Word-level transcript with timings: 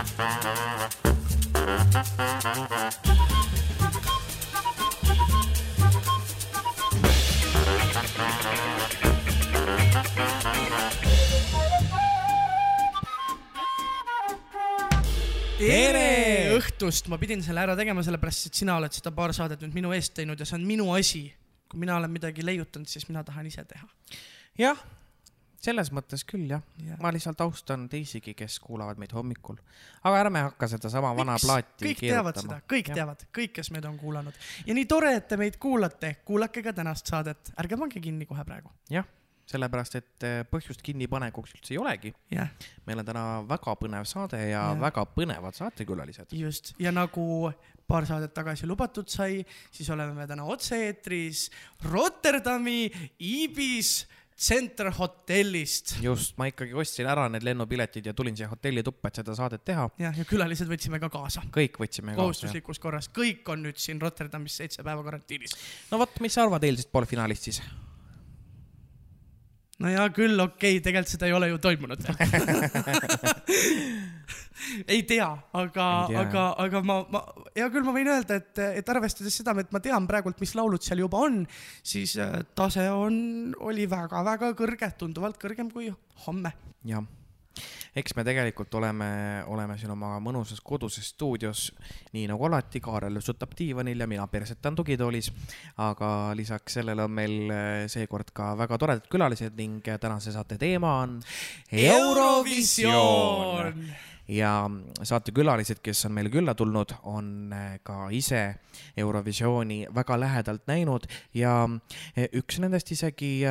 tere 0.00 0.16
õhtust, 16.56 17.04
ma 17.12 17.20
pidin 17.20 17.44
selle 17.44 17.60
ära 17.60 17.76
tegema, 17.76 18.00
sellepärast 18.00 18.48
et 18.48 18.56
sina 18.56 18.80
oled 18.80 18.96
seda 18.96 19.12
paar 19.12 19.36
saadet 19.36 19.60
nüüd 19.60 19.76
minu 19.76 19.92
eest 19.92 20.16
teinud 20.16 20.40
ja 20.40 20.48
see 20.48 20.56
on 20.56 20.64
minu 20.64 20.88
asi. 20.96 21.28
kui 21.68 21.84
mina 21.84 22.00
olen 22.00 22.10
midagi 22.10 22.42
leiutanud, 22.42 22.88
siis 22.88 23.04
mina 23.12 23.20
tahan 23.24 23.46
ise 23.52 23.64
teha. 23.68 23.86
jah, 24.64 24.80
selles 25.60 25.92
mõttes 25.94 26.24
küll 26.28 26.48
jah 26.50 26.64
ja., 26.84 26.96
ma 27.02 27.12
lihtsalt 27.14 27.40
austan 27.44 27.86
teisigi, 27.92 28.34
kes 28.38 28.58
kuulavad 28.64 29.00
meid 29.00 29.12
hommikul. 29.16 29.60
aga 30.02 30.24
ärme 30.24 30.44
hakka 30.48 30.70
sedasama 30.74 31.12
vana 31.16 31.36
plaati 31.40 31.90
kõik 31.90 32.04
teavad 32.06 32.40
seda, 32.40 32.60
kõik 32.70 32.90
Jah. 32.90 33.00
teavad, 33.00 33.24
kõik, 33.36 33.54
kes 33.60 33.72
meid 33.74 33.88
on 33.88 33.98
kuulanud 34.00 34.36
ja 34.66 34.76
nii 34.76 34.88
tore, 34.90 35.14
et 35.20 35.28
te 35.28 35.38
meid 35.40 35.60
kuulate, 35.60 36.16
kuulake 36.24 36.64
ka 36.64 36.74
tänast 36.76 37.10
saadet, 37.12 37.52
ärge 37.60 37.80
pange 37.80 38.02
kinni 38.02 38.28
kohe 38.28 38.44
praegu. 38.48 38.72
jah, 38.90 39.08
sellepärast 39.50 39.98
et 40.00 40.26
eh, 40.26 40.38
põhjust 40.48 40.84
kinnipanekuks 40.86 41.56
üldse 41.58 41.74
ei 41.74 41.80
olegi. 41.80 42.14
meil 42.86 43.02
on 43.02 43.10
täna 43.10 43.24
väga 43.48 43.76
põnev 43.80 44.08
saade 44.08 44.40
ja, 44.46 44.70
ja. 44.70 44.78
väga 44.80 45.04
põnevad 45.16 45.58
saatekülalised. 45.58 46.32
just 46.36 46.74
ja 46.80 46.92
nagu 46.94 47.52
paar 47.90 48.06
saadet 48.06 48.32
tagasi 48.34 48.68
lubatud 48.70 49.10
sai, 49.10 49.42
siis 49.74 49.88
oleme 49.90 50.14
me 50.14 50.26
täna 50.30 50.46
otse-eetris 50.46 51.48
Rotterdami 51.90 52.86
Ibis 53.18 54.06
Center 54.40 54.88
hotellist. 54.96 55.98
just, 56.00 56.32
ma 56.40 56.46
ikkagi 56.48 56.72
ostsin 56.80 57.08
ära 57.12 57.26
need 57.28 57.44
lennupiletid 57.44 58.06
ja 58.08 58.14
tulin 58.16 58.38
siia 58.38 58.48
hotelli 58.48 58.80
tuppa, 58.86 59.10
et 59.10 59.20
seda 59.20 59.34
saadet 59.36 59.64
teha. 59.68 59.84
jah, 60.00 60.16
ja 60.16 60.24
külalised 60.24 60.70
võtsime 60.70 61.00
ka 61.02 61.10
kaasa. 61.12 61.44
kõik 61.52 61.76
võtsime 61.82 62.14
kaasa. 62.14 62.22
kohustuslikus 62.22 62.80
korras, 62.80 63.10
kõik 63.12 63.44
on 63.52 63.66
nüüd 63.68 63.76
siin 63.80 64.00
Rotterdamis 64.00 64.56
seitse 64.62 64.86
päeva 64.86 65.04
karantiinis. 65.04 65.52
no 65.90 66.00
vot, 66.00 66.16
mis 66.24 66.32
sa 66.32 66.46
arvad 66.46 66.64
eilsest 66.64 66.92
poolfinaalist 66.92 67.50
siis? 67.50 67.60
No 69.80 69.90
hea 69.90 70.06
küll, 70.16 70.36
okei 70.36 70.76
okay,, 70.76 70.84
tegelikult 70.84 71.14
seda 71.14 71.28
ei 71.28 71.36
ole 71.36 71.50
ju 71.52 71.60
toimunud. 71.62 72.04
Ei 74.84 75.00
tea, 75.08 75.26
aga 75.56 75.84
aga, 76.20 76.42
aga 76.60 76.82
ma, 76.84 76.98
ma, 77.10 77.22
hea 77.56 77.68
küll, 77.72 77.86
ma 77.86 77.94
võin 77.96 78.10
öelda, 78.12 78.36
et, 78.36 78.60
et 78.80 78.90
arvestades 78.92 79.38
seda, 79.40 79.54
et 79.62 79.72
ma 79.72 79.80
tean 79.82 80.04
praegult, 80.06 80.36
mis 80.42 80.52
laulud 80.58 80.84
seal 80.84 81.00
juba 81.00 81.22
on, 81.26 81.40
siis 81.80 82.12
äh, 82.20 82.42
tase 82.58 82.84
on, 82.92 83.16
oli 83.66 83.88
väga-väga 83.90 84.52
kõrge, 84.58 84.92
tunduvalt 85.00 85.40
kõrgem 85.40 85.72
kui 85.72 85.88
homme. 86.26 86.52
jah, 86.86 87.02
eks 87.96 88.14
me 88.16 88.24
tegelikult 88.26 88.74
oleme, 88.78 89.08
oleme 89.50 89.76
siin 89.78 89.90
oma 89.94 90.18
mõnusas 90.22 90.60
koduses 90.64 91.08
stuudios, 91.14 91.72
nii 92.14 92.26
nagu 92.30 92.44
alati, 92.46 92.80
Kaarel 92.82 93.16
lõsutab 93.18 93.54
diivanil 93.58 94.00
ja 94.00 94.06
mina 94.10 94.26
persetan 94.30 94.76
tugitoolis. 94.78 95.32
aga 95.76 96.32
lisaks 96.36 96.72
sellele 96.78 97.02
on 97.04 97.10
meil 97.10 97.50
eh, 97.50 97.88
seekord 97.90 98.30
ka 98.34 98.54
väga 98.58 98.78
toredad 98.78 99.08
külalised 99.10 99.56
ning 99.58 99.82
tänase 100.00 100.32
saate 100.32 100.58
teema 100.58 101.00
on 101.02 101.20
Eurovisioon. 101.72 103.14
ja 104.30 104.70
saatekülalised, 105.02 105.80
kes 105.82 106.04
on 106.06 106.12
meile 106.14 106.30
külla 106.30 106.54
tulnud, 106.54 106.92
on 107.02 107.52
eh, 107.52 107.80
ka 107.82 108.08
ise 108.10 108.54
Eurovisiooni 108.96 109.86
väga 109.94 110.20
lähedalt 110.20 110.62
näinud 110.70 111.06
ja 111.34 111.68
eh, 112.16 112.28
üks 112.38 112.58
nendest 112.62 112.92
isegi 112.94 113.42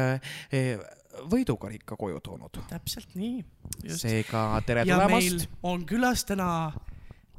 võidukarika 1.32 1.98
koju 2.00 2.20
toonud. 2.24 2.62
täpselt 2.70 3.16
nii. 3.16 3.44
seega 3.96 4.62
tere 4.66 4.86
ja 4.88 5.00
tulemast. 5.00 5.50
on 5.64 5.86
külas 5.90 6.26
täna 6.26 6.72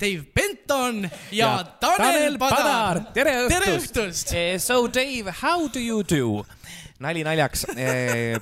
Dave 0.00 0.24
Benton 0.34 1.02
ja, 1.04 1.10
ja 1.32 1.64
Tanel 1.80 2.38
Padar. 2.40 3.02
tere 3.14 3.34
tere 3.52 3.74
õhtust, 3.76 3.96
õhtust! 3.96 4.34
Eh, 4.34 4.56
So 4.58 4.86
Dave, 4.88 5.34
how 5.42 5.68
do 5.68 5.80
you 5.80 6.02
do? 6.02 6.44
nali 7.00 7.24
naljaks 7.24 7.66
eh,. 7.76 8.40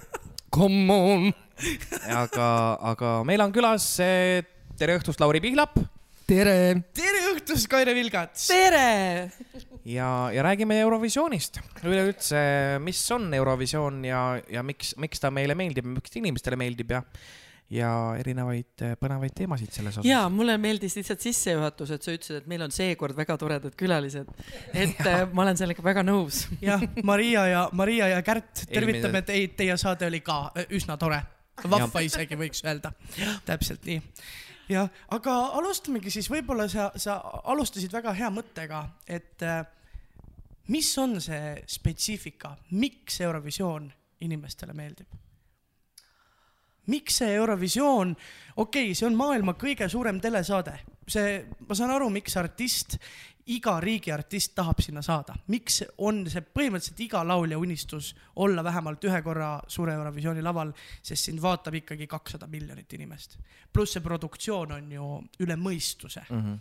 Come 0.55 0.93
on. 0.95 1.33
aga, 2.23 2.49
aga 2.93 3.11
meil 3.27 3.43
on 3.45 3.53
külas 3.53 3.85
eh, 4.01 4.43
tere 4.79 4.97
õhtust, 4.99 5.21
Lauri 5.21 5.43
Pihlap 5.45 5.77
tere. 6.29 6.57
tere 6.97 7.25
õhtust, 7.33 7.69
Kaire 7.71 7.95
Vilgats. 7.97 8.49
tere. 8.51 9.31
ja, 9.89 10.09
ja 10.35 10.45
räägime 10.45 10.79
Eurovisioonist. 10.83 11.61
üleüldse, 11.83 12.39
mis 12.85 13.01
on 13.15 13.33
Eurovisioon 13.35 14.05
ja, 14.05 14.23
ja 14.51 14.63
miks, 14.67 14.95
miks 15.01 15.23
ta 15.23 15.33
meile 15.35 15.57
meeldib, 15.59 15.89
miks 15.97 16.13
ta 16.13 16.21
inimestele 16.21 16.59
meeldib 16.61 16.93
ja, 16.93 17.03
ja 17.73 17.93
erinevaid 18.21 18.85
eh, 18.85 18.95
põnevaid 19.01 19.37
teemasid 19.37 19.73
selles 19.73 19.97
osas. 19.97 20.09
ja 20.09 20.27
mulle 20.33 20.59
meeldis 20.61 20.99
lihtsalt 20.99 21.25
sissejuhatus, 21.25 21.95
et 21.97 22.05
sa 22.05 22.13
ütlesid, 22.17 22.43
et 22.43 22.51
meil 22.51 22.67
on 22.67 22.75
seekord 22.75 23.17
väga 23.17 23.39
toredad 23.41 23.77
külalised. 23.79 24.29
et 24.75 25.01
äh, 25.09 25.25
ma 25.33 25.47
olen 25.47 25.61
sellega 25.61 25.85
väga 25.85 26.05
nõus. 26.05 26.45
jah, 26.65 26.85
Maria 27.09 27.47
ja, 27.49 27.65
Maria 27.73 28.11
ja 28.13 28.21
Kärt, 28.27 28.67
tervitame 28.69 29.25
teid, 29.25 29.57
teie 29.57 29.81
saade 29.81 30.11
oli 30.11 30.21
ka 30.25 30.43
äh, 30.53 30.69
üsna 30.77 31.01
tore. 31.01 31.23
vahva 31.65 32.05
isegi 32.05 32.37
võiks 32.39 32.61
öelda. 32.69 32.93
täpselt 33.49 33.89
nii. 33.89 34.03
jah, 34.69 34.89
aga 35.15 35.35
alustamegi 35.59 36.13
siis, 36.13 36.29
võib-olla 36.31 36.69
sa, 36.69 36.91
sa 36.97 37.19
alustasid 37.53 37.93
väga 37.93 38.15
hea 38.17 38.31
mõttega, 38.33 38.83
et 39.07 39.45
äh, 39.47 39.63
mis 40.75 40.91
on 41.01 41.19
see 41.25 41.55
spetsiifika, 41.67 42.55
miks 42.77 43.21
Eurovisioon 43.25 43.89
inimestele 44.27 44.77
meeldib? 44.77 45.17
miks 46.89 47.19
see 47.21 47.35
Eurovisioon, 47.37 48.15
okei 48.57 48.87
okay,, 48.87 48.95
see 48.97 49.05
on 49.05 49.17
maailma 49.19 49.53
kõige 49.61 49.85
suurem 49.93 50.21
telesaade, 50.25 50.73
see, 51.05 51.43
ma 51.69 51.77
saan 51.77 51.93
aru, 51.93 52.09
miks 52.13 52.37
artist, 52.41 52.97
iga 53.55 53.79
riigi 53.81 54.13
artist 54.13 54.53
tahab 54.57 54.81
sinna 54.85 55.03
saada, 55.05 55.35
miks 55.53 55.81
on 56.05 56.25
see 56.29 56.43
põhimõtteliselt 56.43 57.01
iga 57.07 57.23
laulja 57.27 57.59
unistus 57.61 58.11
olla 58.45 58.65
vähemalt 58.65 59.05
ühe 59.09 59.21
korra 59.25 59.51
suure 59.71 59.95
Eurovisiooni 59.97 60.45
laval, 60.45 60.73
sest 61.03 61.31
sind 61.31 61.41
vaatab 61.43 61.79
ikkagi 61.81 62.07
kakssada 62.07 62.47
miljonit 62.47 62.93
inimest. 62.93 63.39
pluss 63.73 63.97
see 63.97 64.05
produktsioon 64.05 64.73
on 64.73 64.93
ju 64.93 65.09
üle 65.45 65.57
mõistuse, 65.57 66.25
mm. 66.29 66.43
-hmm. 66.43 66.59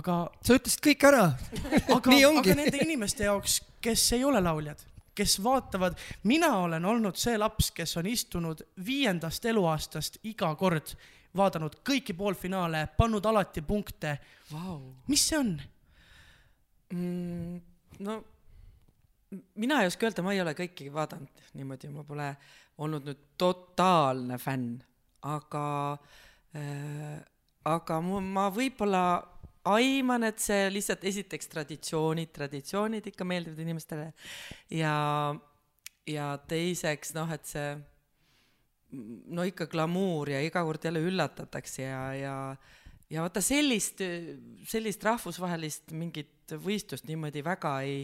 aga 0.00 0.18
sa 0.42 0.58
ütlesid 0.58 0.84
kõik 0.84 1.08
ära. 1.08 1.24
aga 1.96 2.10
Nii, 2.10 2.24
ongi. 2.24 2.50
aga 2.50 2.60
nende 2.62 2.84
inimeste 2.84 3.24
jaoks, 3.24 3.62
kes 3.80 4.12
ei 4.12 4.24
ole 4.24 4.40
lauljad, 4.40 4.84
kes 5.14 5.38
vaatavad, 5.44 5.96
mina 6.24 6.56
olen 6.58 6.84
olnud 6.84 7.16
see 7.16 7.38
laps, 7.38 7.70
kes 7.70 7.96
on 7.96 8.06
istunud 8.06 8.62
viiendast 8.84 9.44
eluaastast 9.44 10.20
iga 10.22 10.54
kord, 10.54 10.92
vaadanud 11.36 11.80
kõiki 11.84 12.12
poolfinaale, 12.16 12.88
pannud 12.96 13.24
alati 13.26 13.62
punkte. 13.62 14.18
Vau. 14.52 14.94
mis 15.06 15.28
see 15.28 15.38
on? 15.38 15.58
Mm, 16.94 17.60
no 18.04 18.18
mina 19.60 19.82
ei 19.82 19.90
oska 19.90 20.08
öelda, 20.08 20.24
ma 20.24 20.32
ei 20.32 20.40
ole 20.40 20.54
kõiki 20.56 20.88
vaadanud 20.92 21.42
niimoodi, 21.58 21.90
ma 21.92 22.04
pole 22.06 22.28
olnud 22.80 23.08
nüüd 23.08 23.24
totaalne 23.40 24.38
fänn, 24.40 24.78
aga 25.28 25.64
äh,, 26.56 27.18
aga 27.68 27.98
mu, 28.04 28.22
ma 28.24 28.46
võib-olla 28.54 29.02
aiman, 29.68 30.24
et 30.30 30.40
see 30.40 30.70
lihtsalt 30.72 31.04
esiteks 31.10 31.50
traditsioonid, 31.52 32.32
traditsioonid 32.32 33.10
ikka 33.10 33.26
meeldivad 33.28 33.60
inimestele 33.66 34.08
ja, 34.72 34.96
ja 36.08 36.30
teiseks 36.48 37.12
noh, 37.18 37.28
et 37.34 37.44
see 37.50 37.68
no 39.36 39.44
ikka 39.44 39.68
glamuur 39.68 40.32
ja 40.32 40.40
iga 40.40 40.62
kord 40.64 40.88
jälle 40.88 41.02
üllatatakse 41.04 41.84
ja, 41.84 42.02
ja 42.16 42.36
ja 43.08 43.24
vaata 43.24 43.40
sellist, 43.44 44.00
sellist 44.68 45.04
rahvusvahelist 45.04 45.92
mingit 45.96 46.32
võistlust 46.56 47.06
niimoodi 47.08 47.42
väga 47.44 47.74
ei, 47.86 48.00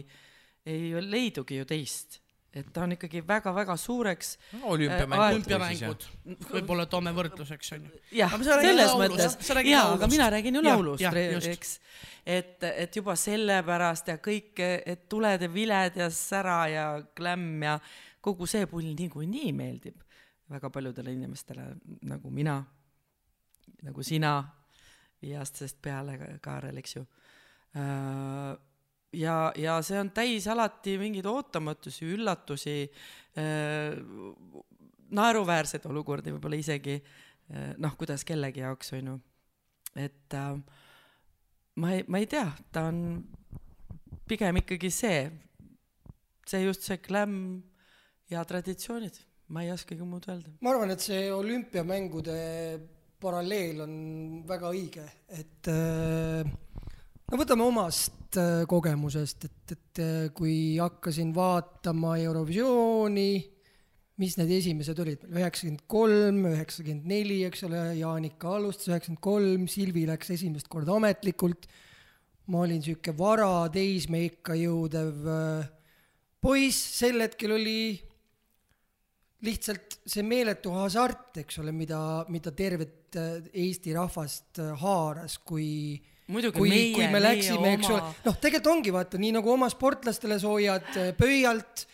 ei 0.65 0.93
leidugi 1.01 1.59
ju 1.61 1.65
teist. 1.69 2.21
et 2.55 2.69
ta 2.71 2.85
on 2.85 2.93
ikkagi 2.95 3.19
väga-väga 3.27 3.75
suureks. 3.77 4.37
olümpiamängud. 4.61 5.25
olümpiamängud, 5.25 6.05
võib-olla 6.53 6.85
toome 6.85 7.11
võrdluseks 7.11 7.73
onju. 7.75 7.91
jah, 8.15 8.37
selles 8.43 8.93
laulust, 8.93 9.41
mõttes 9.41 9.67
jaa, 9.67 9.91
aga 9.97 10.07
mina 10.07 10.29
räägin 10.29 10.55
ju 10.55 10.63
laulust 10.63 11.03
eks. 11.51 11.79
et, 12.25 12.63
et 12.63 12.95
juba 12.95 13.15
sellepärast 13.19 14.13
ja 14.13 14.17
kõik, 14.17 14.59
et 14.61 15.09
tuled 15.09 15.41
ja 15.41 15.51
viled 15.51 15.99
ja 15.99 16.09
sära 16.09 16.59
ja 16.71 16.87
klämm 17.15 17.63
ja 17.63 17.79
kogu 18.21 18.47
see 18.47 18.65
pull 18.71 18.95
niikuinii 18.95 19.51
meeldib 19.53 20.05
väga 20.49 20.69
paljudele 20.69 21.13
inimestele 21.13 21.65
nagu 22.01 22.29
mina, 22.29 22.59
nagu 23.83 24.03
sina, 24.03 24.37
viieaastasest 25.21 25.81
peale, 25.81 26.17
Kaarel, 26.41 26.77
eks 26.77 26.95
ju. 26.95 27.05
ja, 27.75 29.37
ja 29.59 29.75
see 29.83 29.99
on 29.99 30.11
täis 30.15 30.47
alati 30.51 30.95
mingeid 31.01 31.27
ootamatusi, 31.27 32.07
üllatusi, 32.15 32.77
naeruväärseid 35.15 35.85
olukordi 35.89 36.33
võib-olla 36.35 36.59
isegi, 36.59 36.97
noh, 37.83 37.95
kuidas 37.99 38.25
kellegi 38.27 38.63
jaoks, 38.63 38.93
on 38.97 39.11
ju. 39.11 39.19
et 40.01 40.33
äh, 40.35 40.55
ma 41.75 41.93
ei, 41.95 42.03
ma 42.07 42.21
ei 42.21 42.27
tea, 42.31 42.47
ta 42.71 42.87
on 42.89 42.99
pigem 44.27 44.61
ikkagi 44.63 44.91
see, 44.93 45.21
see 46.47 46.63
just 46.65 46.87
see 46.87 46.99
glämm 47.03 47.61
ja 48.31 48.43
traditsioonid, 48.47 49.19
ma 49.53 49.63
ei 49.65 49.71
oskagi 49.75 50.07
muud 50.07 50.27
öelda. 50.31 50.55
ma 50.61 50.73
arvan, 50.73 50.95
et 50.95 51.03
see 51.03 51.27
olümpiamängude 51.33 52.37
paralleel 53.21 53.83
on 53.85 53.95
väga 54.47 54.71
õige, 54.75 55.05
et 55.31 55.71
äh, 55.71 56.55
no 57.31 57.39
võtame 57.41 57.65
omast 57.65 58.37
äh, 58.39 58.63
kogemusest, 58.69 59.47
et, 59.47 59.75
et 59.75 60.01
äh, 60.03 60.15
kui 60.35 60.77
hakkasin 60.77 61.33
vaatama 61.35 62.15
Eurovisiooni, 62.23 63.29
mis 64.21 64.37
need 64.39 64.53
esimesed 64.59 64.99
olid, 65.03 65.25
üheksakümmend 65.27 65.85
kolm, 65.91 66.43
üheksakümmend 66.53 67.09
neli, 67.09 67.41
eks 67.49 67.65
ole, 67.67 67.81
Jaanika 67.99 68.55
alustas 68.59 68.91
üheksakümmend 68.91 69.23
kolm, 69.25 69.67
Silvi 69.71 70.05
läks 70.07 70.31
esimest 70.37 70.69
korda 70.71 70.95
ametlikult, 70.95 71.67
ma 72.51 72.61
olin 72.63 72.83
sihuke 72.85 73.15
vara 73.17 73.65
teismeikka 73.73 74.55
jõudev 74.59 75.31
äh, 75.33 75.71
poiss, 76.45 76.77
sel 77.01 77.23
hetkel 77.25 77.55
oli 77.57 77.79
lihtsalt 79.45 79.99
see 80.07 80.23
meeletu 80.25 80.73
hasart, 80.77 81.41
eks 81.41 81.59
ole, 81.61 81.73
mida, 81.75 81.99
mida 82.33 82.53
tervet 82.55 83.17
äh, 83.19 83.39
Eesti 83.65 83.93
rahvast 83.97 84.61
äh, 84.61 84.73
haaras, 84.79 85.39
kui 85.43 85.97
muidugi 86.31 86.57
kui, 86.57 86.77
kui 86.95 87.09
me 87.11 87.21
läksime, 87.21 87.75
eks 87.77 87.91
ole 87.91 88.01
noh, 88.25 88.39
tegelikult 88.39 88.71
ongi 88.73 88.93
vaata 88.95 89.21
nii 89.21 89.35
nagu 89.37 89.51
oma 89.53 89.69
sportlastele 89.71 90.39
soojad 90.41 90.89
äh, 91.01 91.11
pöialt, 91.17 91.85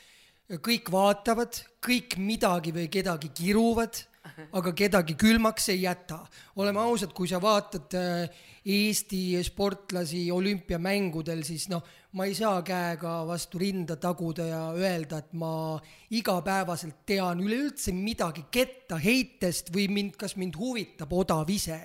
kõik 0.63 0.92
vaatavad, 0.92 1.62
kõik 1.83 2.18
midagi 2.19 2.74
või 2.75 2.88
kedagi 2.92 3.31
kiruvad, 3.36 4.00
aga 4.57 4.74
kedagi 4.78 5.18
külmaks 5.19 5.72
ei 5.74 5.83
jäta. 5.86 6.22
oleme 6.56 6.80
ausad, 6.83 7.13
kui 7.16 7.28
sa 7.28 7.42
vaatad 7.42 7.98
äh, 8.00 8.48
Eesti 8.62 9.42
sportlasi 9.42 10.28
olümpiamängudel, 10.31 11.42
siis 11.42 11.66
noh, 11.72 11.81
ma 12.13 12.27
ei 12.30 12.36
saa 12.38 12.60
käega 12.62 13.24
vastu 13.25 13.57
rinda 13.57 13.95
taguda 13.98 14.45
ja 14.45 14.60
öelda, 14.77 15.18
et 15.18 15.31
ma 15.34 15.80
igapäevaselt 16.13 17.00
tean 17.10 17.42
üleüldse 17.42 17.89
midagi 17.95 18.45
kettaheitest 18.54 19.74
või 19.74 19.88
mind, 19.89 20.13
kas 20.13 20.38
mind 20.38 20.60
huvitab 20.62 21.13
odav 21.13 21.50
ise. 21.50 21.80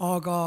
aga 0.00 0.38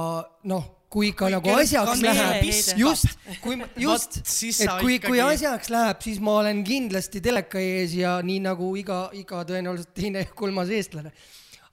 noh, 0.49 0.65
kui 0.93 1.09
ikka 1.09 1.27
Kui 1.27 1.33
nagu 1.33 1.53
asjaks 1.57 2.03
läheb 2.05 2.49
just, 2.77 3.15
kui 3.41 3.57
just 3.81 4.19
et 4.21 4.73
kui, 4.83 4.99
kui 5.01 5.21
asjaks 5.23 5.71
läheb, 5.73 6.03
siis 6.05 6.19
ma 6.23 6.37
olen 6.43 6.61
kindlasti 6.67 7.21
teleka 7.23 7.61
ees 7.61 7.95
ja 7.97 8.19
nii 8.25 8.43
nagu 8.45 8.69
iga, 8.79 9.07
iga 9.17 9.41
tõenäoliselt 9.49 9.95
teine 9.97 10.25
ja 10.25 10.29
kolmas 10.43 10.69
eestlane. 10.73 11.13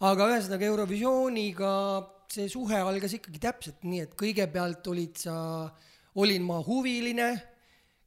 aga 0.00 0.30
ühesõnaga 0.32 0.68
Eurovisiooniga 0.70 1.74
see 2.30 2.48
suhe 2.50 2.78
algas 2.78 3.14
ikkagi 3.16 3.40
täpselt 3.42 3.86
nii, 3.86 4.04
et 4.06 4.12
kõigepealt 4.18 4.86
olid 4.90 5.18
sa, 5.18 5.34
olin 6.20 6.44
ma 6.46 6.60
huviline, 6.64 7.30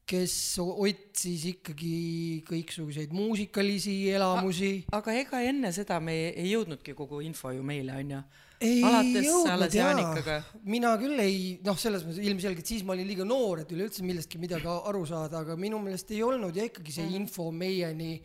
kes 0.07 0.33
otsis 0.59 1.45
ikkagi 1.53 2.43
kõiksuguseid 2.47 3.13
muusikalisi 3.15 3.95
elamusi. 4.11 4.73
aga 4.91 5.15
ega 5.19 5.43
enne 5.47 5.71
seda 5.75 5.99
me 6.03 6.15
ei, 6.15 6.31
ei 6.43 6.49
jõudnudki 6.53 6.95
kogu 6.97 7.21
info 7.23 7.53
ju 7.55 7.63
meile 7.63 7.95
onju. 8.01 8.23
Ei 8.63 8.81
alates 8.87 9.29
alles 9.53 9.77
jaa 9.77 9.91
Jaanikaga., 9.91 10.37
mina 10.75 10.93
küll 11.01 11.19
ei, 11.23 11.37
noh, 11.65 11.77
selles 11.79 12.05
mõttes 12.07 12.23
ilmselgelt 12.23 12.69
siis 12.69 12.83
ma 12.87 12.95
olin 12.95 13.09
liiga 13.09 13.27
noor, 13.27 13.63
et 13.63 13.71
üleüldse 13.75 14.05
millestki 14.05 14.41
midagi 14.41 14.69
aru 14.69 15.05
saada, 15.09 15.43
aga 15.43 15.57
minu 15.59 15.81
meelest 15.83 16.11
ei 16.15 16.23
olnud 16.25 16.55
ja 16.57 16.67
ikkagi 16.69 16.95
see 16.95 17.09
info 17.19 17.49
meieni 17.51 18.17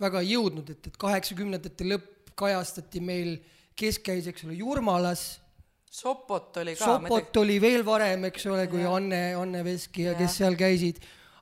väga 0.00 0.24
ei 0.24 0.34
jõudnud, 0.34 0.72
et, 0.72 0.90
et 0.90 0.98
kaheksakümnendate 1.00 1.88
lõpp 1.88 2.34
kajastati 2.40 3.02
meil, 3.04 3.36
kes 3.76 4.00
käis, 4.04 4.28
eks 4.30 4.46
ole, 4.46 4.58
Jurmalas, 4.60 5.28
Sopot 5.90 6.54
oli 6.62 6.76
ka. 6.78 6.86
Sopot 6.86 7.40
oli 7.40 7.56
veel 7.58 7.82
varem, 7.82 8.28
eks 8.28 8.44
ole, 8.46 8.68
kui 8.70 8.84
Anne, 8.86 9.32
Anne 9.34 9.64
Veski 9.66 10.04
ja 10.04 10.12
Jah. 10.12 10.20
kes 10.22 10.36
seal 10.38 10.54
käisid, 10.58 11.00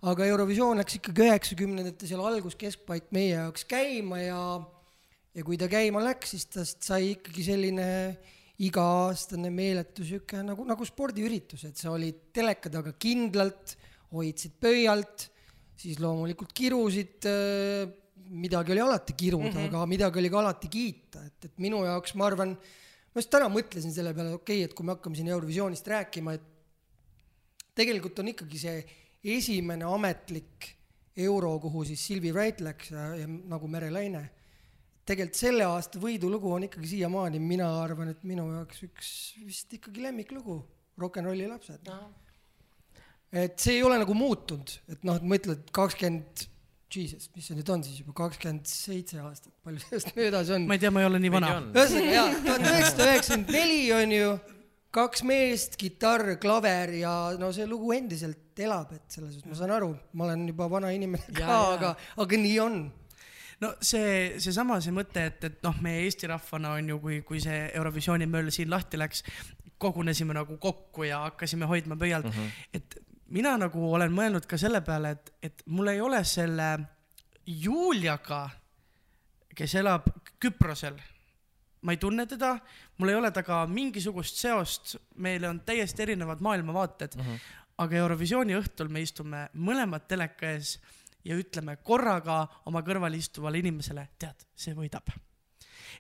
aga 0.09 0.25
Eurovisioon 0.25 0.81
läks 0.81 0.97
ikkagi 0.97 1.27
üheksakümnendate 1.27 2.09
seal 2.09 2.23
algus-keskpaik 2.25 3.11
meie 3.13 3.35
jaoks 3.35 3.67
käima 3.69 4.23
ja 4.23 4.41
ja 5.39 5.45
kui 5.47 5.59
ta 5.61 5.69
käima 5.71 6.03
läks, 6.03 6.35
siis 6.35 6.49
tast 6.51 6.83
sai 6.87 7.13
ikkagi 7.15 7.45
selline 7.47 7.89
iga-aastane 8.67 9.53
meeletu 9.55 10.03
sihuke 10.07 10.41
nagu, 10.43 10.65
nagu 10.67 10.87
spordiüritus, 10.87 11.63
et 11.69 11.79
sa 11.79 11.93
olid 11.95 12.33
teleka 12.35 12.73
taga 12.73 12.95
kindlalt, 12.99 13.77
hoidsid 14.11 14.57
pöialt, 14.59 15.29
siis 15.79 16.01
loomulikult 16.03 16.51
kirusid, 16.59 17.29
midagi 18.29 18.75
oli 18.75 18.83
alati 18.83 19.15
kiruda 19.17 19.53
mm, 19.53 19.61
-hmm. 19.61 19.69
aga 19.71 19.87
midagi 19.87 20.19
oli 20.19 20.31
ka 20.33 20.41
alati 20.41 20.69
kiita, 20.69 21.23
et, 21.25 21.45
et 21.45 21.59
minu 21.63 21.85
jaoks 21.87 22.17
ma 22.19 22.27
arvan, 22.27 22.57
ma 22.59 23.23
just 23.23 23.31
täna 23.31 23.47
mõtlesin 23.53 23.95
selle 23.95 24.13
peale, 24.15 24.35
okei 24.35 24.59
okay,, 24.59 24.65
et 24.67 24.75
kui 24.75 24.85
me 24.85 24.97
hakkame 24.97 25.17
siin 25.17 25.31
Eurovisioonist 25.31 25.87
rääkima, 25.87 26.35
et 26.35 26.43
tegelikult 27.79 28.19
on 28.19 28.33
ikkagi 28.35 28.59
see 28.59 28.83
esimene 29.39 29.87
ametlik 29.87 30.75
euro, 31.17 31.55
kuhu 31.63 31.85
siis 31.85 32.03
Silvi 32.07 32.33
Wright 32.35 32.61
läks 32.61 32.91
ja, 32.91 33.15
ja 33.23 33.27
nagu 33.29 33.69
Mere 33.71 33.91
Laine. 33.91 34.25
Tegelikult 35.09 35.41
selle 35.41 35.67
aasta 35.69 36.01
võidulugu 36.03 36.53
on 36.55 36.67
ikkagi 36.69 36.93
siiamaani, 36.95 37.41
mina 37.43 37.69
arvan, 37.83 38.13
et 38.13 38.25
minu 38.29 38.47
jaoks 38.53 38.85
üks 38.89 39.13
vist 39.47 39.73
ikkagi 39.79 40.05
lemmiklugu, 40.05 40.61
Rock 40.99 41.21
n 41.23 41.31
Rolli 41.31 41.49
lapsed 41.49 41.89
no.. 41.89 41.99
et 43.33 43.59
see 43.61 43.79
ei 43.79 43.87
ole 43.87 43.99
nagu 44.03 44.17
muutunud, 44.19 44.77
et 44.93 45.09
noh, 45.09 45.19
et 45.21 45.27
mõtled 45.35 45.73
kakskümmend, 45.75 46.47
jesus, 46.93 47.29
mis 47.37 47.49
see 47.49 47.57
nüüd 47.59 47.73
on 47.73 47.83
siis 47.85 48.03
juba 48.03 48.15
kakskümmend 48.25 48.69
seitse 48.69 49.21
aastat, 49.23 49.55
palju 49.65 49.83
sellest 49.87 50.15
möödas 50.19 50.53
on? 50.55 50.69
ma 50.69 50.79
ei 50.79 50.85
tea, 50.85 50.93
ma 50.95 51.05
ei 51.05 51.11
ole 51.11 51.23
nii 51.25 51.35
vana. 51.35 51.57
ühesõnaga 51.73 52.15
jaa, 52.15 52.31
tuhat 52.45 52.71
üheksasada 52.71 53.11
üheksakümmend 53.13 53.53
neli 53.59 53.83
on 53.97 54.15
ju 54.17 54.31
kaks 54.95 55.23
meest, 55.29 55.77
kitarr, 55.81 56.37
klaver 56.41 56.95
ja 57.03 57.13
no 57.41 57.51
see 57.55 57.67
lugu 57.69 57.93
endiselt 57.97 58.59
elab, 58.59 58.93
et 58.97 59.05
selles 59.13 59.37
suhtes 59.37 59.51
ma 59.51 59.59
saan 59.59 59.75
aru, 59.77 59.93
ma 60.17 60.27
olen 60.29 60.47
juba 60.51 60.69
vana 60.73 60.91
inimene 60.95 61.35
ka, 61.37 61.59
aga, 61.75 61.93
aga 62.25 62.41
nii 62.41 62.57
on. 62.65 62.81
No 63.61 63.73
see, 63.81 64.39
seesama 64.43 64.79
see 64.85 64.95
mõte, 64.95 65.25
et, 65.31 65.45
et 65.45 65.59
noh, 65.67 65.77
meie 65.85 66.05
Eesti 66.07 66.31
rahvana 66.31 66.77
on 66.79 66.93
ju, 66.95 67.01
kui, 67.03 67.21
kui 67.27 67.41
see 67.43 67.67
Eurovisiooni 67.75 68.29
möll 68.31 68.53
siin 68.55 68.71
lahti 68.71 69.01
läks, 69.01 69.25
kogunesime 69.79 70.35
nagu 70.35 70.57
kokku 70.59 71.07
ja 71.07 71.25
hakkasime 71.29 71.67
hoidma 71.71 71.97
pöialt 71.97 72.27
mm, 72.27 72.31
-hmm. 72.31 72.51
et 72.75 72.99
mina 73.29 73.57
nagu 73.61 73.93
olen 73.95 74.13
mõelnud 74.13 74.47
ka 74.49 74.59
selle 74.59 74.81
peale, 74.85 75.11
et, 75.17 75.33
et 75.43 75.63
mul 75.67 75.93
ei 75.93 76.01
ole 76.01 76.23
selle 76.25 76.79
Juliaga, 77.49 78.49
kes 79.57 79.75
elab 79.81 80.09
Küprosel, 80.41 80.99
ma 81.83 81.95
ei 81.95 82.01
tunne 82.01 82.27
teda, 82.27 82.57
mul 82.99 83.13
ei 83.13 83.19
ole 83.19 83.31
temaga 83.31 83.63
mingisugust 83.71 84.37
seost, 84.37 84.97
meil 85.17 85.45
on 85.49 85.61
täiesti 85.61 86.03
erinevad 86.03 86.41
maailmavaated 86.41 87.17
mm, 87.17 87.23
-hmm. 87.23 87.39
aga 87.79 87.97
Eurovisiooni 87.97 88.57
õhtul 88.59 88.89
me 88.89 89.01
istume 89.01 89.49
mõlemad 89.55 90.07
teleka 90.09 90.51
ees 90.51 90.79
ja 91.29 91.37
ütleme 91.37 91.77
korraga 91.85 92.43
oma 92.71 92.83
kõrval 92.87 93.17
istuvale 93.19 93.61
inimesele, 93.61 94.09
tead, 94.19 94.47
see 94.57 94.77
võidab. 94.77 95.13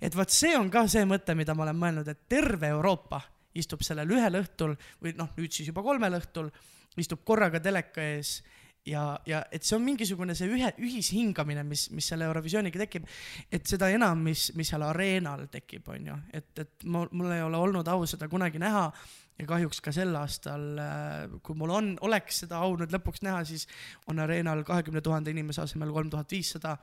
et 0.00 0.14
vot 0.14 0.30
see 0.30 0.56
on 0.56 0.70
ka 0.70 0.86
see 0.88 1.04
mõte, 1.04 1.34
mida 1.34 1.54
ma 1.54 1.66
olen 1.66 1.76
mõelnud, 1.76 2.08
et 2.08 2.28
terve 2.28 2.70
Euroopa 2.72 3.20
istub 3.58 3.82
sellel 3.82 4.10
ühel 4.14 4.40
õhtul 4.40 4.76
või 5.02 5.14
noh, 5.18 5.30
nüüd 5.36 5.52
siis 5.52 5.68
juba 5.68 5.82
kolmel 5.82 6.18
õhtul, 6.20 6.50
istub 6.98 7.24
korraga 7.26 7.60
teleka 7.60 8.02
ees 8.02 8.38
ja, 8.86 9.02
ja 9.26 9.42
et 9.52 9.66
see 9.66 9.76
on 9.76 9.84
mingisugune 9.84 10.34
see 10.38 10.48
ühe, 10.50 10.72
ühishingamine, 10.84 11.64
mis, 11.66 11.88
mis 11.94 12.08
selle 12.12 12.28
Eurovisiooniga 12.28 12.82
tekib, 12.84 13.08
et 13.52 13.66
seda 13.68 13.90
enam, 13.94 14.22
mis, 14.28 14.48
mis 14.58 14.70
seal 14.70 14.84
areenal 14.86 15.46
tekib, 15.52 15.88
onju, 15.94 16.18
et, 16.34 16.50
et 16.64 16.86
mul, 16.88 17.10
mul 17.12 17.34
ei 17.34 17.44
ole 17.44 17.60
olnud 17.68 17.88
au 17.92 18.06
seda 18.08 18.30
kunagi 18.30 18.60
näha 18.62 18.88
ja 19.38 19.46
kahjuks 19.46 19.80
ka 19.84 19.92
sel 19.94 20.14
aastal, 20.18 20.64
kui 21.46 21.58
mul 21.58 21.72
on, 21.74 21.92
oleks 22.06 22.42
seda 22.44 22.62
au 22.64 22.74
nüüd 22.78 22.94
lõpuks 22.94 23.22
näha, 23.26 23.44
siis 23.46 23.68
on 24.10 24.18
areenal 24.24 24.64
kahekümne 24.66 25.02
tuhande 25.04 25.34
inimese 25.34 25.62
asemel 25.62 25.92
kolm 25.94 26.10
tuhat 26.10 26.32
viissada. 26.34 26.76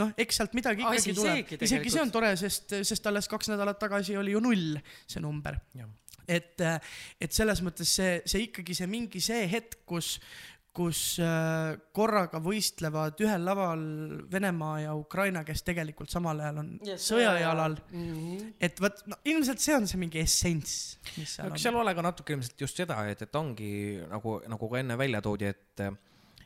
Noh, 0.00 0.12
eks 0.20 0.38
sealt 0.40 0.54
midagi 0.56 0.84
ikkagi 0.84 1.12
tuleb, 1.16 1.50
isegi 1.66 1.90
see 1.92 2.00
on 2.00 2.12
tore, 2.12 2.30
sest, 2.40 2.72
sest 2.88 3.08
alles 3.10 3.28
kaks 3.28 3.50
nädalat 3.52 3.80
tagasi 3.80 4.16
oli 4.16 4.32
ju 4.32 4.40
null 4.40 4.78
see 5.04 5.20
number. 5.20 5.58
et, 6.28 6.62
et 7.20 7.34
selles 7.34 7.60
mõttes 7.64 7.90
see, 7.98 8.20
see 8.28 8.46
ikkagi 8.46 8.76
see 8.78 8.88
mingi 8.88 9.20
see 9.20 9.44
hetk, 9.50 9.82
kus, 9.88 10.14
kus 10.72 11.00
äh, 11.20 11.74
korraga 11.92 12.40
võistlevad 12.42 13.20
ühel 13.20 13.44
laval 13.44 13.82
Venemaa 14.32 14.78
ja 14.80 14.94
Ukraina, 14.96 15.42
kes 15.44 15.64
tegelikult 15.66 16.12
samal 16.12 16.40
ajal 16.40 16.62
on 16.62 16.70
Ja 16.86 16.96
sõjajalal. 17.00 17.76
Mhm. 17.92 18.52
et 18.60 18.80
vot 18.80 19.02
no, 19.06 19.18
ilmselt 19.28 19.60
see 19.60 19.76
on 19.76 19.88
see 19.90 20.00
mingi 20.00 20.22
essents, 20.22 20.76
mis 21.18 21.36
seal 21.36 21.50
eks 21.50 21.58
on. 21.58 21.64
seal 21.66 21.80
ole 21.82 21.94
ka 21.94 22.06
natuke 22.08 22.36
ilmselt 22.36 22.64
just 22.64 22.80
seda, 22.80 23.02
et, 23.12 23.26
et 23.26 23.36
ongi 23.36 23.72
nagu, 24.10 24.38
nagu 24.48 24.70
ka 24.72 24.80
enne 24.80 24.96
välja 25.00 25.20
toodi, 25.24 25.52
et, 25.52 25.84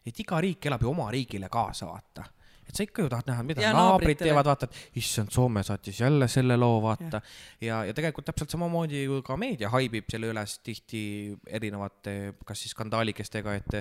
et 0.07 0.25
iga 0.25 0.43
riik 0.43 0.67
elab 0.71 0.83
ju 0.83 0.91
oma 0.91 1.11
riigile 1.15 1.51
kaasa, 1.53 1.87
vaata 1.87 2.27
et 2.69 2.75
sa 2.75 2.85
ikka 2.87 3.05
ju 3.05 3.11
tahad 3.13 3.29
näha, 3.31 3.45
mida 3.47 3.63
Ja 3.63 3.73
naabrid 3.77 4.19
teevad, 4.21 4.49
vaata, 4.49 4.69
et 4.69 4.99
issand, 5.03 5.31
Soome 5.35 5.63
saatis 5.67 6.01
jälle 6.01 6.29
selle 6.29 6.57
loo, 6.57 6.81
vaata. 6.83 7.21
ja, 7.61 7.85
ja 7.85 7.95
tegelikult 7.95 8.27
täpselt 8.27 8.51
samamoodi 8.51 9.05
ju 9.05 9.21
ka 9.27 9.37
meedia 9.41 9.71
haibib 9.73 10.11
selle 10.11 10.33
üles 10.33 10.59
tihti 10.67 11.03
erinevate, 11.47 12.35
kas 12.47 12.65
siis 12.65 12.75
skandaalikestega, 12.77 13.55
et 13.61 13.79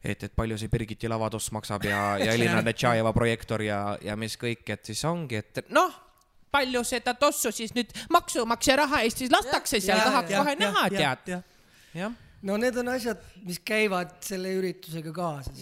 et, 0.00 0.22
et 0.22 0.32
palju 0.36 0.56
see 0.56 0.72
Birgiti 0.72 1.08
lavadoss 1.10 1.52
maksab 1.52 1.84
ja, 1.84 2.04
ja 2.24 2.32
Elina 2.32 2.62
Netšajeva 2.64 3.12
projektor 3.12 3.62
ja, 3.62 3.98
ja 4.02 4.16
mis 4.16 4.38
kõik, 4.40 4.64
et 4.72 4.92
siis 4.92 5.04
ongi, 5.04 5.42
et 5.42 5.66
noh, 5.74 5.92
palju 6.50 6.82
seda 6.86 7.14
tossu 7.18 7.52
siis 7.54 7.74
nüüd 7.76 7.92
maksumaksja 8.10 8.80
raha 8.84 9.04
eest 9.04 9.22
siis 9.24 9.34
lastakse 9.34 9.80
seal, 9.82 10.00
tahaks 10.02 10.34
kohe 10.34 10.56
näha, 10.58 10.88
tead. 10.96 11.38
jah 11.94 12.18
no 12.48 12.56
need 12.60 12.76
on 12.80 12.92
asjad, 12.94 13.22
mis 13.46 13.60
käivad 13.66 14.18
selle 14.24 14.52
üritusega 14.58 15.12
kaasas. 15.16 15.60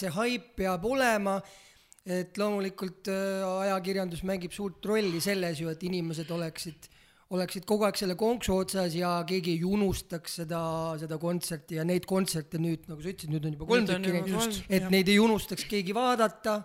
See 0.00 0.14
haip 0.18 0.50
peab 0.60 0.84
olema, 0.88 1.38
et 2.04 2.36
loomulikult 2.40 3.08
äh, 3.12 3.44
ajakirjandus 3.68 4.24
mängib 4.28 4.52
suurt 4.52 4.84
rolli 4.84 5.22
selles 5.24 5.62
ju, 5.62 5.70
et 5.72 5.86
inimesed 5.88 6.30
oleksid 6.34 6.90
oleksid 7.34 7.64
kogu 7.66 7.86
aeg 7.88 7.96
selle 7.98 8.14
konksu 8.20 8.52
otsas 8.60 8.94
ja 8.94 9.16
keegi 9.26 9.56
ei 9.56 9.64
unustaks 9.66 10.36
seda, 10.42 10.60
seda 11.00 11.16
kontserti 11.18 11.80
ja 11.80 11.86
neid 11.86 12.04
kontserte 12.06 12.60
nüüd, 12.62 12.84
nagu 12.90 13.00
sa 13.00 13.10
ütlesid, 13.10 13.32
nüüd 13.32 13.48
on 13.48 13.56
juba 13.56 13.68
kolm 13.70 13.88
tükki 13.88 14.68
et 14.68 14.86
neid 14.92 15.10
ei 15.10 15.18
unustaks 15.22 15.64
keegi 15.70 15.96
vaadata, 15.96 16.60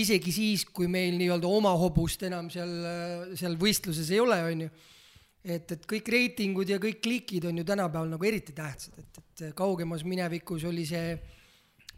isegi 0.00 0.32
siis, 0.34 0.64
kui 0.70 0.88
meil 0.90 1.18
nii-öelda 1.18 1.50
oma 1.50 1.74
hobust 1.82 2.22
enam 2.30 2.48
seal, 2.54 2.72
seal 3.36 3.58
võistluses 3.60 4.08
ei 4.14 4.22
ole, 4.22 4.38
onju 4.52 4.70
et, 5.44 5.72
et 5.76 5.86
kõik 5.88 6.08
reitingud 6.08 6.70
ja 6.72 6.80
kõik 6.82 7.02
klikid 7.04 7.44
on 7.48 7.60
ju 7.60 7.64
tänapäeval 7.68 8.10
nagu 8.14 8.28
eriti 8.28 8.54
tähtsad, 8.56 8.98
et, 8.98 9.20
et 9.20 9.46
kaugemas 9.56 10.04
minevikus 10.08 10.64
oli 10.68 10.86
see 10.88 11.14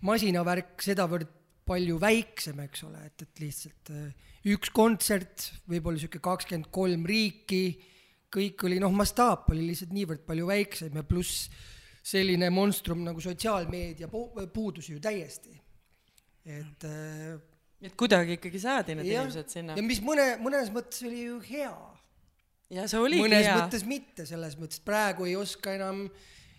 masinavärk 0.07 0.83
sedavõrd 0.83 1.31
palju 1.67 1.99
väiksem, 1.99 2.61
eks 2.67 2.85
ole, 2.87 3.03
et, 3.09 3.23
et 3.27 3.43
lihtsalt 3.43 3.93
äh, 3.95 4.27
üks 4.53 4.71
kontsert, 4.75 5.49
võib-olla 5.71 5.99
sihuke 5.99 6.21
kakskümmend 6.23 6.71
kolm 6.75 7.07
riiki, 7.09 7.65
kõik 8.37 8.67
oli 8.69 8.79
noh, 8.83 8.95
mastaap 8.95 9.51
oli 9.55 9.65
lihtsalt 9.71 9.95
niivõrd 9.95 10.23
palju 10.27 10.47
väiksem 10.47 10.99
ja 10.99 11.03
pluss 11.07 11.49
selline 12.07 12.53
monstrum 12.55 13.03
nagu 13.03 13.23
sotsiaalmeedia 13.23 14.07
pu- 14.11 14.47
puudus 14.55 14.91
ju 14.93 15.01
täiesti. 15.03 15.55
et 16.47 16.85
äh, 16.87 17.35
et 17.83 17.95
kuidagi 17.99 18.39
ikkagi 18.39 18.61
saadi 18.63 18.95
need 18.95 19.09
jah, 19.11 19.27
inimesed 19.27 19.51
sinna 19.53 19.75
ja. 19.77 19.83
mis 19.85 19.99
mõne, 20.05 20.37
mõnes 20.41 20.71
mõttes 20.73 21.03
oli 21.07 21.27
ju 21.27 21.41
hea 21.45 21.75
ja 22.75 22.87
see 22.91 23.03
oligi 23.03 23.27
mõnes 23.27 23.47
hea. 23.47 23.55
mõttes 23.61 23.87
mitte, 23.89 24.27
selles 24.29 24.57
mõttes, 24.61 24.81
et 24.81 24.89
praegu 24.89 25.29
ei 25.29 25.37
oska 25.39 25.77
enam, 25.77 26.07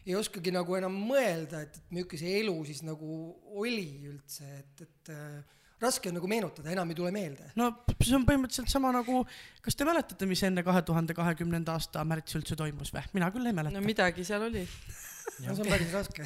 ei 0.08 0.16
oskagi 0.16 0.54
nagu 0.56 0.78
enam 0.80 0.96
mõelda, 1.10 1.66
et, 1.68 1.80
et 1.82 1.94
milline 1.94 2.22
see 2.22 2.40
elu 2.42 2.56
siis 2.70 2.84
nagu 2.88 3.20
oli 3.60 3.90
üldse, 4.08 4.48
et, 4.62 4.86
et 4.88 5.14
äh, 5.14 5.58
raske 5.84 6.10
on 6.10 6.18
nagu 6.18 6.30
meenutada, 6.32 6.72
enam 6.74 6.90
ei 6.92 6.98
tule 6.98 7.12
meelde. 7.14 7.52
no 7.60 7.70
see 8.00 8.16
on 8.18 8.26
põhimõtteliselt 8.28 8.72
sama 8.72 8.94
nagu, 8.96 9.24
kas 9.66 9.78
te 9.78 9.88
mäletate, 9.88 10.30
mis 10.30 10.42
enne 10.48 10.64
kahe 10.66 10.82
tuhande 10.86 11.18
kahekümnenda 11.18 11.76
aasta 11.78 12.06
märtsi 12.08 12.40
üldse 12.40 12.58
toimus 12.60 12.94
või? 12.96 13.04
mina 13.18 13.30
küll 13.34 13.50
ei 13.50 13.58
mäleta 13.58 13.80
no. 13.80 13.86
midagi 13.86 14.26
seal 14.28 14.48
oli. 14.48 14.66
No 15.46 15.56
see 15.56 15.64
on 15.64 15.70
päris 15.70 15.92
raske. 15.94 16.26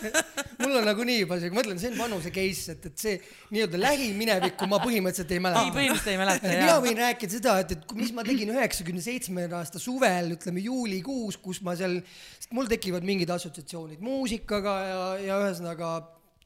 mul 0.62 0.76
on 0.78 0.86
nagunii 0.88 1.16
juba 1.22 1.38
see, 1.42 1.50
mõtlen, 1.54 1.78
see 1.80 1.90
on 1.92 1.96
vanuse 1.98 2.32
case, 2.34 2.74
et, 2.76 2.88
et 2.90 3.04
see 3.04 3.14
nii-öelda 3.54 3.80
lähiminevikku 3.80 4.68
ma 4.70 4.78
põhimõtteliselt 4.84 5.32
ei 5.34 5.40
ei, 5.40 5.44
mäleta. 5.46 5.72
põhimõtteliselt 5.74 6.12
ei 6.12 6.20
mäleta 6.20 6.52
mina 6.52 6.68
jaa. 6.70 6.82
võin 6.84 7.00
rääkida 7.02 7.36
seda, 7.38 7.56
et, 7.64 7.74
et 7.76 7.86
kui- 7.90 8.00
mis 8.02 8.12
ma 8.16 8.26
tegin 8.26 8.52
üheksakümne 8.54 9.02
seitsmenda 9.04 9.60
aasta 9.62 9.82
suvel, 9.82 10.34
ütleme 10.36 10.62
juulikuus, 10.64 11.40
kus 11.42 11.62
ma 11.66 11.76
seal, 11.78 11.98
sest 12.38 12.54
mul 12.56 12.70
tekivad 12.70 13.06
mingid 13.06 13.32
assotsiatsioonid 13.34 14.04
muusikaga 14.04 14.76
ja, 14.88 15.00
ja 15.24 15.40
ühesõnaga 15.46 15.96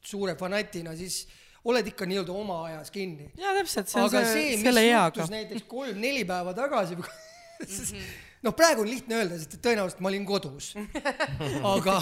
suure 0.09 0.37
fanatina, 0.41 0.95
siis 0.97 1.27
oled 1.69 1.89
ikka 1.91 2.07
nii-öelda 2.09 2.33
oma 2.33 2.63
ajas 2.71 2.93
kinni. 2.95 3.29
jaa, 3.37 3.53
täpselt, 3.59 3.91
see 3.91 4.01
on 4.01 4.09
aga 4.09 4.23
see, 4.25 4.45
see, 4.55 4.61
selle 4.63 4.85
eaga 4.89 5.27
näiteks 5.35 5.67
kolm-neli 5.69 6.25
päeva 6.29 6.55
tagasi, 6.57 6.97
noh, 8.47 8.55
praegu 8.57 8.85
on 8.85 8.91
lihtne 8.91 9.19
öelda, 9.19 9.39
sest 9.41 9.59
et 9.59 9.65
tõenäoliselt 9.65 10.03
ma 10.05 10.13
olin 10.13 10.27
kodus. 10.29 10.71
aga, 11.75 11.99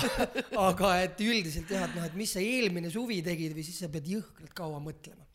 aga 0.66 0.92
et 1.06 1.20
üldiselt 1.24 1.72
jah, 1.72 1.86
et 1.88 1.98
noh, 1.98 2.06
et 2.08 2.16
mis 2.18 2.32
sa 2.36 2.44
eelmine 2.44 2.92
suvi 2.92 3.22
tegid 3.26 3.56
või 3.56 3.66
siis 3.66 3.82
sa 3.84 3.90
pead 3.92 4.08
jõhkralt 4.12 4.54
kaua 4.56 4.80
mõtlema. 4.84 5.26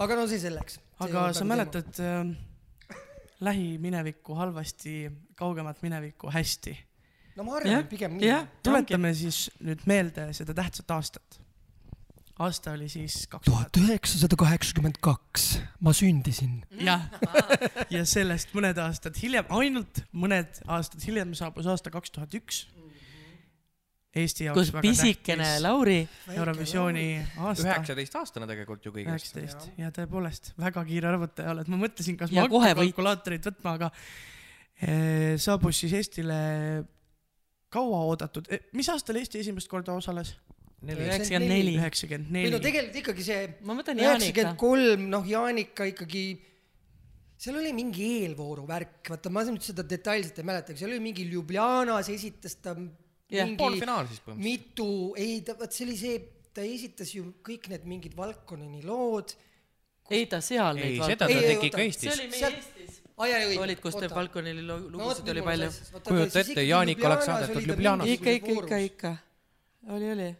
aga 0.00 0.18
no 0.18 0.28
see 0.30 0.42
selleks. 0.42 0.80
aga 1.06 1.30
sa? 1.36 1.46
mäletad 1.48 2.02
äh, 2.04 2.32
lähiminevikku 3.40 4.34
halvasti, 4.34 5.10
kaugemat 5.38 5.82
minevikku 5.82 6.30
hästi? 6.32 6.76
no 7.36 7.46
ma 7.46 7.56
arvan 7.60 7.78
Jah, 7.78 7.86
pigem 7.88 8.18
nii 8.18 8.28
jah.. 8.28 8.48
tuletame 8.64 9.12
siis 9.16 9.46
nüüd 9.64 9.86
meelde 9.90 10.30
seda 10.36 10.56
tähtsat 10.56 10.96
aastat. 10.96 11.40
Aasta 12.40 12.72
oli 12.72 12.88
siis 12.88 13.24
kaks 13.30 13.44
tuhat. 13.48 13.76
üheksasada 13.76 14.36
kaheksakümmend 14.40 14.98
kaks, 15.04 15.46
ma 15.84 15.92
sündisin. 15.96 16.60
jah, 16.80 17.06
ja 17.94 18.04
sellest 18.08 18.54
mõned 18.56 18.78
aastad 18.80 19.18
hiljem, 19.20 19.48
ainult 19.56 20.02
mõned 20.12 20.62
aastad 20.70 21.04
hiljem 21.06 21.34
saabus 21.38 21.68
aasta 21.70 21.92
kaks 21.92 22.14
tuhat 22.16 22.36
üks. 22.40 22.66
Eesti 24.10 24.48
jaoks 24.48 24.58
kus 24.58 24.70
väga 24.74 24.82
pisikene 24.82 25.44
tähtis 25.44 25.62
Lauri, 25.62 25.98
Eurovisiooni 26.34 27.04
aasta. 27.46 27.68
üheksateistaastane 27.68 28.48
tegelikult 28.50 28.88
ju 28.88 28.90
kõigest. 28.96 29.36
üheksateist 29.36 29.78
ja 29.78 29.92
tõepoolest 29.94 30.50
väga 30.58 30.82
kiire 30.88 31.12
arvutaja 31.12 31.52
oled, 31.52 31.70
ma 31.70 31.78
mõtlesin, 31.84 32.16
kas 32.18 32.32
Ja 32.34 32.42
ma 32.42 32.50
kohe 32.50 32.72
hakkan 32.72 32.88
kalkulaatorit 32.88 33.46
võtma, 33.52 33.76
aga 33.78 33.92
eh, 34.82 35.36
saabus 35.38 35.84
siis 35.84 35.94
Eestile 36.00 36.40
kauaoodatud, 37.70 38.50
mis 38.74 38.90
aastal 38.90 39.20
Eesti 39.20 39.44
esimest 39.44 39.70
korda 39.70 39.94
osales? 39.94 40.34
Üheksakümmend 40.80 41.50
neli. 41.52 41.74
üheksakümmend 41.76 42.30
või 42.30 42.44
no 42.46 42.56
neli. 42.56 42.64
tegelikult 42.64 42.96
ikkagi 43.02 43.24
see 43.26 43.40
ma 43.68 43.74
mõtlen 43.76 44.00
Jaanika 44.00 44.24
üheksakümmend. 44.30 44.56
kolm, 44.62 45.08
noh, 45.12 45.26
Jaanika 45.28 45.84
ikkagi, 45.90 46.24
seal 47.40 47.56
oli 47.60 47.72
mingi 47.76 48.06
eelvooru 48.22 48.64
värk, 48.68 49.10
vaata 49.12 49.30
ma 49.32 49.44
nüüd 49.44 49.60
seda 49.64 49.84
detailselt 49.84 50.38
ei 50.40 50.44
mäleta, 50.48 50.76
seal 50.76 50.90
oli 50.94 51.00
mingi 51.04 51.28
Ljubljanas 51.28 52.08
esitas 52.08 52.56
ta 52.64 52.74
Jah. 53.30 53.46
mingi 53.46 53.56
poolfinaal 53.60 54.08
siis 54.08 54.20
põhimõtteliselt. 54.24 54.42
mitu, 54.42 54.88
ei 55.16 55.40
ta, 55.46 55.54
vot 55.60 55.72
see 55.72 55.84
oli 55.86 55.96
see, 56.00 56.16
ta 56.52 56.62
esitas 56.66 57.12
ju 57.14 57.28
kõik 57.46 57.68
need 57.70 57.84
mingid 57.86 58.16
Valkoneni 58.16 58.82
lood. 58.82 59.36
ei 60.10 60.26
ta 60.26 60.40
seal 60.42 60.76
ei, 60.80 60.96
neid 60.96 61.04
seda 61.04 61.06
valdkondi- 61.06 61.18
ta 61.18 61.26
Ei, 61.28 61.54
tegi 61.54 61.68
oota, 61.68 61.70
ka 61.70 61.76
see 61.78 61.86
Eestis 61.86 62.12
oli. 62.18 62.28
meie 62.32 62.40
Sealt- 62.40 62.56
Eestis. 62.80 63.00
olid, 63.20 63.58
olid, 63.60 63.80
kus 63.80 63.94
te 63.94 64.08
Falconil 64.08 64.66
lu- 64.66 64.88
lugusid 64.90 65.28
oli 65.28 65.42
palju. 65.42 65.68
Kujuta 66.08 66.40
ette, 66.40 66.62
Jaanika 66.66 67.06
oleks 67.06 67.26
saadetud 67.26 67.62
Ljubljanasse. 67.68 68.12
ikka, 68.16 68.30
ikka, 68.30 68.52
ikka, 68.64 68.76
ikka. 68.90 69.16
oli, 69.94 70.10
oli. 70.12 70.36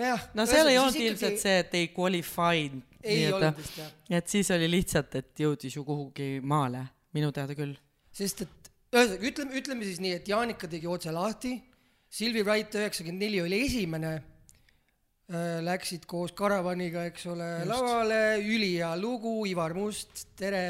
nojah. 0.00 0.28
no 0.34 0.46
seal 0.48 0.70
ei 0.72 0.78
olnud 0.80 1.00
ilmselt 1.00 1.40
see, 1.42 1.56
et 1.64 1.74
ei 1.80 1.88
qualified 1.94 2.80
ei 3.06 3.26
olnud, 3.32 3.58
vist 3.60 3.80
jah, 3.80 3.90
et 4.18 4.30
siis 4.30 4.50
oli 4.54 4.68
lihtsalt, 4.70 5.18
et 5.20 5.42
jõudis 5.46 5.76
ju 5.78 5.84
kuhugi 5.86 6.36
maale, 6.42 6.84
minu 7.16 7.32
teada 7.34 7.56
küll. 7.58 7.76
sest 8.12 8.46
et 8.46 8.72
ühesõnaga 8.96 9.30
ütleme, 9.30 9.58
ütleme 9.60 9.88
siis 9.88 10.00
nii, 10.02 10.14
et 10.20 10.30
Jaanika 10.30 10.70
tegi 10.70 10.88
otse 10.90 11.12
lahti, 11.14 11.56
Silvi 12.16 12.42
Wright 12.46 12.74
üheksakümmend 12.78 13.24
neli 13.26 13.42
oli 13.42 13.60
esimene, 13.66 14.12
läksid 15.66 16.04
koos 16.06 16.32
karavaniga, 16.38 17.02
eks 17.10 17.26
ole, 17.32 17.48
lavale, 17.66 18.38
ülihea 18.38 18.92
lugu, 19.00 19.40
Ivar 19.50 19.74
Must, 19.74 20.28
tere. 20.38 20.66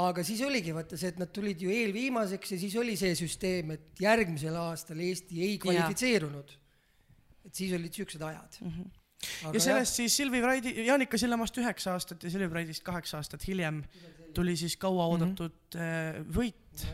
aga 0.00 0.22
siis 0.24 0.40
oligi 0.46 0.72
vaata 0.72 0.96
see, 0.96 1.10
et 1.12 1.18
nad 1.20 1.28
tulid 1.34 1.60
ju 1.60 1.72
eelviimaseks 1.74 2.54
ja 2.54 2.58
siis 2.62 2.76
oli 2.80 2.94
see 2.96 3.12
süsteem, 3.18 3.74
et 3.74 4.00
järgmisel 4.00 4.56
aastal 4.56 5.00
Eesti 5.02 5.42
ei 5.44 5.58
kvalifitseerunud. 5.60 6.56
Et 7.46 7.54
siis 7.54 7.72
olid 7.76 7.92
siuksed 7.92 8.22
ajad 8.22 8.58
mm. 8.60 8.70
-hmm. 8.70 8.88
Mhm. 9.44 9.54
ja 9.54 9.60
sellest 9.60 9.94
siis 10.00 10.16
Silvi 10.16 10.40
Vraidi, 10.42 10.72
Jaanika 10.86 11.18
Sillamaast 11.18 11.58
üheksa 11.60 11.92
aastat 11.92 12.22
ja 12.24 12.30
Silvi 12.30 12.50
Vraidist 12.50 12.82
kaheksa 12.82 13.18
aastat 13.20 13.46
hiljem 13.46 13.82
tuli 14.34 14.56
siis 14.56 14.76
kauaoodatud 14.80 15.76
äh, 15.76 16.20
võit, 16.36 16.86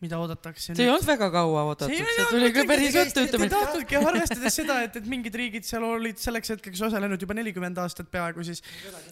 mida 0.00 0.18
oodatakse 0.18 0.72
Mhm. 0.72 0.76
see 0.76 0.84
ei 0.84 0.90
olnud 0.90 1.06
väga 1.06 1.30
kaua 1.30 1.62
oodatud, 1.62 1.94
See 1.94 2.26
tuli 2.30 2.50
ka 2.52 2.64
muidugi, 2.64 2.66
päris 2.68 2.94
ruttu, 2.98 3.20
ütleme 3.28 3.48
tahtnudki, 3.52 3.96
arvestades 3.96 4.56
seda, 4.60 4.80
et, 4.82 4.96
et 4.96 5.06
mingid 5.06 5.34
riigid 5.34 5.64
seal 5.64 5.84
olid 5.84 6.18
selleks 6.18 6.50
hetkeks 6.56 6.82
osalenud 6.88 7.20
juba 7.22 7.34
nelikümmend 7.34 7.78
aastat 7.78 8.10
peaaegu, 8.10 8.44
siis, 8.44 8.62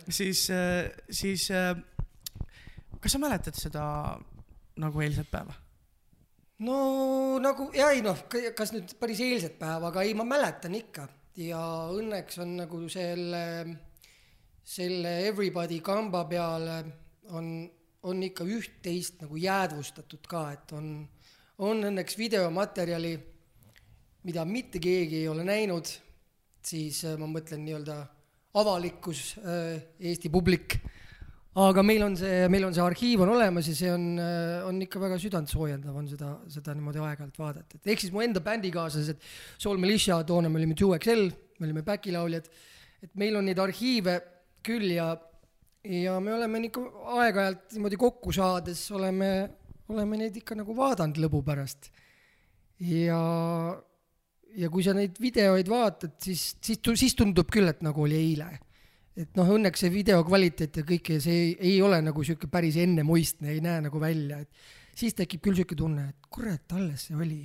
siis, 0.08 0.48
siis 1.10 1.50
äh, 1.50 1.76
kas 3.00 3.12
sa 3.12 3.18
mäletad 3.22 3.54
seda 3.58 3.84
nagu 4.82 5.00
eilset 5.00 5.30
päeva? 5.30 5.54
No 6.60 7.38
nagu 7.42 7.70
ja 7.74 7.90
ei 7.94 8.02
noh, 8.04 8.18
kas 8.56 8.72
nüüd 8.74 8.94
päris 9.00 9.22
eilset 9.24 9.58
päeva, 9.60 9.90
aga 9.90 10.04
ei, 10.04 10.14
ma 10.14 10.26
mäletan 10.28 10.76
ikka. 10.78 11.08
Ja 11.40 11.62
õnneks 11.88 12.36
on 12.44 12.56
nagu 12.58 12.82
selle, 12.92 13.44
selle 14.60 15.14
Everybody 15.30 15.80
kamba 15.80 16.26
peale 16.28 16.76
on, 17.32 17.46
on 18.04 18.24
ikka 18.26 18.44
üht-teist 18.44 19.22
nagu 19.24 19.40
jäädvustatud 19.40 20.28
ka, 20.28 20.44
et 20.52 20.74
on, 20.76 20.90
on 21.64 21.88
õnneks 21.88 22.18
videomaterjali, 22.20 23.14
mida 24.28 24.44
mitte 24.44 24.82
keegi 24.82 25.22
ei 25.22 25.28
ole 25.32 25.46
näinud, 25.48 25.88
siis 26.62 27.00
äh, 27.08 27.16
ma 27.16 27.30
mõtlen 27.32 27.64
nii-öelda 27.64 27.96
avalikkus, 28.60 29.38
Eesti 29.40 30.28
publik 30.28 30.76
aga 31.52 31.82
meil 31.84 32.02
on 32.06 32.14
see, 32.16 32.46
meil 32.48 32.64
on 32.64 32.72
see 32.72 32.80
arhiiv 32.84 33.22
on 33.26 33.34
olemas 33.34 33.66
ja 33.68 33.74
see 33.76 33.90
on, 33.92 34.06
on 34.68 34.78
ikka 34.86 35.00
väga 35.02 35.18
südantsoojendav 35.20 35.96
on 36.00 36.06
seda, 36.08 36.30
seda 36.48 36.72
niimoodi 36.72 37.02
aeg-ajalt 37.04 37.40
vaadata, 37.40 37.76
et 37.76 37.90
ehk 37.92 38.00
siis 38.00 38.14
mu 38.14 38.22
enda 38.24 38.40
bändikaaslased, 38.44 39.20
Soul 39.60 39.80
Militia, 39.82 40.22
toona 40.24 40.48
me 40.48 40.62
olime 40.62 40.76
2XL, 40.78 41.26
me 41.60 41.68
olime 41.68 41.84
backilauljad, 41.84 42.48
et 43.04 43.12
meil 43.20 43.36
on 43.36 43.44
neid 43.50 43.60
arhiive 43.60 44.16
küll 44.64 44.94
ja, 44.94 45.10
ja 45.84 46.16
me 46.24 46.32
oleme 46.38 46.64
ikka 46.70 46.86
aeg-ajalt 47.18 47.76
niimoodi 47.76 48.00
kokku 48.00 48.32
saades 48.32 48.86
oleme, 48.96 49.30
oleme 49.92 50.24
neid 50.24 50.40
ikka 50.40 50.56
nagu 50.56 50.76
vaadanud 50.78 51.20
lõbu 51.26 51.44
pärast. 51.44 51.92
ja, 52.80 53.20
ja 54.56 54.72
kui 54.72 54.88
sa 54.88 54.96
neid 54.96 55.20
videoid 55.20 55.68
vaatad, 55.68 56.16
siis, 56.16 56.54
siis, 56.64 56.80
siis 56.80 57.18
tundub 57.18 57.52
küll, 57.52 57.68
et 57.68 57.84
nagu 57.84 58.08
oli 58.08 58.16
eile 58.16 58.54
et 59.18 59.34
noh, 59.36 59.48
õnneks 59.56 59.84
see 59.84 59.92
video 59.92 60.22
kvaliteet 60.24 60.78
ja 60.80 60.84
kõik 60.88 61.14
ja 61.14 61.22
see 61.22 61.40
ei, 61.48 61.56
ei 61.72 61.80
ole 61.84 62.00
nagu 62.04 62.24
sihuke 62.24 62.48
päris 62.52 62.78
ennemuistne, 62.80 63.50
ei 63.52 63.60
näe 63.64 63.82
nagu 63.84 64.00
välja, 64.00 64.40
et 64.44 64.96
siis 64.96 65.16
tekib 65.18 65.42
küll 65.44 65.58
sihuke 65.58 65.76
tunne, 65.78 66.08
et 66.12 66.30
kurat, 66.32 66.64
alles 66.76 67.08
see 67.08 67.18
oli. 67.18 67.42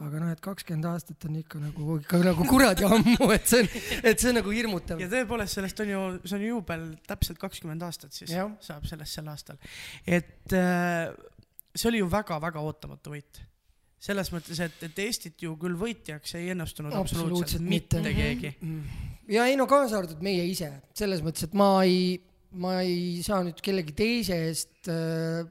aga 0.00 0.20
noh, 0.22 0.30
et 0.32 0.40
kakskümmend 0.40 0.86
aastat 0.88 1.26
on 1.28 1.34
ikka 1.42 1.58
nagu, 1.60 1.98
ikka 2.00 2.22
nagu 2.24 2.46
kuradi 2.48 2.86
ammu, 2.88 3.30
et 3.36 3.50
see 3.50 3.60
on, 3.62 3.68
et 4.00 4.22
see 4.22 4.30
on 4.30 4.38
nagu 4.40 4.54
hirmutav 4.54 5.02
ja. 5.02 5.10
tõepoolest, 5.12 5.58
sellest 5.58 5.84
on 5.84 5.92
ju, 5.92 6.06
see 6.24 6.38
on 6.38 6.46
juubel 6.46 6.86
täpselt 7.06 7.42
kakskümmend 7.42 7.84
aastat 7.84 8.16
siis 8.16 8.32
Jah. 8.32 8.48
saab 8.64 8.88
sellest 8.88 9.20
sel 9.20 9.28
aastal. 9.30 9.60
et 10.08 10.56
äh, 10.56 11.12
see 11.74 11.92
oli 11.92 12.00
ju 12.00 12.10
väga-väga 12.10 12.64
ootamatu 12.64 13.14
võit 13.14 13.44
selles 14.00 14.30
mõttes, 14.32 14.56
et, 14.64 14.82
et 14.88 15.00
Eestit 15.04 15.42
ju 15.44 15.54
küll 15.60 15.76
võitjaks 15.76 16.38
ei 16.40 16.50
ennustunud 16.54 16.94
absoluutselt, 16.96 17.60
Absoluutselt 17.60 17.66
mitte, 17.68 18.00
mitte. 18.00 18.08
mitte 18.08 18.54
keegi. 18.56 19.09
Ja 19.30 19.46
ei 19.46 19.56
no 19.58 19.66
kaasa 19.70 20.00
arvatud 20.00 20.22
meie 20.24 20.44
ise, 20.50 20.70
selles 20.96 21.22
mõttes, 21.24 21.48
et 21.48 21.56
ma 21.58 21.70
ei, 21.86 22.18
ma 22.60 22.80
ei 22.84 23.20
saa 23.26 23.42
nüüd 23.46 23.60
kellegi 23.64 23.94
teise 23.96 24.38
eest 24.48 24.90
äh, 24.90 25.44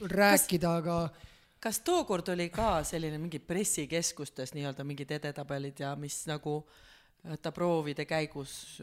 rääkida, 0.00 0.76
aga 0.82 0.98
kas 1.62 1.80
tookord 1.86 2.30
oli 2.34 2.48
ka 2.54 2.78
selline 2.86 3.18
mingi 3.18 3.40
pressikeskustes 3.42 4.54
nii-öelda 4.54 4.86
mingid 4.86 5.16
edetabelid 5.18 5.82
ja 5.82 5.94
mis 5.98 6.22
nagu 6.30 6.60
äh, 6.62 7.38
ta 7.42 7.52
proovide 7.54 8.06
käigus 8.08 8.78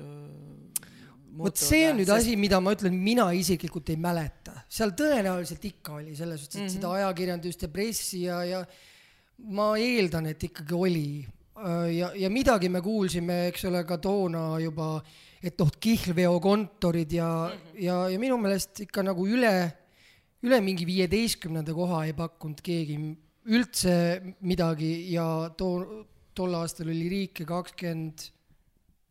vot 1.36 1.60
see 1.60 1.86
on 1.90 2.00
nüüd 2.00 2.12
asi, 2.14 2.36
mida 2.40 2.60
ma 2.64 2.74
ütlen, 2.76 2.96
mina 2.96 3.28
isiklikult 3.36 3.90
ei 3.94 4.00
mäleta, 4.02 4.56
seal 4.72 4.94
tõenäoliselt 4.98 5.64
ikka 5.72 6.00
oli 6.00 6.16
selles 6.18 6.44
suhtes, 6.44 6.56
et 6.56 6.62
mm 6.62 6.68
-hmm. 6.68 6.76
seda 6.78 6.92
ajakirjandust 7.00 7.66
ja 7.66 7.70
pressi 7.72 8.22
ja, 8.24 8.44
ja 8.48 8.62
ma 9.52 9.74
eeldan, 9.78 10.30
et 10.32 10.44
ikkagi 10.44 10.74
oli 10.74 11.08
ja, 11.92 12.12
ja 12.16 12.30
midagi 12.30 12.70
me 12.70 12.82
kuulsime, 12.84 13.48
eks 13.52 13.66
ole, 13.70 13.84
ka 13.88 13.98
toona 14.04 14.60
juba, 14.60 15.00
et 15.44 15.58
noh, 15.60 15.72
kihlveokontorid 15.80 17.12
ja 17.16 17.30
mm, 17.48 17.60
-hmm. 17.60 17.84
ja, 17.84 17.98
ja 18.10 18.20
minu 18.20 18.38
meelest 18.38 18.80
ikka 18.88 19.04
nagu 19.04 19.28
üle, 19.28 19.54
üle 20.44 20.62
mingi 20.62 20.86
viieteistkümnenda 20.86 21.74
koha 21.74 22.06
ei 22.06 22.14
pakkunud 22.14 22.62
keegi 22.62 22.98
üldse 23.46 24.22
midagi 24.42 25.14
ja 25.14 25.50
too, 25.58 26.06
tol 26.34 26.54
aastal 26.58 26.90
oli 26.90 27.08
riike 27.10 27.46
kakskümmend, 27.46 28.28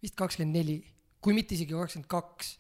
vist 0.03 0.17
kakskümmend 0.19 0.57
neli, 0.59 0.79
kui 1.21 1.35
mitte 1.35 1.55
isegi 1.55 1.73
kakskümmend 1.73 2.11
kaks. 2.11 2.59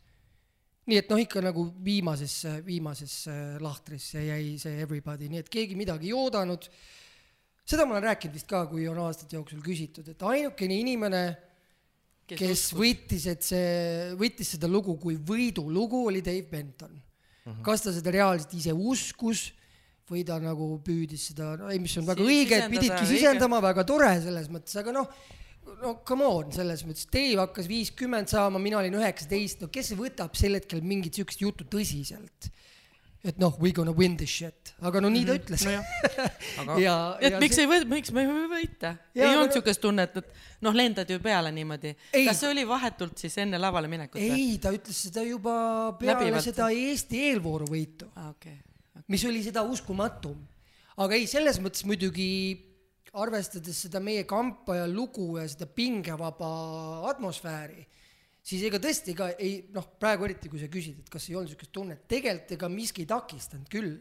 nii 0.84 0.98
et 1.00 1.08
noh, 1.08 1.16
ikka 1.16 1.40
nagu 1.40 1.62
viimasesse, 1.84 2.58
viimasesse 2.66 3.56
lahtrisse 3.60 4.20
jäi 4.20 4.58
see 4.60 4.82
Everybody, 4.82 5.30
nii 5.32 5.40
et 5.40 5.48
keegi 5.48 5.76
midagi 5.76 6.10
ei 6.10 6.12
oodanud. 6.12 6.68
Seda 7.64 7.86
ma 7.88 7.96
olen 7.96 8.08
rääkinud 8.10 8.36
vist 8.36 8.48
ka, 8.50 8.64
kui 8.70 8.86
on 8.90 9.00
aastate 9.06 9.38
jooksul 9.38 9.62
küsitud, 9.64 10.08
et 10.12 10.24
ainukene 10.28 10.78
inimene, 10.82 11.24
kes, 12.28 12.38
kes 12.40 12.64
võttis, 12.76 13.26
et 13.32 13.44
see, 13.44 14.14
võttis 14.20 14.54
seda 14.56 14.70
lugu 14.70 14.96
kui 15.00 15.16
võidulugu, 15.16 16.04
oli 16.10 16.24
Dave 16.24 16.46
Benton 16.50 16.92
uh. 16.94 17.02
-huh. 17.50 17.62
kas 17.64 17.86
ta 17.86 17.94
seda 17.94 18.12
reaalselt 18.14 18.52
ise 18.56 18.72
uskus 18.72 19.50
või 20.10 20.24
ta 20.28 20.36
nagu 20.40 20.74
püüdis 20.84 21.30
seda, 21.30 21.54
no 21.56 21.70
ei, 21.72 21.80
mis 21.80 21.96
on 21.96 22.04
väga 22.06 22.24
õige, 22.24 22.58
et 22.58 22.72
pididki 22.72 23.08
sisendama, 23.08 23.62
väga 23.64 23.86
tore 23.88 24.10
selles 24.20 24.50
mõttes, 24.52 24.76
aga 24.76 24.92
noh, 24.92 25.08
no 25.80 25.94
come 26.04 26.26
on, 26.28 26.52
selles 26.52 26.84
mõttes, 26.84 27.08
Dave 27.12 27.40
hakkas 27.40 27.68
viiskümmend 27.70 28.28
saama, 28.28 28.60
mina 28.60 28.82
olin 28.82 28.98
üheksateist, 29.00 29.64
no 29.64 29.70
kes 29.72 29.94
võtab 29.96 30.36
sel 30.36 30.58
hetkel 30.58 30.84
mingit 30.84 31.16
siukest 31.16 31.40
juttu 31.40 31.64
tõsiselt? 31.72 32.50
Et 33.24 33.38
noh, 33.40 33.54
we 33.60 33.70
gonna 33.72 33.92
win 33.96 34.16
this 34.20 34.28
shit, 34.30 34.74
aga 34.84 35.00
no 35.00 35.08
nii 35.12 35.24
ta 35.24 35.34
ütles 35.38 35.62
nojah, 35.64 35.86
aga 36.62 36.74
ja, 36.82 36.94
et 37.20 37.32
ja 37.32 37.40
miks 37.40 37.56
see- 37.56 37.64
ei 37.64 37.70
või, 37.70 37.78
miks 37.94 38.12
me 38.12 38.24
ei 38.24 38.28
või 38.28 38.48
võita? 38.52 38.90
ei 39.16 39.24
olnud 39.30 39.46
aga- 39.48 39.56
siukest 39.58 39.80
tunnet, 39.80 40.16
et 40.20 40.28
noh, 40.66 40.76
lendad 40.76 41.08
ju 41.10 41.16
peale 41.24 41.52
niimoodi. 41.56 41.94
Ei. 42.12 42.26
kas 42.28 42.42
see 42.42 42.50
oli 42.52 42.66
vahetult 42.68 43.16
siis 43.24 43.38
enne 43.40 43.58
lavale 43.62 43.88
minekut 43.88 44.20
ei, 44.20 44.58
ta 44.60 44.72
ütles 44.76 45.00
seda 45.08 45.24
juba 45.24 45.54
peale 46.00 46.18
Läbivalt. 46.26 46.44
seda 46.50 46.68
Eesti 46.74 47.22
eelvooruvõitu, 47.30 48.10
aa, 48.16 48.28
okei. 48.36 48.58
mis 49.08 49.24
oli 49.24 49.42
seda 49.46 49.62
uskumatum. 49.64 50.36
aga 51.00 51.14
ei, 51.16 51.26
selles 51.26 51.58
mõttes 51.64 51.84
muidugi 51.88 52.30
arvestades 53.14 53.78
seda 53.86 54.00
meie 54.02 54.24
kampa 54.26 54.74
ja 54.80 54.86
lugu 54.90 55.36
ja 55.38 55.44
seda 55.48 55.66
pingevaba 55.70 56.48
atmosfääri, 57.12 57.84
siis 58.44 58.64
ega 58.68 58.80
tõesti 58.82 59.14
ega 59.14 59.30
ei 59.40 59.54
noh, 59.74 59.86
praegu 60.00 60.26
eriti 60.28 60.50
kui 60.52 60.60
sa 60.60 60.68
küsid, 60.72 61.00
et 61.00 61.12
kas 61.12 61.28
ei 61.30 61.38
olnud 61.38 61.52
niisugust 61.52 61.72
tunnet, 61.74 62.02
tegelikult 62.10 62.56
ega 62.58 62.68
miski 62.72 63.04
ei 63.04 63.10
takistanud 63.10 63.70
küll. 63.72 63.94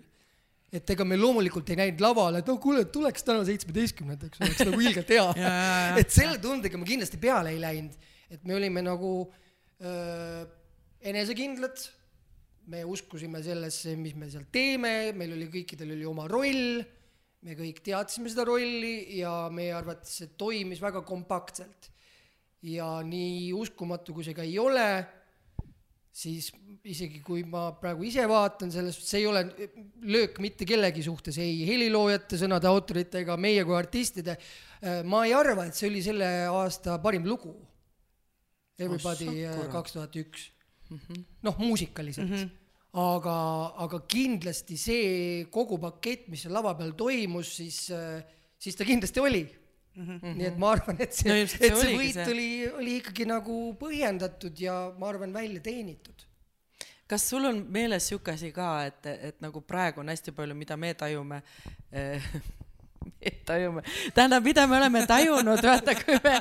et 0.74 0.90
ega 0.90 1.06
me 1.06 1.14
loomulikult 1.20 1.70
ei 1.70 1.78
näinud 1.78 2.00
lavale, 2.02 2.40
et 2.42 2.48
no 2.50 2.56
kuule, 2.58 2.88
tuleks 2.90 3.22
täna 3.28 3.44
seitsmeteistkümnendaks, 3.46 4.40
oleks 4.42 4.64
nagu 4.66 4.80
ilgelt 4.82 5.12
hea. 5.14 5.28
Et 6.02 6.10
selle 6.10 6.40
tundega 6.42 6.80
ma 6.82 6.88
kindlasti 6.88 7.20
peale 7.22 7.52
ei 7.54 7.60
läinud, 7.62 8.08
et 8.34 8.42
me 8.50 8.56
olime 8.58 8.82
nagu 8.82 9.12
öö, 9.86 10.48
enesekindlad, 11.12 11.78
me 12.74 12.82
uskusime 12.90 13.44
sellesse, 13.46 13.94
mis 14.00 14.18
me 14.18 14.32
seal 14.34 14.48
teeme, 14.50 15.14
meil 15.14 15.36
oli 15.36 15.46
kõikidel 15.54 15.94
oli 15.94 16.10
oma 16.10 16.26
roll, 16.32 16.82
me 17.44 17.58
kõik 17.60 17.84
teadsime 17.86 18.32
seda 18.32 18.46
rolli 18.48 19.20
ja 19.20 19.52
meie 19.54 19.74
arvates 19.76 20.18
see 20.22 20.34
toimis 20.40 20.82
väga 20.82 21.04
kompaktselt. 21.06 21.93
Ja 22.64 22.88
nii 23.04 23.52
uskumatu, 23.58 24.16
kui 24.16 24.26
see 24.26 24.36
ka 24.38 24.46
ei 24.46 24.56
ole, 24.62 24.88
siis 26.14 26.52
isegi 26.88 27.20
kui 27.26 27.44
ma 27.50 27.72
praegu 27.80 28.06
ise 28.08 28.26
vaatan 28.30 28.72
sellest, 28.74 29.04
see 29.08 29.24
ei 29.24 29.28
ole 29.28 29.44
löök 30.14 30.40
mitte 30.44 30.68
kellegi 30.70 31.04
suhtes, 31.06 31.40
ei 31.42 31.64
heliloojate, 31.68 32.40
sõnade 32.40 32.70
autorite 32.70 33.24
ega 33.24 33.38
meie 33.38 33.66
kui 33.68 33.76
artistide. 33.78 34.38
ma 35.10 35.24
ei 35.28 35.34
arva, 35.36 35.68
et 35.68 35.76
see 35.76 35.90
oli 35.90 36.02
selle 36.06 36.30
aasta 36.52 37.00
parim 37.04 37.28
lugu. 37.28 37.54
Everybody 38.80 39.30
Ossa, 39.30 39.56
kurat. 39.56 39.72
kaks 39.72 39.96
tuhat 39.96 40.16
üks. 40.18 40.50
noh, 41.44 41.58
muusikaliselt 41.58 42.30
mm. 42.30 42.36
-hmm 42.36 42.60
aga, 42.94 43.36
aga 43.82 44.00
kindlasti 44.06 44.78
see 44.78 45.46
kogu 45.50 45.80
pakett, 45.82 46.28
mis 46.30 46.44
seal 46.46 46.54
lava 46.54 46.76
peal 46.78 46.92
toimus, 46.94 47.56
siis, 47.58 47.90
siis 48.62 48.76
ta 48.78 48.86
kindlasti 48.86 49.20
oli 49.20 49.42
mm. 49.96 50.20
-hmm. 50.20 50.36
nii 50.38 50.48
et 50.48 50.58
ma 50.58 50.72
arvan, 50.72 51.00
et 51.00 51.14
see 51.14 51.30
No 51.30 51.38
et 51.40 51.50
see 51.50 51.70
see 51.70 51.98
võit 51.98 52.20
see. 52.20 52.32
oli, 52.34 52.50
oli 52.82 52.98
ikkagi 53.02 53.28
nagu 53.30 53.60
põhjendatud 53.80 54.60
ja 54.60 54.78
ma 54.98 55.10
arvan, 55.10 55.34
välja 55.34 55.62
teenitud. 55.62 56.26
kas 57.08 57.30
sul 57.30 57.46
on 57.46 57.66
meeles 57.70 58.08
sihuke 58.08 58.34
asi 58.34 58.52
ka, 58.52 58.86
et, 58.90 59.06
et 59.06 59.42
nagu 59.42 59.62
praegu 59.62 60.02
on 60.02 60.10
hästi 60.10 60.32
palju, 60.32 60.56
mida 60.56 60.78
me 60.78 60.94
tajume 60.94 61.42
eh, 61.92 62.32
me 63.22 63.32
tajume, 63.46 63.84
tähendab, 64.14 64.44
mida 64.44 64.66
me 64.68 64.78
oleme 64.78 65.04
tajunud, 65.08 65.62
vaata, 65.64 65.96
kui 66.00 66.18
me, 66.24 66.34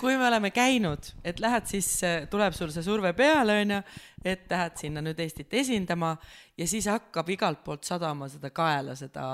kui 0.00 0.16
me 0.16 0.26
oleme 0.28 0.50
käinud, 0.54 1.10
et 1.24 1.40
lähed 1.40 1.66
siis, 1.70 1.88
tuleb 2.30 2.56
sul 2.56 2.72
see 2.74 2.84
surve 2.84 3.12
peale, 3.16 3.60
onju, 3.64 3.80
et 4.24 4.46
lähed 4.50 4.78
sinna 4.80 5.02
nüüd 5.04 5.20
Eestit 5.24 5.54
esindama 5.62 6.14
ja 6.58 6.68
siis 6.68 6.88
hakkab 6.90 7.28
igalt 7.32 7.64
poolt 7.64 7.88
sadama 7.88 8.28
seda 8.28 8.52
kaela, 8.54 8.96
seda 8.98 9.24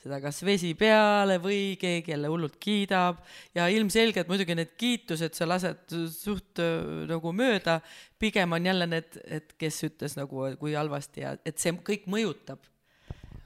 seda 0.00 0.16
kas 0.22 0.38
vesi 0.46 0.70
peale 0.78 1.36
või 1.42 1.74
keegi 1.80 2.14
jälle 2.14 2.30
hullult 2.32 2.56
kiidab 2.62 3.18
ja 3.54 3.66
ilmselgelt 3.68 4.30
muidugi 4.32 4.56
need 4.56 4.72
kiitused 4.80 5.36
sa 5.36 5.48
lased 5.48 5.92
suht 6.14 6.60
öö, 6.62 7.04
nagu 7.10 7.32
mööda, 7.36 7.78
pigem 8.20 8.56
on 8.56 8.66
jälle 8.70 8.88
need, 8.88 9.20
et 9.28 9.52
kes 9.60 9.82
ütles 9.90 10.16
nagu, 10.16 10.46
kui 10.60 10.72
halvasti 10.78 11.24
ja 11.26 11.34
et 11.44 11.60
see 11.60 11.74
kõik 11.84 12.08
mõjutab. 12.08 12.64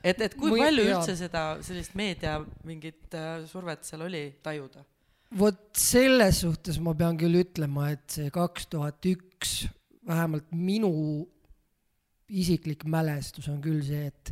et, 0.04 0.20
et 0.20 0.34
kui 0.38 0.52
Mõju- 0.52 0.64
palju 0.64 0.86
jaa. 0.86 0.98
üldse 1.00 1.16
seda 1.18 1.44
sellist 1.64 1.94
meedia 1.98 2.38
mingit 2.64 3.14
äh, 3.18 3.44
survet 3.50 3.84
seal 3.84 4.06
oli 4.06 4.24
tajuda? 4.42 4.84
vot 5.34 5.62
selles 5.74 6.42
suhtes 6.44 6.78
ma 6.78 6.94
pean 6.94 7.16
küll 7.18 7.34
ütlema, 7.40 7.90
et 7.90 8.04
see 8.06 8.30
kaks 8.30 8.68
tuhat 8.70 9.02
üks, 9.10 9.64
vähemalt 10.06 10.52
minu 10.54 10.92
isiklik 12.30 12.84
mälestus 12.86 13.48
on 13.50 13.58
küll 13.64 13.82
see, 13.84 14.06
et 14.12 14.30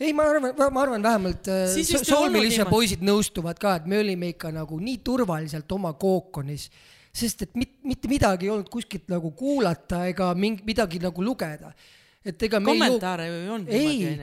ei, 0.00 0.12
ma 0.16 0.24
arvan, 0.30 0.54
ma 0.56 0.82
arvan 0.82 1.02
vähemalt 1.04 1.48
äh, 1.52 1.66
Siis 1.74 1.90
So- 1.90 1.98
vist 1.98 2.08
ei 2.08 2.16
olnud 2.16 2.30
Soomilise 2.32 2.56
niimoodi. 2.62 2.70
poisid 2.76 3.02
nõustuvad 3.04 3.60
ka, 3.60 3.74
et 3.80 3.86
me 3.90 4.00
olime 4.00 4.32
ikka 4.34 4.52
nagu 4.54 4.78
nii 4.80 5.00
turvaliselt 5.04 5.72
oma 5.76 5.92
kookonis, 6.00 6.70
sest 7.12 7.42
et 7.46 7.56
mit, 7.58 7.74
mitte 7.84 8.08
midagi 8.08 8.48
ei 8.48 8.54
olnud 8.54 8.70
kuskilt 8.72 9.08
nagu 9.12 9.32
kuulata 9.36 10.06
ega 10.08 10.30
mingi 10.38 10.64
midagi 10.66 11.00
nagu 11.02 11.24
lugeda. 11.24 11.72
et 12.24 12.42
ega 12.42 12.58
kommentaare 12.60 13.26
ju 13.26 13.36
ei 13.38 13.48
olnud 13.48 13.68
ei. 13.72 14.16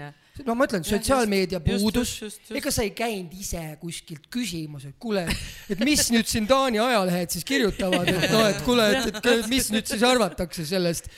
no 0.45 0.53
ma 0.53 0.65
ütlen, 0.67 0.83
sotsiaalmeedia 0.85 1.59
puudus. 1.65 2.11
ega 2.53 2.71
sa 2.71 2.83
ei 2.85 2.91
käinud 2.93 3.33
ise 3.33 3.61
kuskilt 3.81 4.27
küsimas, 4.33 4.85
et 4.85 4.95
kuule, 4.99 5.23
et 5.69 5.79
mis 5.81 6.03
nüüd 6.13 6.29
siin 6.29 6.45
Taani 6.47 6.79
ajalehed 6.79 7.33
siis 7.33 7.45
kirjutavad, 7.45 8.07
et 8.07 8.29
noh, 8.31 8.45
et 8.49 8.61
kuule, 8.65 8.85
et, 8.99 9.17
et 9.17 9.49
mis 9.53 9.71
nüüd 9.73 9.89
siis 9.89 10.05
arvatakse 10.05 10.65
sellest, 10.69 11.09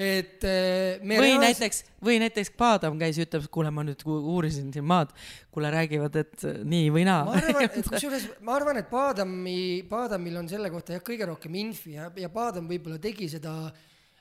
et 0.00 0.44
eh, 0.48 1.00
me 1.04 1.18
või 1.20 1.34
reaalselt- 1.34 1.44
näiteks, 1.44 1.82
või 2.08 2.16
näiteks 2.22 2.50
Paadam 2.56 2.96
käis 3.00 3.18
ütleb, 3.20 3.44
kuule, 3.52 3.68
ma 3.74 3.84
nüüd 3.84 4.00
uurisin 4.06 4.70
siin 4.72 4.86
maad, 4.88 5.12
kuule 5.52 5.68
räägivad, 5.74 6.16
et 6.22 6.46
nii 6.64 6.88
või 6.94 7.04
naa. 7.08 7.26
Ma 7.28 7.36
arvan, 7.36 7.66
et 7.66 7.76
kusjuures 7.90 8.26
ma 8.46 8.56
arvan, 8.56 8.80
et 8.80 8.88
Paadami, 8.88 9.58
Paadamil 9.90 10.40
on 10.40 10.48
selle 10.48 10.72
kohta 10.72 10.96
jah, 10.96 11.04
kõige 11.04 11.28
rohkem 11.28 11.60
infi 11.60 11.98
ja, 11.98 12.08
ja 12.16 12.32
Paadam 12.32 12.70
võib-olla 12.70 12.96
tegi 13.02 13.28
seda 13.28 13.54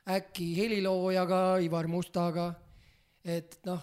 äkki 0.10 0.52
heliloojaga, 0.58 1.42
Ivar 1.64 1.88
Mustaga, 1.88 2.52
et 3.24 3.60
noh, 3.68 3.82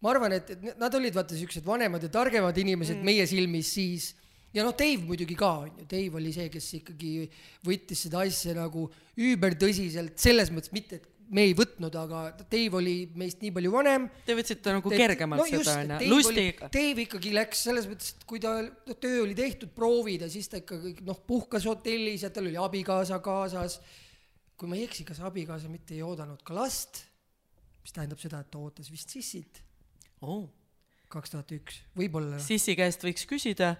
ma 0.00 0.12
arvan, 0.12 0.36
et, 0.36 0.52
et 0.54 0.80
nad 0.80 0.96
olid 0.96 1.16
vaata 1.16 1.36
siuksed 1.36 1.64
vanemad 1.66 2.04
ja 2.04 2.12
targemad 2.12 2.56
inimesed 2.60 3.00
mm. 3.00 3.10
meie 3.10 3.26
silmis 3.28 3.72
siis. 3.76 4.12
Ja 4.54 4.62
noh, 4.62 4.74
Dave 4.78 5.02
muidugi 5.02 5.34
ka 5.34 5.50
on 5.64 5.80
ju, 5.80 5.86
Dave 5.90 6.20
oli 6.20 6.30
see, 6.32 6.46
kes 6.52 6.68
ikkagi 6.78 7.26
võttis 7.66 8.04
seda 8.06 8.22
asja 8.22 8.54
nagu 8.54 8.86
üübertõsiselt, 9.18 10.14
selles 10.22 10.52
mõttes 10.54 10.70
mitte, 10.76 11.00
et 11.00 11.13
me 11.32 11.44
ei 11.48 11.54
võtnud, 11.56 11.94
aga 11.98 12.20
Dave 12.42 12.78
oli 12.78 12.94
meist 13.18 13.40
nii 13.42 13.52
palju 13.54 13.72
vanem 13.72 14.08
Te 14.26 14.36
võtsite 14.36 14.74
nagu 14.74 14.92
et- 14.92 15.00
kergemalt 15.00 15.42
no 15.42 15.46
just, 15.48 15.68
seda 15.68 15.76
onju, 15.80 15.92
Dave 15.94 16.10
lustiga. 16.10 16.70
Dave 16.74 17.04
ikkagi 17.06 17.32
läks 17.36 17.62
selles 17.68 17.88
mõttes, 17.90 18.14
et 18.16 18.26
kui 18.28 18.42
ta, 18.42 18.54
töö 19.00 19.22
oli 19.24 19.36
tehtud, 19.38 19.72
proovid 19.76 20.26
ja 20.26 20.30
siis 20.32 20.50
ta 20.52 20.60
ikkagi 20.60 20.96
noh, 21.06 21.20
puhkas 21.26 21.66
hotellis 21.70 22.26
ja 22.26 22.32
tal 22.34 22.50
oli 22.50 22.58
abikaasa 22.60 23.20
kaasas. 23.24 23.80
kui 24.56 24.68
ma 24.70 24.76
ei 24.78 24.84
eksi, 24.86 25.04
kas 25.04 25.18
abikaasa 25.24 25.68
mitte 25.68 25.96
ei 25.96 26.02
oodanud 26.06 26.42
ka 26.46 26.54
last, 26.54 27.04
mis 27.82 27.92
tähendab 27.92 28.20
seda, 28.22 28.40
et 28.44 28.50
ta 28.50 28.58
ootas 28.58 28.90
vist 28.92 29.10
sissit. 29.10 29.62
oh. 30.20 30.46
kaks 31.08 31.30
tuhat 31.30 31.50
üks, 31.54 31.80
võib-olla. 31.96 32.38
Sissi 32.42 32.74
käest 32.74 33.02
võiks 33.06 33.26
küsida, 33.30 33.76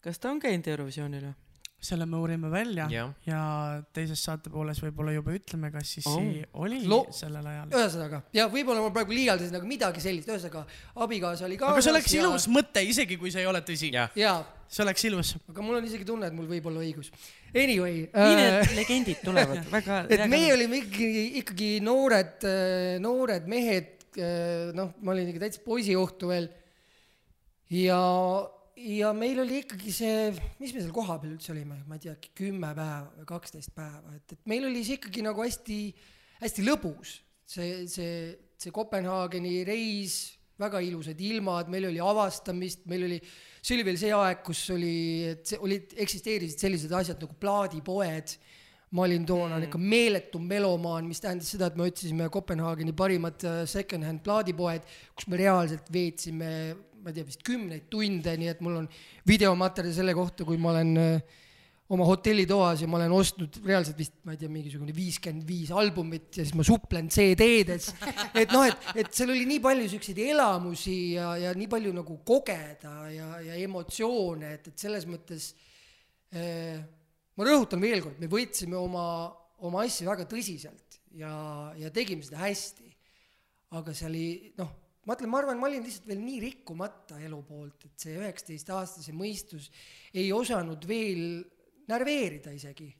kas 0.00 0.18
ta 0.18 0.30
on 0.30 0.40
käinud 0.42 0.66
Eurovisioonil 0.70 1.30
või? 1.30 1.38
Selle 1.80 2.04
me 2.06 2.18
uurime 2.20 2.50
välja 2.52 2.84
ja, 2.92 3.06
jah, 3.06 3.12
ja 3.24 3.82
teises 3.96 4.20
saate 4.26 4.50
pooles 4.52 4.78
võib-olla 4.84 5.14
juba 5.14 5.32
ütleme, 5.32 5.70
kas 5.72 5.88
Sissi 5.96 6.10
Oh. 6.12 6.62
oli 6.66 6.82
Lo- 6.86 7.06
sellel 7.16 7.46
ajal. 7.46 7.70
ühesõnaga, 7.72 8.22
ja 8.36 8.46
võib-olla 8.52 8.82
ma 8.84 8.90
praegu 8.92 9.14
liialdasin, 9.16 9.56
aga 9.56 9.66
midagi 9.70 10.02
sellist, 10.04 10.28
ühesõnaga 10.28 10.66
abikaasa 11.06 11.46
oli 11.48 11.56
kaasas. 11.56 11.78
aga 11.78 11.84
see 11.86 11.94
oleks 11.94 12.14
ilus 12.20 12.48
mõte, 12.52 12.82
isegi 12.84 13.16
kui 13.16 13.32
see 13.32 13.40
ei 13.40 13.48
ole 13.48 13.62
tõsi. 13.64 13.88
jah. 13.94 14.44
see 14.68 14.84
oleks 14.84 15.04
ilus. 15.08 15.34
aga 15.48 15.62
mul 15.64 15.80
on 15.80 15.88
isegi 15.88 16.04
tunne, 16.04 16.28
et 16.28 16.36
mul 16.36 16.46
võib 16.52 16.66
olla 16.68 16.84
õigus. 16.84 17.08
Anyway 17.54 18.04
nii 18.12 18.36
äh,, 18.36 18.44
need 18.44 18.76
legendid 18.76 19.24
tulevad, 19.24 19.64
väga. 19.78 20.04
et 20.12 20.26
meie 20.28 20.52
olime 20.54 20.82
ikkagi, 20.84 21.24
ikkagi 21.40 21.70
noored, 21.82 22.44
noored 23.00 23.48
mehed, 23.50 23.96
noh, 24.76 24.92
ma 25.00 25.12
olin 25.16 25.32
ikka 25.32 25.46
täitsa 25.46 25.64
poisiohtu 25.64 26.28
veel. 26.28 26.50
ja, 27.70 27.98
ja 28.76 29.12
meil 29.16 29.40
oli 29.42 29.60
ikkagi 29.64 29.92
see, 29.94 30.30
mis 30.60 30.74
me 30.74 30.82
seal 30.82 30.94
kohapeal 30.94 31.34
üldse 31.34 31.52
olime, 31.54 31.80
ma 31.88 31.98
ei 31.98 32.04
tea, 32.06 32.16
kümme 32.36 32.72
päeva 32.76 33.08
või 33.16 33.28
kaksteist 33.28 33.74
päeva, 33.76 34.14
et, 34.16 34.36
et 34.36 34.50
meil 34.50 34.68
oli 34.68 34.84
see 34.86 34.98
ikkagi 35.00 35.24
nagu 35.26 35.44
hästi, 35.44 35.80
hästi 36.42 36.66
lõbus. 36.66 37.18
see, 37.50 37.86
see, 37.90 38.12
see 38.60 38.70
Kopenhaageni 38.74 39.64
reis, 39.66 40.36
väga 40.60 40.82
ilusad 40.84 41.18
ilmad, 41.24 41.70
meil 41.72 41.88
oli 41.88 42.00
avastamist, 42.04 42.84
meil 42.90 43.08
oli, 43.08 43.18
see 43.60 43.76
oli 43.76 43.86
veel 43.88 43.98
see 44.00 44.12
aeg, 44.14 44.42
kus 44.46 44.62
oli, 44.74 44.96
et 45.32 45.44
see 45.48 45.60
olid, 45.60 45.94
eksisteerisid 46.04 46.62
sellised 46.66 46.94
asjad 47.00 47.22
nagu 47.24 47.36
plaadipoed 47.40 48.36
ma 48.90 49.04
olin 49.06 49.24
toona 49.26 49.60
ikka 49.62 49.78
meeletu 49.78 50.40
melomaan, 50.42 51.06
mis 51.06 51.22
tähendas 51.22 51.52
seda, 51.54 51.68
et 51.70 51.76
me 51.78 51.86
otsisime 51.86 52.26
Kopenhaageni 52.32 52.94
parimad 52.98 53.44
äh, 53.46 53.60
second-hand 53.70 54.24
plaadipoed, 54.26 54.86
kus 55.14 55.28
me 55.30 55.38
reaalselt 55.38 55.90
veetsime, 55.94 56.50
ma 57.00 57.10
ei 57.10 57.16
tea, 57.16 57.28
vist 57.28 57.44
kümneid 57.46 57.88
tunde, 57.92 58.34
nii 58.36 58.50
et 58.52 58.60
mul 58.64 58.82
on 58.82 58.88
videomaterjali 59.28 59.96
selle 59.96 60.16
kohta, 60.16 60.46
kui 60.48 60.60
ma 60.60 60.74
olen 60.74 60.96
äh, 61.00 61.38
oma 61.90 62.06
hotellitoas 62.06 62.84
ja 62.84 62.88
ma 62.90 63.00
olen 63.00 63.12
ostnud 63.16 63.56
reaalselt 63.66 63.98
vist, 63.98 64.14
ma 64.26 64.36
ei 64.36 64.38
tea, 64.38 64.50
mingisugune 64.52 64.92
viiskümmend 64.94 65.46
viis 65.46 65.72
albumit 65.74 66.38
ja 66.38 66.44
siis 66.44 66.54
ma 66.58 66.66
suplen 66.66 67.08
CD-des. 67.10 67.88
et 68.38 68.52
noh, 68.54 68.62
et, 68.68 68.86
et 69.02 69.10
seal 69.14 69.32
oli 69.34 69.42
nii 69.48 69.62
palju 69.64 69.88
siukseid 69.96 70.20
elamusi 70.28 70.96
ja, 71.16 71.32
ja 71.40 71.54
nii 71.58 71.66
palju 71.72 71.92
nagu 71.96 72.20
kogeda 72.26 72.94
ja, 73.10 73.32
ja 73.42 73.58
emotsioone, 73.64 74.54
et, 74.58 74.70
et 74.70 74.86
selles 74.86 75.08
mõttes 75.10 75.50
eh, 76.30 76.78
ma 77.34 77.48
rõhutan 77.48 77.82
veel 77.82 78.04
kord, 78.06 78.22
me 78.22 78.30
võtsime 78.30 78.78
oma, 78.78 79.06
oma 79.66 79.82
asja 79.82 80.12
väga 80.12 80.28
tõsiselt 80.30 81.00
ja, 81.18 81.32
ja 81.80 81.90
tegime 81.94 82.22
seda 82.22 82.44
hästi. 82.44 82.86
aga 83.74 83.94
see 83.94 84.06
oli 84.06 84.24
noh, 84.62 84.70
ma 85.06 85.16
ütlen, 85.16 85.30
ma 85.32 85.40
arvan, 85.40 85.60
ma 85.60 85.68
olin 85.68 85.84
lihtsalt 85.86 86.08
veel 86.10 86.20
nii 86.22 86.40
rikkumata 86.44 87.20
elu 87.24 87.40
poolt, 87.46 87.86
et 87.88 88.04
see 88.04 88.16
üheksateistaastase 88.18 89.14
mõistus 89.16 89.70
ei 90.12 90.28
osanud 90.36 90.84
veel 90.88 91.22
närveerida 91.90 92.52
isegi. 92.54 92.90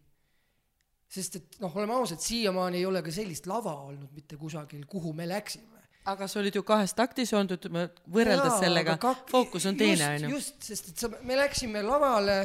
sest 1.10 1.36
et 1.40 1.58
noh, 1.58 1.74
oleme 1.74 1.96
ausad, 1.98 2.22
siiamaani 2.22 2.78
ei 2.78 2.86
ole 2.86 3.02
ka 3.02 3.12
sellist 3.14 3.48
lava 3.50 3.74
olnud 3.88 4.12
mitte 4.14 4.38
kusagil, 4.38 4.86
kuhu 4.86 5.12
me 5.12 5.26
läksime. 5.28 5.82
aga 6.10 6.28
sa 6.30 6.40
olid 6.40 6.56
ju 6.56 6.62
kahes 6.66 6.94
taktis 6.96 7.34
olnud, 7.36 7.58
ütleme 7.58 7.88
võrreldes 8.08 8.58
sellega, 8.62 8.96
fookus 9.28 9.66
on 9.68 9.76
teine, 9.76 10.14
onju. 10.16 10.32
just, 10.38 10.56
sest 10.64 10.92
et 10.92 11.04
sa, 11.04 11.12
me 11.22 11.36
läksime 11.36 11.82
lavale 11.84 12.40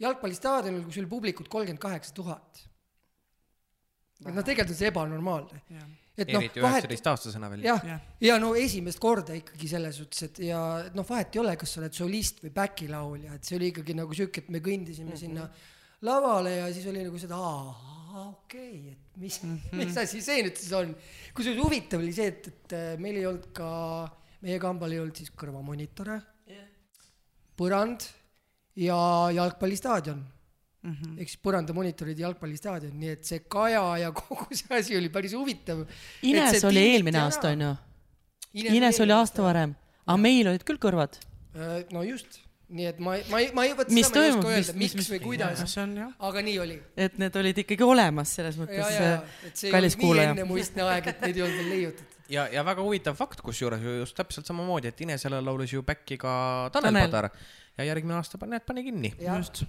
jalgpallistaadionil, 0.00 0.82
kus 0.88 0.98
oli 0.98 1.10
publikut 1.10 1.48
kolmkümmend 1.48 1.82
kaheksa 1.82 2.14
tuhat. 2.16 2.66
et 4.26 4.34
noh, 4.34 4.42
tegelikult 4.42 4.74
on 4.74 4.80
see 4.82 4.90
ebanormaalne. 4.90 5.64
Et 6.24 6.32
noh, 6.34 6.42
vahet, 6.42 6.60
üheksateistaastasena 6.60 7.50
veel. 7.52 7.66
jah 7.66 7.84
Jah., 7.86 8.06
ja 8.24 8.38
no 8.42 8.52
esimest 8.58 9.00
korda 9.02 9.36
ikkagi 9.38 9.68
selles 9.70 10.00
suhtes, 10.00 10.22
et 10.28 10.40
ja 10.50 10.60
et 10.86 10.96
noh, 10.98 11.06
vahet 11.08 11.36
ei 11.36 11.42
ole, 11.42 11.56
kas 11.60 11.74
sa 11.74 11.82
oled 11.82 11.96
solist 11.96 12.42
või 12.44 12.54
back-laulja, 12.56 13.36
et 13.36 13.48
see 13.48 13.58
oli 13.58 13.70
ikkagi 13.74 13.96
nagu 13.98 14.16
sihuke, 14.16 14.44
et 14.44 14.50
me 14.54 14.62
kõndisime 14.64 15.10
mm 15.10 15.16
-hmm. 15.16 15.22
sinna 15.24 15.48
lavale 16.06 16.56
ja 16.56 16.72
siis 16.72 16.86
oli 16.90 17.04
nagu 17.04 17.18
seda, 17.20 17.36
aa, 17.36 18.26
okei 18.28 18.70
okay,, 18.80 18.94
et 18.94 19.20
mis 19.20 19.42
mm, 19.42 19.58
-hmm. 19.58 19.84
mis 19.84 20.00
asi 20.04 20.22
see 20.22 20.42
nüüd 20.46 20.56
siis 20.56 20.72
on. 20.72 20.94
kusjuures 21.34 21.62
huvitav 21.62 22.00
oli 22.00 22.12
see, 22.12 22.26
et, 22.26 22.48
et 22.48 22.72
äh, 22.72 22.98
meil 22.98 23.16
ei 23.16 23.26
olnud 23.26 23.50
ka, 23.52 23.70
meie 24.40 24.58
kambal 24.58 24.92
ei 24.92 25.00
olnud 25.00 25.16
siis 25.16 25.30
kõrvamonitore, 25.30 26.20
põrand 27.60 28.06
ja 28.80 28.96
jalgpallistaadion 29.36 30.22
mm 30.82 30.92
-hmm.. 30.92 31.20
ehk 31.20 31.32
siis 31.32 31.40
põrandamonitorid 31.44 32.18
ja 32.18 32.28
jalgpallistaadion, 32.28 32.92
nii 33.00 33.14
et 33.16 33.24
see 33.24 33.42
kaja 33.48 33.84
ja 34.04 34.12
kogu 34.16 34.46
see 34.50 34.76
asi 34.78 34.98
oli 34.98 35.08
päris 35.12 35.34
huvitav. 35.36 35.84
Ines 36.22 36.64
oli 36.64 36.84
eelmine 36.92 37.20
aasta, 37.24 37.54
onju. 37.54 37.74
Ines 38.54 39.00
oli 39.00 39.12
aasta. 39.12 39.42
varem, 39.42 39.74
aga 40.06 40.20
meil 40.20 40.52
olid 40.52 40.64
küll 40.66 40.80
kõrvad. 40.82 41.20
no 41.92 42.02
just, 42.06 42.40
nii 42.68 42.86
et 42.86 42.98
ma, 43.02 43.16
ma 43.30 43.40
ei, 43.42 43.50
ma 43.54 43.64
ei, 43.66 43.74
vot 43.76 43.90
seda 43.90 43.94
ma 43.94 44.00
ei 44.00 44.30
oska 44.30 44.50
öelda, 44.50 44.72
Mis- 44.72 44.74
miks 44.74 44.94
mis- 44.94 45.10
või 45.10 45.20
kuidas, 45.24 45.76
aga 46.18 46.42
nii 46.46 46.58
oli. 46.62 46.78
et 46.96 47.18
need 47.18 47.36
olid 47.36 47.58
ikkagi 47.64 47.82
olemas 47.86 48.34
selles 48.38 48.58
mõttes 48.60 49.66
kallis 49.70 49.98
kuulaja. 49.98 50.30
ennemuistne 50.36 50.86
aeg, 50.86 51.12
et 51.12 51.26
neid 51.26 51.36
ei 51.36 51.46
olnud 51.46 51.62
veel 51.62 51.70
leiutatud. 51.74 52.18
ja, 52.36 52.46
ja 52.52 52.64
väga 52.64 52.82
huvitav 52.86 53.18
fakt, 53.18 53.42
kusjuures 53.42 53.82
ju 53.82 53.96
just 54.04 54.16
täpselt 54.16 54.46
samamoodi, 54.46 54.94
et 54.94 55.00
Inesele 55.00 55.40
laulis 55.42 55.74
ju 55.74 55.82
back'i 55.82 56.18
ka 56.20 56.32
Tanel, 56.72 56.92
Tanel. 56.92 57.10
Padar 57.10 57.30
ja 57.78 57.88
järgmine 57.90 58.18
aasta 58.18 58.38
need 58.46 58.66
pani 58.66 58.84
kinni. 58.86 59.14
Just., 59.18 59.64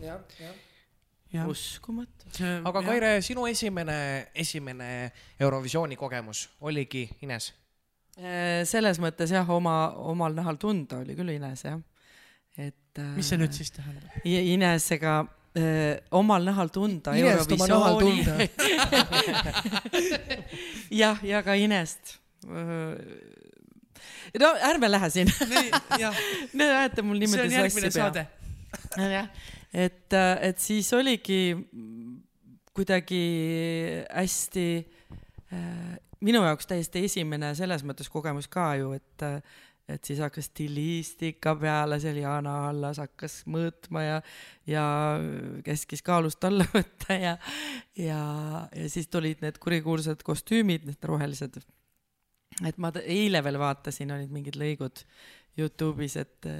uskumatu. 1.47 2.27
aga 2.65 2.81
Kaire, 2.85 3.21
sinu 3.23 3.47
esimene, 3.47 4.27
esimene 4.35 5.11
Eurovisiooni 5.39 5.95
kogemus 5.99 6.49
oligi 6.61 7.09
Ines? 7.23 7.53
Äh, 8.19 8.67
selles 8.67 8.99
mõttes 8.99 9.31
jah, 9.31 9.49
oma, 9.49 9.93
omal 10.11 10.35
nahal 10.35 10.57
tunda 10.59 10.97
oli 11.01 11.15
küll 11.15 11.29
Ines 11.35 11.63
jah. 11.65 11.79
et. 12.57 12.75
mis 13.15 13.29
see 13.31 13.37
nüüd? 13.39 13.53
siis 13.55 13.71
tähendab? 13.71 14.25
Inesega 14.25 15.25
öö, 15.57 15.97
omal 16.11 16.43
nahal 16.43 16.69
tunda 16.69 17.15
Inest 17.15 17.51
oma 17.55 17.67
nahal 17.71 17.99
tunda. 17.99 18.35
jah, 21.01 21.23
ja 21.23 21.43
ka 21.43 21.55
Inest. 21.55 22.19
no 24.41 24.47
ärme 24.67 24.91
lähe 24.91 25.09
sinna, 25.09 25.33
te 25.47 25.55
ajate 26.67 27.01
mul 27.05 27.19
see 27.19 27.25
niimoodi 27.25 27.47
on 27.47 27.51
järgmine 27.57 27.91
sassi 27.91 27.99
saade. 27.99 28.23
pea. 28.95 29.09
jah, 29.15 29.27
et, 29.73 30.13
et 30.13 30.59
siis 30.59 30.93
oligi 30.93 31.55
kuidagi 32.71 33.25
hästi 34.07 34.67
äh, 35.51 35.97
minu 36.21 36.43
jaoks 36.45 36.69
täiesti 36.69 37.05
esimene 37.07 37.53
selles 37.57 37.83
mõttes 37.87 38.09
kogemus 38.11 38.47
ka 38.51 38.73
ju, 38.79 38.93
et 38.97 39.27
et 39.91 40.07
siis 40.07 40.21
hakkas 40.23 40.47
stilistika 40.51 41.51
peale, 41.59 41.97
seal 41.99 42.19
Jana 42.21 42.53
Allas 42.69 43.01
hakkas 43.01 43.41
mõõtma 43.51 44.03
ja, 44.05 44.17
ja 44.69 44.85
käskis 45.65 46.03
kaalust 46.05 46.43
alla 46.47 46.67
võtta 46.75 47.17
ja, 47.17 47.33
ja, 47.99 48.21
ja 48.75 48.89
siis 48.91 49.09
tulid 49.11 49.43
need 49.43 49.59
kurikuulsad 49.59 50.23
kostüümid, 50.23 50.85
need 50.87 51.09
rohelised. 51.11 51.59
et 52.67 52.79
ma 52.81 52.93
eile 53.03 53.43
veel 53.43 53.59
vaatasin, 53.59 54.15
olid 54.15 54.31
mingid 54.31 54.59
lõigud 54.61 55.03
Youtube'is, 55.59 56.15
et, 56.21 56.51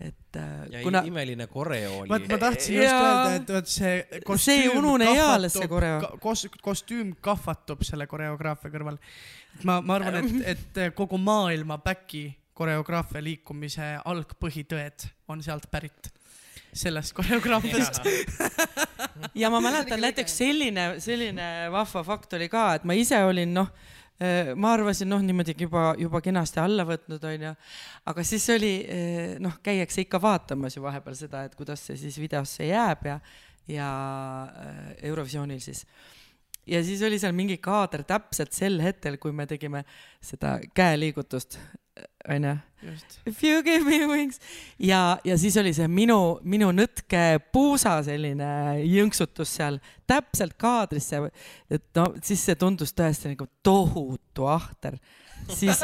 et 0.00 0.36
ja 0.70 0.82
kuna 0.82 1.02
imeline 1.06 1.46
koreo 1.50 2.04
vot 2.06 2.10
oli 2.20 2.28
ma. 2.30 2.38
tahtsin 2.38 2.76
just 2.76 2.86
Jaa. 2.90 3.00
öelda, 3.02 3.36
et 3.36 3.48
vot 3.54 3.70
see 3.72 4.22
kostüüm 4.26 4.76
unune 4.78 5.08
eales, 5.10 5.56
see 5.58 5.68
koreo. 5.70 6.00
ka- 6.04 6.12
kos-, 6.22 6.46
kostüüm 6.62 7.14
kahvatub 7.20 7.82
selle 7.86 8.06
koreograafia 8.06 8.70
kõrval. 8.70 9.00
et 9.58 9.64
ma, 9.66 9.80
ma 9.82 9.96
arvan, 9.98 10.20
et, 10.22 10.62
et 10.78 10.94
kogu 10.94 11.18
maailma 11.18 11.80
back'i 11.82 12.28
koreograafia 12.58 13.22
liikumise 13.22 13.88
algpõhitõed 14.04 15.08
on 15.30 15.42
sealt 15.42 15.66
pärit, 15.70 16.12
sellest 16.72 17.14
koreograafiast. 17.18 18.02
ja 19.34 19.50
ma 19.50 19.60
mäletan 19.62 20.00
näiteks 20.02 20.38
selline, 20.44 20.88
selline 21.02 21.68
vahva 21.74 22.02
fakt 22.06 22.38
oli 22.38 22.48
ka, 22.52 22.68
et 22.78 22.86
ma 22.86 22.94
ise 22.98 23.18
olin 23.24 23.54
noh, 23.54 23.70
ma 24.58 24.72
arvasin 24.74 25.06
noh, 25.06 25.20
niimoodi 25.22 25.54
juba, 25.62 25.92
juba 25.98 26.20
kenasti 26.24 26.58
alla 26.58 26.82
võtnud, 26.86 27.22
onju. 27.22 27.52
aga 28.10 28.24
siis 28.26 28.48
oli 28.50 28.72
eh, 28.82 29.36
noh, 29.42 29.60
käiakse 29.62 30.02
ikka 30.02 30.18
vaatamas 30.22 30.74
ju 30.74 30.82
vahepeal 30.82 31.14
seda, 31.18 31.44
et 31.46 31.54
kuidas 31.58 31.84
see 31.86 31.98
siis 32.00 32.18
videosse 32.18 32.66
jääb 32.66 33.06
ja, 33.06 33.18
ja 33.70 33.90
eh, 34.64 34.80
Eurovisioonil 35.10 35.62
siis. 35.62 35.84
ja 36.66 36.82
siis 36.84 37.02
oli 37.06 37.20
seal 37.22 37.36
mingi 37.36 37.60
kaader 37.62 38.02
täpselt 38.02 38.52
sel 38.52 38.80
hetkel, 38.82 39.20
kui 39.22 39.32
me 39.32 39.46
tegime 39.46 39.84
seda 40.18 40.56
käeliigutust, 40.74 41.60
onju. 42.28 42.56
If 43.26 43.42
you 43.42 43.62
give 43.62 43.82
me 43.84 44.06
wings 44.06 44.38
ja, 44.78 45.18
ja 45.24 45.38
siis 45.38 45.56
oli 45.58 45.72
see 45.74 45.88
minu, 45.90 46.38
minu 46.46 46.70
nõtke 46.70 47.40
puusa 47.52 47.96
selline 48.06 48.50
jõnksutus 48.86 49.56
seal 49.58 49.80
täpselt 50.06 50.54
kaadrisse, 50.60 51.24
et 51.70 51.88
no 51.98 52.12
siis 52.22 52.44
see 52.46 52.58
tundus 52.58 52.94
tõesti 52.94 53.32
nagu 53.32 53.48
tohutu 53.66 54.46
ahter. 54.46 54.98
siis 55.48 55.82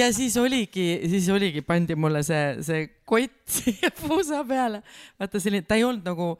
ja 0.00 0.10
siis 0.12 0.36
oligi, 0.40 0.88
siis 1.12 1.28
oligi, 1.30 1.62
pandi 1.62 1.94
mulle 1.94 2.24
see, 2.26 2.56
see 2.66 2.88
kott 3.06 3.46
siia 3.60 3.92
puusa 4.02 4.42
peale. 4.48 4.82
vaata 5.20 5.40
selline, 5.40 5.62
ta 5.62 5.78
ei 5.78 5.86
olnud 5.86 6.10
nagu 6.10 6.32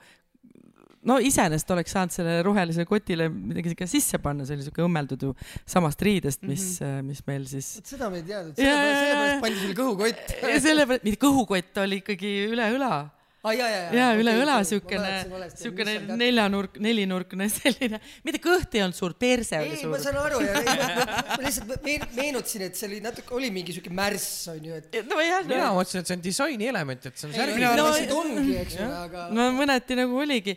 no 1.08 1.16
iseenesest 1.22 1.70
oleks 1.74 1.94
saanud 1.96 2.14
sellele 2.14 2.42
rohelisele 2.44 2.88
kotile 2.88 3.28
midagi 3.32 3.72
siuke 3.72 3.88
sisse 3.90 4.20
panna, 4.22 4.46
see 4.48 4.58
oli 4.58 4.66
siuke 4.66 4.84
õmmeldud 4.84 5.28
ju 5.28 5.30
samast 5.68 6.02
riidest, 6.04 6.42
mis 6.44 6.66
mm, 6.80 6.90
-hmm. 6.90 7.08
mis 7.12 7.22
meil 7.28 7.46
siis. 7.48 7.70
vot 7.78 7.94
seda 7.94 8.10
me 8.12 8.20
ei 8.20 8.26
teadnud, 8.28 8.58
sellepärast, 8.58 9.40
pandi 9.46 9.62
sulle 9.62 9.78
kõhukott. 9.80 10.36
ja 10.42 10.60
sellepärast, 10.66 11.08
mitte 11.08 11.22
kõhukott 11.24 11.82
oli 11.84 12.02
ikkagi 12.04 12.34
üle 12.50 12.68
õla 12.76 12.92
aa, 13.42 13.52
ja, 13.56 13.66
ja, 13.72 13.82
ja 13.96 14.06
üle 14.20 14.32
õla 14.42 14.58
siukene, 14.68 15.10
siukene 15.56 15.94
neljanurk, 16.20 16.74
nelinurkne 16.82 17.46
selline, 17.54 18.00
mitte 18.26 18.40
kõht 18.44 18.74
ei 18.76 18.82
olnud 18.84 18.96
suur, 18.98 19.14
perse 19.20 19.58
oli 19.62 19.72
ei, 19.74 19.80
suur 19.80 19.94
ma. 19.94 20.00
saan 20.02 20.18
aru 20.20 20.40
ja 20.44 20.58
ei, 20.60 20.66
ma, 20.98 21.06
ma 21.30 21.38
lihtsalt 21.46 21.72
meen- 21.86 22.04
meenutasin, 22.18 22.66
et 22.68 22.76
see 22.76 22.88
oli 22.90 22.98
natuke, 23.04 23.32
oli 23.38 23.48
mingi 23.54 23.72
siuke 23.76 23.92
märss 23.96 24.48
onju, 24.52 24.76
et 24.82 24.98
nojah, 25.08 25.40
mina 25.48 25.70
mõtlesin, 25.76 26.02
et 26.04 26.10
see 26.12 26.18
on 26.18 26.24
disaini 26.26 26.68
element, 26.74 27.08
et 27.08 27.16
see 27.22 27.28
on 27.30 27.34
ei, 27.34 27.40
särgid 27.40 27.64
no, 27.64 27.72
No- 27.80 27.88
lihtsalt 27.94 28.14
ongi, 28.20 28.56
eks 28.64 28.76
ole, 28.84 28.90
aga 29.06 29.24
no 29.38 29.48
mõneti 29.56 29.96
nagu 30.02 30.20
oligi, 30.26 30.56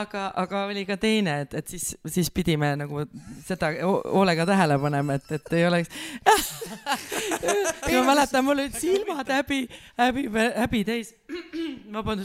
aga, 0.00 0.26
aga 0.44 0.64
oli 0.72 0.82
ka 0.88 0.98
teine, 1.06 1.38
et, 1.46 1.54
et 1.62 1.70
siis, 1.76 1.92
siis 2.10 2.32
pidime 2.34 2.72
nagu 2.82 3.04
seda 3.46 3.70
ho- 3.78 4.02
hoolega 4.16 4.48
tähele 4.50 4.80
panema, 4.82 5.20
et, 5.20 5.30
et 5.38 5.54
ei 5.60 5.66
oleks. 5.70 5.94
ma 7.94 8.02
mäletan, 8.10 8.42
mul 8.44 8.58
olid 8.58 8.74
silmad 8.80 9.30
häbi, 9.30 9.62
häbi, 9.98 10.26
häbi 10.58 10.82
täis. 10.90 11.14
vabandust, 11.92 12.15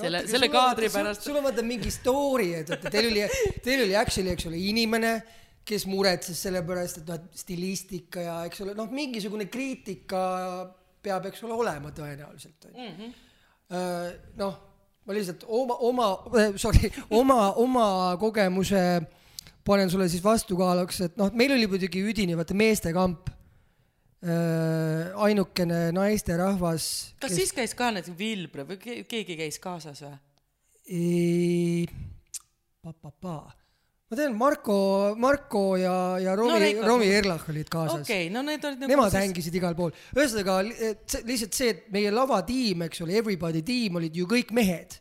selle 0.00 0.20
No,, 0.22 0.28
selle 0.28 0.46
sul 0.48 0.54
on 0.54 0.56
kaadri 0.56 0.88
vaata- 0.88 0.98
pärast. 0.98 1.22
sul 1.28 1.36
on 1.40 1.44
vaata 1.48 1.62
mingi 1.62 1.90
story, 1.90 2.52
et 2.60 2.68
vaata 2.70 2.90
teil 2.90 3.10
oli, 3.12 3.24
teil 3.64 3.82
oli 3.86 3.96
actually, 3.96 4.30
eks 4.34 4.46
ole, 4.50 4.58
inimene, 4.70 5.14
kes 5.64 5.86
muretses 5.88 6.40
selle 6.44 6.60
pärast, 6.66 6.98
et 7.00 7.08
noh, 7.08 7.14
et 7.20 7.40
stilistika 7.40 8.20
ja 8.20 8.36
eks 8.48 8.60
ole, 8.66 8.74
noh, 8.76 8.90
mingisugune 8.92 9.46
kriitika 9.48 10.20
peab, 11.04 11.26
eks 11.30 11.42
ole, 11.44 11.52
olema 11.56 11.90
tõenäoliselt 11.96 12.68
onju. 12.70 12.88
Mhm. 12.90 13.12
noh, 14.40 14.56
ma 15.06 15.12
lihtsalt 15.16 15.44
oma, 15.48 15.76
oma, 15.88 16.08
sorry, 16.64 16.90
oma, 17.10 17.52
oma 17.60 17.86
kogemuse 18.20 18.80
panen 19.64 19.88
sulle 19.90 20.08
siis 20.12 20.22
vastukaaluks, 20.24 21.00
et 21.08 21.16
noh, 21.16 21.30
meil 21.32 21.52
oli 21.56 21.66
muidugi 21.70 22.02
üdini 22.04 22.36
vaata 22.36 22.54
meestekamp. 22.56 23.30
Ainukene 24.24 25.90
naisterahvas. 25.92 26.84
kas 27.20 27.34
siis 27.36 27.52
käis 27.52 27.74
ka 27.76 27.90
näiteks 27.92 28.16
Vilbre 28.18 28.64
või 28.68 28.78
ke- 28.80 29.02
keegi 29.08 29.36
käis 29.36 29.58
kaasas 29.60 30.00
või? 30.00 30.14
ei, 30.88 31.84
pa-pa-pa, 32.84 33.36
ma 34.10 34.16
tean, 34.18 34.34
Marko, 34.36 35.14
Marko 35.20 35.64
ja, 35.80 36.18
ja 36.20 36.34
Romi 36.36 36.72
No 36.76 36.88
Romi 36.88 37.08
Erlach 37.12 37.48
olid 37.52 37.70
kaasas 37.72 38.02
okei 38.02 38.26
okay,, 38.26 38.32
no 38.32 38.42
need 38.46 38.64
olid 38.64 38.84
nagu 38.84 38.92
Nemad 38.92 39.16
hängisid 39.16 39.56
igal 39.60 39.76
pool, 39.78 39.94
ühesõnaga 40.16 40.58
lihtsalt 40.64 41.56
see, 41.56 41.72
et 41.74 41.88
meie 41.94 42.12
lavatiim, 42.14 42.84
eks 42.88 43.04
ole, 43.04 43.16
Everybody 43.20 43.64
tiim 43.64 44.00
olid 44.00 44.16
ju 44.16 44.28
kõik 44.30 44.52
mehed. 44.56 45.00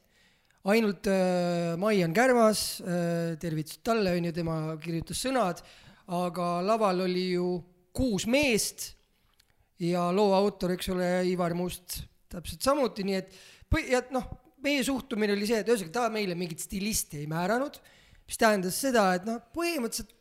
ainult 0.64 1.08
äh, 1.12 1.76
Maian 1.80 2.14
Kärmas 2.16 2.82
äh,, 2.82 3.36
tervitused 3.40 3.84
talle 3.84 4.16
onju, 4.16 4.32
tema 4.36 4.58
kirjutas 4.84 5.20
sõnad, 5.20 5.60
aga 6.08 6.50
laval 6.64 7.04
oli 7.04 7.34
ju 7.34 7.58
kuus 7.92 8.24
meest 8.28 8.94
ja 9.82 10.08
loo 10.16 10.34
autor, 10.38 10.76
eks 10.76 10.90
ole, 10.94 11.10
Ivar 11.30 11.56
Must 11.58 12.02
täpselt 12.34 12.66
samuti, 12.66 13.06
nii 13.08 13.20
et 13.20 13.34
põhi- 13.72 13.90
ja 13.94 14.02
noh, 14.14 14.26
meie 14.64 14.84
suhtumine 14.86 15.36
oli 15.36 15.50
see, 15.50 15.60
et 15.62 15.70
ühesõnaga 15.70 15.98
ta 16.00 16.10
meile 16.14 16.38
mingit 16.40 16.64
stilisti 16.64 17.20
ei 17.22 17.28
määranud, 17.30 17.80
mis 18.24 18.40
tähendas 18.40 18.78
seda, 18.80 19.10
et 19.18 19.26
noh, 19.28 19.42
põhimõtteliselt 19.54 20.14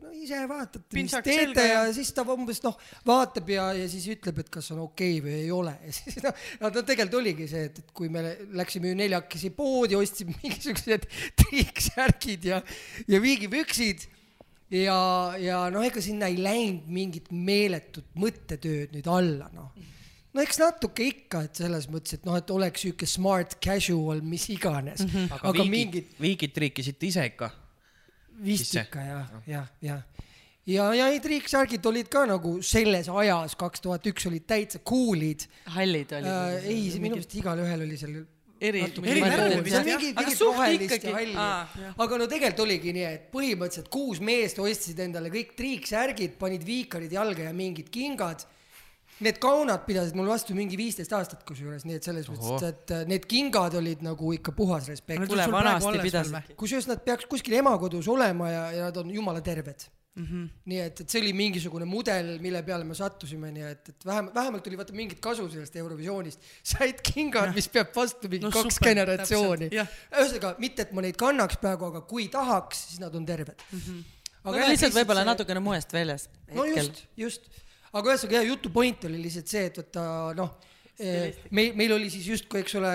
no 0.00 0.10
ise 0.16 0.38
vaatate, 0.48 0.82
mis 0.96 1.12
teete 1.22 1.64
ja 1.66 1.82
ja- 1.84 1.92
siis 1.94 2.10
ta 2.16 2.24
umbes 2.24 2.62
noh, 2.64 2.78
vaatab 3.06 3.50
ja, 3.52 3.68
ja 3.76 3.88
siis 3.90 4.06
ütleb, 4.16 4.40
et 4.42 4.48
kas 4.52 4.70
on 4.74 4.80
okei 4.86 5.18
okay 5.18 5.26
või 5.26 5.34
ei 5.44 5.50
ole. 5.54 5.74
Ja 5.86 5.92
siis 5.94 6.22
noh, 6.24 6.46
no 6.62 6.70
tegelikult 6.80 7.18
oligi 7.20 7.48
see, 7.50 7.66
et, 7.68 7.82
et 7.84 7.92
kui 7.96 8.08
me 8.12 8.24
läksime 8.56 8.90
ju 8.90 8.98
neljakesi 9.02 9.52
poodi, 9.54 9.98
ostsime 9.98 10.34
mingisugused 10.42 11.06
triiksärgid 11.44 12.48
ja, 12.50 12.62
ja 13.10 13.20
viigipüksid 13.22 14.08
ja, 14.70 15.00
ja 15.40 15.62
noh, 15.72 15.84
ega 15.86 16.02
sinna 16.04 16.30
ei 16.30 16.38
läinud 16.40 16.90
mingit 16.90 17.30
meeletut 17.30 18.06
mõttetööd 18.18 18.94
nüüd 18.96 19.08
alla, 19.10 19.50
noh 19.54 19.72
no 20.34 20.44
eks 20.44 20.60
natuke 20.62 21.06
ikka, 21.08 21.44
et 21.48 21.60
selles 21.62 21.88
mõttes, 21.90 22.18
et 22.18 22.26
noh, 22.28 22.36
et 22.38 22.52
oleks 22.54 22.84
sihuke 22.84 23.08
smart 23.08 23.56
casual, 23.62 24.22
mis 24.22 24.46
iganes 24.54 25.02
mm, 25.04 25.10
-hmm. 25.10 25.34
aga, 25.36 25.52
aga 25.52 25.64
viigid 25.64 25.74
mingid, 25.74 26.16
viigid 26.22 26.54
triikisite 26.56 27.06
ise 27.06 27.26
ikka. 27.32 27.50
vist 28.44 28.70
sisse. 28.70 28.86
ikka 28.86 29.04
jah, 29.04 29.32
jah, 29.46 29.66
jah. 29.82 30.02
ja, 30.66 30.90
ja 30.94 31.08
need 31.10 31.22
triiksärgid 31.24 31.86
olid 31.86 32.08
ka 32.08 32.24
nagu 32.30 32.58
selles 32.62 33.08
ajas, 33.08 33.56
kaks 33.58 33.82
tuhat 33.86 34.06
üks 34.06 34.26
olid 34.30 34.46
täitsa 34.46 34.78
cool'id 34.78 35.48
hallid 35.76 36.14
olid 36.20 36.30
äh,. 36.30 36.68
ei, 36.70 36.84
minu 36.98 37.16
meelest 37.16 37.34
igalühel 37.34 37.88
oli 37.88 37.98
seal 37.98 38.22
eri, 38.60 38.84
eri 38.84 39.22
värvi 39.24 39.60
vist, 39.64 39.88
jah. 39.88 40.06
aga 40.20 40.34
suht 40.36 40.84
ikkagi 40.86 41.34
aga 41.34 42.20
no 42.20 42.28
tegelikult 42.30 42.64
oligi 42.66 42.94
nii, 42.96 43.08
et 43.08 43.28
põhimõtteliselt 43.32 43.90
kuus 43.92 44.20
meest 44.24 44.60
ostsid 44.62 45.00
endale 45.00 45.32
kõik 45.32 45.54
triiksärgid, 45.58 46.36
panid 46.40 46.64
viikarid 46.66 47.12
jalga 47.16 47.48
ja 47.48 47.54
mingid 47.56 47.88
kingad. 47.92 48.44
Need 49.20 49.38
kaunad 49.42 49.84
pidasid 49.84 50.16
mul 50.16 50.30
vastu 50.32 50.56
mingi 50.56 50.78
viisteist 50.80 51.12
aastat 51.12 51.44
kusjuures, 51.48 51.84
nii 51.84 51.98
et 52.00 52.06
selles 52.06 52.28
mõttes, 52.32 52.66
et 52.70 52.94
need 53.10 53.26
kingad 53.28 53.76
olid 53.76 54.04
nagu 54.06 54.32
ikka 54.36 54.54
puhas 54.56 54.88
respekt. 54.88 55.28
kusjuures 56.56 56.88
nad 56.88 57.04
peaks 57.04 57.28
kuskil 57.30 57.58
emakodus 57.60 58.08
olema 58.08 58.50
ja, 58.50 58.66
ja 58.76 58.90
nad 58.90 59.02
on 59.02 59.10
jumala 59.12 59.44
terved 59.44 59.88
mm. 60.14 60.26
-hmm. 60.26 60.48
nii 60.64 60.80
et, 60.80 61.00
et 61.00 61.10
see 61.10 61.20
oli 61.22 61.32
mingisugune 61.36 61.86
mudel, 61.88 62.30
mille 62.42 62.62
peale 62.66 62.84
me 62.84 62.94
sattusime, 62.94 63.50
nii 63.54 63.66
et, 63.70 63.88
et 63.92 64.06
vähemalt, 64.06 64.34
vähemalt 64.34 64.66
oli 64.66 64.78
vaata 64.80 64.96
mingit 64.96 65.20
kasu 65.20 65.48
sellest 65.48 65.76
Eurovisioonist. 65.76 66.40
said 66.62 67.02
kingad, 67.12 67.54
mis 67.54 67.68
peab 67.68 67.94
vastu 67.96 68.28
mingi 68.28 68.46
No 68.46 68.52
kaks 68.54 68.78
super, 68.78 68.90
generatsiooni 68.90 69.70
jah.. 69.74 69.88
ühesõnaga, 70.12 70.54
mitte 70.58 70.86
et 70.86 70.92
ma 70.96 71.04
neid 71.06 71.18
kannaks 71.20 71.60
praegu, 71.62 71.90
aga 71.92 72.04
kui 72.12 72.28
tahaks, 72.28 72.86
siis 72.90 73.02
nad 73.02 73.14
on 73.14 73.26
terved 73.26 73.54
mm. 73.72 73.80
-hmm. 73.80 74.04
no 74.44 74.68
lihtsalt 74.72 74.96
võib-olla 75.00 75.26
natukene 75.32 75.60
moest 75.64 75.92
väljas. 75.92 76.28
no 76.54 76.64
just, 76.64 77.04
just, 77.16 77.50
aga 77.92 78.12
ühesõnaga 78.12 78.38
jah, 78.40 78.48
jutu 78.52 78.70
point 78.74 79.04
oli 79.08 79.22
lihtsalt 79.24 79.50
see, 79.50 79.64
et 79.70 79.80
vaata 79.80 80.04
noh, 80.38 80.54
meil, 81.50 81.74
meil 81.78 81.96
oli 81.96 82.10
siis 82.12 82.28
justkui, 82.28 82.62
eks 82.64 82.76
ole, 82.80 82.92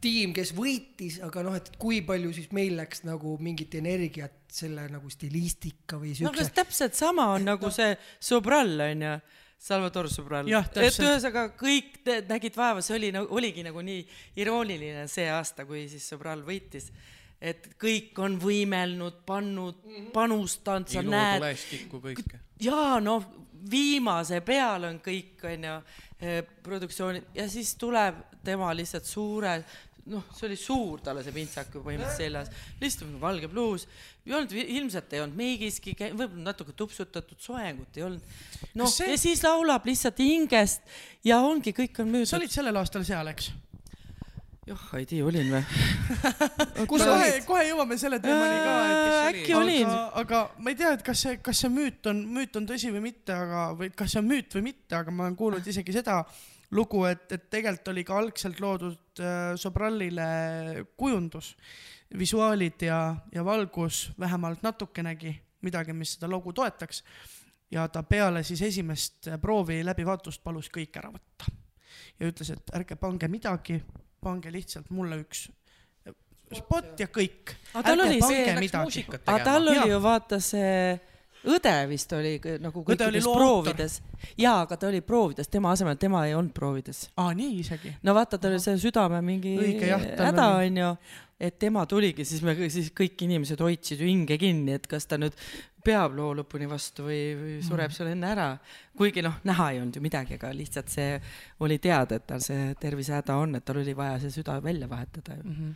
tiim, 0.00 0.32
kes 0.32 0.54
võitis, 0.56 1.18
aga 1.26 1.42
noh, 1.44 1.56
et 1.58 1.66
kui 1.80 2.00
palju 2.06 2.32
siis 2.32 2.48
meil 2.56 2.78
läks 2.78 3.02
nagu 3.04 3.34
mingit 3.42 3.74
energiat 3.76 4.32
selle 4.50 4.86
nagu 4.90 5.10
stilistika 5.12 5.98
või 6.00 6.14
no 6.24 6.32
kas 6.32 6.48
siukse. 6.48 6.56
täpselt 6.56 6.96
sama 6.96 7.26
on 7.34 7.44
nagu 7.50 7.70
see 7.74 7.92
Sobral 8.18 8.72
onju, 8.86 9.12
Salvador 9.60 10.08
Sobral. 10.08 10.48
Et 10.48 10.96
ühesõnaga 11.04 11.50
kõik 11.60 11.98
te- 12.06 12.22
nägid 12.30 12.56
vaeva, 12.56 12.80
see 12.80 12.96
oli 12.96 13.10
nagu, 13.12 13.28
oligi 13.36 13.60
nagu 13.66 13.82
nii 13.84 14.06
irooniline 14.40 15.04
see 15.12 15.28
aasta, 15.28 15.66
kui 15.68 15.84
siis 15.92 16.06
Sobral 16.08 16.40
võitis. 16.46 16.88
et 17.40 17.70
kõik 17.80 18.18
on 18.20 18.34
võimelnud, 18.40 19.22
pannud, 19.24 19.78
panustanud, 20.12 20.88
sa 20.92 21.00
ilu, 21.00 21.10
näed, 21.14 21.40
jaa, 22.60 22.98
noh, 23.00 23.24
viimase 23.70 24.40
peal 24.46 24.88
on 24.88 24.98
kõik, 25.04 25.44
onju, 25.50 25.76
produktsioonid 26.64 27.36
ja 27.36 27.46
siis 27.48 27.74
tuleb 27.80 28.18
tema 28.44 28.72
lihtsalt 28.76 29.08
suure, 29.08 29.54
noh, 30.10 30.26
see 30.36 30.48
oli 30.48 30.58
suur 30.58 31.00
talle 31.04 31.22
see 31.24 31.34
pintsak 31.34 31.74
ju 31.74 31.82
põhimõtteliselt 31.84 32.24
seljas, 32.24 32.50
lihtsalt 32.80 33.16
valge 33.22 33.48
pluus, 33.52 33.86
ei 34.26 34.34
olnud, 34.36 34.52
ilmselt 34.60 35.12
ei 35.16 35.22
olnud 35.24 35.38
meigiski, 35.38 35.94
võib-olla 35.98 36.50
natuke 36.50 36.74
tupsutatud, 36.76 37.38
soengut 37.40 37.96
ei 37.96 38.06
olnud. 38.08 38.36
noh 38.74 38.90
see- 38.90 39.10
ja 39.10 39.18
siis 39.20 39.42
laulab 39.44 39.86
lihtsalt 39.88 40.18
hingest 40.18 40.82
ja 41.24 41.40
ongi, 41.40 41.72
kõik 41.76 42.00
on 42.00 42.06
sa 42.06 42.12
müüdud. 42.16 42.38
olid 42.40 42.56
sellel 42.56 42.80
aastal 42.80 43.04
seal, 43.04 43.32
eks? 43.32 43.52
joh, 44.68 44.84
ei 44.98 45.06
tea, 45.08 45.24
olin 45.24 45.50
või? 45.54 45.62
kus 46.90 47.04
kohe 47.06 47.28
kohe 47.48 47.64
jõuame 47.68 47.96
selle 48.00 48.20
teemani 48.22 48.60
ka, 48.64 48.74
äkki 49.30 49.56
olin. 49.56 49.90
aga, 50.20 50.42
ma 50.60 50.72
ei 50.72 50.78
tea, 50.78 50.92
et 50.98 51.04
kas 51.06 51.24
see, 51.26 51.38
kas 51.44 51.62
see 51.64 51.72
müüt 51.72 52.06
on, 52.10 52.22
müüt 52.36 52.56
on 52.60 52.68
tõsi 52.68 52.92
või 52.92 53.04
mitte, 53.10 53.34
aga, 53.34 53.66
või 53.78 53.92
kas 53.96 54.14
see 54.14 54.22
on 54.22 54.30
müüt 54.30 54.56
või 54.58 54.66
mitte, 54.70 54.94
aga 54.98 55.14
ma 55.14 55.26
olen 55.26 55.38
kuulnud 55.38 55.70
isegi 55.72 55.94
seda 55.96 56.20
lugu, 56.76 57.04
et, 57.08 57.24
et 57.34 57.46
tegelikult 57.50 57.92
oli 57.94 58.04
ka 58.06 58.18
algselt 58.20 58.60
loodud 58.62 59.22
äh, 59.22 59.38
Sobrallile 59.58 60.26
kujundus, 61.00 61.54
visuaalid 62.18 62.84
ja, 62.84 63.00
ja 63.32 63.44
valgus 63.46 64.08
vähemalt 64.18 64.62
natukenegi 64.66 65.34
midagi, 65.66 65.94
mis 65.96 66.16
seda 66.16 66.28
lugu 66.30 66.52
toetaks. 66.56 67.04
ja 67.70 67.88
ta 67.88 68.02
peale 68.02 68.42
siis 68.42 68.62
esimest 68.66 69.28
proovi 69.40 69.84
läbivaatust 69.86 70.42
palus 70.42 70.70
kõik 70.74 70.96
ära 70.98 71.12
võtta 71.12 71.52
ja 72.20 72.28
ütles, 72.28 72.50
et 72.50 72.72
ärge 72.74 72.96
pange 73.00 73.28
midagi, 73.28 73.78
pange 74.22 74.50
lihtsalt 74.52 74.90
mulle 74.90 75.16
üks 75.24 75.48
spot 76.56 76.98
ja 76.98 77.06
kõik. 77.06 77.52
Aga 77.74 77.82
tal 77.92 78.00
oli 78.06 78.18
see- 78.34 78.46
aga 79.26 79.44
tal 79.44 79.68
oli 79.68 79.90
ju 79.92 80.00
vaata 80.02 80.40
see 80.42 81.00
õde 81.46 81.74
vist 81.88 82.12
oli 82.12 82.32
nagu 82.60 82.82
kõikides 82.84 83.24
proovides 83.38 84.00
jaa, 84.40 84.60
aga 84.64 84.76
ta 84.76 84.90
oli 84.90 85.00
proovides, 85.06 85.48
tema 85.48 85.72
asemel, 85.76 85.98
tema 86.00 86.26
ei 86.26 86.36
olnud 86.38 86.54
proovides. 86.56 87.08
aa, 87.16 87.32
nii 87.36 87.58
isegi. 87.60 87.96
no 88.02 88.14
vaata, 88.16 88.38
tal 88.38 88.56
oli 88.56 88.62
see 88.62 88.78
südame 88.80 89.22
mingi 89.24 89.56
häda 90.18 90.46
onju, 90.60 90.94
et 91.40 91.58
tema 91.58 91.86
tuligi, 91.88 92.24
siis 92.28 92.42
me, 92.44 92.54
siis 92.68 92.90
kõik 92.96 93.24
inimesed 93.24 93.60
hoidsid 93.64 94.02
hinge 94.04 94.36
kinni, 94.40 94.76
et 94.76 94.86
kas 94.90 95.08
ta 95.08 95.16
nüüd 95.20 95.36
peab 95.84 96.14
loo 96.16 96.34
lõpuni 96.36 96.68
vastu 96.68 97.06
või, 97.06 97.20
või 97.38 97.58
sureb 97.64 97.92
seal 97.94 98.10
enne 98.12 98.28
ära. 98.30 98.48
kuigi 99.00 99.22
noh, 99.24 99.38
näha 99.48 99.70
ei 99.72 99.78
olnud 99.80 99.96
ju 99.96 100.02
midagi, 100.04 100.36
aga 100.36 100.50
lihtsalt 100.52 100.90
see 100.92 101.14
oli 101.64 101.78
teada, 101.80 102.18
et 102.18 102.26
tal 102.28 102.42
see 102.44 102.74
tervisehäda 102.80 103.38
on, 103.40 103.54
et 103.56 103.64
tal 103.64 103.78
oli 103.80 103.94
vaja 103.96 104.18
see 104.20 104.34
süda 104.34 104.58
välja 104.60 104.88
vahetada 104.90 105.38
ju. 105.38 105.46
Mhm. 105.48 105.70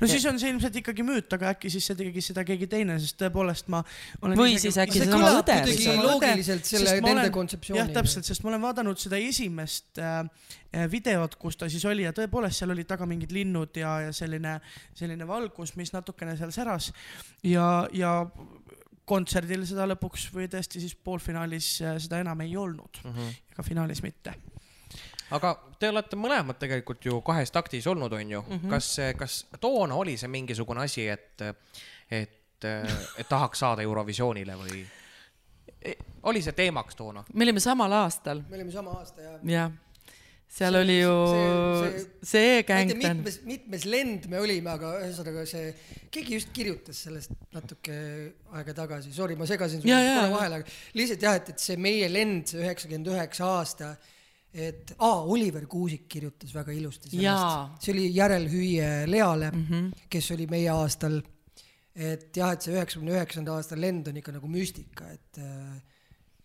no 0.00 0.08
siis 0.10 0.26
on 0.26 0.40
see 0.42 0.50
ilmselt 0.50 0.80
ikkagi 0.80 1.06
müüt, 1.06 1.30
aga 1.36 1.52
äkki 1.54 1.70
siis 1.70 1.86
see 1.86 1.98
tegi 1.98 2.24
seda 2.24 2.44
keegi 2.46 2.66
teine, 2.70 2.98
sest 3.02 3.18
tõepoolest 3.20 3.70
ma 3.70 3.84
olen 4.22 4.38
Või 4.38 4.58
siis 4.58 4.78
äkki 4.78 5.04
see 5.04 5.06
õde 5.06 5.20
või 5.20 5.38
kuidagi 5.38 5.78
sama 5.84 6.08
loogiliselt 6.08 6.72
selle 6.72 6.98
nende 7.04 7.30
kontseptsiooni. 7.34 7.83
jah, 7.88 7.94
täpselt, 7.98 8.26
sest 8.26 8.44
ma 8.44 8.52
olen 8.52 8.62
vaadanud 8.64 9.00
seda 9.00 9.18
esimest 9.20 10.00
äh, 10.02 10.20
äh, 10.74 10.86
videot, 10.90 11.36
kus 11.40 11.58
ta 11.60 11.68
siis 11.72 11.84
oli 11.88 12.06
ja 12.06 12.12
tõepoolest 12.16 12.62
seal 12.62 12.74
olid 12.74 12.88
taga 12.90 13.06
mingid 13.08 13.34
linnud 13.34 13.76
ja, 13.80 13.96
ja 14.06 14.14
selline, 14.16 14.58
selline 14.96 15.28
valgus, 15.28 15.74
mis 15.80 15.92
natukene 15.94 16.36
seal 16.40 16.52
säras 16.54 16.90
ja, 17.46 17.86
ja 17.92 18.16
kontserdil 19.08 19.66
seda 19.68 19.86
lõpuks 19.90 20.30
või 20.34 20.48
tõesti 20.52 20.82
siis 20.82 20.96
poolfinaalis 20.96 21.70
äh, 21.84 21.98
seda 22.02 22.22
enam 22.24 22.40
ei 22.44 22.56
olnud 22.56 23.02
mm. 23.04 23.12
-hmm. 23.12 23.38
ega 23.52 23.66
finaalis 23.66 24.02
mitte. 24.02 24.34
aga 25.30 25.54
te 25.78 25.88
olete 25.88 26.16
mõlemad 26.16 26.58
tegelikult 26.60 27.04
ju 27.04 27.20
kahes 27.20 27.50
taktis 27.50 27.86
olnud, 27.86 28.12
onju 28.12 28.42
mm. 28.42 28.58
-hmm. 28.58 28.70
kas, 28.70 28.96
kas 29.16 29.46
toona 29.60 29.94
oli 29.94 30.16
see 30.16 30.28
mingisugune 30.28 30.84
asi, 30.84 31.08
et, 31.08 31.42
et, 32.10 32.64
et 32.64 33.28
tahaks 33.28 33.58
saada 33.58 33.82
Eurovisioonile 33.82 34.56
või 34.56 34.84
oli 36.30 36.42
see 36.44 36.52
teemaks 36.56 36.96
toona? 36.98 37.24
me 37.32 37.44
olime 37.46 37.60
samal 37.60 37.92
aastal, 38.02 38.42
me 38.48 38.56
olime 38.60 38.72
sama 38.74 38.94
aasta 39.00 39.22
ja 39.22 39.34
jah. 39.56 39.72
seal 40.54 40.72
See- 40.72 40.80
oli 40.84 40.96
ju 41.00 41.12
see- 41.32 41.98
see, 41.98 42.06
see- 42.30 42.62
gäng 42.68 42.94
mitmes, 42.96 43.40
mitmes 43.44 43.84
lend 43.90 44.26
me 44.30 44.38
olime, 44.40 44.70
aga 44.70 44.94
ühesõnaga 45.02 45.44
see, 45.50 45.74
keegi 46.14 46.38
just 46.38 46.52
kirjutas 46.56 47.02
sellest 47.08 47.32
natuke 47.52 47.96
aega 48.54 48.74
tagasi, 48.74 49.12
sorry, 49.12 49.36
ma 49.36 49.46
segasin 49.50 49.82
sulle 49.82 50.00
korra 50.00 50.26
ja. 50.28 50.32
vahele, 50.36 50.60
aga 50.62 50.98
lihtsalt 51.00 51.22
jah, 51.28 51.38
et, 51.40 51.48
et 51.54 51.58
see 51.68 51.76
meie 51.76 52.08
lend, 52.12 52.46
see 52.52 52.62
üheksakümmend 52.62 53.10
üheksa 53.16 53.50
aasta, 53.58 53.94
et 54.54 54.92
aa, 55.02 55.24
Oliver 55.26 55.66
Kuusik 55.66 56.04
kirjutas 56.08 56.52
väga 56.54 56.70
ilusti 56.72 57.10
sellest, 57.10 57.82
see 57.82 57.92
oli 57.96 58.04
järelhüüe 58.14 58.90
Leale 59.10 59.50
mm. 59.50 59.64
-hmm. 59.70 60.04
kes 60.08 60.30
oli 60.36 60.46
meie 60.46 60.70
aastal, 60.70 61.18
et 61.94 62.30
jah, 62.34 62.52
et 62.54 62.64
see 62.64 62.74
üheksakümne 62.74 63.14
üheksanda 63.14 63.54
aasta 63.54 63.78
lend 63.78 64.08
on 64.10 64.18
ikka 64.18 64.34
nagu 64.34 64.50
müstika, 64.50 65.08
et 65.14 65.40
äh, 65.42 65.74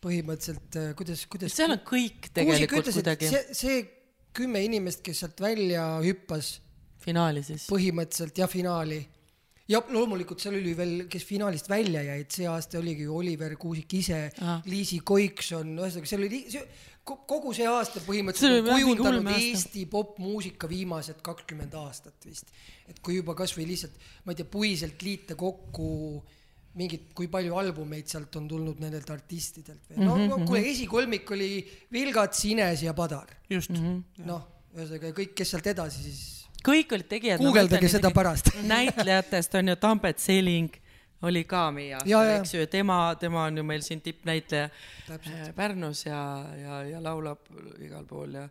põhimõtteliselt 0.03 0.79
äh, 0.79 0.89
kuidas, 0.97 1.25
kuidas 1.31 1.55
seal 1.57 1.73
on 1.73 1.81
kõik 1.85 2.29
tegelikult 2.35 2.83
ütles, 2.83 2.99
kuidagi. 3.01 3.31
see, 3.33 3.55
see 3.57 3.79
kümme 4.37 4.61
inimest, 4.63 5.01
kes 5.05 5.23
sealt 5.23 5.41
välja 5.41 5.85
hüppas 6.05 6.59
finaali 7.01 7.43
siis. 7.45 7.65
põhimõtteliselt 7.71 8.43
ja 8.43 8.49
finaali. 8.51 8.99
Ja 9.69 9.83
loomulikult 9.93 10.41
seal 10.41 10.55
oli 10.57 10.71
veel, 10.73 10.93
kes 11.11 11.25
finaalist 11.27 11.67
välja 11.69 12.01
jäid, 12.01 12.29
see 12.33 12.47
aasta 12.49 12.79
oligi 12.79 13.05
ju 13.05 13.17
Oliver 13.19 13.53
Kuusik 13.61 13.93
ise 13.99 14.23
Liisi 14.65 14.97
Koikson, 15.05 15.75
ühesõnaga 15.77 16.09
seal 16.09 16.25
oli 16.25 16.39
kogu 17.29 17.53
see 17.55 17.67
aasta 17.69 18.01
põhimõtteliselt 18.05 18.67
on 18.67 18.73
kujundanud. 18.73 19.29
Eesti 19.35 19.85
popmuusika 19.89 20.69
viimased 20.69 21.21
kakskümmend 21.25 21.73
aastat 21.79 22.25
vist. 22.25 22.51
et 22.89 22.99
kui 23.05 23.19
juba 23.19 23.35
kasvõi 23.37 23.67
lihtsalt, 23.69 23.95
ma 24.25 24.33
ei 24.33 24.39
tea, 24.39 24.49
puiselt 24.49 25.01
liita 25.05 25.35
kokku 25.39 25.89
mingid, 26.79 27.09
kui 27.17 27.27
palju 27.31 27.55
albumeid 27.59 28.07
sealt 28.09 28.35
on 28.39 28.47
tulnud 28.47 28.79
nendelt 28.81 29.09
artistidelt 29.09 29.89
või 29.89 30.05
no, 30.05 30.15
Mhm, 30.15 30.27
no 30.29 30.45
kuule, 30.45 30.63
esikolmik 30.69 31.31
oli 31.31 31.63
Vilgats, 31.91 32.45
Ines 32.45 32.83
ja 32.85 32.93
Padar, 32.93 33.29
just 33.49 33.69
mm. 33.69 33.77
Mhm. 33.77 33.95
-hmm. 33.95 34.25
noh, 34.25 34.45
ühesõnaga 34.75 35.13
kõik, 35.17 35.33
kes 35.35 35.55
sealt 35.55 35.67
edasi 35.67 36.03
siis 36.03 36.21
kõik 36.65 36.93
olid 36.93 37.07
tegijad. 37.09 37.41
guugeldage 37.41 37.89
seda 37.89 38.11
pärast. 38.11 38.51
näitlejatest 38.75 39.55
on 39.55 39.73
ju 39.73 39.75
Tambet 39.75 40.19
Seling 40.19 40.75
oli 41.21 41.43
ka 41.43 41.67
meie 41.75 41.97
Ja, 42.05 42.21
aastal, 42.21 42.31
eks 42.37 42.53
ju, 42.55 42.65
tema, 42.71 42.99
tema 43.19 43.43
on 43.49 43.57
ju 43.57 43.63
meil 43.67 43.83
siin 43.85 44.01
tippnäitleja 44.01 44.69
Täpselt. 45.07 45.35
äh, 45.35 45.53
Pärnus 45.55 46.05
ja, 46.05 46.21
ja, 46.61 46.81
ja 46.83 47.03
laulab 47.03 47.45
igal 47.83 48.05
pool 48.07 48.37
ja 48.39 48.47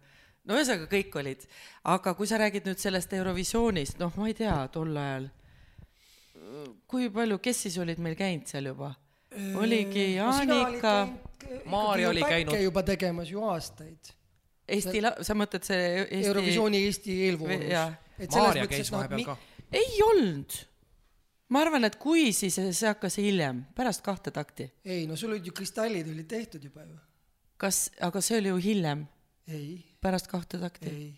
no 0.48 0.57
ühesõnaga 0.57 0.88
kõik 0.90 1.16
olid, 1.20 1.44
aga 1.92 2.14
kui 2.16 2.28
sa 2.28 2.40
räägid 2.40 2.68
nüüd 2.68 2.81
sellest 2.81 3.12
Eurovisioonist, 3.16 3.98
noh, 4.00 4.14
ma 4.16 4.31
ei 4.31 4.37
tea, 4.38 4.57
tol 4.72 4.96
ajal, 4.96 5.28
kui 6.88 7.11
palju, 7.12 7.38
kes 7.44 7.66
siis 7.66 7.76
olid 7.83 8.00
meil 8.02 8.16
käinud 8.18 8.48
seal 8.48 8.70
juba? 8.72 8.94
oligi 9.61 10.14
Jaanika, 10.14 10.94
Maarja 11.68 12.09
oli 12.09 12.22
käinud. 12.24 12.57
juba 12.62 12.83
tegemas 12.83 13.28
ju 13.31 13.42
aastaid. 13.44 14.14
Eesti, 14.68 15.00
sa 15.24 15.37
mõtled 15.37 15.64
see 15.64 15.85
Eesti 16.00 16.28
Eurovisiooni 16.28 16.81
Eesti 16.87 17.14
eelvoorus 17.28 17.68
Jah.. 17.70 17.92
Maarja 18.35 18.66
käis 18.68 18.90
vahepeal 18.92 19.24
ka. 19.24 19.37
ei 19.72 20.00
olnud. 20.04 20.57
Ma 21.53 21.63
arvan, 21.65 21.87
et 21.89 21.97
kui, 22.01 22.31
siis 22.37 22.59
see 22.59 22.89
hakkas 22.89 23.19
hiljem, 23.23 23.63
pärast 23.77 24.05
kahte 24.07 24.33
takti. 24.35 24.69
ei 24.85 25.07
no 25.09 25.17
sul 25.17 25.33
olid 25.35 25.49
ju 25.49 25.55
kristallid 25.57 26.11
olid 26.11 26.29
tehtud 26.29 26.65
juba 26.65 26.85
ju. 26.85 26.99
kas, 27.61 27.89
aga 28.05 28.23
see 28.25 28.41
oli 28.41 28.53
ju 28.53 28.61
hiljem, 28.69 29.07
ei, 29.49 29.79
pärast 30.05 30.29
kahte 30.31 30.61
takti. 30.61 30.93
ei. 30.93 31.09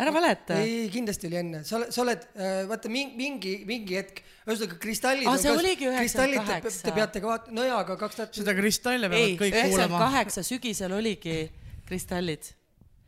ära 0.00 0.14
valeta. 0.14 0.56
ei, 0.62 0.88
kindlasti 0.92 1.28
oli 1.28 1.40
enne, 1.42 1.60
sa 1.68 1.76
oled, 1.80 1.92
sa 1.94 2.04
oled, 2.06 2.24
vaata 2.70 2.92
mingi, 2.92 3.18
mingi, 3.20 3.54
mingi 3.68 4.00
hetk, 4.00 4.24
ühesõnaga 4.48 4.80
kristallid. 4.80 5.28
Aa, 5.28 5.36
see 5.40 5.52
oligi 5.52 5.90
98. 5.90 6.80
Te 6.88 6.96
peate 6.96 7.22
ka 7.22 7.30
vaatama, 7.30 7.58
no 7.60 7.68
jaa, 7.68 7.84
aga 7.84 8.00
kaks 8.00 8.20
tuhat. 8.20 8.40
seda 8.40 8.56
kristalle 8.56 9.12
peavad 9.12 9.28
ei, 9.28 9.38
kõik 9.38 9.52
üheksakümmend 9.52 9.92
kuulama. 9.92 10.02
kaheksa 10.08 10.44
sügisel 10.46 10.96
oligi 10.96 11.38
kristallid. 11.86 12.50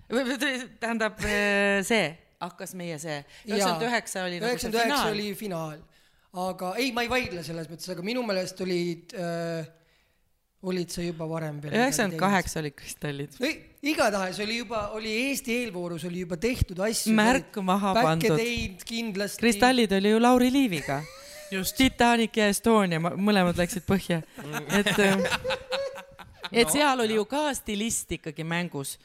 tähendab 0.06 1.18
äh, 1.24 1.80
see, 1.84 2.06
hakkas 2.44 2.76
meie 2.78 3.00
see, 3.02 3.18
üheksakümmend 3.48 3.88
üheksa 3.88 4.24
oli 4.28 4.38
nagu 4.38 4.52
see 4.52 4.68
üheksakümmend 4.68 4.92
üheksa 4.92 5.12
oli 5.16 5.30
finaal, 5.34 5.80
aga 6.32 6.74
ei, 6.80 6.92
ma 6.92 7.04
ei 7.06 7.10
vaidle 7.10 7.42
selles 7.46 7.68
mõttes, 7.70 7.88
aga 7.92 8.04
minu 8.04 8.22
meelest 8.26 8.60
olid 8.64 9.14
äh,, 9.16 9.66
olid 10.66 10.90
sa 10.90 11.04
juba 11.04 11.28
varem 11.30 11.60
veel. 11.62 11.74
üheksakümmend. 11.76 12.20
kaheksa 12.20 12.60
olid 12.60 12.74
kristallid. 12.76 13.36
igatahes 13.82 14.40
oli 14.42 14.58
juba, 14.62 14.88
oli 14.96 15.12
Eesti 15.26 15.60
eelvoorus 15.60 16.06
oli 16.08 16.24
juba 16.24 16.36
tehtud 16.40 16.80
asju. 16.88 17.14
Märk 17.14 17.60
maha 17.62 17.94
pandud. 18.00 18.42
kindlasti. 18.84 19.40
kristallid 19.44 19.92
oli 19.92 20.10
ju 20.10 20.22
Lauri 20.22 20.50
Liiviga. 20.52 21.02
just, 21.54 21.76
Titanic 21.76 22.36
ja 22.36 22.48
Estonia, 22.50 23.00
mõlemad 23.00 23.58
läksid 23.58 23.86
põhja. 23.86 24.22
et, 24.78 24.92
et 26.50 26.72
seal 26.72 27.04
oli 27.04 27.18
ju 27.18 27.24
ka 27.30 27.48
stilist 27.54 28.18
ikkagi 28.18 28.44
mängus. 28.44 28.96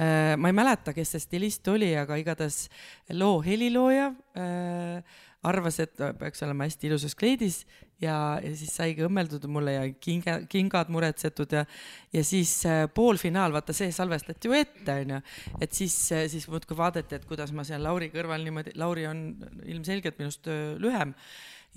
ma 0.00 0.48
ei 0.48 0.54
mäleta, 0.56 0.94
kes 0.96 1.10
see 1.12 1.20
stilist 1.20 1.66
oli, 1.68 1.90
aga 1.98 2.16
igatahes 2.16 2.70
loo 3.12 3.42
helilooja 3.44 4.06
äh, 4.32 5.18
arvas, 5.48 5.78
et 5.80 5.94
peaks 6.20 6.42
olema 6.44 6.66
hästi 6.68 6.90
ilusas 6.90 7.14
kleidis 7.16 7.62
ja, 8.02 8.14
ja 8.42 8.50
siis 8.56 8.74
saigi 8.76 9.04
õmmeldud 9.06 9.46
mulle 9.52 9.76
ja 9.76 9.86
kinga, 10.04 10.36
kingad 10.52 10.90
muretsetud 10.92 11.54
ja, 11.56 11.64
ja 12.12 12.24
siis 12.26 12.52
äh, 12.68 12.82
poolfinaal, 12.92 13.54
vaata 13.54 13.76
see 13.76 13.92
salvestati 13.94 14.50
ju 14.50 14.56
ette, 14.58 14.98
onju. 15.04 15.22
et 15.60 15.76
siis, 15.76 15.96
siis 16.32 16.48
muudkui 16.52 16.76
vaadati, 16.76 17.16
et 17.16 17.24
kuidas 17.28 17.54
ma 17.56 17.64
seal 17.68 17.84
Lauri 17.86 18.10
kõrval 18.12 18.44
niimoodi, 18.44 18.76
Lauri 18.80 19.08
on 19.08 19.24
ilmselgelt 19.64 20.20
minust 20.20 20.50
öö, 20.50 20.76
lühem 20.82 21.16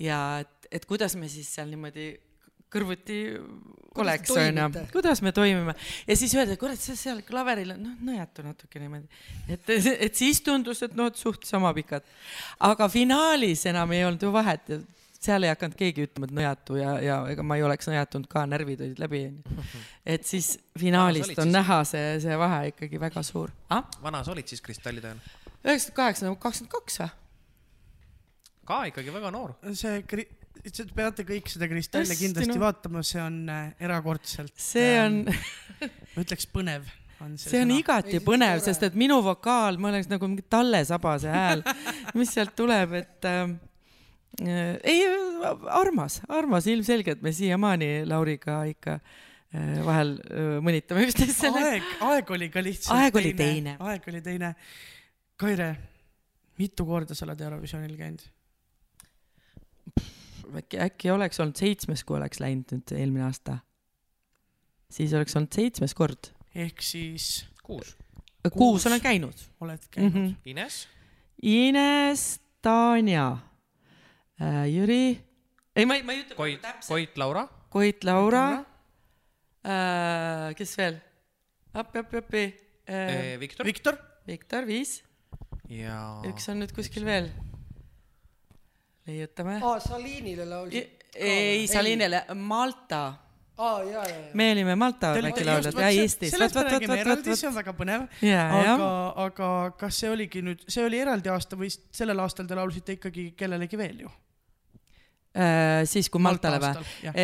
ja 0.02 0.20
et, 0.44 0.68
et 0.80 0.86
kuidas 0.88 1.16
me 1.16 1.30
siis 1.32 1.48
seal 1.56 1.72
niimoodi 1.72 2.12
kõrvuti 2.74 3.18
oleks, 4.02 4.32
onju 4.34 4.86
kuidas 4.92 5.22
me 5.22 5.32
toimime 5.34 5.74
ja 6.08 6.16
siis 6.18 6.34
öeldi, 6.34 6.56
kurat, 6.60 6.80
sa 6.80 6.96
seal 6.98 7.22
klaveril 7.26 7.74
on, 7.76 7.84
noh, 7.88 8.00
nõjatu 8.10 8.44
natuke 8.46 8.82
niimoodi. 8.82 9.06
et, 9.48 9.70
et 10.08 10.18
siis 10.18 10.42
tundus, 10.44 10.82
et 10.86 10.96
noh, 10.98 11.10
et 11.12 11.20
suht 11.20 11.46
sama 11.48 11.72
pikad. 11.76 12.06
aga 12.68 12.88
finaalis 12.90 13.64
enam 13.70 13.94
ei 13.94 14.04
olnud 14.06 14.26
ju 14.26 14.32
vahet 14.34 14.74
ja 14.74 14.80
seal 15.24 15.46
ei 15.46 15.52
hakanud 15.52 15.76
keegi 15.78 16.04
ütlema, 16.04 16.28
et 16.28 16.36
nõjatu 16.36 16.78
ja, 16.78 16.94
ja 17.02 17.18
ega 17.32 17.44
ma 17.46 17.56
ei 17.58 17.64
oleks 17.64 17.88
nõjatunud 17.88 18.28
ka, 18.30 18.44
närvid 18.50 18.82
olid 18.84 19.00
läbi. 19.02 19.24
et 20.04 20.26
siis 20.28 20.54
finaalist 20.80 21.36
on 21.38 21.46
siis? 21.46 21.54
näha 21.54 21.80
see, 21.88 22.14
see 22.24 22.38
vahe 22.40 22.60
ikkagi 22.74 23.00
väga 23.00 23.24
suur 23.26 23.52
ah?. 23.72 23.84
vana 24.02 24.24
sa 24.24 24.34
olid 24.34 24.50
siis 24.50 24.64
kristallide 24.64 25.12
ajal? 25.12 25.22
üheksakümmend 25.64 26.00
kaheksa, 26.00 26.34
kakskümmend 26.46 26.74
kaks 26.74 27.00
või? 27.00 27.12
ka 28.68 28.80
ikkagi 28.90 29.14
väga 29.14 29.30
noor. 29.34 29.54
see 29.72 30.02
kri-, 30.08 30.28
te 30.64 30.86
peate 30.96 31.24
kõik 31.28 31.48
seda 31.52 31.68
kristalli 31.68 32.08
Hästi, 32.08 32.20
kindlasti 32.22 32.54
noh. 32.54 32.62
vaatama, 32.62 33.02
see 33.04 33.20
on 33.22 33.40
äh, 33.52 33.64
erakordselt. 33.84 34.54
see 34.60 34.92
on, 35.02 35.24
ma 36.14 36.24
ütleks 36.24 36.48
põnev 36.52 36.88
on 37.24 37.36
see, 37.38 37.50
see 37.50 37.60
on 37.62 37.70
sõna. 37.70 37.80
igati 37.82 38.16
Ei, 38.18 38.24
põnev, 38.24 38.62
sest 38.64 38.86
et 38.88 38.96
minu 38.98 39.20
vokaal, 39.24 39.78
ma 39.80 39.90
oleks 39.92 40.08
nagu 40.10 40.28
mingi 40.30 40.44
Talle 40.50 40.82
Sabase 40.88 41.32
hääl, 41.32 41.64
mis 42.18 42.32
sealt 42.34 42.54
tuleb, 42.58 42.96
et 43.00 43.28
äh, 43.28 43.54
äh, 44.44 44.74
ei, 44.94 45.04
armas, 45.72 46.20
armas, 46.28 46.68
ilmselgelt 46.70 47.24
me 47.24 47.32
siiamaani 47.34 47.90
Lauriga 48.08 48.62
ikka 48.70 48.98
äh, 48.98 49.80
vahel 49.86 50.16
äh, 50.24 50.52
mõnitame 50.64 51.06
üksteist 51.08 51.44
selle. 51.44 51.64
aeg, 51.74 51.90
aeg 52.10 52.36
oli 52.38 52.50
ka 52.54 52.64
lihtsalt 52.64 52.96
Aeg 52.98 53.20
oli 53.20 53.34
teine. 53.38 53.76
aeg 53.80 54.12
oli 54.12 54.22
teine. 54.24 54.54
Kaire, 55.40 55.74
mitu 56.60 56.86
korda 56.86 57.16
sa 57.16 57.26
oled 57.26 57.40
Eurovisioonil 57.42 57.98
käinud? 57.98 58.30
äkki, 60.60 60.80
äkki 60.80 61.10
oleks 61.14 61.40
olnud 61.42 61.58
seitsmes, 61.58 62.04
kui 62.06 62.16
oleks 62.18 62.40
läinud 62.42 62.72
nüüd 62.74 62.94
eelmine 62.96 63.26
aasta. 63.28 63.58
siis 64.90 65.14
oleks 65.16 65.36
olnud 65.36 65.54
seitsmes 65.54 65.94
kord. 65.94 66.30
ehk 66.54 66.82
siis 66.82 67.46
kuus. 67.62 67.96
kuus 68.52 68.86
olen 68.86 69.00
käinud. 69.00 69.46
oled 69.60 69.88
käinud 69.90 70.12
mm. 70.14 70.26
-hmm. 70.26 70.50
Ines, 70.50 70.88
Ines, 71.42 72.40
Tanja 72.62 73.38
äh,, 74.40 74.64
Jüri, 74.72 75.20
ei, 75.76 75.86
ma 75.86 75.94
ei, 75.94 76.02
ma 76.02 76.12
ei 76.12 76.22
ütle 76.24 76.36
Koit, 76.36 76.62
täpselt. 76.62 76.88
Koit 76.88 77.18
Laura, 77.18 77.48
Koit 77.70 78.04
Laura 78.04 78.44
äh,, 79.64 80.54
kes 80.56 80.78
veel? 80.78 81.00
appi, 81.74 81.98
appi, 81.98 82.16
appi 82.16 82.44
äh,. 82.88 83.40
Viktor 83.40 83.66
Viktor, 83.66 83.98
Viktor, 84.26 84.66
viis, 84.66 85.02
ja 85.68 86.20
üks 86.28 86.48
on 86.48 86.62
nüüd 86.62 86.72
kuskil 86.76 87.04
veel. 87.04 87.32
leiutame. 89.06 89.58
aa, 89.62 89.76
Salinile 89.80 90.46
laulsid. 90.48 91.04
ei, 91.14 91.66
Salinele, 91.68 92.24
Malta. 92.34 93.02
aa, 93.58 93.82
ja, 93.82 94.02
ja, 94.08 94.08
ja. 94.08 94.34
me 94.34 94.50
olime 94.52 94.74
Malta 94.74 95.12
väikelauljad 95.14 95.78
ja 95.78 95.88
Eestis. 95.90 96.34
sellest 96.34 96.58
me 96.58 96.66
räägime 96.68 96.98
eraldi, 97.00 97.36
see 97.36 97.48
on 97.48 97.56
väga 97.58 97.76
põnev. 97.78 98.08
aga 98.24 98.66
jah., 98.66 98.84
aga 99.26 99.48
kas 99.78 100.02
see 100.02 100.10
oligi 100.10 100.42
nüüd, 100.42 100.66
see 100.68 100.84
oli 100.86 101.00
eraldi 101.04 101.32
aasta 101.32 101.58
või 101.60 101.70
sellel 101.70 102.24
aastal 102.24 102.50
te 102.50 102.58
laulsite 102.58 102.98
ikkagi 102.98 103.30
kellelegi 103.38 103.80
veel 103.80 104.04
ju? 104.06 104.12
Äh, 105.34 105.82
siis, 105.90 106.06
kui 106.14 106.22
Maltale 106.22 106.60
või? 106.62 106.84
jah. 107.02 107.16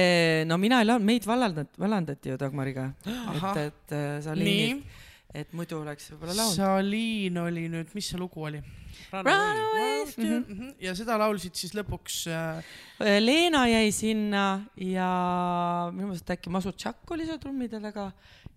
no 0.51 0.59
mina 0.59 0.81
ei 0.83 0.89
laulnud, 0.89 1.07
meid 1.07 1.26
vallandati, 1.31 1.78
vallandati 1.78 2.33
ju 2.33 2.39
Dagmariga. 2.41 2.91
Et, 3.31 3.61
et 3.68 3.95
äh, 3.95 4.07
nii 4.18 4.22
Salinit,, 4.24 4.99
et 5.35 5.53
muidu 5.55 5.78
oleks 5.78 6.11
võib-olla 6.11 6.35
laulnud. 6.41 6.57
Saliin 6.59 7.39
oli 7.39 7.68
nüüd, 7.70 7.95
mis 7.95 8.11
see 8.11 8.18
lugu 8.18 8.43
oli? 8.51 8.59
Runaway. 9.12 10.74
ja 10.80 10.94
seda 10.98 11.16
laulsid 11.20 11.55
siis 11.59 11.74
lõpuks 11.76 12.20
äh, 12.30 12.74
Leena 13.20 13.66
jäi 13.70 13.90
sinna 13.94 14.44
ja 14.76 15.11
minu 15.94 16.11
meelest 16.11 16.30
äkki 16.34 16.53
Masutšak 16.53 17.11
oli 17.16 17.28
seal 17.28 17.40
trummide 17.42 17.80
taga 17.82 18.11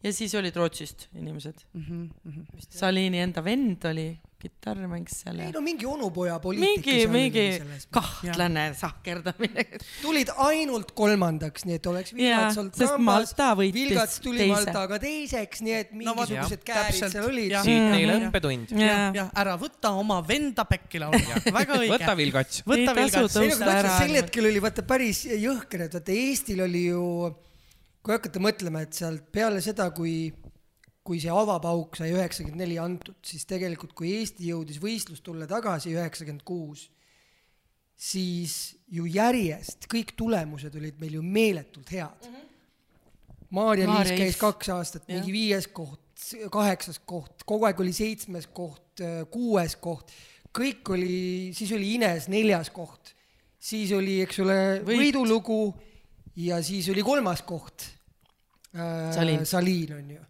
ja 0.03 0.13
siis 0.13 0.35
olid 0.35 0.55
Rootsist 0.55 1.07
inimesed. 1.15 1.65
mm. 1.73 2.09
-hmm. 2.25 2.67
Salini 2.69 3.19
enda 3.19 3.43
vend 3.43 3.85
oli, 3.85 4.09
kitarr 4.43 4.83
mängis 4.91 5.21
seal 5.23 5.39
ei 5.39 5.49
ja 5.49 5.55
no 5.55 5.61
mingi 5.63 5.87
onupoja 5.87 6.35
poliitika 6.43 6.91
mingi, 6.91 7.07
mingi 7.13 7.45
selles. 7.57 7.87
kahtlane 7.95 8.65
sahkerdamine. 8.79 9.65
tulid 10.01 10.31
ainult 10.47 10.91
kolmandaks, 10.97 11.65
nii 11.69 11.79
et 11.79 11.89
oleks 11.91 12.15
Vilgats 12.17 12.59
olnud 12.61 12.99
Malta 13.03 13.49
Vilgats 13.57 14.19
võitis 14.19 14.23
tuli 14.25 14.41
teise. 14.43 14.53
Maltaga 14.53 14.99
teiseks, 15.03 15.63
nii 15.65 15.75
et 15.79 15.93
No 15.93 15.99
mingisugused 16.15 16.59
jah, 16.59 16.65
käärid 16.69 16.99
seal 17.13 17.27
olid 17.29 17.55
siit 17.63 17.87
teile 17.93 18.17
õppetund. 18.19 18.75
jah, 18.79 19.31
ära 19.43 19.55
võta 19.61 19.93
oma 19.99 20.19
venda 20.27 20.65
pekki 20.69 21.01
laulma, 21.03 21.41
väga 21.59 21.79
õige. 21.79 21.91
võta 21.93 22.15
Vilgats. 22.19 22.63
võta 22.67 22.93
Ei 22.93 22.99
Vilgats. 22.99 23.39
ei 23.39 23.53
no 23.55 23.97
sel 23.97 24.15
hetkel 24.19 24.49
oli 24.49 24.61
vaata 24.63 24.85
päris 24.87 25.23
jõhker, 25.29 25.87
et 25.87 25.97
vaata 25.97 26.15
Eestil 26.15 26.63
oli 26.65 26.85
ju, 26.89 27.03
kui 28.03 28.15
hakata 28.17 28.41
mõtlema, 28.43 28.83
et 28.83 28.97
sealt 28.97 29.29
peale 29.31 29.61
seda, 29.63 29.89
kui, 29.95 30.33
kui 31.03 31.19
see 31.19 31.31
avapauk 31.31 31.97
sai 31.99 32.13
üheksakümmend 32.15 32.63
neli 32.63 32.77
antud, 32.79 33.17
siis 33.25 33.43
tegelikult, 33.49 33.91
kui 33.97 34.13
Eesti 34.19 34.47
jõudis 34.53 34.79
võistlustulle 34.83 35.47
tagasi 35.49 35.91
üheksakümmend 35.97 36.45
kuus, 36.47 36.87
siis 37.99 38.75
ju 38.91 39.05
järjest 39.09 39.87
kõik 39.91 40.15
tulemused 40.19 40.75
olid 40.79 40.99
meil 41.01 41.19
ju 41.19 41.23
meeletult 41.23 41.91
head 41.91 42.27
mm. 42.27 42.35
-hmm. 42.35 42.49
Maarja-Liis 43.53 43.93
Maarja 43.93 44.17
käis 44.17 44.37
kaks 44.41 44.69
aastat, 44.73 45.03
mingi 45.07 45.31
viies 45.31 45.67
koht, 45.67 46.01
kaheksas 46.51 46.97
koht, 47.05 47.43
kogu 47.45 47.67
aeg 47.67 47.79
oli 47.83 47.93
seitsmes 47.93 48.47
koht, 48.49 49.03
kuues 49.29 49.75
koht, 49.75 50.09
kõik 50.57 50.89
oli, 50.95 51.51
siis 51.53 51.71
oli 51.75 51.93
Ines 51.99 52.27
neljas 52.33 52.71
koht, 52.73 53.13
siis 53.59 53.91
oli, 53.93 54.21
eks 54.25 54.39
ole, 54.41 54.57
võidulugu 54.87 55.59
ja 56.41 56.63
siis 56.65 56.89
oli 56.89 57.05
kolmas 57.05 57.43
koht 57.45 57.85
äh,. 58.73 59.13
Salin. 59.13 59.45
Salin 59.45 59.93
on 59.99 60.11
ju. 60.15 60.25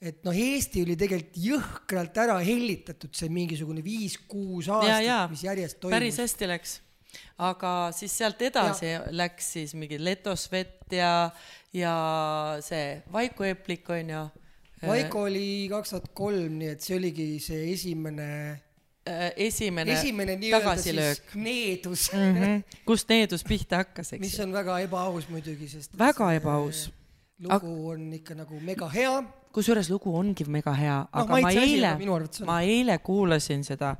Et 0.00 0.18
noh, 0.26 0.36
Eesti 0.36 0.82
oli 0.84 0.96
tegelikult 0.98 1.38
jõhkralt 1.40 2.18
ära 2.20 2.36
hellitatud 2.44 3.14
see 3.16 3.30
mingisugune 3.32 3.84
viis-kuus 3.84 4.68
aastat 4.68 5.32
mis 5.32 5.44
järjest 5.46 5.78
päris 5.86 6.18
toimus. 6.18 6.20
hästi 6.24 6.48
läks. 6.50 6.74
aga 7.40 7.70
siis 7.96 8.16
sealt 8.18 8.42
edasi 8.44 8.90
ja. 8.90 9.04
läks 9.08 9.52
siis 9.56 9.72
mingi 9.78 9.98
Letosvet 10.02 10.92
ja, 10.92 11.30
ja 11.72 11.94
see 12.64 13.00
Vaiko 13.12 13.46
Eplik 13.48 13.88
on 13.90 14.12
ju. 14.12 14.26
Vaiko 14.86 15.22
oli 15.24 15.66
kaks 15.72 15.94
tuhat 15.94 16.10
kolm, 16.14 16.58
nii 16.60 16.74
et 16.74 16.84
see 16.84 16.98
oligi 16.98 17.24
see 17.40 17.62
esimene, 17.72 18.28
esimene, 19.40 19.96
esimene 19.96 20.36
nii-öelda 20.36 20.60
tagasilöök 20.60 21.32
needus 21.40 22.10
mm. 22.12 22.36
-hmm. 22.36 22.76
kust 22.84 23.08
needus 23.08 23.44
pihta 23.48 23.80
hakkas, 23.80 24.12
eks 24.12 24.20
mis 24.20 24.36
on 24.44 24.52
väga 24.52 24.76
ebaaus 24.84 25.30
muidugi, 25.32 25.70
sest 25.72 25.96
väga 25.98 26.34
ebaaus. 26.36 26.90
lugu 27.40 27.88
on 27.88 28.12
ikka 28.12 28.36
nagu 28.36 28.60
mega 28.60 28.88
hea. 28.92 29.24
Kusjuures 29.56 29.88
lugu 29.88 30.12
ongi 30.18 30.44
mega 30.52 30.74
hea, 30.76 31.00
aga 31.16 31.36
Maitse 31.38 31.58
ma 31.58 31.66
eile 31.66 32.12
on. 32.12 32.24
ma 32.48 32.56
eile 32.66 32.98
kuulasin 33.04 33.64
seda. 33.66 33.94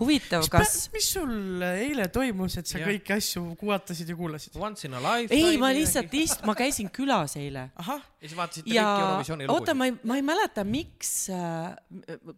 huvitav, 0.00 0.46
kas, 0.48 0.86
mis 0.94 1.08
sul 1.12 1.62
eile 1.66 2.06
toimus, 2.14 2.54
et 2.60 2.70
sa 2.70 2.78
Jah. 2.78 2.86
kõiki 2.88 3.12
asju 3.16 3.42
kuulatasid 3.60 4.08
ja 4.08 4.16
kuulasid? 4.16 4.54
Once 4.56 4.86
in 4.86 4.94
a 4.96 5.00
life. 5.02 5.34
ei, 5.34 5.58
ma 5.60 5.72
lihtsalt 5.76 6.14
ist-, 6.16 6.44
ma 6.46 6.54
käisin 6.58 6.88
külas 6.94 7.34
eile 7.40 7.66
ja 7.74 7.98
siis 8.22 8.36
vaatasite 8.38 8.72
ja 8.72 8.86
kõiki 8.86 9.02
Eurovisiooni 9.08 9.48
lugusid. 9.48 9.58
oota, 9.58 9.74
ma 9.76 9.90
ei, 9.90 9.96
ma 10.12 10.20
ei 10.20 10.24
mäleta, 10.30 10.64
miks 10.64 11.12
äh,, 11.34 11.74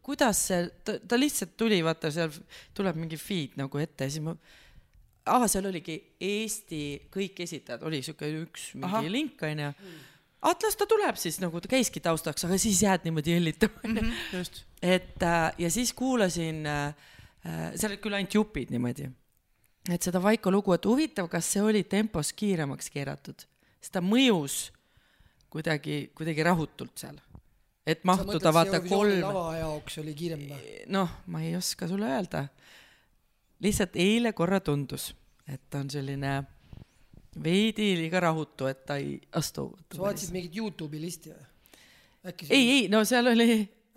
kuidas 0.03 0.41
see, 0.49 0.65
ta, 0.83 1.21
lihtsalt 1.21 1.55
tuli, 1.61 1.83
vaata 1.85 2.11
seal 2.15 2.33
tuleb 2.75 2.99
mingi 3.05 3.21
feed 3.21 3.61
nagu 3.61 3.85
ette 3.85 4.09
ja 4.09 4.17
siis 4.17 4.25
ma, 4.25 4.35
aa, 5.29 5.51
seal 5.51 5.69
oligi 5.71 5.99
Eesti 6.23 6.83
kõik 7.13 7.45
esitajad, 7.45 7.85
oli 7.87 8.01
siuke 8.07 8.33
üks 8.41 8.73
mingi. 8.79 8.89
Aha. 8.89 9.05
link 9.13 9.45
onju. 9.47 9.75
Vaat 10.43 10.67
las 10.67 10.77
ta 10.79 10.87
tuleb 10.91 11.19
siis 11.21 11.39
nagu 11.43 11.61
ta 11.63 11.71
käiski 11.71 12.03
taustaks, 12.03 12.45
aga 12.47 12.59
siis 12.61 12.83
jääd 12.83 13.07
niimoodi 13.07 13.37
jellitama 13.37 13.83
onju. 13.89 14.13
just. 14.33 14.63
et 14.83 15.23
äh, 15.23 15.53
ja 15.59 15.71
siis 15.71 15.93
kuulasin 15.93 16.67
äh,, 16.67 16.95
seal 17.75 17.93
olid 17.93 18.03
küll 18.03 18.19
ainult 18.19 18.35
jupid 18.35 18.73
niimoodi, 18.75 19.09
et 19.91 20.03
seda 20.03 20.23
Vaiko 20.23 20.53
lugu, 20.55 20.75
et 20.75 20.87
huvitav, 20.87 21.29
kas 21.31 21.53
see 21.55 21.63
oli 21.63 21.85
tempos 21.85 22.33
kiiremaks 22.39 22.91
keeratud, 22.95 23.47
sest 23.81 23.95
ta 23.95 24.03
mõjus 24.05 24.71
kuidagi, 25.53 26.09
kuidagi 26.17 26.47
rahutult 26.47 26.97
seal. 26.99 27.21
et 27.87 28.05
mahtuda 28.09 28.53
vaata 28.55 28.81
kolm, 28.85 29.21
lava 29.25 29.57
jaoks 29.59 29.99
oli 30.03 30.15
kiirem 30.19 30.47
või? 30.51 30.75
noh, 30.95 31.19
ma 31.27 31.43
ei 31.43 31.57
oska 31.59 31.89
sulle 31.91 32.11
öelda. 32.17 32.47
lihtsalt 33.63 33.97
eile 34.01 34.33
korra 34.33 34.61
tundus, 34.61 35.13
et 35.47 35.75
on 35.79 35.91
selline 35.91 36.41
veidi 37.41 37.93
liiga 37.97 38.21
rahutu, 38.21 38.69
et 38.69 38.85
ta 38.87 38.99
ei 39.01 39.17
astu. 39.39 39.71
sa 39.95 40.03
vaatasid 40.03 40.35
mingit 40.35 40.57
Youtube'i 40.57 41.01
listi 41.01 41.33
või? 41.33 41.47
äkki 42.29 42.49
ei, 42.51 42.67
ei, 42.77 42.83
no 42.93 43.03
seal 43.09 43.31
oli, 43.33 43.57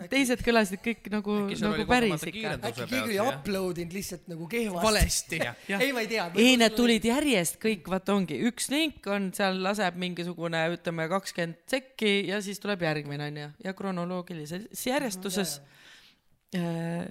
teised 0.10 0.42
kõlasid 0.46 0.82
kõik 0.84 1.10
nagu, 1.14 1.36
Äkki 1.44 1.60
nagu 1.62 1.86
päris 1.90 2.26
ikka 2.32 2.56
äkki 2.56 2.88
keegi 2.90 3.02
oli 3.04 3.20
upload 3.22 3.82
inud 3.84 3.96
lihtsalt 3.96 4.28
nagu 4.32 4.48
kehvasti. 4.50 4.86
valesti. 4.88 5.40
ei, 5.84 5.92
ma 5.96 6.04
ei 6.06 6.10
tea. 6.12 6.26
ei, 6.42 6.58
need 6.62 6.78
tulid 6.80 7.08
järjest 7.12 7.60
kõik, 7.62 7.88
vaata 7.92 8.16
ongi, 8.16 8.40
üks 8.50 8.70
link 8.74 9.08
on 9.12 9.30
seal, 9.36 9.60
laseb 9.66 10.00
mingisugune, 10.02 10.66
ütleme 10.78 11.10
kakskümmend 11.12 11.64
sekki 11.72 12.18
ja 12.32 12.42
siis 12.46 12.62
tuleb 12.64 12.88
järgmine 12.88 13.30
onju 13.30 13.50
ja 13.68 13.76
kronoloogilises 13.78 14.86
järjestuses. 14.88 15.60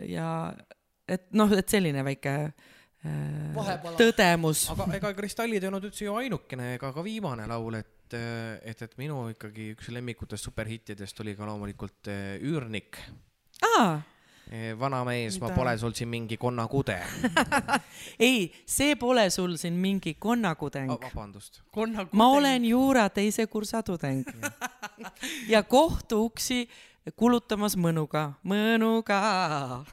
ja 0.08 0.28
et 1.04 1.28
noh, 1.36 1.52
et 1.52 1.68
selline 1.68 2.00
väike 2.06 2.38
äh, 2.48 2.72
Vahepala. 3.54 3.98
tõdemus. 4.00 4.64
aga 4.72 4.86
ega 4.96 5.12
Kristallid 5.16 5.62
ei 5.62 5.68
olnud 5.68 5.84
üldse 5.90 6.06
ju 6.06 6.14
ainukene 6.16 6.74
ega 6.78 6.88
ka 6.94 7.04
viimane 7.04 7.44
laul, 7.50 7.76
et, 7.76 8.16
et, 8.16 8.80
et 8.86 8.96
minu 9.00 9.26
ikkagi 9.34 9.74
üks 9.74 9.90
lemmikutest 9.92 10.48
superhittidest 10.48 11.20
oli 11.20 11.36
ka 11.36 11.48
loomulikult 11.48 12.10
eh, 12.12 12.40
Üürnik. 12.40 12.98
aa, 13.68 14.00
vanamees, 14.78 15.38
ma 15.40 15.50
pole 15.56 15.76
sul 15.78 15.92
siin 15.96 16.08
mingi 16.12 16.36
konnakude 16.40 16.98
ei, 18.28 18.52
see 18.66 18.96
pole 19.00 19.28
sul 19.30 19.56
siin 19.60 19.76
mingi 19.80 20.14
konnakudeng 20.20 20.92
oh,. 20.92 21.00
vabandust. 21.00 21.62
ma 22.12 22.28
olen 22.28 22.64
juura 22.68 23.08
teise 23.08 23.46
kursa 23.46 23.82
tudeng 23.82 24.24
ja 25.52 25.62
kohtuuksi 27.04 27.12
kulutamas 27.20 27.76
mõnuga, 27.76 28.32
mõnuga. 28.44 29.84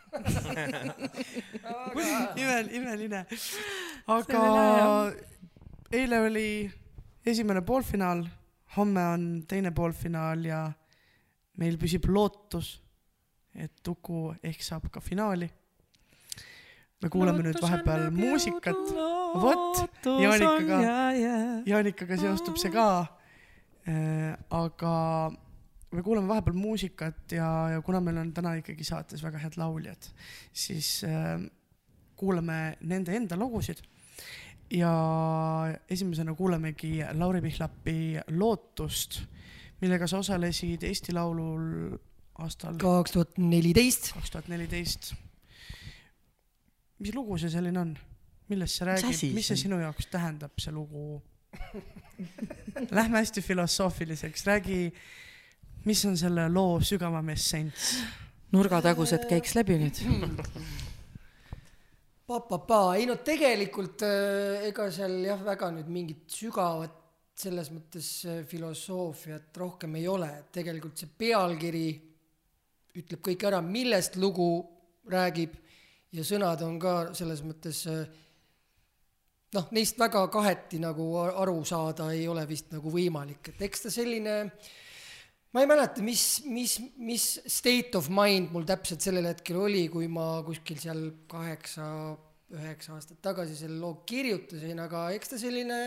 imel, 2.39 2.69
imeline. 2.71 3.25
aga 4.07 5.11
eile 5.91 6.19
oli 6.19 6.71
esimene 7.25 7.61
poolfinaal, 7.61 8.23
homme 8.77 9.03
on 9.03 9.43
teine 9.47 9.71
poolfinaal 9.71 10.45
ja 10.45 10.71
meil 11.57 11.77
püsib 11.77 12.07
lootus, 12.07 12.81
et 13.55 13.87
Uku 13.87 14.33
ehk 14.43 14.63
saab 14.63 14.89
ka 14.89 15.01
finaali. 15.01 15.51
me 17.01 17.09
kuulame 17.09 17.43
nüüd 17.43 17.59
vahepeal 17.61 18.09
muusikat. 18.11 18.95
vot, 19.35 19.83
Jaanikaga, 20.05 20.79
Jaanikaga 21.65 22.17
seostub 22.17 22.57
see 22.57 22.71
ka. 22.71 23.17
aga 24.49 24.91
me 25.91 26.03
kuulame 26.03 26.27
vahepeal 26.27 26.55
muusikat 26.55 27.35
ja, 27.35 27.47
ja 27.73 27.81
kuna 27.85 27.99
meil 28.03 28.19
on 28.21 28.33
täna 28.33 28.53
ikkagi 28.59 28.85
saates 28.87 29.23
väga 29.23 29.41
head 29.43 29.57
lauljad, 29.59 30.07
siis 30.53 31.01
äh, 31.07 31.41
kuulame 32.15 32.77
nende 32.81 33.15
enda 33.15 33.37
lugusid. 33.39 33.81
ja 34.71 34.91
esimesena 35.89 36.33
kuulamegi 36.35 37.01
Lauri 37.13 37.41
Pihlapi 37.41 38.19
Lootust, 38.37 39.21
millega 39.81 40.07
sa 40.07 40.21
osalesid 40.23 40.83
Eesti 40.83 41.13
Laulul 41.13 41.97
aastal 42.39 42.77
kaks 42.79 43.11
tuhat 43.17 43.37
neliteist. 43.37 44.13
kaks 44.13 44.31
tuhat 44.31 44.47
neliteist. 44.47 45.13
mis 46.99 47.15
lugu 47.15 47.37
see 47.37 47.49
selline 47.49 47.79
on? 47.79 47.97
millest 48.51 48.79
see 48.79 48.87
räägib 48.87 49.35
mis 49.35 49.49
see 49.51 49.59
sinu 49.65 49.79
jaoks 49.81 50.07
tähendab, 50.11 50.53
see 50.59 50.73
lugu? 50.75 51.21
Lähme 52.97 53.19
hästi 53.19 53.41
filosoofiliseks, 53.43 54.45
räägi, 54.47 54.93
mis 55.85 56.05
on 56.05 56.17
selle 56.17 56.47
loo 56.49 56.79
sügavam 56.85 57.29
essents? 57.33 57.95
nurgatagused 58.51 59.27
käiks 59.29 59.55
läbi 59.55 59.77
nüüd. 59.79 59.99
Pa-pa-pa, 62.27 62.95
ei 62.99 63.05
no 63.07 63.17
tegelikult 63.23 64.03
äh, 64.07 64.67
ega 64.69 64.87
seal 64.91 65.17
jah, 65.25 65.39
väga 65.43 65.71
nüüd 65.75 65.89
mingit 65.91 66.31
sügavat 66.31 66.97
selles 67.41 67.71
mõttes 67.73 68.09
äh, 68.27 68.41
filosoofiat 68.47 69.57
rohkem 69.57 69.97
ei 69.99 70.07
ole, 70.11 70.29
et 70.39 70.51
tegelikult 70.59 70.99
see 70.99 71.11
pealkiri 71.23 71.87
ütleb 72.99 73.23
kõik 73.23 73.47
ära, 73.47 73.61
millest 73.63 74.17
lugu 74.19 74.51
räägib 75.11 75.55
ja 76.15 76.23
sõnad 76.27 76.63
on 76.67 76.77
ka 76.79 76.95
selles 77.17 77.43
mõttes 77.47 77.83
äh, 77.91 78.03
noh, 79.55 79.67
neist 79.75 79.99
väga 79.99 80.25
kaheti 80.31 80.79
nagu 80.83 81.07
aru 81.23 81.59
saada 81.67 82.11
ei 82.15 82.27
ole 82.31 82.45
vist 82.47 82.71
nagu 82.75 82.91
võimalik, 82.93 83.53
et 83.53 83.67
eks 83.67 83.87
ta 83.87 83.93
selline 83.93 84.37
ma 85.51 85.63
ei 85.63 85.67
mäleta, 85.67 86.03
mis, 86.05 86.41
mis, 86.47 86.77
mis 86.97 87.25
state 87.45 87.97
of 87.99 88.07
mind 88.13 88.53
mul 88.53 88.67
täpselt 88.67 89.03
sellel 89.03 89.27
hetkel 89.27 89.59
oli, 89.59 89.85
kui 89.91 90.07
ma 90.11 90.41
kuskil 90.47 90.79
seal 90.79 91.03
kaheksa, 91.31 91.87
üheksa 92.55 92.95
aastat 92.95 93.19
tagasi 93.23 93.57
selle 93.59 93.79
loo 93.81 94.01
kirjutasin, 94.07 94.79
aga 94.83 95.09
eks 95.15 95.33
ta 95.33 95.39
selline 95.41 95.79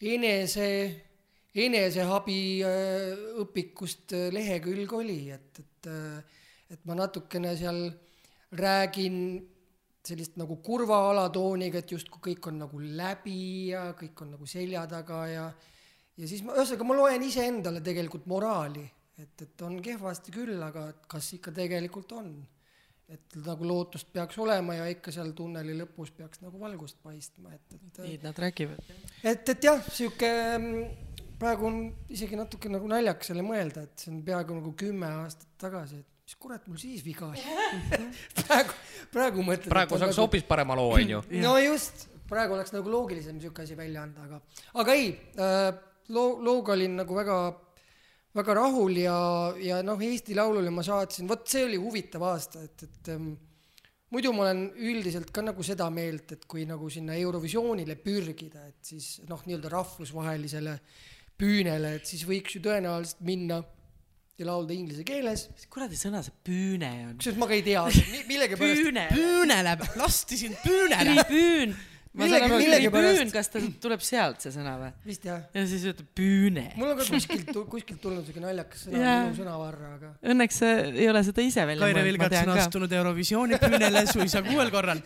enese, 0.00 0.68
eneseabi 1.56 2.42
äh, 2.64 3.24
õpikust 3.44 4.16
äh, 4.16 4.28
lehekülg 4.34 4.92
oli, 5.00 5.22
et, 5.36 5.64
et, 5.64 5.90
et 6.76 6.84
ma 6.88 6.96
natukene 7.00 7.56
seal 7.56 7.88
räägin 8.56 9.40
sellist 10.04 10.36
nagu 10.40 10.56
kurva 10.64 11.02
alatooniga, 11.10 11.80
et 11.80 11.92
justkui 11.92 12.30
kõik 12.30 12.48
on 12.50 12.62
nagu 12.64 12.80
läbi 12.80 13.70
ja 13.72 13.90
kõik 13.96 14.24
on 14.24 14.34
nagu 14.36 14.48
selja 14.48 14.86
taga 14.90 15.20
ja 15.28 15.44
ja 16.20 16.28
siis 16.28 16.44
ma, 16.44 16.54
ühesõnaga 16.58 16.86
ma 16.88 16.96
loen 16.98 17.26
iseendale 17.26 17.82
tegelikult 17.84 18.26
moraali, 18.30 18.84
et, 19.20 19.34
et 19.46 19.66
on 19.66 19.78
kehvasti 19.84 20.34
küll, 20.34 20.56
aga 20.64 20.90
et 20.92 21.06
kas 21.10 21.32
ikka 21.38 21.54
tegelikult 21.56 22.16
on. 22.18 22.32
et 23.10 23.34
nagu 23.42 23.66
lootust 23.66 24.06
peaks 24.14 24.36
olema 24.38 24.76
ja 24.76 24.84
ikka 24.86 25.10
seal 25.10 25.32
tunneli 25.34 25.72
lõpus 25.74 26.12
peaks 26.14 26.44
nagu 26.44 26.60
valgust 26.60 27.00
paistma, 27.02 27.50
et, 27.56 27.74
et 27.74 27.98
nii 28.04 28.20
nad 28.22 28.38
räägivad. 28.38 28.92
et, 29.24 29.48
et 29.48 29.66
jah, 29.66 29.82
sihuke 29.90 30.30
mm, 30.58 31.24
praegu 31.40 31.66
on 31.66 31.80
isegi 32.12 32.38
natuke 32.38 32.70
nagu 32.70 32.86
naljakas 32.90 33.32
selle 33.32 33.42
mõelda, 33.42 33.82
et 33.88 34.04
see 34.04 34.12
on 34.14 34.22
peaaegu 34.28 34.60
nagu 34.60 34.72
kümme 34.78 35.10
aastat 35.24 35.50
tagasi, 35.58 36.04
et 36.04 36.22
mis 36.30 36.38
kurat 36.38 36.70
mul 36.70 36.78
siis 36.78 37.02
viga 37.02 37.26
oli. 37.32 37.42
praegu, 38.44 38.78
praegu 39.10 39.48
mõtled. 39.48 39.72
praegu 39.72 39.98
saaks 39.98 40.22
hoopis 40.22 40.46
parema 40.46 40.78
loo, 40.78 40.94
onju. 40.94 41.24
no 41.42 41.56
just, 41.58 42.06
praegu 42.30 42.54
oleks 42.54 42.70
nagu 42.76 42.94
loogilisem 42.94 43.42
sihuke 43.42 43.66
asi 43.66 43.74
välja 43.74 44.06
anda, 44.06 44.28
aga, 44.28 44.42
aga 44.84 44.98
ei 45.00 45.10
äh,, 45.34 45.72
loo, 46.14 46.38
looga 46.44 46.74
olin 46.76 46.98
nagu 47.00 47.16
väga, 47.16 47.36
väga 48.36 48.56
rahul 48.60 48.96
ja, 49.00 49.18
ja 49.60 49.80
noh, 49.86 50.00
Eesti 50.02 50.36
Laulule 50.38 50.72
ma 50.74 50.84
saatsin, 50.86 51.28
vot 51.30 51.46
see 51.50 51.64
oli 51.68 51.78
huvitav 51.80 52.26
aasta, 52.30 52.64
et, 52.66 52.86
et 52.88 53.12
ähm, 53.14 53.32
muidu 54.14 54.32
ma 54.34 54.46
olen 54.48 54.64
üldiselt 54.90 55.30
ka 55.34 55.44
nagu 55.46 55.64
seda 55.66 55.88
meelt, 55.94 56.36
et 56.36 56.46
kui 56.50 56.66
nagu 56.68 56.90
sinna 56.92 57.18
Eurovisioonile 57.18 57.98
pürgida, 58.02 58.66
et 58.70 58.92
siis 58.92 59.20
noh, 59.30 59.42
nii-öelda 59.46 59.72
rahvusvahelisele 59.72 60.78
püünele, 61.40 61.96
et 62.00 62.08
siis 62.08 62.26
võiks 62.28 62.56
ju 62.56 62.64
tõenäoliselt 62.64 63.22
minna 63.24 63.62
ja 64.40 64.48
laulda 64.48 64.72
inglise 64.72 65.04
keeles, 65.04 65.46
mis 65.52 65.68
kuradi 65.72 65.98
sõna 66.00 66.22
see 66.24 66.34
püüne 66.46 66.90
on? 67.10 67.14
kusjuures 67.20 67.40
ma 67.40 67.48
ka 67.48 67.56
ei 67.56 67.64
tea, 67.64 67.84
millegipärast 68.30 68.82
püüne. 68.82 69.06
püünele, 69.12 69.76
lasti 70.00 70.40
sind 70.40 70.60
püünele. 70.64 71.24
tribüün. 71.28 71.76
Ma 72.12 72.26
saan 72.26 72.44
aru, 72.46 72.56
millegipärast- 72.58 73.18
tribüün, 73.20 73.32
kas 73.34 73.50
ta 73.52 73.60
tuleb 73.84 74.02
sealt 74.02 74.42
see 74.42 74.52
sõna 74.54 74.72
või? 74.80 74.90
vist 75.06 75.26
jah 75.28 75.44
ja 75.54 75.62
siis 75.70 75.84
ütleb 75.92 76.08
püüne. 76.18 76.64
mul 76.80 76.90
on 76.90 76.98
ka 76.98 77.06
kuskilt, 77.06 77.52
kuskilt 77.70 78.00
tulnud 78.02 78.26
siuke 78.26 78.42
naljakas 78.42 78.86
sõna 78.86 79.04
Jaa. 79.04 79.20
minu 79.28 79.38
sõnavarra, 79.38 79.92
aga 79.98 80.10
Õnneks 80.34 80.58
sa 80.62 80.72
ei 80.90 81.06
ole 81.12 81.22
seda 81.28 81.44
ise 81.46 81.66
välja 81.70 81.86
Kaire 81.86 82.02
mõelnud, 82.02 82.18
ma 82.18 82.26
Vilgats 82.26 82.48
on 82.48 82.64
astunud 82.64 82.96
Eurovisiooni 83.00 83.60
püünele 83.62 84.02
suisa 84.10 84.42
kuuel 84.46 84.72
korral. 84.74 85.02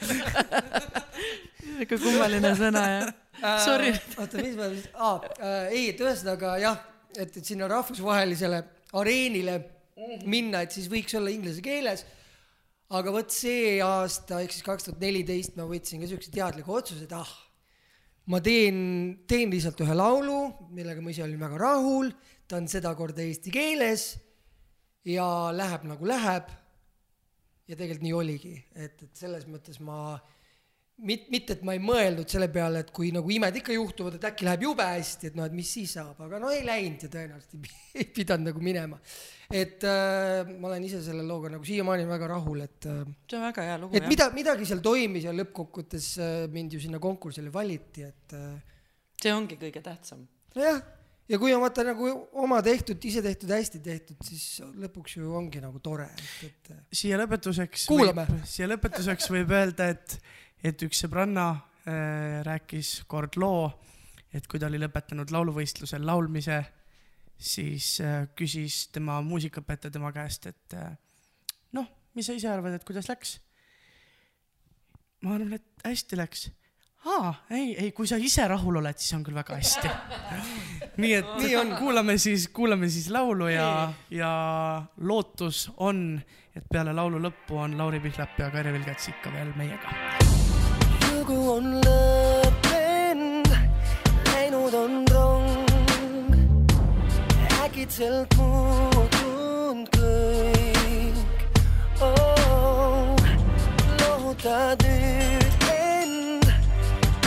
siuke 1.75 1.99
kummaline 2.01 2.55
sõna 2.59 2.87
jah. 2.89 3.13
Sorry. 3.61 3.93
oota, 4.17 4.41
mis 4.41 4.57
ma 4.57 4.71
vist, 4.73 4.89
aa 4.97 5.15
äh,, 5.21 5.73
ei, 5.75 5.87
et 5.93 6.01
ühesõnaga 6.01 6.57
jah, 6.63 6.79
et, 7.19 7.37
et 7.37 7.45
sinna 7.45 7.69
rahvusvahelisele 7.69 8.63
areenile 8.97 9.59
minna, 10.25 10.63
et 10.65 10.73
siis 10.75 10.89
võiks 10.91 11.15
olla 11.19 11.31
inglise 11.31 11.61
keeles. 11.65 12.05
Aga 12.95 13.15
vot 13.15 13.33
see 13.33 13.79
aasta 13.83 14.41
ehk 14.45 14.55
siis 14.55 14.67
kaks 14.67 14.87
tuhat 14.87 15.01
neliteist 15.03 15.57
ma 15.59 15.67
võtsin 15.69 16.03
ka 16.03 16.11
siukse 16.11 16.31
teadliku 16.35 16.77
otsuse, 16.79 17.07
et 17.07 17.15
ah, 17.17 17.31
ma 18.31 18.41
teen, 18.45 18.77
teen 19.29 19.51
lihtsalt 19.53 19.81
ühe 19.85 19.97
laulu, 19.97 20.39
millega 20.75 21.03
ma 21.03 21.13
ise 21.13 21.25
olin 21.27 21.43
väga 21.43 21.59
rahul, 21.61 22.13
ta 22.47 22.61
on 22.61 22.69
sedakorda 22.71 23.25
eesti 23.25 23.53
keeles 23.55 24.13
ja 25.09 25.27
läheb 25.53 25.89
nagu 25.91 26.07
läheb. 26.09 26.53
ja 27.65 27.77
tegelikult 27.81 28.05
nii 28.05 28.13
oligi, 28.13 28.55
et, 28.77 28.99
et 29.07 29.17
selles 29.17 29.47
mõttes 29.49 29.79
ma 29.81 30.19
mit-, 31.03 31.27
mitte, 31.33 31.57
et 31.57 31.63
ma 31.67 31.75
ei 31.75 31.83
mõelnud 31.83 32.31
selle 32.31 32.49
peale, 32.53 32.85
et 32.85 32.91
kui 32.95 33.11
nagu 33.15 33.31
imed 33.31 33.59
ikka 33.61 33.75
juhtuvad, 33.75 34.19
et 34.19 34.27
äkki 34.31 34.47
läheb 34.47 34.67
jube 34.69 34.87
hästi, 34.87 35.31
et 35.31 35.39
noh, 35.39 35.47
et 35.49 35.57
mis 35.57 35.71
siis 35.77 35.95
saab, 35.99 36.21
aga 36.27 36.41
no 36.43 36.53
ei 36.55 36.63
läinud 36.67 37.07
ja 37.07 37.11
tõenäoliselt 37.13 37.57
ei 37.57 37.63
pi- 37.65 37.79
ei 38.03 38.09
pidanud 38.21 38.51
nagu 38.53 38.65
minema. 38.65 39.01
et 39.51 39.85
äh, 39.89 40.53
ma 40.59 40.71
olen 40.71 40.87
ise 40.87 41.03
selle 41.05 41.25
looga 41.27 41.53
nagu 41.53 41.67
siiamaani 41.67 42.07
väga 42.09 42.31
rahul, 42.35 42.65
et 42.65 42.91
äh, 42.91 43.03
see 43.31 43.39
on 43.39 43.47
väga 43.49 43.69
hea 43.69 43.79
lugu 43.83 43.99
et 43.99 44.09
mida, 44.11 44.31
midagi 44.35 44.69
seal 44.71 44.83
toimis 44.85 45.27
ja 45.29 45.35
lõppkokkuvõttes 45.37 46.11
äh, 46.19 46.35
mind 46.53 46.77
ju 46.77 46.85
sinna 46.87 47.03
konkursile 47.03 47.53
valiti, 47.55 48.07
et 48.07 48.37
äh, 48.39 48.53
see 49.21 49.35
ongi 49.35 49.59
kõige 49.61 49.83
tähtsam. 49.85 50.25
nojah, 50.55 50.81
ja 51.29 51.41
kui 51.41 51.55
on 51.57 51.63
vaata 51.65 51.85
nagu 51.87 52.09
oma 52.41 52.61
tehtud, 52.65 53.03
ise 53.09 53.23
tehtud, 53.25 53.53
hästi 53.53 53.81
tehtud, 53.85 54.21
siis 54.27 54.63
lõpuks 54.81 55.19
ju 55.19 55.35
ongi 55.37 55.63
nagu 55.63 55.81
tore, 55.85 56.09
et, 56.45 56.49
et 56.71 56.97
siia 57.03 57.19
lõpetuseks 57.21 57.87
Kuulame. 57.91 58.27
siia 58.49 58.69
lõpetuseks 58.71 59.31
võib 59.33 59.55
öelda, 59.57 59.91
et, 59.95 60.19
et 60.65 60.83
üks 60.87 61.05
sõbranna 61.05 61.49
äh, 61.53 62.41
rääkis 62.47 63.03
kord 63.11 63.37
loo, 63.41 63.69
et 64.35 64.47
kui 64.51 64.61
ta 64.61 64.71
oli 64.71 64.81
lõpetanud 64.83 65.31
lauluvõistlusel 65.35 66.05
laulmise, 66.07 66.63
siis 67.37 67.99
äh, 68.03 68.25
küsis 68.37 68.89
tema 68.95 69.21
muusikaõpetaja 69.27 69.95
tema 69.95 70.13
käest, 70.15 70.49
et 70.51 70.77
äh, 70.79 70.93
noh, 71.77 71.89
mis 72.17 72.31
sa 72.31 72.37
ise 72.37 72.51
arvad, 72.51 72.79
et 72.79 72.87
kuidas 72.89 73.11
läks? 73.13 73.39
ma 75.25 75.39
arvan, 75.39 75.57
et 75.57 75.87
hästi 75.87 76.19
läks. 76.21 76.49
aa, 77.09 77.33
ei, 77.57 77.73
ei, 77.81 77.93
kui 77.97 78.09
sa 78.09 78.19
ise 78.21 78.45
rahul 78.49 78.81
oled, 78.81 79.01
siis 79.01 79.17
on 79.17 79.25
küll 79.25 79.37
väga 79.37 79.57
hästi. 79.57 79.93
nii 81.03 81.15
et 81.21 81.33
nii 81.41 81.57
on, 81.61 81.75
kuulame 81.81 82.17
siis, 82.21 82.49
kuulame 82.55 82.89
siis 82.93 83.11
laulu 83.13 83.49
ja, 83.53 83.69
ja 84.13 84.31
lootus 85.01 85.67
on, 85.85 86.07
et 86.55 86.69
peale 86.73 86.97
laulu 86.97 87.21
lõppu 87.25 87.61
on 87.65 87.77
Lauri 87.81 88.01
Pihlap 88.05 88.39
ja 88.41 88.53
Kaire 88.53 88.73
Vilgats 88.77 89.13
ikka 89.13 89.33
veel 89.35 89.53
meiega. 89.59 90.34
Lugu 91.55 91.61
on 91.61 91.81
lõppenud, 91.85 93.49
läinud 94.33 94.75
on 94.75 95.05
rong. 95.13 96.35
äkitselt 97.65 98.35
muutunud 98.37 99.89
kõik 99.95 101.19
oh,. 102.03 103.17
lohutad 104.01 104.83
nüüd 104.83 105.69
end, 105.71 106.51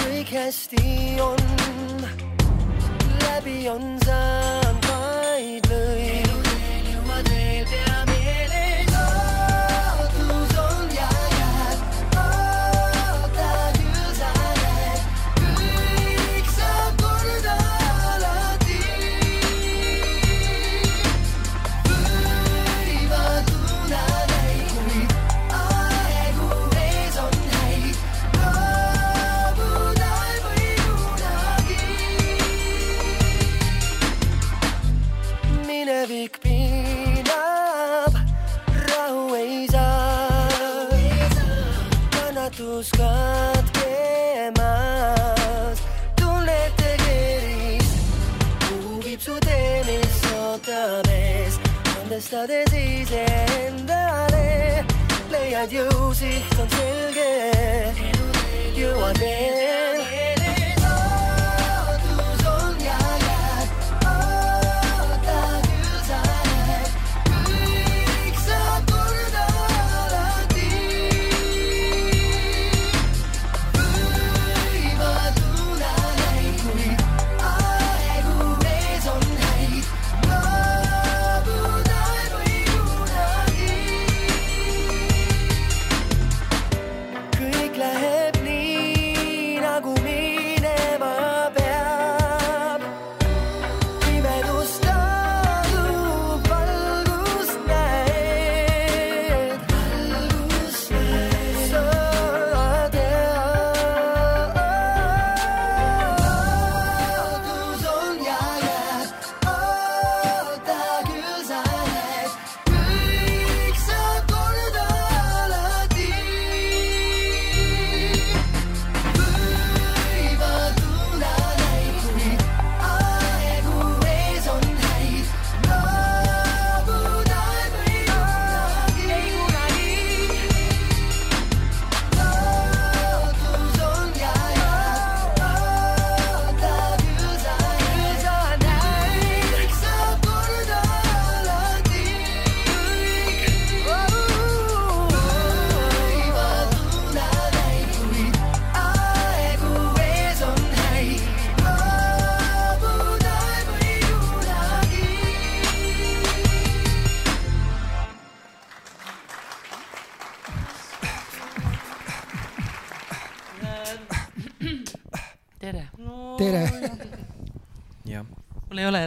kõik 0.02 0.30
hästi 0.34 1.22
on. 1.22 1.40
läbi 3.24 3.70
on 3.70 3.96
saanud 4.06 4.87
minevik 36.08 36.40
piinab, 36.42 38.14
rahu 38.88 39.36
ei 39.36 39.68
saa, 39.68 40.90
kannatus 42.12 42.90
katkemas, 42.92 43.68
tunnete 46.16 46.92
keeris, 47.04 47.92
kuhu 48.68 48.94
viib 49.04 49.20
su 49.20 49.36
tee, 49.48 49.84
mis 49.88 50.14
salvestades 51.98 52.74
iseendale, 52.84 54.48
leiad 55.32 55.72
jõu, 55.72 56.14
siht 56.14 56.60
on 56.60 56.70
selge, 56.78 57.32
jõuad 58.80 59.18
veel. 59.20 59.87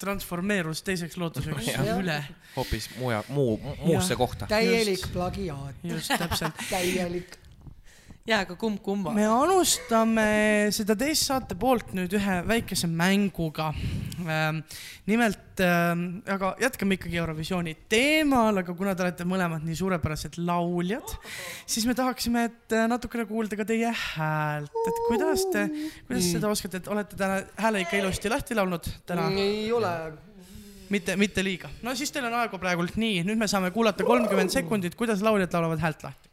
transformeerus 0.00 0.82
teiseks 0.86 1.16
lootuseks 1.20 1.72
üle. 2.00 2.18
hoopis 2.56 2.90
muja, 2.98 3.22
muu, 3.28 3.58
muusse 3.82 4.16
kohta. 4.16 4.46
täielik 4.46 5.08
plagiaat, 5.12 5.74
just 5.82 6.12
täpselt. 6.18 6.54
täielik. 6.70 7.38
jaa, 8.24 8.38
aga 8.40 8.54
kumb 8.56 8.78
kumba? 8.80 9.12
me 9.12 9.26
alustame 9.28 10.70
seda 10.72 10.94
teist 10.96 11.26
saate 11.28 11.56
poolt 11.60 11.90
nüüd 11.92 12.14
ühe 12.16 12.36
väikese 12.48 12.88
mänguga. 12.88 13.66
nimelt, 15.04 15.60
aga 15.60 16.54
jätkame 16.62 16.96
ikkagi 16.96 17.20
Eurovisiooni 17.20 17.74
teemal, 17.92 18.62
aga 18.62 18.76
kuna 18.78 18.94
te 18.96 19.04
olete 19.04 19.26
mõlemad 19.28 19.66
nii 19.68 19.76
suurepärased 19.76 20.38
lauljad, 20.40 21.12
siis 21.68 21.84
me 21.84 21.92
tahaksime, 21.98 22.46
et 22.48 22.76
äh, 22.78 22.86
natukene 22.88 23.28
kuulda 23.28 23.60
ka 23.60 23.68
teie 23.68 23.92
häält, 23.92 24.72
et 24.72 25.04
kuidas 25.10 25.44
te, 25.52 25.68
kuidas 26.08 26.32
seda 26.32 26.48
oskate, 26.48 26.80
et 26.80 26.90
olete 26.96 27.20
täna 27.20 27.42
hääle 27.60 27.84
ikka 27.84 28.00
ilusti 28.00 28.32
lahti 28.32 28.56
laulnud 28.56 28.88
täna? 29.04 29.28
ei 29.36 29.68
ole. 29.68 29.94
mitte, 30.88 31.20
mitte 31.20 31.44
liiga. 31.44 31.68
no 31.84 31.92
siis 31.92 32.08
teil 32.14 32.24
on 32.32 32.40
aega 32.40 32.56
praegult 32.56 32.96
nii, 32.96 33.20
nüüd 33.28 33.44
me 33.44 33.52
saame 33.52 33.68
kuulata 33.76 34.08
kolmkümmend 34.08 34.56
sekundit, 34.56 34.96
kuidas 34.96 35.20
lauljad 35.20 35.52
laulavad 35.52 35.84
häält 35.84 36.08
lahti. 36.08 36.32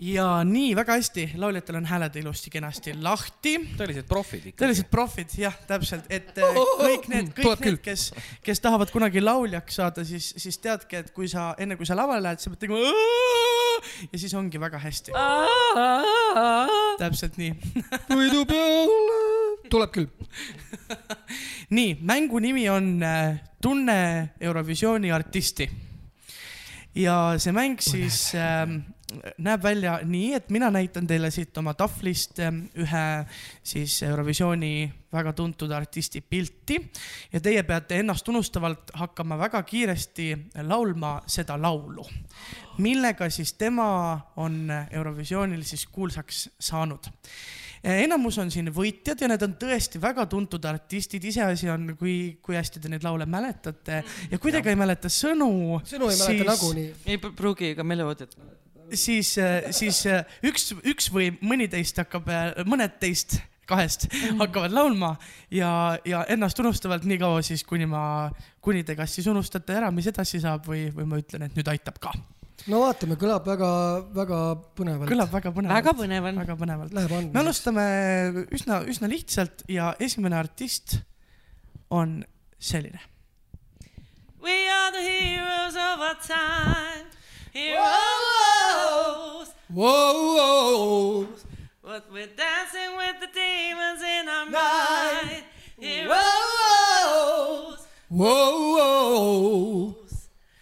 Ja 0.00 0.26
nii 0.44 0.74
väga 0.76 0.98
hästi, 0.98 1.24
lauljatel 1.40 1.78
on 1.80 1.86
hääled 1.88 2.16
ilusti-kenasti 2.20 2.94
lahti. 3.02 3.54
tõelised 3.78 4.08
profid 4.08 4.50
ikka. 4.50 4.64
tõelised 4.64 4.90
profid, 4.92 5.32
jah, 5.40 5.56
täpselt, 5.68 6.04
et 6.10 6.36
äh, 6.36 6.60
kõik 6.82 7.08
need, 7.12 7.32
kõik 7.38 7.64
need 7.64 7.80
kes, 7.84 8.10
kes 8.44 8.60
tahavad 8.64 8.92
kunagi 8.92 9.22
lauljaks 9.24 9.80
saada, 9.80 10.04
siis, 10.04 10.34
siis 10.36 10.60
teadke, 10.60 11.04
et 11.04 11.10
kui 11.16 11.28
sa 11.32 11.54
enne 11.58 11.80
kui 11.80 11.88
sa 11.88 11.96
lavale 11.96 12.22
lähed, 12.28 12.44
sa 12.44 12.52
pead 12.52 12.66
tegema 12.66 12.92
ja 14.12 14.18
siis 14.18 14.34
ongi 14.34 14.60
väga 14.60 14.78
hästi. 14.84 15.16
täpselt 17.00 17.40
nii. 17.40 17.52
võidu 18.12 18.44
peale. 18.48 19.37
Tuleb 19.70 19.92
küll. 19.94 20.08
nii, 21.76 21.98
mängu 22.00 22.40
nimi 22.42 22.68
on 22.70 23.02
äh, 23.02 23.40
Tunne 23.62 24.30
Eurovisiooni 24.40 25.12
artisti. 25.12 25.70
ja 26.94 27.34
see 27.38 27.52
mäng 27.52 27.78
siis 27.84 28.32
äh, 28.34 28.64
näeb 29.38 29.62
välja 29.62 29.98
nii, 30.04 30.32
et 30.34 30.48
mina 30.50 30.70
näitan 30.70 31.06
teile 31.06 31.30
siit 31.30 31.56
oma 31.60 31.74
tahvlist 31.74 32.40
äh, 32.40 32.52
ühe 32.80 33.04
siis 33.62 34.02
Eurovisiooni 34.02 34.90
väga 35.12 35.32
tuntud 35.32 35.70
artisti 35.72 36.20
pilti 36.20 36.80
ja 37.32 37.40
teie 37.40 37.62
peate 37.62 38.00
ennast 38.00 38.28
unustavalt 38.28 38.90
hakkama 38.94 39.38
väga 39.38 39.62
kiiresti 39.62 40.28
laulma 40.68 41.18
seda 41.26 41.60
laulu, 41.60 42.06
millega 42.78 43.30
siis 43.30 43.52
tema 43.52 43.88
on 44.36 44.66
Eurovisioonil 44.90 45.62
siis 45.62 45.86
kuulsaks 45.86 46.48
saanud 46.60 47.12
enamus 47.82 48.38
on 48.42 48.52
siin 48.52 48.70
võitjad 48.74 49.20
ja 49.22 49.30
need 49.32 49.44
on 49.46 49.56
tõesti 49.60 50.00
väga 50.02 50.26
tuntud 50.30 50.64
artistid, 50.68 51.24
iseasi 51.30 51.70
on, 51.72 51.92
kui, 51.98 52.38
kui 52.42 52.58
hästi 52.58 52.82
te 52.82 52.92
neid 52.92 53.04
laule 53.06 53.26
mäletate 53.26 54.02
ja 54.30 54.38
kui 54.38 54.54
te 54.54 54.62
ka 54.64 54.72
ei 54.72 54.78
mäleta 54.78 55.10
sõnu, 55.12 55.80
sõnu 55.88 56.12
ei 56.12 56.22
mäleta 56.22 56.48
nagunii. 56.52 56.88
ei 57.06 57.20
pr- 57.20 57.36
pruugi 57.38 57.74
ka 57.78 57.86
meeleoodit. 57.86 58.34
siis, 58.94 59.36
siis 59.76 60.02
äh, 60.06 60.40
üks, 60.48 60.72
üks 60.82 61.12
või 61.12 61.30
mõni 61.42 61.68
teist 61.70 62.00
hakkab, 62.00 62.30
mõned 62.66 62.98
teist 63.00 63.38
kahest 63.68 64.08
hakkavad 64.40 64.72
laulma 64.72 65.12
ja, 65.50 65.70
ja 66.08 66.24
ennast 66.32 66.58
unustavalt 66.62 67.04
nii 67.08 67.20
kaua 67.20 67.42
siis, 67.44 67.64
kuni 67.68 67.86
ma, 67.88 68.02
kuni 68.64 68.84
te 68.86 68.96
kas 68.98 69.18
siis 69.18 69.28
unustate 69.30 69.76
ära, 69.76 69.92
mis 69.94 70.08
edasi 70.10 70.40
saab 70.42 70.66
või, 70.68 70.88
või 70.94 71.08
ma 71.08 71.20
ütlen, 71.20 71.48
et 71.48 71.58
nüüd 71.58 71.68
aitab 71.72 72.00
ka. 72.02 72.14
No 72.68 72.80
vaatame, 72.84 73.16
kõlab 73.20 73.46
väga, 73.48 73.68
väga 74.14 74.38
põnevalt. 74.78 75.10
kõlab 75.10 75.30
väga 75.32 75.52
põnevalt. 75.56 75.76
väga 75.78 75.92
põnev 75.98 76.22
on. 76.30 76.40
väga 76.42 76.56
põnevalt. 76.62 76.92
Läheb 76.96 77.12
me 77.32 77.40
alustame 77.42 77.84
üsna, 78.54 78.82
üsna 78.88 79.06
lihtsalt 79.10 79.64
ja 79.72 79.94
esimene 80.00 80.36
artist 80.38 80.98
on 81.90 82.24
selline. 82.58 83.00
We 84.40 84.68
are 84.68 84.92
the 84.92 85.02
heroes 85.02 85.74
of 85.74 86.00
our 86.00 86.16
time. 86.22 87.06
Heroes. 87.52 87.88
But 91.82 92.04
we're 92.12 92.34
dancing 92.36 92.96
with 92.96 93.16
the 93.20 93.28
demons 93.32 94.02
in 94.02 94.28
our 94.28 94.46
mind. 94.50 95.44
Heroes. 95.80 96.18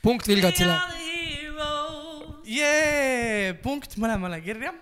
punkt 0.02 0.26
Vilgatsile. 0.26 1.05
jee, 2.46 3.54
punkt 3.62 3.96
mõlemale 4.00 4.40
kirja. 4.44 4.74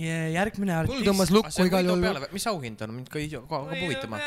järgmine 0.00 0.78
mul 0.88 1.02
tõmbas 1.04 1.28
artist, 1.28 1.36
lukku 1.36 1.66
igal 1.68 1.90
juhul. 1.90 2.22
mis 2.32 2.46
auhind 2.48 2.86
on, 2.86 2.94
mind 3.00 3.10
ka 3.12 3.20
hakkab 3.20 3.74
huvitama. 3.74 4.20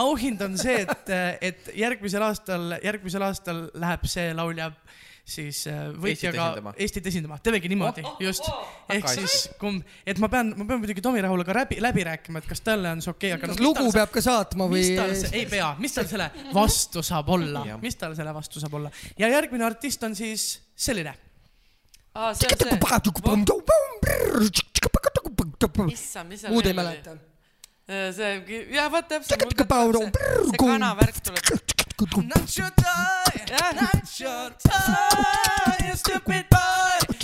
auhind 0.00 0.42
on 0.42 0.56
see, 0.58 0.80
et, 0.82 1.14
et 1.50 1.70
järgmisel 1.78 2.24
aastal, 2.26 2.74
järgmisel 2.82 3.28
aastal 3.28 3.68
läheb 3.74 4.08
see 4.10 4.32
laulja 4.34 4.72
siis 5.30 5.60
äh, 5.70 5.90
võitjaga. 6.00 6.72
Eestit 6.80 7.06
esindama, 7.06 7.36
teemegi 7.44 7.70
niimoodi 7.70 8.02
oh,, 8.02 8.16
just. 8.24 8.46
ehk 8.90 9.04
Väga 9.04 9.12
siis 9.14 9.34
kumb, 9.60 9.84
et 10.08 10.18
ma 10.18 10.30
pean, 10.32 10.52
ma 10.56 10.66
pean 10.66 10.80
muidugi 10.82 11.04
Tomi 11.04 11.22
Rahulaga 11.22 11.54
läbi, 11.60 11.78
läbi 11.84 12.06
rääkima, 12.08 12.42
et 12.42 12.48
kas 12.50 12.64
talle 12.66 12.90
on 12.96 13.04
see 13.04 13.12
okei 13.12 13.34
okay,, 13.34 13.38
aga 13.38 13.52
kas 13.52 13.62
lugu 13.62 13.92
peab 13.94 14.10
ka 14.14 14.24
saatma 14.24 14.66
või 14.72 14.88
ei 15.30 15.44
pea, 15.50 15.68
mis 15.78 15.94
tal 15.94 16.08
selle 16.10 16.30
vastu 16.56 17.04
saab 17.06 17.30
olla 17.36 17.62
mis 17.84 18.00
tal 18.00 18.16
selle 18.18 18.34
vastu 18.34 18.62
saab 18.62 18.80
olla 18.80 18.90
ja 19.20 19.30
järgmine 19.30 19.68
artist 19.68 20.02
on 20.08 20.18
siis 20.18 20.48
selline. 20.80 21.14
aa, 22.14 22.32
see 22.34 22.48
on 22.48 22.56
see, 22.58 22.78
issand, 25.94 26.28
mis 26.32 26.40
seal 26.42 26.54
muud 26.54 26.66
ei 26.66 26.74
veel 26.76 26.86
oli? 26.86 27.00
mäleta. 27.00 27.12
see, 28.16 28.30
jah, 28.76 28.88
vot 28.92 29.08
täpselt, 29.12 29.44
mul 29.44 29.56
tuleb 29.60 29.68
see, 29.98 30.10
see 30.50 30.62
kanavärk 30.64 31.20
tuleb. 31.28 31.44
Not 32.00 32.56
your 32.56 32.70
toy, 32.80 33.40
jah, 33.52 33.72
not 33.76 34.14
your 34.20 34.48
toy, 34.64 35.86
you 35.86 35.96
stupid 36.00 36.48
boy, 36.48 37.19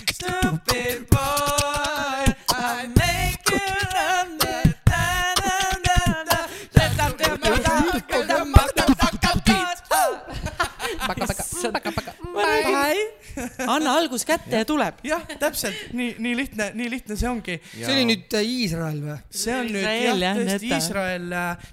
algus 14.16 14.26
kätte 14.26 14.60
ja 14.60 14.66
tuleb. 14.68 15.00
jah, 15.04 15.24
täpselt 15.40 15.92
nii, 15.96 16.14
nii 16.22 16.34
lihtne, 16.36 16.70
nii 16.74 16.90
lihtne 16.90 17.16
see 17.18 17.28
ongi. 17.28 17.56
see 17.72 17.92
oli 17.92 18.04
nüüd 18.08 18.36
äh, 18.36 18.50
Iisrael 18.56 19.00
või? 19.04 19.16
see 19.30 19.56
on 19.56 19.68
nüüd 19.70 19.82
Iisrael, 19.82 20.06
jah, 20.06 20.20
jah, 20.22 20.38
tõesti 20.40 20.70
neta. 20.70 20.78
Iisrael, 20.78 21.26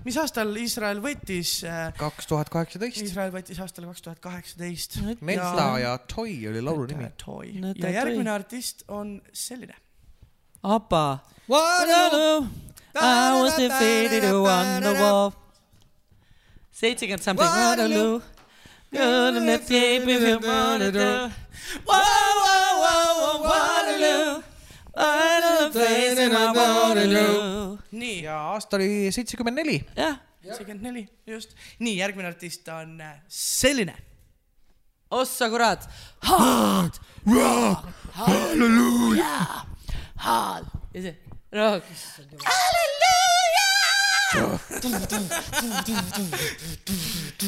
mis 0.07 0.19
aastal 0.23 0.55
Iisrael 0.59 1.03
võttis? 1.03 1.53
kaks 1.99 2.29
tuhat 2.29 2.51
kaheksateist. 2.53 3.03
Iisrael 3.03 3.31
võttis 3.33 3.61
aastal 3.63 3.87
kaks 3.91 4.05
tuhat 4.07 4.23
kaheksateist. 4.23 4.99
Neta 5.21 5.69
ja 5.81 5.95
Toy 6.13 6.35
oli 6.51 6.63
laulu 6.63 6.87
nimi. 6.91 7.07
Ja 7.79 7.93
järgmine 7.99 8.29
Toy. 8.29 8.35
artist 8.35 8.83
on 8.87 9.15
selline. 9.33 9.77
Abba. 10.63 11.23
I 12.95 13.41
was 13.41 13.55
defeated 13.57 14.27
on 14.31 14.83
the 14.83 14.93
wall. 14.99 15.31
seitsekümmend 16.73 17.21
something 17.21 18.32
Whoa, 21.87 21.99
whoa, 22.41 22.69
whoa, 22.83 23.49
Waterloo. 23.49 24.41
nii 27.91 28.23
ja 28.23 28.35
aasta 28.53 28.75
oli 28.77 29.11
seitsekümmend 29.11 29.57
neli. 29.57 29.77
jah, 29.97 30.17
seitsekümmend 30.43 30.85
neli, 30.85 31.03
just. 31.27 31.55
nii, 31.79 31.95
järgmine 31.97 32.27
artist 32.29 32.67
on 32.67 33.01
äh, 33.01 33.15
selline. 33.27 33.95
ossa 35.11 35.49
kurat. 35.49 35.89
Hard 36.29 36.93
rock, 37.25 37.87
halleluuja, 38.11 39.35
hard 40.15 40.65
ja 40.93 41.01
see 41.01 41.15
rock. 41.51 41.85
halleluuja 42.45 43.62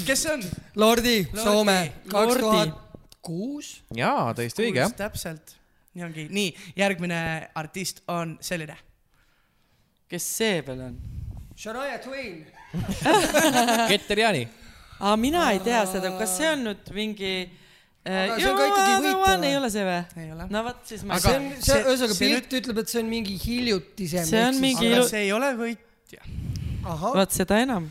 kes 0.06 0.22
see 0.24 0.32
on? 0.34 0.42
Lordi, 0.76 1.18
Soome, 1.34 1.78
kaks 2.10 2.28
Lordi. 2.28 2.42
tuhat 2.42 2.70
kuus. 3.26 3.72
jaa, 3.98 4.34
täiesti 4.38 4.68
õige 4.68 4.84
jah. 4.84 4.94
täpselt, 4.96 5.56
nii 5.96 6.06
ongi, 6.08 6.28
nii, 6.36 6.54
järgmine 6.78 7.20
artist 7.58 8.04
on 8.12 8.38
selline. 8.46 8.78
kes 10.12 10.28
see 10.38 10.62
veel 10.68 10.82
on? 10.92 10.98
Shania 11.56 12.00
Twain. 12.04 12.42
Keter 13.90 14.20
Jaani. 14.20 14.48
aa, 15.00 15.16
mina 15.18 15.50
ei 15.56 15.62
tea 15.64 15.86
seda, 15.90 16.12
kas 16.20 16.38
see 16.38 16.50
on 16.52 16.66
nüüd 16.70 16.92
mingi. 16.96 17.36
Aga 18.06 18.36
see 18.38 18.50
on 18.52 18.58
ka 18.60 18.66
ikkagi 18.70 18.98
võitja. 19.02 19.36
ei 19.48 19.56
ole 19.58 19.70
see 19.74 19.86
või? 19.88 20.02
ei 20.22 20.28
ole. 20.36 20.46
no 20.54 20.62
vot, 20.68 20.84
siis 20.86 21.02
ma 21.08 21.16
Aga- 21.18 21.32
see 21.32 21.40
on, 21.40 21.48
see 21.66 21.80
ühesõnaga 21.82 22.18
pilt 22.20 22.54
ütleb, 22.60 22.82
et 22.84 22.92
see 22.94 23.02
on 23.02 23.10
mingi 23.10 23.38
hiljutisem. 23.42 24.28
See 24.30 24.44
on 24.46 24.60
mingi- 24.62 24.92
aga 24.94 25.08
see 25.10 25.24
ei 25.26 25.32
ole 25.34 25.50
võitja. 25.58 26.22
Vot 26.86 27.34
seda 27.34 27.60
enam. 27.64 27.88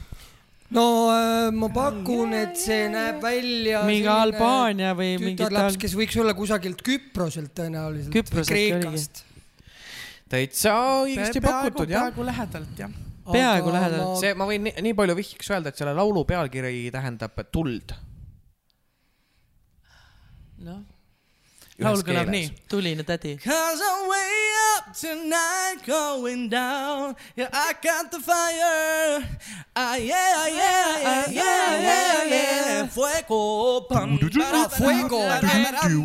no 0.74 0.86
äh, 1.12 1.50
ma 1.54 1.68
pakun, 1.74 2.34
et 2.38 2.58
see 2.58 2.88
näeb 2.92 3.20
välja. 3.22 3.82
mingi 3.88 4.10
Albaania 4.10 4.94
või 4.98 5.16
mingi 5.20 5.42
tütarlaps, 5.42 5.78
kes 5.80 5.96
võiks 5.98 6.18
olla 6.22 6.34
kusagilt 6.36 6.82
Küproselt 6.86 7.54
tõenäoliselt. 7.56 8.12
Küproselt 8.14 8.52
Kreekast. 8.52 9.24
täitsa 10.30 10.76
õigesti 11.02 11.42
pakutud 11.44 11.90
jah. 11.90 12.08
peaaegu 12.08 12.30
lähedalt 12.30 12.84
jah. 12.84 12.96
Peaaegu 13.24 13.70
lähedal. 13.72 14.16
see, 14.20 14.34
ma 14.36 14.48
võin 14.48 14.66
nii, 14.68 14.80
nii 14.84 14.96
palju 14.96 15.14
vihjeks 15.16 15.52
öelda, 15.54 15.72
et 15.72 15.80
selle 15.80 15.94
laulu 15.96 16.26
pealkiri 16.28 16.90
tähendab 16.94 17.38
tuld. 17.52 17.94
noh, 20.64 20.82
laul 21.78 22.02
kõlab 22.06 22.30
nii. 22.30 22.50
tuline 22.70 23.02
tädi. 23.04 23.36
Cause 23.42 23.82
I'm 23.82 24.08
way 24.08 24.34
up 24.76 24.92
tonight, 24.94 25.82
going 25.86 26.48
down. 26.50 27.16
Yeah, 27.36 27.48
I 27.52 27.74
got 27.82 28.10
the 28.10 28.20
fire. 28.20 29.24
Ah, 29.74 29.96
yeah, 29.96 30.46
yeah, 30.46 30.98
yeah, 31.02 31.30
yeah, 31.30 31.82
yeah, 31.82 32.24
yeah. 32.30 32.88
Fuego. 32.88 33.80
Pam, 33.88 34.18
Fuego. 34.76 35.20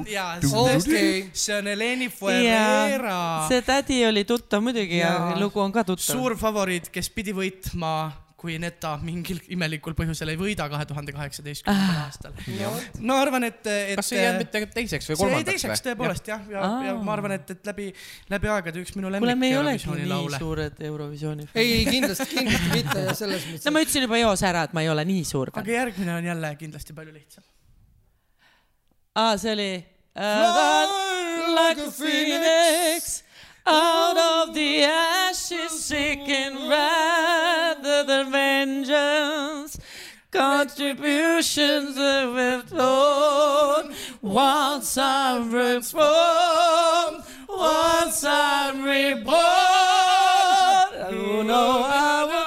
ja 0.07 0.39
Okei. 0.53 1.29
see 1.33 1.57
on 1.57 1.67
Heleni 1.67 2.09
Fuera. 2.09 3.45
see 3.47 3.61
tädi 3.61 4.05
oli 4.05 4.25
tuttav 4.25 4.61
muidugi 4.63 4.97
ja 4.97 5.13
Jaa. 5.13 5.39
lugu 5.39 5.59
on 5.59 5.71
ka 5.71 5.83
tuttav. 5.83 6.15
suur 6.15 6.37
favoriit, 6.37 6.89
kes 6.89 7.09
pidi 7.09 7.33
võitma, 7.33 8.11
kui 8.39 8.55
Neta 8.61 8.93
mingil 9.03 9.39
imelikul 9.51 9.95
põhjusel 9.97 10.31
ei 10.33 10.39
võida 10.39 10.67
kahe 10.71 10.85
tuhande 10.87 11.13
kaheksateistkümnendal 11.15 11.99
aastal. 12.05 12.37
no 13.03 13.17
arvan, 13.19 13.45
et, 13.49 13.59
et. 13.67 13.95
kas 13.99 14.11
see 14.11 14.19
ei 14.19 14.25
jäänud 14.25 14.43
mitte 14.45 14.61
teiseks 14.75 15.09
või 15.09 15.17
see 15.17 15.27
jäi 15.27 15.33
kolmandaks 15.33 15.51
teiseks 15.51 15.85
tõepoolest 15.87 16.31
jah, 16.31 16.47
ja, 16.53 16.63
ja, 16.63 16.71
ja 16.87 16.95
ma 17.03 17.15
arvan, 17.17 17.35
et, 17.35 17.53
et 17.55 17.71
läbi, 17.71 17.89
läbi 18.31 18.51
aegade 18.55 18.83
üks 18.83 18.95
minu 18.95 19.09
kuule, 19.09 19.19
lemmik 19.19 19.41
me 19.43 19.51
ei 19.51 19.59
olegi 19.59 19.91
nii 19.91 20.09
laule. 20.09 20.41
suured 20.41 20.81
Eurovisiooni 20.89 21.49
ei, 21.53 21.85
kindlasti, 21.89 22.29
kindlasti 22.31 22.73
mitte 22.73 23.05
ja 23.05 23.15
selles 23.17 23.45
mõttes 23.51 23.67
no. 23.67 23.75
ma 23.75 23.85
ütlesin 23.85 24.07
juba 24.07 24.21
eos 24.23 24.45
ära, 24.47 24.65
et 24.69 24.75
ma 24.77 24.85
ei 24.85 24.91
ole 24.93 25.05
nii 25.11 25.27
suur 25.27 25.51
aga 25.53 25.75
järgmine 25.75 26.15
on 26.15 26.31
jälle 26.31 26.53
kindlasti 26.63 26.95
palju 26.95 27.15
lihtsam. 27.15 27.47
aa, 29.19 29.37
see 29.37 29.55
oli 29.57 29.71
uh,. 30.15 31.07
Like 31.49 31.81
a 31.81 31.91
phoenix 31.91 33.23
out 33.69 34.17
of 34.17 34.55
the 34.55 34.83
ashes 34.83 35.83
seeking 35.85 36.67
rather 36.67 38.03
than 38.03 38.31
vengeance. 38.31 39.77
Contributions 40.31 41.95
withdrawn 42.35 43.93
once 44.21 44.97
I'm 44.97 45.51
reformed, 45.51 47.23
once 47.47 48.23
I'm 48.23 48.83
reborn. 48.83 49.35
You 51.11 51.43
know 51.43 51.83
I 51.85 52.25
will 52.25 52.38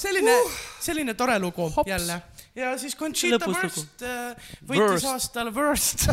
selline, 0.00 0.36
selline 0.80 1.14
tore 1.18 1.38
lugu 1.42 1.68
Hops. 1.76 1.88
jälle. 1.88 2.22
ja 2.54 2.72
siis 2.78 2.96
Conchita 2.96 3.46
lugu. 3.46 3.58
Wurst 3.60 4.02
äh, 4.02 4.50
võitis 4.68 4.88
Wurst. 4.88 5.10
aastal 5.12 5.52
Wurst, 5.54 6.08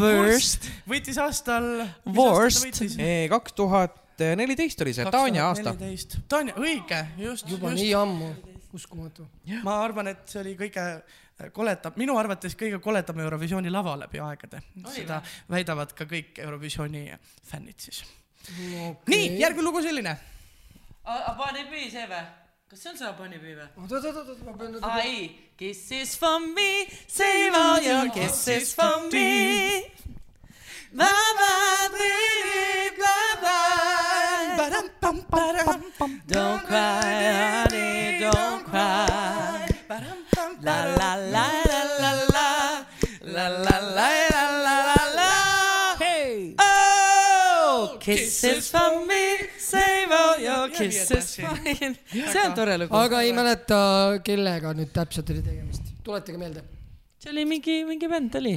Worst. 0.00 0.70
võitis 0.90 1.18
aastal. 1.22 1.70
Wurst. 2.16 2.82
kaks 3.30 3.56
tuhat 3.58 3.98
neliteist 4.36 4.80
oli 4.84 4.92
see, 4.94 5.08
Tanja 5.10 5.48
aasta. 5.48 5.74
Tanja, 6.28 6.54
õige, 6.60 7.00
just, 7.18 7.48
juba 7.48 7.72
just 7.72 7.82
nii. 7.82 7.94
ammu, 7.96 8.30
uskumatu. 8.76 9.26
ma 9.64 9.80
arvan, 9.84 10.12
et 10.12 10.26
see 10.28 10.42
oli 10.42 10.56
kõige 10.58 10.86
koledam, 11.56 11.96
minu 12.00 12.16
arvates 12.20 12.56
kõige 12.58 12.80
koledam 12.84 13.20
Eurovisiooni 13.24 13.72
lava 13.72 13.96
läbi 14.02 14.20
aegade. 14.24 14.62
seda 14.94 15.22
väidavad 15.50 15.94
ka 15.96 16.04
kõik 16.10 16.38
Eurovisiooni 16.44 17.06
fännid 17.50 17.80
siis. 17.80 18.02
nii, 19.08 19.38
järgmine 19.40 19.66
lugu 19.66 19.82
selline. 19.82 20.16
Abanibi 21.32 21.90
see 21.90 22.06
või? 22.10 22.24
kas 22.70 22.82
see 22.82 22.90
on 22.90 22.96
see 23.00 23.08
Abanibi 23.08 23.54
või? 23.58 23.68
oot, 23.82 23.92
oot, 23.92 24.04
oot, 24.10 24.28
oot, 24.28 24.42
ma 24.46 24.52
pean 24.58 24.72
nüüd. 24.74 24.84
aa 24.84 25.00
ei, 25.04 25.30
kisses 25.58 26.16
for 26.16 26.38
me, 26.40 26.86
save 27.06 27.54
all 27.54 27.82
your 27.82 28.10
kisses 28.14 28.74
for 28.74 29.08
me. 29.12 29.84
Bye 30.92 31.06
baby, 31.38 32.96
bye 32.98 33.34
bye. 33.42 34.70
Don't 36.26 36.64
cry 36.66 37.12
honey, 37.30 38.18
don't 38.20 38.64
cry. 38.64 39.66
La 40.62 40.84
la 40.84 41.14
la 41.14 41.46
la 41.70 41.82
la 42.00 42.12
la 42.28 42.42
la 43.24 43.46
la 43.48 43.76
la 43.96 44.08
la 44.30 44.42
la 44.66 44.74
la 44.84 45.02
la. 45.16 45.30
Hey! 45.98 46.54
Oh, 46.58 47.96
kisses 48.00 48.70
for 48.70 49.06
me, 49.06 49.29
your 50.68 50.88
Kiss 50.90 51.10
is 51.10 51.36
fine. 51.36 51.94
see 52.10 52.42
on 52.44 52.54
tore 52.56 52.76
lugu. 52.80 52.96
aga 52.96 53.22
ei 53.26 53.32
mäleta, 53.36 53.78
kellega 54.26 54.74
nüüd 54.76 54.92
täpselt 54.94 55.30
oli 55.34 55.42
tegemist, 55.44 55.92
tuletage 56.06 56.40
meelde. 56.40 56.64
see 57.20 57.32
oli 57.34 57.46
mingi, 57.48 57.80
mingi 57.88 58.10
bänd 58.10 58.36
oli. 58.40 58.56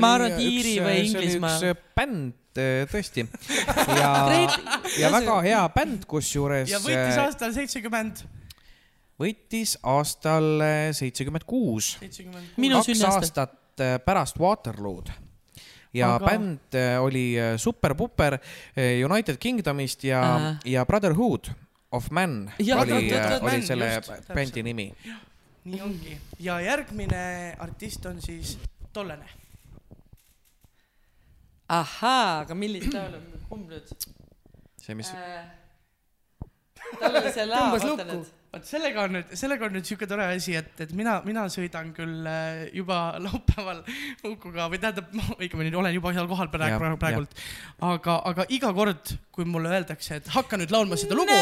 Ma 0.00 0.14
arvan, 0.14 0.32
et 0.32 0.40
Iiri 0.40 0.76
või 0.80 1.02
see 1.02 1.20
oli 1.20 1.26
Inglismaa 1.26 1.58
üks. 1.72 1.84
bänd 1.98 2.62
äh, 2.62 2.86
tõesti 2.92 3.26
ja, 4.00 4.12
ja 5.02 5.12
väga 5.12 5.36
hea 5.44 5.60
bänd, 5.74 6.08
kusjuures 6.08 6.72
ja 6.72 6.80
võitis 6.84 7.18
äh, 7.18 7.20
aastal 7.26 7.52
seitsekümmend, 7.56 8.24
võitis 9.20 9.76
aastal 9.82 10.50
seitsekümmend 10.96 11.46
kuus, 11.48 11.94
seitsekümmend. 12.00 12.56
Minu 12.62 12.80
kaks 12.86 13.06
aastat 13.10 13.86
pärast 14.06 14.40
Waterloo'd 14.40 15.12
ja 15.94 16.14
Aga- 16.16 16.26
bänd 16.30 16.74
äh, 16.74 16.96
oli 17.02 17.34
äh, 17.38 17.56
super-puper 17.58 18.38
äh, 18.76 19.04
United 19.04 19.36
Kingdomist 19.38 20.04
ja 20.04 20.20
uh., 20.36 20.56
ja 20.64 20.84
Brotherhood 20.86 21.50
of 21.92 22.10
Man 22.10 22.50
Ja, 22.58 22.80
oli, 22.80 22.92
oli 22.92 23.40
Man, 23.42 23.62
selle 23.62 23.94
just, 23.94 24.32
bändi 24.34 24.62
nimi. 24.62 24.92
nii 25.64 25.80
ongi 25.82 26.18
ja 26.40 26.60
järgmine 26.60 27.56
artist 27.58 28.06
on 28.06 28.20
siis 28.22 28.58
tollene. 28.92 29.24
ahaa, 31.68 32.40
aga 32.44 32.54
millist 32.54 32.92
laulu, 32.94 33.18
kumb 33.50 33.70
nüüd? 33.70 33.88
see, 34.82 34.94
mis 34.94 35.08
Äh. 35.10 35.46
tal 37.00 37.16
oli 37.18 37.32
see 37.34 37.46
laev, 37.48 37.64
Tõmbas 37.72 37.86
vaata 37.88 38.04
nüüd. 38.12 38.28
Vot 38.56 38.68
sellega 38.68 39.04
on 39.06 39.14
nüüd, 39.16 39.32
sellega 39.38 39.66
on 39.68 39.74
nüüd 39.76 39.88
siuke 39.88 40.08
tore 40.08 40.26
asi, 40.32 40.54
et, 40.58 40.72
et 40.82 40.92
mina, 40.96 41.18
mina 41.26 41.46
sõidan 41.52 41.92
küll 41.96 42.26
äh, 42.30 42.66
juba 42.76 42.98
laupäeval 43.24 43.82
Ukuga 44.26 44.68
või 44.72 44.80
tähendab, 44.82 45.10
ma 45.16 45.36
õigemini 45.38 45.72
olen 45.76 45.94
juba 45.96 46.12
seal 46.16 46.28
kohal 46.30 46.50
praegu, 46.52 46.80
praegu, 46.82 47.00
praegult. 47.00 47.42
aga, 47.90 48.18
aga 48.32 48.46
iga 48.56 48.72
kord, 48.76 49.14
kui 49.34 49.44
mulle 49.48 49.72
öeldakse, 49.76 50.20
et 50.20 50.30
hakka 50.34 50.60
nüüd 50.60 50.74
laulma 50.74 50.98
seda 51.00 51.18
lugu, 51.18 51.36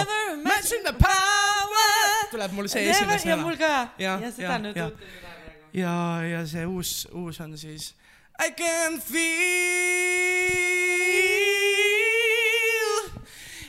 tuleb 2.34 2.56
mul 2.56 2.70
see 2.70 2.88
esimene 2.90 3.30
ja 3.30 3.36
mul 3.38 3.58
ka. 3.60 3.74
Ja, 4.02 4.16
ja 4.22 4.30
seda 4.34 4.48
ja, 4.48 4.58
nüüd 4.62 4.80
ja. 4.80 4.88
ja, 5.76 5.98
ja 6.32 6.40
see 6.50 6.66
uus, 6.66 7.04
uus 7.14 7.40
on 7.44 7.58
siis 7.60 7.92
I 8.40 8.50
can 8.50 8.98
feel 8.98 9.24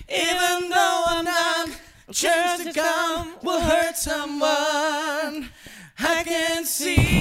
even 0.10 0.70
though 0.70 1.04
I'm 1.08 1.26
not 1.26 1.55
chance 2.14 2.64
to 2.64 2.72
come 2.74 3.36
will 3.42 3.60
hurt 3.60 3.98
someone. 3.98 5.50
I 5.98 6.24
can 6.24 6.66
see 6.66 7.16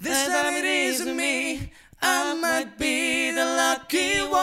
this 0.00 0.26
time 0.28 0.54
it 0.54 0.64
isn't 0.64 1.16
me. 1.16 1.72
I 2.00 2.34
might 2.34 2.78
be 2.78 3.32
the 3.32 3.44
lucky 3.44 4.20
one. 4.20 4.40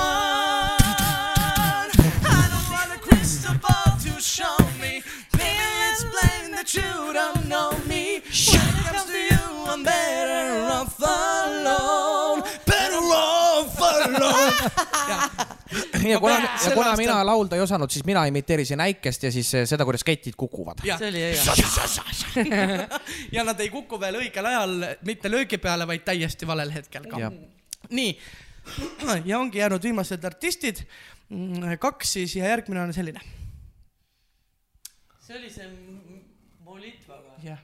I 2.27 2.47
don't 2.51 2.69
want 2.71 2.93
a 2.95 2.99
crystal 2.99 3.55
ball 3.55 3.97
to 4.01 4.21
show 4.21 4.57
me. 4.79 5.01
Maybe 5.33 5.57
it's 5.89 6.03
plain 6.03 6.51
that 6.51 6.73
you 6.75 7.13
don't 7.13 7.47
know 7.47 7.71
me. 7.87 8.21
When 8.51 8.59
it 8.59 8.85
comes 8.85 9.05
to 9.05 9.17
you 9.17 9.65
I'm 9.67 9.83
better 9.83 10.61
off 10.71 10.99
alone. 10.99 12.43
Better 12.65 12.97
off 12.97 13.79
alone 13.79 15.51
ja 16.09 16.19
kuna, 16.19 16.39
ja 16.39 16.71
kuna 16.73 16.91
aastal- 16.91 16.97
mina 16.97 17.25
laulda 17.25 17.55
ei 17.55 17.61
osanud, 17.65 17.89
siis 17.91 18.05
mina 18.05 18.25
imiteerisin 18.29 18.81
äikest 18.85 19.23
ja 19.23 19.31
siis 19.31 19.53
eh, 19.53 19.67
seda, 19.69 19.85
kuidas 19.87 20.03
ketid 20.03 20.33
kukuvad. 20.37 20.77
ja 23.35 23.43
nad 23.43 23.59
ei 23.59 23.69
kuku 23.73 23.99
veel 23.99 24.15
õigel 24.21 24.45
ajal 24.51 24.71
mitte 25.05 25.31
löögi 25.31 25.57
peale, 25.61 25.87
vaid 25.87 26.01
täiesti 26.07 26.47
valel 26.47 26.71
hetkel 26.73 27.03
ka 27.09 27.31
nii, 27.89 28.17
ja 29.29 29.39
ongi 29.39 29.57
jäänud 29.61 29.83
viimased 29.83 30.23
artistid, 30.25 30.81
kaks 31.79 32.13
siis 32.17 32.35
ja 32.35 32.49
järgmine 32.49 32.81
on 32.81 32.93
selline. 32.93 33.21
see 35.25 35.37
oli 35.39 35.49
see 35.49 35.65
Molitvaga. 36.65 37.37
jah, 37.43 37.61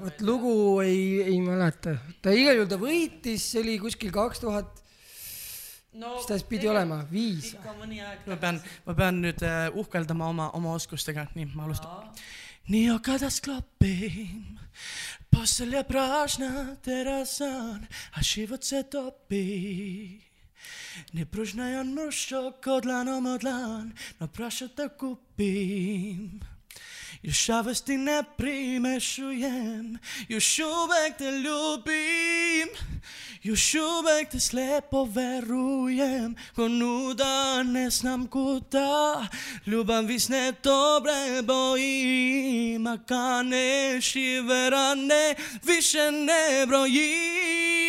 vot 0.00 0.20
lugu 0.26 0.54
ei, 0.80 1.22
ei 1.22 1.40
mäleta. 1.40 1.96
ta 2.22 2.34
igal 2.34 2.58
juhul, 2.58 2.70
ta 2.70 2.78
võitis, 2.80 3.44
see 3.52 3.62
oli 3.62 3.78
kuskil 3.82 4.10
kaks 4.14 4.42
tuhat, 4.42 4.81
no 5.92 6.14
mis 6.16 6.28
ta 6.28 6.38
siis 6.38 6.48
pidi 6.48 6.68
olema, 6.70 7.02
viis. 7.10 7.52
ikka 7.56 7.74
mõni 7.78 8.00
aeg 8.04 8.26
ma 8.30 8.38
pean, 8.44 8.60
ma 8.86 8.96
pean 8.98 9.20
nüüd 9.24 9.44
uh, 9.44 9.80
uhkeldama 9.82 10.30
oma, 10.32 10.48
oma 10.58 10.74
oskustega, 10.78 11.26
nii 11.36 11.50
ma 11.54 11.66
alustan. 11.68 12.12
Nii 12.72 12.92
okadas 12.94 13.40
klopim, 13.42 14.58
postel 15.32 15.74
ja 15.74 15.82
pražna 15.84 16.76
terasan, 16.84 17.88
a 18.14 18.22
život 18.22 18.64
se 18.64 18.84
topi. 18.84 20.22
Nie 21.12 21.26
próżna 21.26 21.68
jan 21.68 21.94
mruszczok, 21.94 22.60
kodlan 22.64 23.08
omodlan, 23.08 23.92
no 24.20 24.28
proszę 24.28 24.68
to 24.68 24.90
kupim. 24.90 26.51
Już 27.22 27.36
szawesty 27.36 27.96
nie 27.96 28.24
primeszujem, 28.36 29.98
już 30.28 30.44
szubek 30.44 31.16
te 31.16 31.30
lubim. 31.30 32.68
Już 33.44 33.60
szubek 33.60 34.30
te 34.30 34.40
slepo 34.40 35.06
verujem, 35.06 36.36
ko 36.54 36.68
nuda 36.68 37.62
ne 37.62 37.90
znam 37.90 38.28
kuda. 38.28 39.28
Ljubav 39.66 40.06
visne 40.06 40.52
dobre 40.62 41.42
bojim, 41.42 42.86
a 42.86 42.98
kane 42.98 43.98
šiverane 44.00 45.34
više 45.66 46.10
ne 46.12 46.66
brojim. 46.66 47.82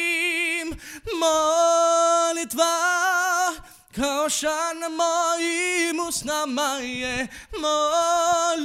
Molitva 1.21 2.73
na 3.97 4.89
mojim 4.89 6.07
usnama 6.07 6.79
je 6.81 7.27
molitva. 7.51 8.63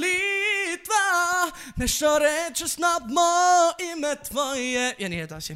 Nešto 1.75 2.19
reče 2.19 2.67
snab 2.67 3.03
mo 3.09 3.71
ime 3.93 4.15
tvoje 4.29 4.95
ja 4.99 5.09
nii 5.09 5.19
edasi. 5.19 5.55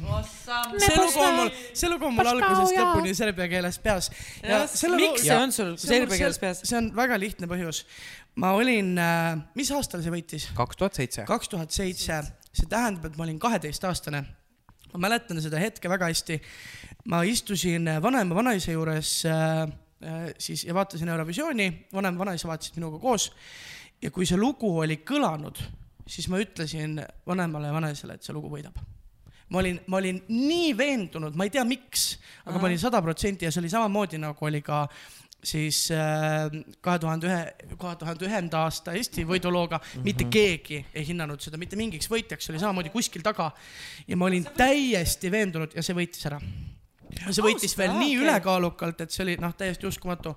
see 0.78 0.96
lugu 0.96 1.20
on 1.20 1.34
mul, 1.36 1.50
see 1.74 1.88
lugu 1.88 2.06
on 2.06 2.14
mul 2.14 2.28
algusest 2.28 2.76
lõpuni 2.78 3.14
serbia 3.14 3.48
keeles 3.48 3.78
peas. 3.78 4.10
miks 4.96 5.22
see 5.22 5.36
on 5.36 5.52
sul 5.52 5.76
serbia 5.76 6.18
keeles 6.18 6.38
peas? 6.38 6.62
see 6.64 6.78
on 6.78 6.92
väga 6.96 7.18
lihtne 7.18 7.46
põhjus. 7.46 7.84
ma 8.36 8.52
olin, 8.52 8.94
mis 9.54 9.70
aastal 9.70 10.02
see 10.02 10.10
võitis? 10.14 10.48
kaks 10.54 10.76
tuhat 10.76 10.94
seitse. 10.94 11.24
kaks 11.26 11.48
tuhat 11.48 11.70
seitse, 11.70 12.22
see 12.52 12.66
tähendab, 12.70 13.10
et 13.10 13.16
ma 13.18 13.24
olin 13.26 13.38
kaheteistaastane. 13.38 14.24
ma 14.92 14.98
mäletan 15.08 15.42
seda 15.42 15.58
hetke 15.58 15.88
väga 15.88 16.12
hästi. 16.12 16.40
Ma 17.10 17.22
istusin 17.28 17.88
vanaema 18.02 18.34
vanaisa 18.34 18.72
juures 18.72 19.26
äh, 19.26 19.62
äh, 19.62 20.26
siis 20.38 20.64
ja 20.64 20.74
vaatasin 20.74 21.08
Eurovisiooni, 21.08 21.86
vanem 21.92 22.18
vanaisa 22.18 22.48
vaatasid 22.48 22.76
minuga 22.80 22.98
koos. 22.98 23.32
ja 24.02 24.10
kui 24.10 24.26
see 24.26 24.36
lugu 24.36 24.78
oli 24.78 24.98
kõlanud, 25.06 25.60
siis 26.06 26.28
ma 26.28 26.40
ütlesin 26.42 26.98
vanemale 27.26 27.70
ja 27.70 27.76
vanaisale, 27.76 28.18
et 28.18 28.22
see 28.22 28.34
lugu 28.36 28.50
võidab 28.52 28.80
ma 29.48 29.60
olin, 29.60 29.78
ma 29.86 30.00
olin 30.00 30.22
nii 30.28 30.72
veendunud, 30.76 31.36
ma 31.36 31.44
ei 31.46 31.52
tea, 31.52 31.64
miks, 31.68 32.16
aga 32.44 32.58
ma 32.58 32.68
olin 32.68 32.80
sada 32.80 33.02
protsenti 33.04 33.46
ja 33.46 33.52
see 33.52 33.62
oli 33.62 33.70
samamoodi 33.72 34.18
nagu 34.18 34.46
oli 34.48 34.62
ka 34.64 34.86
siis 35.44 35.86
kahe 36.80 36.98
tuhande 36.98 37.28
ühe, 37.28 37.40
kahe 37.80 37.96
tuhande 38.00 38.24
ühenda 38.28 38.62
aasta 38.64 38.94
Eesti 38.96 39.26
võidulooga 39.28 39.78
mm, 39.78 39.90
-hmm. 39.90 40.04
mitte 40.08 40.28
keegi 40.32 40.78
ei 40.94 41.06
hinnanud 41.06 41.40
seda 41.44 41.60
mitte 41.60 41.76
mingiks 41.76 42.08
võitjaks, 42.10 42.46
see 42.46 42.54
oli 42.54 42.62
samamoodi 42.62 42.92
kuskil 42.94 43.22
taga. 43.22 43.50
ja 44.08 44.16
ma 44.16 44.30
olin 44.30 44.48
täiesti 44.56 45.30
veendunud 45.30 45.76
ja 45.76 45.82
see 45.82 45.96
võitis 45.96 46.24
ära. 46.30 46.40
See 47.30 47.44
võitis 47.44 47.76
veel 47.78 47.94
nii 47.96 48.14
okei. 48.14 48.22
ülekaalukalt, 48.24 49.04
et 49.04 49.14
see 49.14 49.24
oli 49.26 49.36
noh, 49.40 49.54
täiesti 49.56 49.86
uskumatu. 49.88 50.34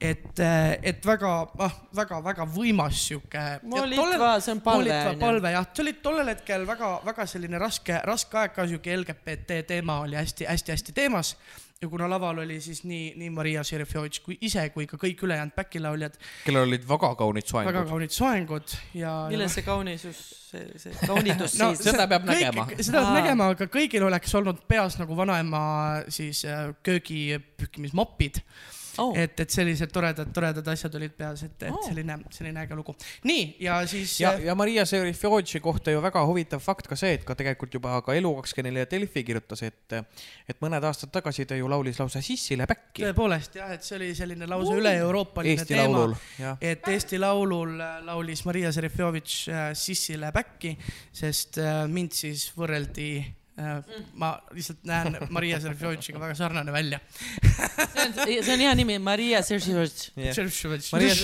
et, 0.00 0.40
et 0.82 1.06
väga, 1.06 1.30
ah, 1.58 1.78
väga-väga 1.96 2.46
võimas 2.54 3.00
sihuke. 3.08 3.44
Molitva, 3.62 4.36
see 4.40 4.54
on 4.54 4.60
palve, 4.62 4.98
palve 5.18 5.54
jah, 5.54 5.70
see 5.72 5.86
oli 5.86 5.94
tollel 6.02 6.34
hetkel 6.34 6.66
väga-väga 6.68 7.26
selline 7.26 7.58
raske, 7.58 8.00
raske 8.06 8.38
aeg 8.38 8.54
ka 8.54 8.66
sihuke 8.66 8.96
LGBT 8.96 9.62
teema 9.66 10.00
oli 10.04 10.20
hästi-hästi-hästi 10.20 10.94
teemas 10.94 11.34
ja 11.82 11.88
kuna 11.88 12.08
laval 12.10 12.38
oli 12.38 12.60
siis 12.60 12.80
nii, 12.84 13.12
nii 13.16 13.30
Maria 13.30 13.62
Serefjovitš 13.64 14.22
kui 14.24 14.36
ise 14.42 14.64
kui 14.74 14.86
ka 14.90 14.98
kõik 14.98 15.20
ülejäänud 15.22 15.54
backilauljad, 15.54 16.16
kellel 16.46 16.66
olid 16.66 16.86
väga 16.88 17.12
kaunid 17.20 17.46
väga 17.46 17.52
soengud. 17.52 17.90
kaunid 17.92 18.14
soengud 18.14 18.74
ja. 18.98 19.12
milles 19.30 19.54
see 19.54 19.66
kaunisus, 19.66 20.22
see, 20.50 20.64
see 20.82 20.96
kaunitus 21.04 21.54
no 21.60 21.70
siis? 21.76 21.84
seda 21.92 22.08
peab 22.10 22.26
kõik, 22.26 22.42
nägema. 22.48 22.66
seda 22.80 23.04
peab 23.04 23.20
nägema, 23.20 23.50
aga 23.54 23.70
kõigil 23.70 24.08
oleks 24.08 24.34
olnud 24.40 24.64
peas 24.70 24.98
nagu 24.98 25.18
vanaema 25.18 25.62
siis 26.10 26.42
äh, 26.48 26.72
köögipühkimismopid 26.82 28.42
Oh. 28.98 29.12
et, 29.18 29.40
et 29.40 29.50
sellised 29.50 29.92
toredad, 29.94 30.32
toredad 30.34 30.68
asjad 30.72 30.94
olid 30.98 31.14
peas, 31.16 31.44
et, 31.46 31.62
et 31.62 31.72
Oh. 31.72 31.82
selline, 31.86 32.18
selline 32.34 32.64
äge 32.64 32.74
lugu. 32.74 32.94
nii 33.24 33.56
ja 33.60 33.78
siis. 33.86 34.20
ja, 34.20 34.32
ja 34.38 34.54
Maria 34.58 34.84
Serifjovitši 34.86 35.60
kohta 35.60 35.90
ju 35.90 36.02
väga 36.02 36.24
huvitav 36.26 36.62
fakt 36.64 36.88
ka 36.88 36.96
see, 36.96 37.14
et 37.18 37.24
ka 37.24 37.36
tegelikult 37.38 37.74
juba 37.74 38.00
ka 38.02 38.16
Elu24 38.18 38.82
ja 38.82 38.90
Delfi 38.90 39.24
kirjutas, 39.24 39.62
et, 39.62 39.98
et 40.48 40.60
mõned 40.64 40.84
aastad 40.84 41.12
tagasi 41.14 41.46
ta 41.46 41.58
ju 41.58 41.68
laulis 41.70 42.00
lausa 42.00 42.22
Sissile 42.24 42.66
Päkki 42.66 43.06
tõepoolest 43.06 43.58
jah, 43.60 43.72
et 43.76 43.86
see 43.86 43.98
oli 44.00 44.10
selline 44.18 44.48
lausa 44.50 44.74
üle-euroopaline 44.78 45.56
Eesti 45.58 45.74
teema 45.74 46.56
et 46.60 46.88
Eesti 46.88 47.18
Laulul 47.20 47.78
äh, 47.80 47.98
laulis 48.06 48.44
Maria 48.48 48.72
Serefjovitš 48.74 49.36
äh, 49.48 49.66
Sissile 49.78 50.32
back'i, 50.34 50.74
sest 51.12 51.60
äh, 51.62 51.84
mind 51.90 52.16
siis 52.16 52.48
võrreldi 52.56 53.10
ma 54.14 54.30
lihtsalt 54.54 54.84
näen 54.86 55.16
Maria 55.34 55.58
Sergejevitšiga 55.60 56.20
väga 56.20 56.34
sarnane 56.38 56.72
välja. 56.72 57.00
see 57.10 58.04
on, 58.04 58.14
see 58.44 58.54
on 58.54 58.62
hea 58.62 58.74
nimi, 58.78 58.98
Maria 59.02 59.42
Sergejevitš. 59.42 60.92
Maria 60.92 61.14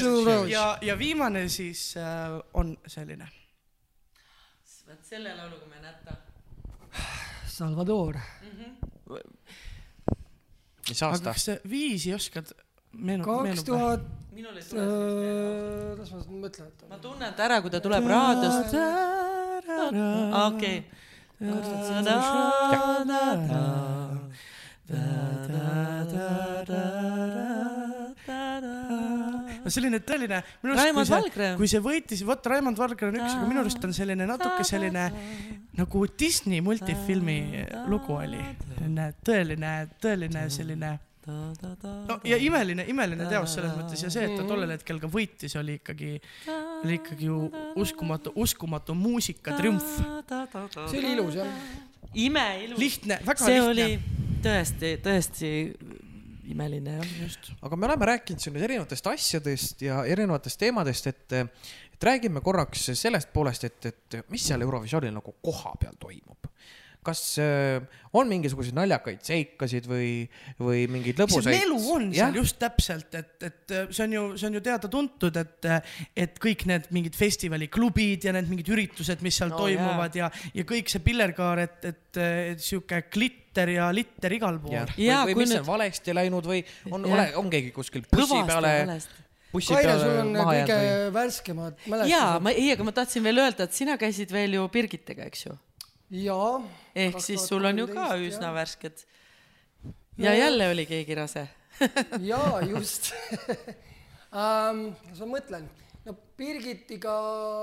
ja, 0.51 0.67
ja 0.83 0.99
viimane 0.99 1.49
siis 1.49 1.95
äh, 1.97 2.39
on 2.55 2.77
selline. 2.87 3.29
vot 4.89 5.07
selle 5.07 5.35
lauluga 5.35 5.67
ma 5.71 5.79
ei 5.79 5.83
näta. 5.83 6.17
Salvador. 7.55 8.19
mis 10.89 11.03
aga 11.03 11.13
aasta? 11.13 11.33
kas 11.33 11.45
sa 11.49 11.57
viisi 11.71 12.15
oskad 12.15 12.51
meenu-, 12.99 13.25
kaks 13.25 13.65
tuhat, 13.65 14.05
minul 14.35 14.59
ei 14.59 14.67
tule 14.67 14.83
sellist 14.83 15.17
meelde. 15.21 15.97
las 16.01 16.13
ma 16.13 16.43
mõtlen, 16.45 16.69
et 16.69 16.85
ma 16.91 16.99
tunnen 17.03 17.35
ta 17.39 17.47
ära, 17.47 17.61
kui 17.63 17.73
ta 17.73 17.81
tuleb 17.85 18.11
raadiost. 18.11 18.77
okei. 20.43 20.79
No 29.65 29.73
selline 29.73 30.01
tõeline, 30.05 30.41
minu 30.63 30.77
arust 30.77 31.39
kui 31.59 31.69
see 31.71 31.81
võitis, 31.85 32.23
vot 32.29 32.47
Raimond 32.53 32.79
Valgre 32.81 33.09
on 33.09 33.17
üks, 33.19 33.33
aga 33.33 33.49
minu 33.49 33.63
arust 33.63 33.87
on 33.87 33.95
selline 33.97 34.29
natuke 34.29 34.67
selline 34.69 35.07
nagu 35.79 36.05
Disney 36.21 36.61
multifilmi 36.65 37.39
lugu 37.91 38.19
oli. 38.19 38.43
selline 38.75 39.11
tõeline, 39.25 39.75
tõeline 40.05 40.47
selline 40.53 40.91
no 42.09 42.19
ja 42.29 42.39
imeline, 42.41 42.87
imeline 42.91 43.29
teos 43.31 43.57
selles 43.57 43.75
mõttes 43.77 44.05
ja 44.05 44.13
see, 44.13 44.27
et 44.29 44.37
ta 44.39 44.47
tollel 44.49 44.75
hetkel 44.75 45.01
ka 45.03 45.11
võitis, 45.11 45.57
oli 45.61 45.79
ikkagi, 45.81 46.13
oli 46.85 46.99
ikkagi 47.01 47.29
ju 47.31 47.41
uskumatu, 47.81 48.35
uskumatu 48.45 48.97
muusika 48.99 49.57
triumf. 49.59 49.97
see 50.91 51.01
oli 51.01 51.13
ilus 51.17 51.41
jah. 51.41 51.59
imeilus. 52.27 52.79
lihtne, 52.81 53.21
väga 53.27 53.51
see 53.51 53.61
lihtne. 53.61 53.71
oli 53.71 54.25
tõesti, 54.45 54.95
tõesti 55.05 55.53
imeline 56.53 56.99
jah. 56.99 57.17
just. 57.23 57.51
aga 57.63 57.77
me 57.77 57.89
oleme 57.89 58.11
rääkinud 58.13 58.43
siin 58.43 58.57
nüüd 58.57 58.67
erinevatest 58.69 59.09
asjadest 59.15 59.85
ja 59.87 60.03
erinevatest 60.11 60.61
teemadest, 60.61 61.09
et, 61.13 61.39
et 61.41 62.09
räägime 62.11 62.43
korraks 62.45 62.91
sellest 62.93 63.33
poolest, 63.33 63.65
et, 63.69 63.93
et 63.93 64.19
mis 64.33 64.45
seal 64.45 64.65
Eurovisioonil 64.65 65.15
nagu 65.15 65.37
kohapeal 65.45 65.97
toimub. 66.01 66.51
Kas 67.05 67.21
äh, 67.43 67.83
on 68.15 68.29
mingisuguseid 68.31 68.77
naljakaid 68.77 69.23
seikasid 69.27 69.87
või, 69.91 70.09
või 70.61 70.85
mingeid 70.91 71.19
see 71.19 71.25
lõbusaid? 71.25 71.57
melu 71.59 71.79
on 71.95 72.09
seal 72.15 72.39
just 72.39 72.59
täpselt, 72.63 73.15
et, 73.19 73.35
et 73.51 73.75
see 73.91 74.05
on 74.07 74.17
ju, 74.17 74.25
see 74.41 74.49
on 74.51 74.59
ju 74.59 74.63
teada-tuntud, 74.69 75.41
et, 75.43 75.69
et 76.27 76.39
kõik 76.43 76.65
need 76.71 76.89
mingid 76.95 77.19
festivaliklubid 77.19 78.29
ja 78.29 78.35
need 78.37 78.49
mingid 78.51 78.71
üritused, 78.75 79.23
mis 79.25 79.37
seal 79.41 79.53
No 79.55 79.61
toimuvad 79.65 80.17
ja, 80.19 80.31
ja 80.57 80.65
kõik 80.67 80.89
see 80.91 81.03
pillerkaar, 81.05 81.61
et, 81.67 81.91
et, 81.93 82.21
et 82.23 82.63
sihuke 82.65 83.03
glitter 83.13 83.71
ja 83.77 83.91
litter 83.95 84.33
igal 84.35 84.57
pool. 84.63 84.73
jah, 84.75 84.89
või, 84.95 85.05
Jaa, 85.07 85.21
või 85.29 85.37
kui 85.37 85.45
mis 85.45 85.53
nüüd- 85.53 85.61
on 85.63 85.69
valesti 85.69 86.15
läinud 86.17 86.49
või 86.49 86.63
on, 86.91 87.05
Jah. 87.05 87.13
ole, 87.15 87.27
on 87.43 87.53
keegi 87.53 87.71
kuskil 87.77 88.07
bussi 88.11 88.41
peale, 88.49 88.73
bussi 89.53 89.71
Kaire, 89.77 89.93
sul 90.01 90.17
on 90.25 90.33
kõige 90.35 90.79
või? 90.81 91.13
värskemad 91.15 91.77
jaa, 91.85 91.93
mälestused. 91.95 92.43
ma, 92.49 92.55
ei, 92.57 92.73
aga 92.75 92.87
ma 92.89 92.95
tahtsin 92.97 93.23
veel 93.23 93.39
öelda, 93.45 93.69
et 93.69 93.77
sina 93.79 93.95
käisid 94.01 94.33
veel 94.35 94.57
ju 94.59 94.65
Birgitega, 94.75 95.29
eks 95.31 95.47
ju? 95.47 95.55
jaa. 96.11 96.63
ehk 96.95 97.21
siis 97.23 97.47
sul 97.49 97.65
on 97.65 97.79
ju 97.79 97.87
ka 97.91 98.09
üsna 98.21 98.53
värsked. 98.55 99.05
ja 100.19 100.35
jälle 100.35 100.69
oli 100.71 100.87
keegi 100.87 101.15
rase. 101.15 101.49
jaa, 102.31 102.61
just 102.63 103.13
um,. 104.31 104.93
las 105.11 105.21
ma 105.21 105.27
mõtlen, 105.27 105.67
no 106.07 106.17
Birgitiga 106.39 107.15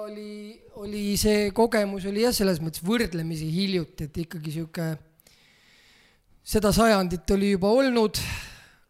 oli, 0.07 0.59
oli 0.81 1.15
see 1.19 1.51
kogemus 1.55 2.05
oli 2.09 2.25
jah, 2.25 2.35
selles 2.35 2.59
mõttes 2.63 2.83
võrdlemisi 2.83 3.47
hiljuti, 3.51 4.09
et 4.09 4.21
ikkagi 4.25 4.57
sihuke, 4.57 4.91
seda 6.43 6.73
sajandit 6.75 7.29
oli 7.37 7.53
juba 7.53 7.71
olnud, 7.71 8.19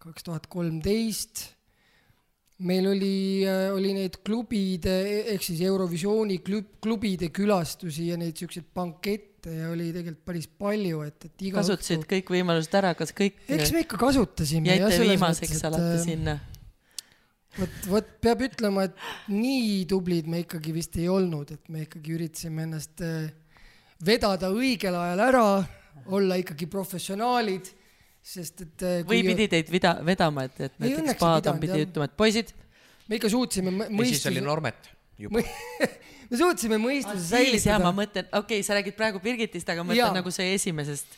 kaks 0.02 0.26
tuhat 0.26 0.48
kolmteist 0.50 1.52
meil 2.68 2.88
oli, 2.92 3.16
oli 3.74 3.94
neid 3.98 4.20
klubide 4.26 4.94
ehk 5.34 5.44
siis 5.46 5.64
Eurovisiooni 5.66 6.40
klub, 6.46 6.78
klubide 6.84 7.32
külastusi 7.34 8.12
ja 8.12 8.20
neid 8.20 8.38
siukseid 8.38 8.70
bankette 8.76 9.56
ja 9.58 9.72
oli 9.72 9.90
tegelikult 9.90 10.26
päris 10.30 10.48
palju, 10.48 11.02
et, 11.08 11.28
et 11.30 11.46
iga 11.50 11.62
kasutasid 11.62 12.06
kõik 12.10 12.30
võimalused 12.36 12.78
ära, 12.78 12.94
kas 12.98 13.14
kõik 13.18 13.40
eks 13.50 13.74
me 13.74 13.86
ikka 13.88 13.98
kasutasime. 14.02 14.70
jäite 14.70 15.02
viimaseks 15.02 15.64
alati 15.70 16.02
sinna? 16.06 16.38
vot, 17.58 17.78
vot 17.90 18.12
peab 18.24 18.46
ütlema, 18.48 18.88
et 18.88 19.32
nii 19.34 19.84
tublid 19.90 20.30
me 20.32 20.44
ikkagi 20.46 20.74
vist 20.76 20.98
ei 21.02 21.10
olnud, 21.12 21.52
et 21.58 21.72
me 21.74 21.86
ikkagi 21.88 22.16
üritasime 22.16 22.68
ennast 22.68 23.04
äh, 23.06 23.32
vedada 24.06 24.52
õigel 24.54 24.96
ajal 24.98 25.24
ära, 25.28 25.46
olla 26.12 26.38
ikkagi 26.40 26.68
professionaalid, 26.72 27.74
sest 28.22 28.62
et 28.66 28.86
äh, 28.86 29.02
või 29.08 29.24
pidi 29.26 29.48
teid 29.52 29.70
vida-, 29.74 29.98
vedama, 30.06 30.46
et, 30.50 30.60
et 30.68 30.80
näiteks 30.82 31.20
Paadam 31.20 31.60
pidi 31.62 31.84
ütlema, 31.88 32.08
et 32.10 32.18
poisid, 32.18 32.54
me 33.10 33.18
ikka 33.18 33.32
suutsime 33.34 33.74
mõ- 33.74 33.90
ja 33.90 34.08
siis 34.12 34.26
oli 34.30 34.38
mõistuse, 34.38 34.46
Normet 34.46 34.90
juba. 35.22 35.44
me 36.30 36.40
suutsime 36.40 36.80
mõistuse 36.82 37.22
siis 37.26 37.66
ja 37.66 37.80
ma 37.80 37.90
säilitada. 37.90 37.94
mõtlen, 37.98 38.28
okei 38.30 38.60
okay,, 38.62 38.66
sa 38.68 38.78
räägid 38.78 38.98
praegu 38.98 39.22
Birgitist, 39.24 39.70
aga 39.74 39.86
mõtlen 39.88 40.20
nagu 40.22 40.34
see 40.34 40.54
esimesest. 40.58 41.18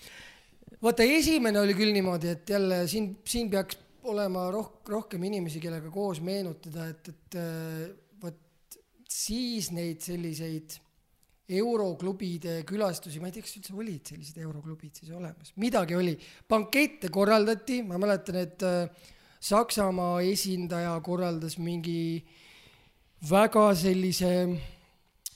vaata, 0.83 1.07
esimene 1.19 1.59
oli 1.61 1.75
küll 1.77 1.91
niimoodi, 1.95 2.31
et 2.37 2.55
jälle 2.55 2.83
siin, 2.91 3.11
siin 3.27 3.51
peaks 3.51 3.79
olema 4.07 4.47
roh-, 4.51 4.79
rohkem 4.89 5.27
inimesi, 5.27 5.61
kellega 5.63 5.91
koos 5.91 6.23
meenutada, 6.23 6.87
et, 6.91 7.11
et 7.11 7.39
äh, 7.39 7.91
vot 8.23 8.79
siis 9.11 9.69
neid 9.75 10.03
selliseid 10.03 10.79
euroklubide 11.49 12.61
külastusi, 12.67 13.19
ma 13.19 13.27
ei 13.27 13.35
tea, 13.35 13.43
kas 13.43 13.57
üldse 13.59 13.73
olid 13.75 14.07
sellised 14.13 14.37
euroklubid 14.39 14.95
siis 14.95 15.11
olemas, 15.11 15.51
midagi 15.59 15.97
oli, 15.97 16.13
bankette 16.49 17.11
korraldati, 17.11 17.81
ma 17.87 17.99
mäletan, 17.99 18.39
et 18.39 18.63
äh, 18.67 19.09
Saksamaa 19.43 20.21
esindaja 20.23 20.93
korraldas 21.03 21.57
mingi 21.59 22.23
väga 23.27 23.65
sellise, 23.75 24.29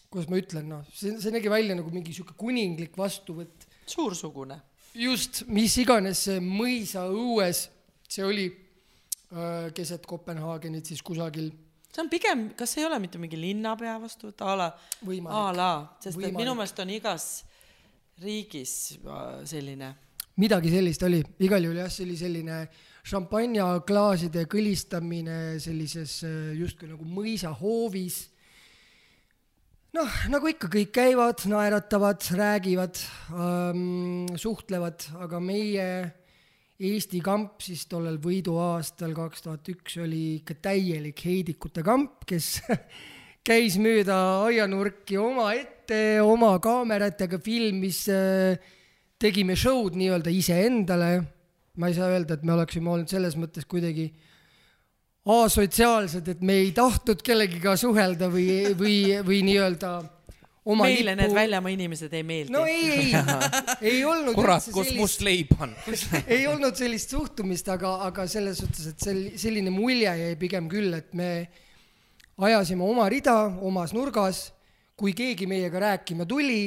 kuidas 0.08 0.30
ma 0.32 0.40
ütlen, 0.40 0.70
noh, 0.72 0.86
see, 0.96 1.18
see 1.20 1.34
nägi 1.36 1.52
välja 1.52 1.76
nagu 1.76 1.92
mingi 1.92 2.16
sihuke 2.16 2.38
kuninglik 2.40 2.96
vastuvõtt. 2.96 3.68
Suursugune. 3.88 4.62
just, 4.96 5.44
mis 5.52 5.76
iganes 5.84 6.24
see 6.30 6.40
mõisaõues, 6.40 7.66
see 8.08 8.24
oli 8.24 8.48
äh, 8.48 9.68
keset 9.76 10.08
Kopenhaagenit 10.08 10.88
siis 10.88 11.04
kusagil 11.04 11.52
see 11.98 12.06
on 12.06 12.10
pigem, 12.14 12.42
kas 12.54 12.76
ei 12.78 12.86
ole 12.86 13.00
mitte 13.02 13.18
mingi 13.18 13.40
linnapea 13.42 13.96
vastuvõtt 13.98 14.44
a 14.46 14.56
la, 14.60 14.68
a 14.70 15.46
la, 15.56 15.72
sest 15.98 16.14
et 16.14 16.20
Võimalik. 16.20 16.42
minu 16.44 16.54
meelest 16.54 16.82
on 16.84 16.92
igas 16.94 17.26
riigis 18.22 18.74
äh, 19.02 19.40
selline. 19.50 19.96
midagi 20.38 20.70
sellist 20.70 21.02
oli, 21.08 21.24
igal 21.42 21.66
juhul 21.66 21.82
jah, 21.82 21.90
see 21.90 22.06
oli 22.06 22.18
selline 22.20 22.60
šampanjaklaaside 23.08 24.46
kõlistamine 24.52 25.58
sellises 25.64 26.20
äh, 26.28 26.54
justkui 26.60 26.92
nagu 26.92 27.08
mõisahoovis. 27.18 28.20
noh, 29.98 30.22
nagu 30.30 30.54
ikka 30.54 30.70
kõik 30.78 30.94
käivad, 30.94 31.48
naeratavad, 31.50 32.30
räägivad 32.38 33.02
ähm,, 33.34 34.30
suhtlevad, 34.38 35.10
aga 35.26 35.42
meie 35.42 35.90
Eesti 36.78 37.24
kamp 37.26 37.64
siis 37.66 37.88
tollel 37.90 38.20
võiduaastal 38.22 39.16
kaks 39.18 39.42
tuhat 39.48 39.70
üks 39.72 39.96
oli 40.04 40.38
ikka 40.38 40.60
täielik 40.68 41.24
heidikute 41.26 41.82
kamp, 41.82 42.20
kes 42.30 42.60
käis 43.48 43.80
mööda 43.82 44.18
aianurki 44.46 45.18
omaette 45.18 46.20
oma 46.22 46.52
kaameratega, 46.62 47.40
filmis, 47.42 48.04
tegime 49.18 49.56
show'd 49.58 49.98
nii-öelda 49.98 50.30
iseendale. 50.30 51.12
ma 51.82 51.90
ei 51.90 51.98
saa 51.98 52.12
öelda, 52.14 52.38
et 52.38 52.46
me 52.46 52.54
oleksime 52.54 52.94
olnud 52.94 53.10
selles 53.10 53.34
mõttes 53.38 53.66
kuidagi 53.66 54.12
asotsiaalsed, 55.26 56.30
et 56.30 56.46
me 56.46 56.60
ei 56.62 56.72
tahtnud 56.78 57.26
kellegiga 57.26 57.74
suhelda 57.78 58.30
või, 58.30 58.78
või, 58.78 59.00
või 59.26 59.42
nii-öelda 59.50 59.96
oma 60.68 60.88
meile 60.88 61.16
need 61.16 61.34
väljamaa 61.36 61.72
inimesed 61.74 62.14
ei 62.18 62.24
meeldi 62.28 62.54
no 62.54 62.66
ei, 62.68 62.90
ei, 62.92 63.12
ei 63.94 64.02
olnud 64.08 64.36
kurat, 64.36 64.66
kus 64.68 64.90
sellist- 64.90 65.00
must 65.00 65.24
leib 65.26 65.54
on? 65.64 65.74
ei 66.36 66.44
olnud 66.50 66.76
sellist 66.80 67.14
suhtumist, 67.16 67.70
aga, 67.72 67.94
aga 68.10 68.28
selles 68.32 68.60
suhtes, 68.64 68.92
et 68.92 69.08
sel-, 69.08 69.32
selline 69.40 69.72
mulje 69.74 70.12
jäi 70.22 70.36
pigem 70.40 70.68
küll, 70.72 70.92
et 70.98 71.16
me 71.18 71.32
ajasime 72.38 72.86
oma 72.86 73.08
rida 73.10 73.38
omas 73.66 73.96
nurgas, 73.98 74.48
kui 74.98 75.14
keegi 75.18 75.48
meiega 75.50 75.82
rääkima 75.82 76.28
tuli, 76.30 76.62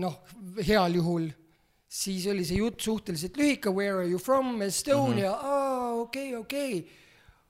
noh, 0.00 0.18
heal 0.64 0.98
juhul, 1.00 1.28
siis 1.92 2.26
oli 2.30 2.44
see 2.48 2.60
jutt 2.60 2.80
suhteliselt 2.80 3.36
lühike, 3.40 3.72
where 3.72 3.98
are 3.98 4.08
you 4.08 4.20
from, 4.20 4.62
Estonia 4.62 5.32
-hmm. 5.32 5.52
aa, 5.52 5.92
okei, 6.06 6.36
okei, 6.36 6.88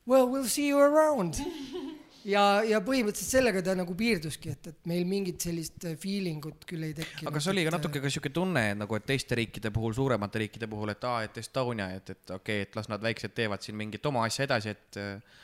well 0.08 0.26
we 0.26 0.40
will 0.40 0.48
see 0.48 0.68
you 0.68 0.80
around. 0.80 1.34
ja, 2.28 2.42
ja 2.66 2.80
põhimõtteliselt 2.84 3.36
sellega 3.36 3.62
ta 3.64 3.74
nagu 3.78 3.94
piirduski, 3.98 4.52
et, 4.54 4.68
et 4.72 4.90
meil 4.90 5.06
mingit 5.08 5.42
sellist 5.42 5.86
feeling 6.00 6.44
ut 6.48 6.66
küll 6.68 6.86
ei 6.86 6.96
tekkinud. 6.96 7.30
aga 7.30 7.42
see 7.42 7.52
oli 7.54 7.64
ka 7.66 7.74
natuke 7.76 8.02
ka 8.02 8.12
siuke 8.12 8.32
tunne, 8.34 8.64
et 8.72 8.78
nagu, 8.78 8.98
et 8.98 9.06
teiste 9.08 9.38
riikide 9.38 9.72
puhul, 9.74 9.94
suuremate 9.96 10.44
riikide 10.44 10.68
puhul, 10.70 10.94
et 10.94 11.06
aa, 11.08 11.22
et 11.26 11.40
Estonia, 11.42 11.88
et, 11.96 12.14
et 12.14 12.34
okei 12.36 12.62
okay,, 12.62 12.68
et 12.68 12.78
las 12.78 12.90
nad 12.92 13.02
väiksed 13.02 13.34
teevad 13.36 13.64
siin 13.64 13.78
mingit 13.78 14.06
oma 14.10 14.26
asja 14.28 14.46
edasi, 14.48 14.74
et 14.76 15.00
äh, 15.00 15.40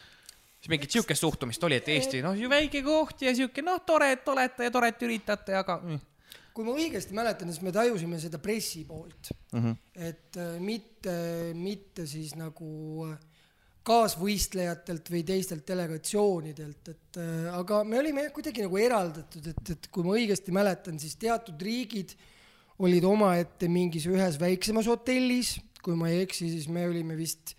siis 0.59 0.73
mingit 0.75 0.99
siukest 0.99 1.25
suhtumist 1.25 1.65
oli, 1.69 1.81
et 1.81 1.91
Eesti, 1.95 2.23
noh, 2.25 2.39
väike 2.51 2.83
koht 2.87 3.27
ja 3.27 3.35
siuke, 3.37 3.65
noh, 3.67 3.83
tore, 3.87 4.13
et 4.17 4.29
olete 4.29 4.69
ja 4.69 4.75
tore, 4.75 4.93
et 4.95 5.07
üritate, 5.07 5.57
aga 5.59 5.81
mm. 5.83 6.05
kui 6.57 6.67
ma 6.67 6.77
õigesti 6.79 7.17
mäletan, 7.17 7.53
siis 7.53 7.65
me 7.67 7.75
tajusime 7.75 8.21
seda 8.23 8.43
pressi 8.43 8.85
poolt 8.89 9.33
mm. 9.53 9.65
-hmm. 9.65 9.81
et 10.11 10.43
äh, 10.43 10.61
mitte, 10.61 11.17
mitte 11.55 12.07
siis 12.07 12.37
nagu 12.39 13.09
äh, 13.11 13.19
kaasvõistlejatelt 13.89 15.09
või 15.13 15.23
teistelt 15.27 15.67
delegatsioonidelt, 15.69 16.91
et 16.93 17.21
äh, 17.21 17.47
aga 17.57 17.83
me 17.89 18.01
olime 18.01 18.27
jah 18.27 18.35
kuidagi 18.35 18.65
nagu 18.65 18.81
eraldatud, 18.81 19.53
et, 19.53 19.71
et 19.75 19.89
kui 19.93 20.05
ma 20.07 20.17
õigesti 20.19 20.55
mäletan, 20.55 20.99
siis 21.01 21.17
teatud 21.21 21.61
riigid 21.65 22.15
olid 22.85 23.07
omaette 23.09 23.71
mingis 23.73 24.07
ühes 24.11 24.39
väiksemas 24.41 24.89
hotellis, 24.91 25.57
kui 25.83 25.97
ma 25.99 26.11
ei 26.13 26.23
eksi, 26.27 26.51
siis 26.53 26.69
me 26.73 26.87
olime 26.89 27.17
vist 27.19 27.57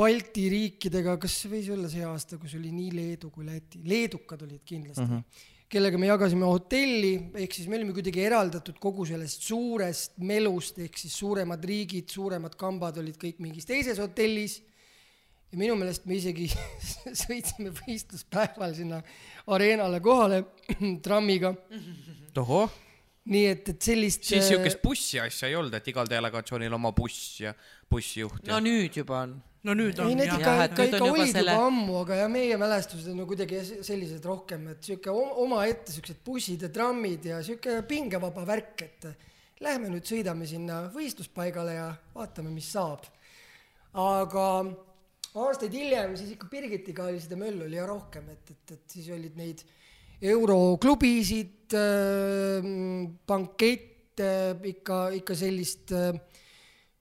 Balti 0.00 0.46
riikidega, 0.48 1.16
kas 1.20 1.34
see 1.42 1.50
võis 1.50 1.66
olla 1.74 1.88
see 1.92 2.04
aasta, 2.06 2.38
kus 2.40 2.54
oli 2.56 2.70
nii 2.72 2.92
Leedu 2.94 3.28
kui 3.34 3.44
Läti, 3.44 3.82
leedukad 3.84 4.46
olid 4.46 4.62
kindlasti 4.64 5.02
mm, 5.02 5.18
-hmm. 5.18 5.66
kellega 5.68 5.98
me 5.98 6.08
jagasime 6.08 6.46
hotelli, 6.48 7.10
ehk 7.42 7.52
siis 7.52 7.68
me 7.68 7.76
olime 7.76 7.92
kuidagi 7.92 8.22
eraldatud 8.24 8.78
kogu 8.80 9.04
sellest 9.10 9.44
suurest 9.44 10.16
melust, 10.24 10.78
ehk 10.78 10.96
siis 10.96 11.18
suuremad 11.18 11.64
riigid, 11.64 12.08
suuremad 12.08 12.56
kambad 12.56 13.02
olid 13.02 13.18
kõik 13.20 13.42
mingis 13.44 13.68
teises 13.68 14.00
hotellis 14.00 14.60
ja 15.50 15.58
minu 15.58 15.74
meelest 15.78 16.06
me 16.06 16.16
isegi 16.18 16.46
sõitsime 17.24 17.72
võistluspäeval 17.74 18.74
sinna 18.76 19.00
areenale 19.50 20.00
kohale 20.04 20.44
trammiga, 21.04 21.52
tohoh, 22.36 22.70
nii 23.30 23.46
et, 23.50 23.70
et 23.74 23.90
sellist 23.90 24.26
siis 24.30 24.46
siukest 24.52 24.80
bussi 24.82 25.20
asja 25.22 25.50
ei 25.50 25.56
olnud, 25.58 25.74
et 25.76 25.92
igal 25.92 26.08
delegatsioonil 26.10 26.74
oma 26.78 26.92
buss 26.96 27.40
ja 27.42 27.54
bussijuht 27.90 28.46
ja 28.46 28.54
no 28.56 28.60
nüüd 28.64 29.00
juba 29.02 29.24
on. 29.26 29.34
no 29.66 29.74
nüüd 29.76 29.98
ei, 29.98 30.04
on 30.06 30.20
need 30.22 30.30
jah 30.30 30.38
ikka, 30.38 30.54
ikka, 30.70 30.86
ikka 30.88 31.00
juba 31.02 31.10
olid 31.16 31.32
selle- 31.34 31.56
juba 31.56 31.66
ammu, 31.70 31.96
aga 32.04 32.20
jah, 32.22 32.30
meie 32.32 32.60
mälestused 32.60 33.10
on 33.12 33.18
no 33.22 33.26
kuidagi 33.30 33.64
sellised 33.86 34.28
rohkem, 34.30 34.68
et 34.74 34.86
sihuke 34.86 35.12
omaette 35.14 35.96
siuksed 35.96 36.22
bussid 36.26 36.62
ja 36.68 36.70
trammid 36.72 37.26
ja 37.32 37.42
sihuke 37.44 37.80
pingevaba 37.90 38.46
värk, 38.48 38.86
et 38.86 39.10
lähme 39.60 39.90
nüüd 39.92 40.06
sõidame 40.08 40.46
sinna 40.48 40.84
võistluspaigale 40.94 41.74
ja 41.76 41.90
vaatame, 42.14 42.54
mis 42.54 42.70
saab. 42.72 43.04
aga 43.92 44.46
aastaid 45.34 45.74
hiljem 45.76 46.16
siis 46.18 46.34
ikka 46.34 46.48
Birgitiga 46.50 47.06
oli 47.10 47.20
seda 47.22 47.38
möllu 47.38 47.66
oli 47.68 47.78
ja 47.78 47.86
rohkem, 47.86 48.28
et, 48.32 48.50
et, 48.50 48.74
et 48.76 48.96
siis 48.96 49.10
olid 49.14 49.38
neid 49.38 49.62
euroklubisid, 50.20 51.72
bankette, 53.26 54.32
ikka, 54.68 54.98
ikka 55.16 55.36
sellist 55.38 55.94
äh, 55.96 56.10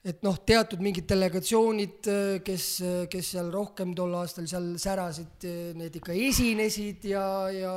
et 0.07 0.21
noh, 0.23 0.37
teatud 0.47 0.79
mingid 0.83 1.07
delegatsioonid, 1.09 2.07
kes, 2.45 2.67
kes 3.11 3.31
seal 3.35 3.49
rohkem 3.51 3.91
tol 3.97 4.13
aastal 4.15 4.47
seal 4.47 4.71
särasid, 4.79 5.43
need 5.75 5.97
ikka 5.99 6.15
esinesid 6.15 7.09
ja, 7.11 7.25
ja 7.51 7.73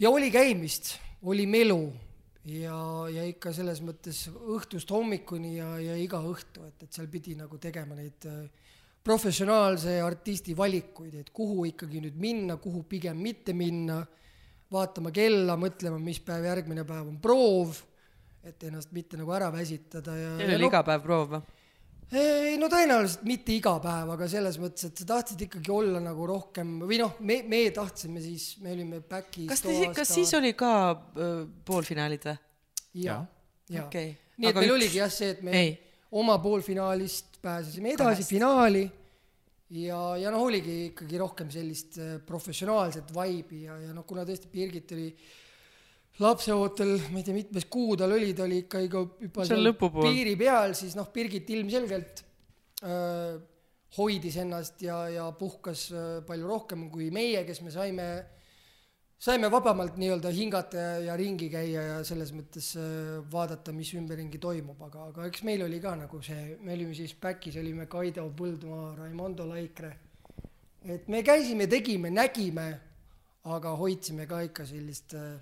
ja 0.00 0.10
oli 0.10 0.30
käimist, 0.30 0.94
oli 1.22 1.46
melu 1.46 1.92
ja, 2.48 2.76
ja 3.12 3.24
ikka 3.28 3.52
selles 3.52 3.82
mõttes 3.84 4.24
õhtust 4.30 4.90
hommikuni 4.94 5.56
ja, 5.58 5.74
ja 5.82 5.96
iga 6.00 6.22
õhtu, 6.24 6.64
et, 6.68 6.86
et 6.86 6.92
seal 6.94 7.10
pidi 7.12 7.36
nagu 7.36 7.58
tegema 7.60 7.98
neid 7.98 8.28
äh, 8.30 8.69
professionaalse 9.10 9.98
artisti 10.04 10.54
valikuid, 10.56 11.14
et 11.24 11.30
kuhu 11.34 11.64
ikkagi 11.72 12.00
nüüd 12.04 12.18
minna, 12.20 12.56
kuhu 12.62 12.84
pigem 12.88 13.18
mitte 13.18 13.54
minna, 13.56 14.00
vaatama 14.70 15.10
kella, 15.14 15.56
mõtlema, 15.58 15.98
mis 16.02 16.20
päev 16.22 16.46
järgmine 16.46 16.84
päev 16.86 17.08
on 17.10 17.16
proov, 17.22 17.80
et 18.46 18.62
ennast 18.68 18.92
mitte 18.96 19.18
nagu 19.20 19.32
ära 19.36 19.50
väsitada 19.52 20.14
ja 20.16 20.36
Teil 20.38 20.54
oli 20.56 20.68
iga 20.70 20.84
päev 20.86 21.02
proov 21.04 21.34
või? 21.34 21.40
ei 22.10 22.56
no 22.58 22.66
tõenäoliselt 22.70 23.20
mitte 23.28 23.52
iga 23.54 23.76
päev, 23.82 24.08
aga 24.16 24.26
selles 24.30 24.56
mõttes, 24.62 24.88
et 24.88 24.98
sa 25.02 25.04
tahtsid 25.12 25.44
ikkagi 25.46 25.70
olla 25.74 26.00
nagu 26.02 26.24
rohkem 26.26 26.72
või 26.82 26.96
noh, 27.02 27.12
me, 27.22 27.40
me 27.46 27.60
tahtsime 27.74 28.22
siis, 28.24 28.56
me 28.62 28.72
olime 28.74 29.02
back'is 29.10 29.46
kas 29.50 29.62
te, 29.62 29.74
kas 29.94 30.14
siis 30.16 30.32
oli 30.38 30.54
ka 30.58 30.72
öö, 31.18 31.44
poolfinaalid 31.66 32.26
või? 32.30 32.38
ja, 33.04 33.20
ja 33.70 33.84
Okei. 33.86 34.14
nii 34.38 34.48
et 34.48 34.54
Aga 34.54 34.64
meil 34.64 34.72
üks- 34.72 34.78
oligi 34.78 35.02
jah 35.02 35.12
see, 35.14 35.34
et 35.36 35.44
me 35.46 35.54
Ei. 35.54 35.76
oma 36.22 36.38
poolfinaalist 36.42 37.38
pääsesime 37.42 37.92
edasi 37.94 38.24
Kahest. 38.24 38.32
finaali 38.34 38.82
ja, 39.76 40.00
ja 40.18 40.32
noh, 40.32 40.46
oligi 40.48 40.76
ikkagi 40.90 41.20
rohkem 41.20 41.50
sellist 41.52 42.00
äh, 42.00 42.16
professionaalset 42.26 43.12
vibe'i 43.14 43.64
ja, 43.68 43.78
ja 43.86 43.94
noh, 43.94 44.06
kuna 44.08 44.24
tõesti 44.28 44.50
Birgit 44.52 44.96
oli 44.96 45.10
lapseootel, 46.20 46.96
ma 47.12 47.20
ei 47.20 47.26
tea, 47.26 47.36
mitmes 47.36 47.66
kuu 47.70 47.94
tal 47.98 48.12
oli, 48.16 48.32
ta 48.36 48.44
oli 48.44 48.64
ikka 48.64 48.82
ikka 48.84 49.04
juba 49.24 49.46
lõpupool. 49.60 50.08
piiri 50.10 50.34
peal, 50.40 50.74
siis 50.78 50.96
noh, 50.98 51.08
Birgit 51.14 51.48
ilmselgelt 51.54 52.24
öö, 52.82 53.38
hoidis 53.96 54.36
ennast 54.42 54.82
ja, 54.84 54.98
ja 55.12 55.30
puhkas 55.38 55.86
öö, 55.94 56.20
palju 56.26 56.50
rohkem 56.50 56.88
kui 56.92 57.08
meie, 57.14 57.44
kes 57.48 57.62
me 57.64 57.72
saime, 57.72 58.08
saime 59.20 59.50
vabamalt 59.52 59.98
nii-öelda 60.00 60.30
hingata 60.32 60.80
ja, 60.80 60.92
ja 61.10 61.16
ringi 61.20 61.50
käia 61.52 61.82
ja 61.84 61.96
selles 62.08 62.30
mõttes 62.32 62.70
öö, 62.80 63.18
vaadata, 63.32 63.72
mis 63.76 63.90
ümberringi 63.98 64.40
toimub, 64.40 64.80
aga, 64.86 65.10
aga 65.10 65.26
eks 65.28 65.42
meil 65.48 65.64
oli 65.66 65.80
ka 65.82 65.92
nagu 66.00 66.22
see, 66.24 66.56
me 66.64 66.72
olime 66.76 66.94
siis 66.96 67.12
back'is, 67.20 67.58
olime 67.60 67.84
Kaido 67.90 68.24
Põldmaa, 68.36 68.94
Raimondo 68.96 69.44
Laikre. 69.50 69.92
et 70.84 71.08
me 71.12 71.20
käisime, 71.22 71.66
tegime, 71.68 72.08
nägime, 72.10 72.68
aga 73.44 73.74
hoidsime 73.76 74.24
ka 74.28 74.40
ikka 74.48 74.64
sellist 74.68 75.12
äh, 75.18 75.36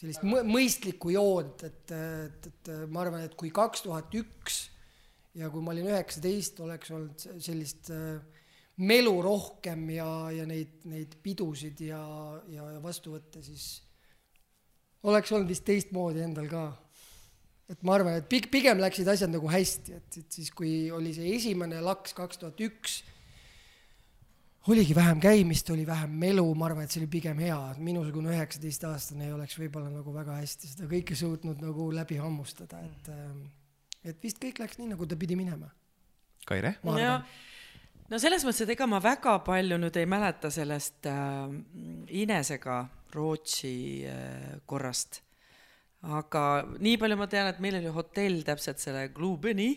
sellist 0.00 0.22
mõ- 0.26 0.42
mõistlikku 0.48 1.12
joont, 1.14 1.62
et, 1.68 1.92
et, 1.94 2.50
et 2.50 2.70
ma 2.90 3.04
arvan, 3.04 3.22
et 3.26 3.34
kui 3.38 3.50
kaks 3.54 3.82
tuhat 3.86 4.14
üks 4.18 4.64
ja 5.38 5.50
kui 5.52 5.62
ma 5.62 5.70
olin 5.74 5.90
üheksateist, 5.92 6.58
oleks 6.64 6.90
olnud 6.90 7.22
se- 7.22 7.38
sellist 7.46 7.90
äh, 7.94 8.18
melu 8.80 9.12
rohkem 9.24 9.84
ja, 9.92 10.08
ja 10.32 10.46
neid, 10.48 10.80
neid 10.88 11.16
pidusid 11.24 11.80
ja, 11.84 12.00
ja, 12.48 12.66
ja 12.76 12.80
vastuvõtte, 12.82 13.42
siis 13.44 13.82
oleks 15.08 15.32
olnud 15.32 15.50
vist 15.50 15.66
teistmoodi 15.68 16.24
endal 16.24 16.48
ka. 16.50 16.64
et 17.70 17.82
ma 17.86 17.96
arvan, 17.98 18.18
et 18.20 18.28
pig-, 18.30 18.50
pigem 18.52 18.80
läksid 18.80 19.08
asjad 19.08 19.32
nagu 19.32 19.48
hästi, 19.50 19.96
et, 20.00 20.20
et 20.24 20.38
siis, 20.40 20.50
kui 20.56 20.90
oli 20.94 21.12
see 21.16 21.34
esimene 21.36 21.80
laks 21.84 22.16
kaks 22.16 22.40
tuhat 22.40 22.60
üks, 22.66 23.00
oligi 24.68 24.94
vähem 24.96 25.20
käimist, 25.20 25.70
oli 25.72 25.86
vähem 25.88 26.16
melu, 26.20 26.44
ma 26.54 26.68
arvan, 26.68 26.84
et 26.84 26.92
see 26.92 27.02
oli 27.02 27.10
pigem 27.12 27.38
hea, 27.40 27.58
minusugune 27.80 28.32
üheksateistaastane 28.34 29.28
ei 29.28 29.36
oleks 29.36 29.56
võib-olla 29.60 29.92
nagu 29.92 30.12
väga 30.14 30.40
hästi 30.40 30.72
seda 30.74 30.88
kõike 30.90 31.16
suutnud 31.16 31.62
nagu 31.64 31.88
läbi 31.94 32.20
hammustada, 32.20 32.82
et 32.84 33.12
ähm, 33.14 33.46
et 34.04 34.20
vist 34.24 34.40
kõik 34.40 34.60
läks 34.62 34.80
nii, 34.80 34.90
nagu 34.94 35.08
ta 35.08 35.18
pidi 35.20 35.36
minema, 35.36 35.68
Kaire? 36.48 36.76
ma 36.84 36.96
arvan. 36.96 37.30
No 38.10 38.20
selles 38.22 38.44
mõttes, 38.46 38.64
et 38.64 38.74
ega 38.74 38.88
ma 38.90 39.00
väga 39.02 39.38
palju 39.46 39.78
nüüd 39.80 39.98
ei 40.00 40.08
mäleta 40.10 40.50
sellest 40.52 41.08
äh, 41.10 41.52
Inesega 42.22 42.82
Rootsi 43.14 43.74
äh, 44.06 44.60
korrast. 44.70 45.22
aga 46.00 46.44
nii 46.80 46.96
palju 47.00 47.18
ma 47.20 47.28
tean, 47.30 47.50
et 47.50 47.60
meil 47.60 47.76
oli 47.80 47.92
hotell 47.92 48.42
täpselt 48.46 48.80
selle 48.82 49.08
Glubeni 49.14 49.72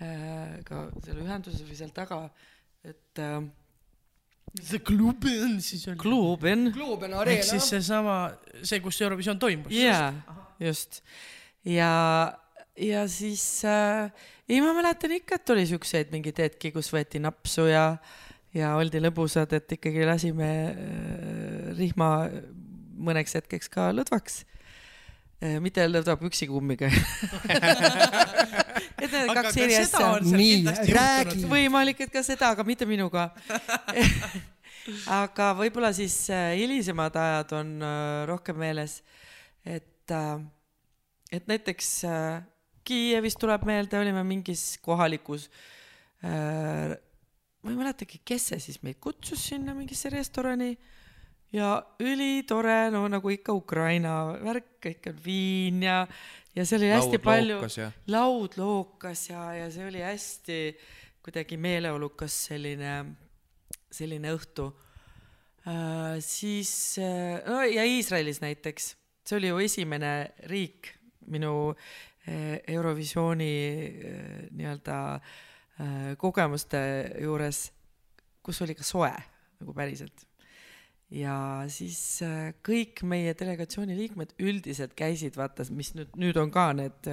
äh, 0.00 0.60
ka 0.66 0.88
selle 1.04 1.24
ühenduses 1.24 1.64
või 1.64 1.78
seal 1.78 1.94
taga, 1.96 2.26
et 2.84 3.22
äh, 3.22 3.40
see 4.58 4.82
klub 4.82 5.24
on 5.30 5.58
siis 5.62 5.86
on. 5.90 5.98
Gluben, 6.00 6.70
Globen 6.74 7.14
ehk 7.14 7.22
Arena 7.22 7.46
siis, 7.46 7.68
seesama, 7.70 8.18
see, 8.62 8.80
kus 8.82 9.00
Eurovisioon 9.02 9.38
toimus. 9.42 9.72
jaa, 9.74 10.12
just. 10.62 11.02
ja, 11.66 11.92
ja 12.76 13.06
siis 13.08 13.44
äh, 13.68 14.10
ei, 14.50 14.60
ma 14.64 14.74
mäletan 14.76 15.14
ikka, 15.14 15.38
et 15.38 15.52
oli 15.54 15.66
siukseid 15.70 16.10
mingeid 16.14 16.40
hetki, 16.42 16.72
kus 16.74 16.90
võeti 16.92 17.22
napsu 17.22 17.68
ja, 17.70 17.84
ja 18.56 18.74
oldi 18.80 19.02
lõbusad, 19.02 19.54
et 19.56 19.76
ikkagi 19.78 20.06
lasime 20.08 20.50
äh, 20.70 21.70
rihma 21.78 22.10
mõneks 23.00 23.38
hetkeks 23.38 23.70
ka 23.72 23.90
lõdvaks. 23.96 24.44
mitte 25.64 25.86
lõdva 25.88 26.18
püksikummiga. 26.20 26.90
et 29.00 29.08
need 29.08 29.30
aga 29.30 29.42
kaks 29.42 29.54
ka 29.54 29.62
eri 29.64 29.76
seda 29.78 29.86
asja 29.86 30.08
on 30.18 30.26
Nii, 30.36 30.58
räägi. 30.92 31.44
võimalik, 31.48 32.02
et 32.04 32.12
ka 32.12 32.22
seda, 32.26 32.52
aga 32.54 32.66
mitte 32.68 32.88
minuga. 32.88 33.30
aga 35.22 35.50
võib-olla 35.58 35.92
siis 35.96 36.16
äh, 36.32 36.54
hilisemad 36.60 37.16
ajad 37.16 37.56
on 37.60 37.74
äh, 37.84 38.22
rohkem 38.30 38.60
meeles, 38.60 39.00
et, 39.64 40.14
et 41.32 41.50
näiteks 41.50 41.92
äh, 42.08 42.40
Kiievis 42.90 43.38
tuleb 43.38 43.62
meelde, 43.68 44.00
olime 44.00 44.24
mingis 44.26 44.74
kohalikus 44.82 45.46
äh,, 46.26 46.96
ma 47.60 47.70
ei 47.70 47.76
mäletagi, 47.78 48.22
kes 48.26 48.50
see 48.50 48.64
siis 48.64 48.80
meid 48.82 48.98
kutsus 49.02 49.44
sinna 49.52 49.76
mingisse 49.76 50.10
restorani 50.10 50.72
ja 51.54 51.70
ülitore, 52.02 52.90
no 52.94 53.04
nagu 53.10 53.32
ikka 53.32 53.54
Ukraina 53.56 54.14
värk, 54.42 54.76
kõik 54.82 55.10
on 55.10 55.18
viin 55.24 55.82
ja, 55.84 56.02
ja 56.56 56.66
seal 56.66 56.84
oli 56.84 56.92
hästi 56.94 57.22
palju 57.22 57.58
ja 57.78 57.90
laud 58.10 58.56
lookas 58.60 59.28
ja, 59.30 59.48
ja 59.58 59.70
see 59.72 59.88
oli 59.88 60.04
hästi 60.04 60.60
kuidagi 61.24 61.58
meeleolukas 61.60 62.36
selline, 62.50 62.94
selline 63.92 64.32
õhtu 64.34 64.70
äh,. 65.66 66.16
siis 66.24 66.72
äh,, 67.02 67.42
no 67.46 67.62
ja 67.66 67.84
Iisraelis 67.84 68.40
näiteks, 68.42 68.94
see 69.26 69.38
oli 69.38 69.52
ju 69.52 69.60
esimene 69.66 70.14
riik 70.50 70.94
minu 71.30 71.74
Eurovisiooni 72.28 73.52
äh, 73.88 74.48
nii-öelda 74.56 74.96
äh, 75.16 76.16
kogemuste 76.20 76.80
juures, 77.22 77.68
kus 78.44 78.60
oli 78.64 78.76
ka 78.78 78.86
soe 78.86 79.12
nagu 79.60 79.76
päriselt. 79.76 80.26
ja 81.10 81.64
siis 81.66 82.20
kõik 82.62 83.00
meie 83.02 83.32
delegatsiooni 83.34 83.96
liikmed 83.98 84.36
üldiselt 84.38 84.92
käisid, 84.94 85.34
vaata, 85.36 85.66
mis 85.74 85.90
nüüd, 85.96 86.12
nüüd 86.14 86.36
on 86.38 86.52
ka 86.54 86.68
need, 86.78 87.08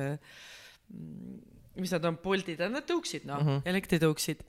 mis 1.82 1.94
nad 1.96 2.06
on, 2.06 2.20
poldid, 2.22 2.62
nad 2.62 2.86
tõuksid, 2.86 3.26
noh 3.26 3.42
mm 3.42 3.50
-hmm. 3.50 3.66
elektritõuksid 3.74 4.46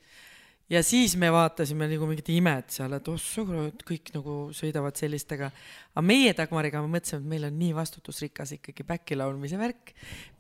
ja 0.71 0.83
siis 0.85 1.15
me 1.17 1.31
vaatasime 1.33 1.89
nagu 1.89 2.07
mingit 2.09 2.29
imet 2.35 2.75
seal, 2.77 2.93
et 2.99 3.09
ossa 3.09 3.45
kurat, 3.49 3.85
kõik 3.89 4.13
nagu 4.15 4.37
sõidavad 4.57 4.99
sellistega. 5.01 5.51
aga 5.95 6.05
meie 6.05 6.35
Dagmariga 6.37 6.83
me 6.85 6.93
mõtlesime, 6.99 7.23
et 7.25 7.31
meil 7.33 7.49
on 7.49 7.57
nii 7.59 7.73
vastutusrikas 7.77 8.53
ikkagi 8.59 8.85
back'i 8.89 9.17
laulmise 9.17 9.61
värk. 9.61 9.95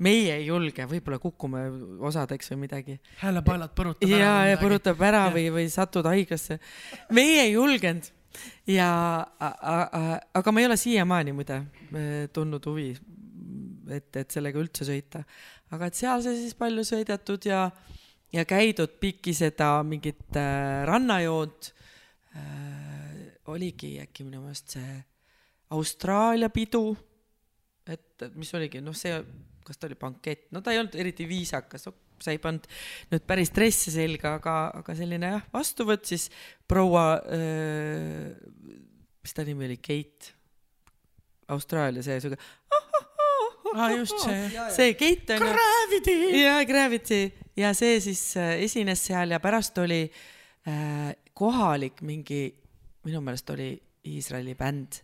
meie 0.04 0.36
ei 0.36 0.46
julge, 0.46 0.84
võib-olla 0.90 1.18
kukume 1.22 1.64
osadeks 2.10 2.52
või 2.52 2.62
midagi. 2.66 2.98
häälepaelad 3.22 3.74
põrutab 3.74 4.08
ja, 4.08 4.18
ja 4.18 4.32
midagi. 4.52 4.62
põrutab 4.64 5.02
ära 5.08 5.24
Jah. 5.26 5.34
või, 5.34 5.48
või 5.56 5.66
satud 5.72 6.08
haiglasse. 6.10 6.60
meie 7.10 7.42
ei 7.46 7.52
julgenud 7.52 8.12
ja, 8.68 8.90
aga 9.38 10.52
ma 10.52 10.60
ei 10.60 10.68
ole 10.68 10.76
siiamaani 10.76 11.34
muide 11.36 11.62
tundnud 12.34 12.68
huvi, 12.68 12.90
et, 13.88 14.10
et 14.12 14.30
sellega 14.30 14.60
üldse 14.60 14.84
sõita. 14.88 15.24
aga 15.72 15.88
et 15.88 15.96
seal 15.96 16.22
sai 16.24 16.36
siis 16.36 16.56
palju 16.58 16.84
sõidetud 16.84 17.48
ja 17.48 17.70
ja 18.32 18.44
käidud 18.48 18.98
pikki 19.00 19.34
seda 19.36 19.78
mingit 19.86 20.36
äh, 20.36 20.84
rannajoont 20.88 21.72
äh,. 22.36 23.38
oligi 23.48 23.94
äkki 24.02 24.26
minu 24.26 24.42
meelest 24.44 24.74
see 24.76 24.98
Austraalia 25.72 26.48
pidu, 26.52 26.96
et 27.88 28.24
mis 28.40 28.50
oligi, 28.56 28.80
noh, 28.80 28.96
see, 28.96 29.12
kas 29.64 29.76
ta 29.80 29.88
oli 29.88 29.98
bankett, 30.00 30.46
no 30.52 30.62
ta 30.64 30.72
ei 30.72 30.80
olnud 30.80 30.96
eriti 30.96 31.26
viisakas, 31.28 31.88
sa 32.18 32.32
ei 32.32 32.40
pannud 32.40 32.64
nüüd 33.12 33.26
päris 33.28 33.52
dresse 33.56 33.92
selga, 33.92 34.34
aga, 34.40 34.54
aga 34.80 34.96
selline 34.96 35.32
jah, 35.34 35.44
vastuvõtt 35.52 36.08
siis 36.08 36.28
proua 36.68 37.06
äh,, 37.36 38.32
mis 39.24 39.36
ta 39.36 39.44
nimi 39.48 39.68
oli, 39.68 39.76
Kate, 39.80 40.32
Austraalia 41.52 42.04
see 42.04 42.20
siuke 42.20 42.40
aa, 43.74 43.90
just 43.96 44.18
see. 44.20 44.48
see 44.74 44.94
Keit 44.98 45.30
on 45.30 45.42
ju. 45.42 45.52
Gravity. 45.52 46.16
ja 46.42 46.64
Gravity 46.68 47.20
ja 47.58 47.72
see 47.76 47.98
siis 48.02 48.22
äh, 48.38 48.56
esines 48.64 49.02
seal 49.08 49.34
ja 49.34 49.40
pärast 49.42 49.78
oli 49.82 50.04
äh, 50.06 51.12
kohalik 51.38 52.02
mingi, 52.06 52.42
minu 53.06 53.22
meelest 53.24 53.50
oli 53.54 53.72
Iisraeli 54.08 54.54
bänd 54.58 55.00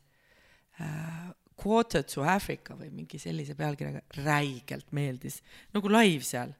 äh, 0.81 1.33
Quarter 1.55 2.03
to 2.03 2.25
Africa 2.27 2.75
või 2.75 2.91
mingi 2.91 3.19
sellise 3.23 3.55
pealkirjaga, 3.55 4.03
räigelt 4.25 4.89
meeldis, 4.97 5.39
nagu 5.75 5.91
live 5.93 6.27
seal. 6.27 6.55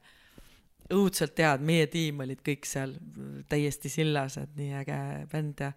õudselt 0.85 1.39
head, 1.41 1.63
meie 1.65 1.87
tiim 1.91 2.21
olid 2.21 2.43
kõik 2.45 2.67
seal 2.69 2.93
täiesti 3.49 3.89
sillas, 3.89 4.37
et 4.37 4.51
nii 4.55 4.75
äge 4.81 4.99
bänd 5.31 5.63
ja 5.65 5.71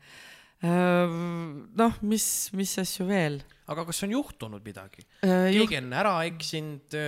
äh, 0.62 1.16
noh, 1.82 2.03
mis, 2.03 2.28
mis 2.53 2.77
asju 2.78 3.09
veel 3.09 3.40
aga 3.69 3.85
kas 3.89 4.03
on 4.07 4.15
juhtunud 4.16 4.65
midagi? 4.65 5.05
äh,? 5.24 5.51
keegi 5.55 5.81
on 5.81 5.93
ära 5.97 6.15
eksinud, 6.28 6.99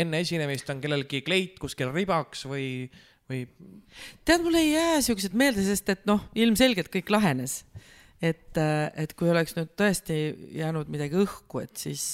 enne 0.00 0.22
esinemist 0.24 0.70
on 0.72 0.82
kellelgi 0.84 1.22
kleit 1.26 1.58
kuskil 1.62 1.92
ribaks 1.94 2.46
või, 2.50 2.68
või 3.30 3.44
tead, 4.26 4.44
mul 4.44 4.60
ei 4.60 4.72
jää 4.72 5.00
siuksed 5.08 5.36
meelde, 5.38 5.64
sest 5.66 5.90
et 5.94 6.06
noh, 6.10 6.26
ilmselgelt 6.38 6.92
kõik 6.92 7.12
lahenes. 7.14 7.62
et, 8.24 8.56
et 8.56 9.12
kui 9.18 9.28
oleks 9.28 9.56
nüüd 9.58 9.74
tõesti 9.76 10.16
jäänud 10.56 10.88
midagi 10.92 11.18
õhku, 11.20 11.60
et 11.64 11.76
siis, 11.76 12.06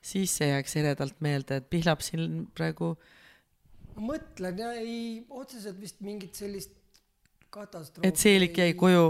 siis 0.00 0.38
see 0.38 0.48
jääks 0.52 0.78
eredalt 0.80 1.20
meelde, 1.24 1.60
et 1.60 1.68
Pihlap 1.68 2.04
siin 2.06 2.46
praegu 2.56 2.94
ma 3.94 4.08
mõtlen 4.14 4.58
ja 4.58 4.72
ei, 4.78 5.22
otseselt 5.30 5.78
vist 5.80 6.00
mingit 6.04 6.34
sellist 6.38 6.72
katastroofi. 7.54 8.08
et 8.08 8.20
Seelik 8.20 8.58
jäi. 8.58 8.74
koju, 8.78 9.06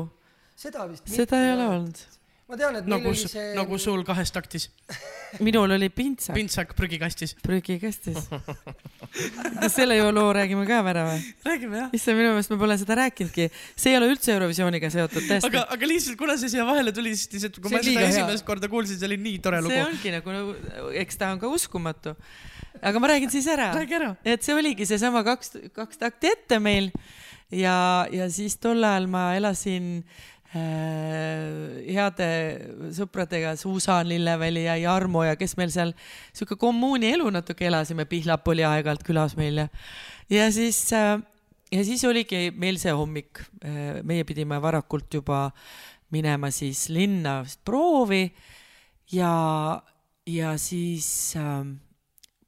seda 0.57 0.89
vist. 0.91 1.09
seda 1.09 1.41
ei 1.45 1.53
ole. 1.55 1.69
olnud. 1.77 2.05
Ma 2.45 2.59
tean, 2.61 2.77
et 2.77 2.89
nagu 2.89 3.09
oli, 3.09 3.29
see. 3.31 3.53
nagu 3.57 3.79
sul 3.81 4.03
kahes 4.05 4.33
taktis, 4.35 4.67
minul 5.47 5.73
oli 5.77 5.89
pintsak 5.93 6.37
pintsak 6.37 6.75
prügikastis. 6.77 7.33
prügikastis. 7.45 8.27
kas 9.63 9.73
selle 9.73 9.97
ju 9.97 10.11
loo 10.13 10.33
räägime 10.37 10.67
ka 10.69 10.83
ära 10.93 11.07
või? 11.09 11.23
räägime 11.47 11.81
jah. 11.81 11.95
issand, 11.97 12.21
minu 12.21 12.35
meelest 12.35 12.53
ma 12.53 12.59
pole 12.61 12.77
seda 12.81 12.99
rääkinudki, 13.01 13.49
see 13.81 13.95
ei 13.95 13.99
ole 14.01 14.11
üldse 14.13 14.35
Eurovisiooniga 14.37 14.93
seotud, 14.93 15.25
tõesti 15.25 15.49
aga, 15.49 15.65
aga 15.77 15.89
lihtsalt, 15.89 16.19
kuna 16.21 16.37
see 16.41 16.53
siia 16.53 16.69
vahele 16.69 16.93
tuli, 16.97 17.15
siis 17.17 17.33
lihtsalt, 17.33 17.61
kui 17.61 17.73
See 17.73 17.79
ma 17.79 17.83
seda 17.83 17.91
liiga 17.91 18.05
hea. 18.05 18.13
esimest 18.19 18.49
korda 18.49 18.71
kuulsin, 18.73 19.01
see 19.01 19.09
oli 19.09 19.21
nii 19.25 19.41
tore 19.45 19.63
see 19.63 19.71
lugu. 19.71 19.87
ongi 19.89 20.15
nagu, 20.19 20.93
eks 21.05 21.21
ta 21.23 21.33
on 21.33 21.41
ka 21.41 21.49
uskumatu. 21.49 22.13
aga 22.85 23.01
ma 23.01 23.15
räägin 23.15 23.33
siis 23.33 23.49
ära. 23.49 23.73
räägi 23.73 24.01
ära. 24.03 24.13
et 24.21 24.45
see 24.45 24.57
oligi 24.57 24.91
seesama 24.93 25.25
kaks, 25.25 25.57
kaks 25.73 26.05
takti 26.05 26.35
ette 26.37 26.61
meil 26.61 26.93
ja, 27.49 28.05
ja 28.13 28.29
siis 28.29 28.59
tol 28.61 28.85
ajal 28.85 29.09
ma 29.09 29.31
elasin 29.39 29.97
äh, 30.03 30.34
heade 30.55 32.29
sõpradega 32.95 33.57
Suusan 33.59 34.07
Lilleväli 34.07 34.65
ja 34.69 34.77
Jarmo 34.79 35.25
ja 35.27 35.35
kes 35.37 35.57
meil 35.59 35.73
seal 35.75 35.95
sihuke 36.33 36.55
kommuuni 36.61 37.11
elu 37.17 37.31
natuke 37.35 37.67
elasime, 37.67 38.07
Pihlap 38.07 38.47
oli 38.49 38.63
aeg-ajalt 38.63 39.03
külas 39.07 39.35
meil 39.39 39.65
ja, 39.65 39.69
ja 40.31 40.51
siis 40.55 40.85
äh, 40.95 41.17
ja 41.75 41.85
siis 41.85 42.05
oligi 42.07 42.53
meil 42.55 42.79
see 42.79 42.93
hommik, 42.95 43.41
meie 44.07 44.25
pidime 44.29 44.61
varakult 44.63 45.15
juba 45.15 45.49
minema 46.15 46.51
siis 46.55 46.89
linna 46.95 47.41
proovi 47.65 48.29
ja, 49.13 49.83
ja 50.27 50.55
siis 50.59 51.09
äh, 51.37 51.65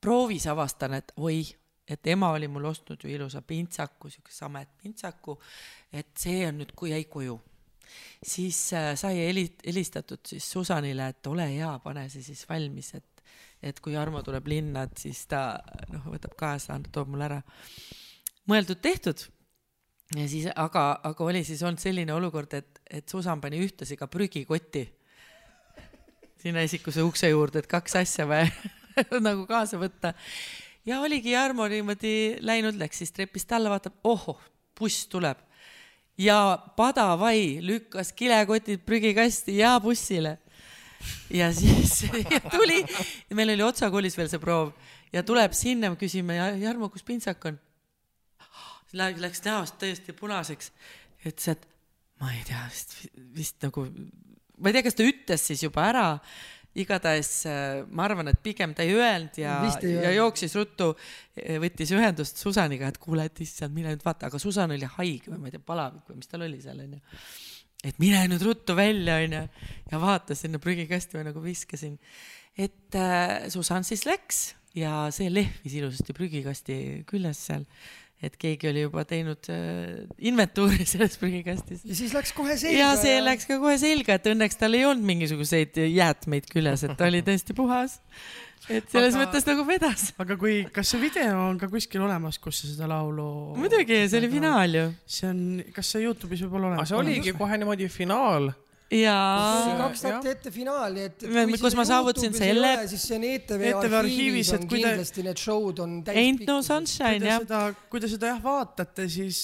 proovis 0.00 0.46
avastan, 0.46 0.94
et 1.00 1.12
oi, 1.16 1.40
et 1.88 2.06
ema 2.12 2.30
oli 2.36 2.48
mul 2.48 2.70
ostnud 2.70 3.02
ju 3.02 3.10
ilusa 3.10 3.42
pintsaku, 3.42 4.10
siukse 4.10 4.36
samet 4.36 4.70
pintsaku, 4.82 5.38
et 5.92 6.12
see 6.18 6.46
on 6.46 6.60
nüüd, 6.62 6.74
jäi 6.90 7.04
koju. 7.10 7.38
Siis 8.22 8.58
äh, 8.76 8.94
sai 8.98 9.18
heli-, 9.20 9.52
helistatud 9.66 10.22
siis 10.26 10.50
Susanile, 10.50 11.10
et 11.12 11.30
ole 11.30 11.48
hea, 11.52 11.70
pane 11.84 12.08
see 12.12 12.24
siis 12.24 12.44
valmis, 12.48 12.92
et, 12.98 13.24
et 13.62 13.80
kui 13.80 13.96
Armo 13.96 14.22
tuleb 14.26 14.48
linna, 14.50 14.86
et 14.86 15.06
siis 15.06 15.24
ta 15.30 15.60
noh, 15.92 16.10
võtab 16.12 16.36
kaasa, 16.38 16.78
toob 16.92 17.14
mulle 17.14 17.30
ära. 17.30 17.40
mõeldud-tehtud. 18.50 19.26
ja 20.16 20.28
siis, 20.28 20.50
aga, 20.54 21.00
aga 21.02 21.24
oli 21.24 21.44
siis 21.44 21.62
olnud 21.62 21.82
selline 21.82 22.14
olukord, 22.14 22.54
et, 22.54 22.82
et 22.90 23.08
Susan 23.08 23.40
pani 23.40 23.62
ühtlasi 23.64 23.96
ka 23.96 24.06
prügikotti 24.06 24.86
sinna 26.46 26.62
esikuse 26.66 27.02
ukse 27.02 27.30
juurde, 27.30 27.62
et 27.62 27.70
kaks 27.70 27.96
asja 28.02 28.26
vaja 28.28 28.50
nagu 29.26 29.46
kaasa 29.48 29.80
võtta. 29.80 30.12
ja 30.86 31.00
oligi 31.02 31.34
Jarmo 31.34 31.66
niimoodi 31.68 32.38
läinud, 32.44 32.78
läks 32.80 33.02
siis 33.02 33.12
trepist 33.16 33.52
alla, 33.52 33.72
vaatab, 33.72 33.98
ohoh, 34.04 34.40
buss 34.78 35.08
tuleb. 35.12 35.40
Ja 36.18 36.58
padavai 36.76 37.58
lükkas 37.60 38.12
kilekotid 38.12 38.84
prügikasti 38.86 39.58
ja 39.58 39.80
bussile. 39.80 40.38
ja 41.30 41.52
siis 41.54 42.02
ja 42.32 42.40
tuli, 42.50 42.84
meil 43.34 43.54
oli 43.54 43.62
otsakoolis 43.62 44.16
veel 44.16 44.28
see 44.32 44.42
proov 44.42 44.72
ja 45.12 45.22
tuleb 45.22 45.54
sinna, 45.56 45.92
küsime, 45.98 46.36
Jarmo, 46.60 46.88
kus 46.92 47.04
pintsak 47.06 47.44
on? 47.50 47.58
Läks 48.96 49.42
näost 49.44 49.76
täiesti 49.80 50.14
punaseks, 50.16 50.70
ütles, 51.26 51.48
et 51.52 51.66
ma 52.22 52.30
ei 52.32 52.44
tea, 52.48 52.62
vist, 52.70 52.94
vist 53.36 53.66
nagu, 53.66 53.84
ma 54.56 54.70
ei 54.70 54.76
tea, 54.76 54.84
kas 54.86 54.96
ta 54.96 55.04
ütles 55.04 55.42
siis 55.50 55.64
juba 55.66 55.84
ära, 55.90 56.06
igatahes 56.82 57.30
äh, 57.48 57.80
ma 57.90 58.06
arvan, 58.06 58.30
et 58.32 58.40
pigem 58.44 58.74
ta 58.76 58.84
ei 58.86 58.94
öelnud 58.96 59.40
ja 59.40 59.58
ja 59.86 60.12
jooksis 60.16 60.56
ruttu, 60.58 60.92
võttis 61.62 61.92
ühendust 61.96 62.40
Susaniga, 62.42 62.90
et 62.90 63.00
kuule, 63.02 63.26
et 63.28 63.42
issand, 63.44 63.74
mine 63.76 63.94
nüüd 63.94 64.04
vaata, 64.06 64.30
aga 64.30 64.40
Susan 64.42 64.72
oli 64.76 64.88
haige 64.96 65.32
või 65.32 65.42
ma 65.42 65.50
ei 65.50 65.56
tea, 65.56 65.66
palavik 65.72 66.10
või 66.10 66.20
mis 66.20 66.30
tal 66.30 66.46
oli 66.46 66.60
seal 66.62 66.80
onju. 66.84 67.00
et 67.86 68.00
mine 68.02 68.22
nüüd 68.32 68.46
ruttu 68.46 68.76
välja 68.78 69.18
onju 69.24 69.42
ja 69.92 70.02
vaata 70.02 70.38
sinna 70.38 70.60
prügikasti 70.62 71.18
ma 71.18 71.26
nagu 71.28 71.42
viskasin. 71.44 71.98
et 72.56 72.96
äh, 72.96 73.48
Susan 73.52 73.84
siis 73.84 74.06
läks 74.08 74.46
ja 74.76 75.06
see 75.14 75.30
lehvis 75.32 75.76
ilusasti 75.78 76.16
prügikasti 76.16 76.80
küljes 77.08 77.46
seal 77.48 77.64
et 78.24 78.36
keegi 78.40 78.70
oli 78.70 78.86
juba 78.86 79.04
teinud 79.08 79.48
äh, 79.52 80.06
inventuuri 80.24 80.86
selles 80.92 81.18
prügikastis. 81.20 81.84
ja 81.84 81.96
siis 81.98 82.14
läks 82.16 82.32
kohe 82.36 82.56
selga. 82.56 82.78
ja 82.78 82.90
see 83.00 83.18
läks 83.20 83.48
ka 83.50 83.58
kohe 83.60 83.76
selga, 83.80 84.16
et 84.16 84.28
õnneks 84.32 84.56
tal 84.60 84.76
ei 84.78 84.86
olnud 84.88 85.04
mingisuguseid 85.06 85.76
jäätmeid 85.84 86.48
küljes, 86.52 86.86
et 86.88 86.96
ta 86.96 87.10
oli 87.10 87.20
täiesti 87.26 87.56
puhas. 87.56 87.98
et 88.72 88.88
selles 88.90 89.14
Aga- 89.14 89.26
mõttes 89.26 89.46
nagu 89.50 89.66
vedas. 89.68 90.08
aga 90.22 90.38
kui, 90.40 90.62
kas 90.72 90.94
see 90.94 91.02
video 91.04 91.36
on 91.44 91.60
ka 91.60 91.68
kuskil 91.72 92.06
olemas, 92.08 92.40
kus 92.42 92.62
sa 92.62 92.72
seda 92.72 92.88
laulu? 92.94 93.28
muidugi, 93.60 94.06
see 94.08 94.22
oli. 94.22 94.32
finaal 94.32 94.78
ju. 94.80 94.86
see 95.18 95.28
on, 95.28 95.42
kas 95.76 95.92
see 95.92 96.06
Youtube'is 96.06 96.46
võib 96.46 96.56
olla 96.60 96.72
olemas? 96.72 96.88
see 96.92 96.98
oligi 97.02 97.36
kohe 97.36 97.60
niimoodi 97.60 97.90
finaal. 97.92 98.48
jaa, 98.90 99.76
kaks 99.80 100.00
takti 100.04 100.28
ette 100.30 100.50
finaali, 100.54 101.06
et. 101.08 101.24
Kus 101.60 101.74
ma 101.78 101.84
saavutasin 101.88 102.34
selle- 102.36 102.86
siis 102.90 103.02
see 103.08 103.16
on 103.18 103.24
ETV 103.26 103.64
ETV 103.72 103.94
arhiivis 104.00 104.52
et 104.54 104.66
kui 104.68 104.80
te- 104.82 104.90
kindlasti 104.92 105.24
need 105.26 105.36
show'd 105.42 105.80
on 105.82 105.96
Ain't 105.96 106.06
täispikkused. 106.06 106.46
no 106.46 106.58
kui 106.60 106.68
sunshine 106.70 107.26
jah. 107.26 107.40
seda, 107.42 107.62
kui 107.90 108.00
te 108.00 108.08
seda 108.12 108.26
jah 108.34 108.40
vaatate, 108.44 109.08
siis, 109.10 109.40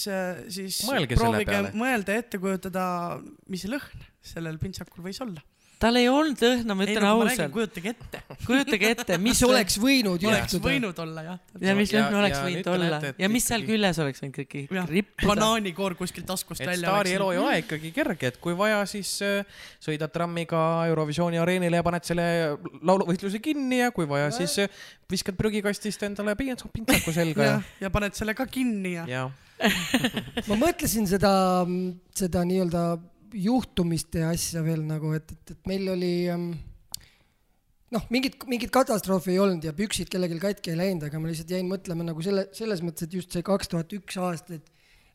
siis 0.48 0.82
Mõelge 0.86 1.16
selle 1.16 1.20
proovige 1.20 1.51
peale. 1.51 1.73
mõelda 1.74 2.09
ja 2.16 2.23
ette 2.23 2.39
kujutada, 2.39 2.85
mis 3.48 3.64
lõhn 3.66 4.06
sellel 4.23 4.59
pintsakul 4.62 5.02
võis 5.05 5.19
olla. 5.24 5.43
Tal 5.83 5.99
ei 5.99 6.09
olnud 6.11 6.43
õhna, 6.47 6.77
ma 6.79 6.87
ütlen 6.87 7.07
ausalt. 7.09 7.53
kujutage 7.55 7.93
ette. 7.95 8.21
kujutage 8.47 8.91
ette, 8.95 9.19
mis 9.23 9.43
oleks 9.47 9.79
võinud 9.83 10.23
oleks 10.29 10.55
juhtuda. 10.55 10.69
võinud 10.69 11.03
olla 11.05 11.25
jah. 11.27 11.41
ja 11.61 11.75
mis 11.79 11.93
Ja- 11.93 12.01
lõhn 12.01 12.19
oleks 12.21 12.39
ja 12.39 12.45
võinud 12.47 12.71
olla 12.73 13.01
ja 13.19 13.31
mis 13.33 13.49
seal 13.51 13.67
küljes 13.67 14.01
oleks 14.05 14.23
võinud 14.23 14.57
jah, 14.79 14.89
rippuda. 14.91 15.29
banaanikoor 15.33 15.97
kuskilt 15.99 16.27
taskust 16.29 16.65
välja 16.65 16.89
staari 16.89 17.17
elu 17.19 17.31
ei 17.35 17.43
ole 17.43 17.59
ikkagi 17.65 17.93
kerge, 17.95 18.33
et 18.33 18.41
kui 18.43 18.57
vaja, 18.59 18.83
siis 18.91 19.15
äh, 19.27 19.43
sõidad 19.83 20.13
trammiga 20.15 20.63
Eurovisiooni 20.91 21.41
areenile 21.43 21.81
ja 21.81 21.87
paned 21.87 22.07
selle 22.07 22.27
lauluvõistluse 22.83 23.43
kinni 23.43 23.83
ja 23.83 23.91
kui 23.95 24.09
vaja, 24.09 24.31
siis 24.35 24.59
äh, 24.63 24.83
viskad 25.11 25.39
prügikastist 25.39 26.03
endale 26.07 26.37
pintsaku 26.39 27.15
selga 27.21 27.43
ja 27.43 27.53
ja, 27.53 27.63
ja 27.87 27.91
paned 27.93 28.17
selle 28.17 28.35
ka 28.39 28.47
kinni 28.51 28.97
ja. 28.97 29.07
ja 29.13 29.27
ma 30.49 30.59
mõtlesin 30.59 31.07
seda, 31.11 31.33
seda 32.19 32.43
nii-öelda 32.49 32.85
juhtumiste 33.33 34.25
asja 34.27 34.63
veel 34.65 34.83
nagu, 34.87 35.13
et, 35.17 35.33
et, 35.33 35.55
et 35.55 35.71
meil 35.71 35.89
oli 35.93 36.13
ähm, 36.33 36.51
noh, 37.93 38.05
mingit, 38.13 38.39
mingit 38.51 38.73
katastroofi 38.75 39.35
ei 39.35 39.41
olnud 39.43 39.65
ja 39.67 39.75
püksid 39.77 40.11
kellelgi 40.13 40.41
katki 40.43 40.73
ei 40.73 40.81
läinud, 40.81 41.07
aga 41.09 41.21
ma 41.21 41.31
lihtsalt 41.31 41.53
jäin 41.55 41.69
mõtlema 41.71 42.07
nagu 42.07 42.25
selle, 42.25 42.49
selles 42.57 42.83
mõttes, 42.85 43.09
et 43.09 43.17
just 43.19 43.35
see 43.35 43.45
kaks 43.47 43.73
tuhat 43.73 43.93
üks 43.97 44.19
aasta, 44.21 44.59
et 44.59 44.73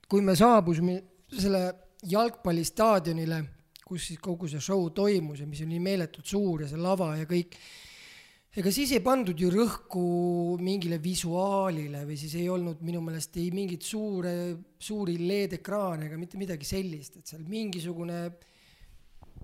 kui 0.09 0.23
me 0.25 0.35
saabusime 0.37 0.99
selle 1.33 1.63
jalgpallistaadionile, 2.07 3.41
kus 3.87 4.09
siis 4.11 4.21
kogu 4.23 4.49
see 4.51 4.61
show 4.63 4.89
toimus 4.95 5.41
ja 5.41 5.47
mis 5.49 5.63
oli 5.65 5.79
meeletult 5.83 6.27
suur 6.27 6.63
ja 6.63 6.69
see 6.69 6.79
lava 6.81 7.13
ja 7.17 7.27
kõik, 7.29 7.55
ega 8.57 8.73
siis 8.73 8.91
ei 8.95 9.03
pandud 9.05 9.37
ju 9.37 9.51
rõhku 9.53 10.03
mingile 10.63 10.97
visuaalile 11.01 12.03
või 12.07 12.17
siis 12.17 12.33
ei 12.39 12.47
olnud 12.49 12.81
minu 12.85 13.03
meelest 13.05 13.37
ei 13.37 13.51
mingit 13.53 13.85
suure, 13.85 14.33
suuri 14.81 15.17
LED-ekraane 15.21 16.09
ega 16.09 16.17
mitte 16.19 16.39
midagi 16.41 16.65
sellist, 16.65 17.19
et 17.19 17.29
seal 17.29 17.43
mingisugune 17.45 18.23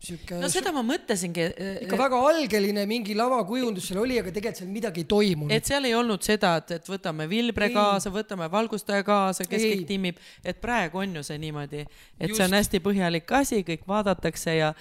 sihuke 0.03 0.39
no 0.41 0.49
seda 0.51 0.73
ma 0.75 0.81
mõtlesingi, 0.85 1.45
ikka 1.85 1.99
väga 1.99 2.19
algeline 2.31 2.83
mingi 2.89 3.15
lavakujundus 3.17 3.91
seal 3.91 4.01
oli, 4.01 4.17
aga 4.19 4.33
tegelikult 4.33 4.63
seal 4.63 4.73
midagi 4.73 5.03
ei 5.03 5.09
toimunud. 5.13 5.53
et 5.55 5.69
seal 5.69 5.87
ei 5.87 5.95
olnud 5.97 6.25
seda, 6.25 6.55
et, 6.59 6.75
et 6.79 6.89
võtame 6.89 7.29
Vilbre 7.31 7.69
Ei. 7.69 7.75
kaasa, 7.75 8.11
võtame 8.13 8.49
valgustaja 8.51 9.05
kaasa, 9.07 9.47
kes 9.47 9.61
Ei. 9.61 9.77
kõik 9.77 9.87
timmib, 9.93 10.21
et 10.43 10.59
praegu 10.63 11.03
on 11.03 11.19
ju 11.19 11.25
see 11.29 11.39
niimoodi, 11.45 11.85
et 11.85 12.27
Just. 12.27 12.39
see 12.39 12.47
on 12.49 12.57
hästi 12.57 12.83
põhjalik 12.83 13.35
asi, 13.39 13.61
kõik 13.67 13.85
vaadatakse 13.89 14.57
ja, 14.57 14.73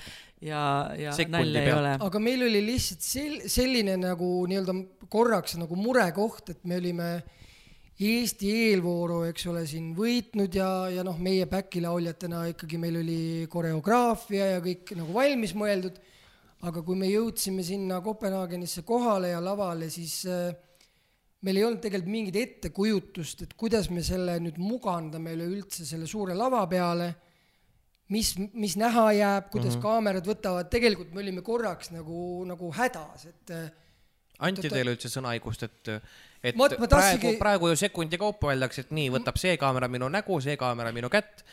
ja, 0.43 0.62
ja 0.98 1.12
Sekundi 1.16 1.39
nalja 1.39 1.60
ei 1.62 1.69
pealt. 1.70 1.81
ole. 1.81 1.93
aga 2.09 2.23
meil 2.23 2.47
oli 2.48 2.64
lihtsalt 2.66 3.06
sel-, 3.06 3.44
selline 3.51 3.97
nagu 4.01 4.32
nii-öelda 4.51 4.74
korraks 5.12 5.56
nagu 5.60 5.78
murekoht, 5.78 6.55
et 6.55 6.64
me 6.69 6.81
olime 6.82 7.12
Eesti 8.02 8.48
eelvooru, 8.51 9.20
eks 9.28 9.44
ole, 9.52 9.60
siin 9.69 9.93
võitnud 9.94 10.56
ja, 10.56 10.69
ja 10.90 11.05
noh, 11.06 11.19
meie 11.23 11.44
back-lauljatena 11.47 12.47
ikkagi 12.51 12.81
meil 12.81 12.97
oli 12.98 13.20
koreograafia 13.52 14.56
ja 14.56 14.62
kõik 14.64 14.94
nagu 14.98 15.14
valmis 15.14 15.52
mõeldud. 15.55 16.01
aga 16.62 16.82
kui 16.86 16.94
me 16.94 17.09
jõudsime 17.10 17.62
sinna 17.66 18.01
Kopenhaagenisse 18.01 18.85
kohale 18.86 19.32
ja 19.32 19.40
lavale, 19.43 19.89
siis 19.90 20.20
äh, 20.31 20.55
meil 21.43 21.59
ei 21.59 21.64
olnud 21.66 21.82
tegelikult 21.82 22.10
mingit 22.10 22.36
ettekujutust, 22.39 23.43
et 23.43 23.55
kuidas 23.59 23.90
me 23.90 24.02
selle 24.02 24.39
nüüd 24.40 24.59
mugandame 24.62 25.35
üleüldse 25.35 25.85
selle 25.86 26.06
suure 26.06 26.35
lava 26.39 26.64
peale 26.70 27.12
mis, 28.12 28.32
mis 28.52 28.76
näha 28.80 29.06
jääb, 29.16 29.48
kuidas 29.52 29.74
mm 29.74 29.78
-hmm. 29.78 29.86
kaamerad 29.86 30.28
võtavad, 30.28 30.68
tegelikult 30.72 31.14
me 31.14 31.22
olime 31.24 31.43
korraks 31.47 31.90
nagu, 31.94 32.44
nagu 32.48 32.72
hädas, 32.76 33.26
et 33.30 33.55
äh, 33.55 33.70
anti 34.39 34.62
Tota- 34.62 34.76
teile 34.76 34.94
üldse 34.97 35.10
sõnaõigust, 35.12 35.66
et, 35.68 35.90
et 36.43 36.59
Vot 36.59 36.76
ma 36.78 36.86
praegu 36.86 36.94
tahtsingi-, 36.94 37.39
praegu 37.40 37.72
ju 37.72 37.80
sekundi 37.84 38.18
kaupa 38.20 38.52
öeldakse, 38.52 38.86
et 38.86 38.94
nii, 38.94 39.10
võtab 39.16 39.39
see 39.40 39.56
kaamera 39.60 39.89
minu 39.89 40.09
nägu, 40.12 40.40
see 40.40 40.56
kaamera 40.60 40.93
minu 40.93 41.10
kätt. 41.12 41.44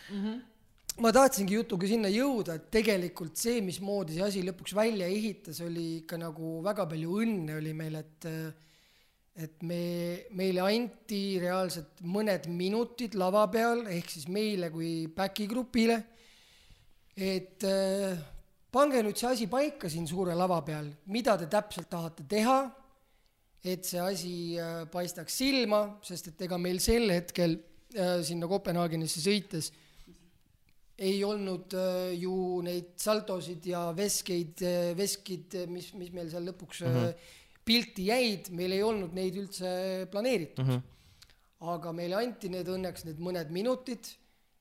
ma 1.00 1.12
tahtsingi 1.16 1.56
jutuga 1.56 1.88
sinna 1.88 2.10
jõuda, 2.12 2.56
et 2.60 2.72
tegelikult 2.72 3.38
see, 3.38 3.62
mismoodi 3.64 4.18
see 4.18 4.26
asi 4.26 4.42
lõpuks 4.44 4.74
välja 4.76 5.08
ehitas, 5.08 5.62
oli 5.62 6.02
ikka 6.02 6.18
nagu 6.20 6.58
väga 6.66 6.86
palju 6.90 7.22
õnne 7.22 7.56
oli 7.62 7.74
meil, 7.74 7.96
et 7.96 8.28
et 9.40 9.62
me, 9.64 10.26
meile 10.36 10.60
anti 10.66 11.40
reaalselt 11.40 12.02
mõned 12.04 12.50
minutid 12.52 13.16
lava 13.16 13.46
peal, 13.48 13.86
ehk 13.88 14.10
siis 14.12 14.28
meile 14.28 14.68
kui 14.74 15.08
back'i 15.16 15.48
grupile, 15.48 16.02
et 17.20 17.64
äh, 17.68 18.16
pange 18.72 19.02
nüüd 19.04 19.18
see 19.20 19.28
asi 19.28 19.48
paika 19.52 19.90
siin 19.92 20.08
suure 20.08 20.36
lava 20.38 20.62
peal, 20.66 20.88
mida 21.12 21.36
te 21.40 21.50
täpselt 21.52 21.90
tahate 21.92 22.26
teha 22.30 22.60
et 23.60 23.84
see 23.84 24.00
asi 24.00 24.34
äh, 24.60 24.86
paistaks 24.92 25.36
silma, 25.42 25.82
sest 26.06 26.32
et 26.32 26.48
ega 26.48 26.60
meil 26.62 26.80
sel 26.84 27.12
hetkel 27.12 27.58
äh, 27.96 28.20
sinna 28.24 28.48
Kopenhaagenisse 28.48 29.24
sõites 29.24 29.72
ei 31.00 31.22
olnud 31.24 31.72
ju 32.20 32.34
neid 32.66 32.90
saltosid 33.00 33.64
ja 33.72 33.86
veskeid, 33.96 34.60
veskid, 35.00 35.56
mis, 35.72 35.94
mis 35.96 36.10
meil 36.12 36.28
seal 36.28 36.44
lõpuks 36.50 36.82
mm 36.84 36.98
-hmm. 36.98 37.30
pilti 37.64 38.08
jäid, 38.10 38.50
meil 38.52 38.76
ei 38.76 38.84
olnud 38.84 39.16
neid 39.16 39.38
üldse 39.40 39.70
planeeritud 40.12 40.66
mm. 40.66 40.74
-hmm. 40.74 41.70
aga 41.76 41.94
meile 41.96 42.20
anti 42.20 42.52
need 42.52 42.68
õnneks 42.68 43.08
need 43.08 43.24
mõned 43.24 43.48
minutid 43.48 44.12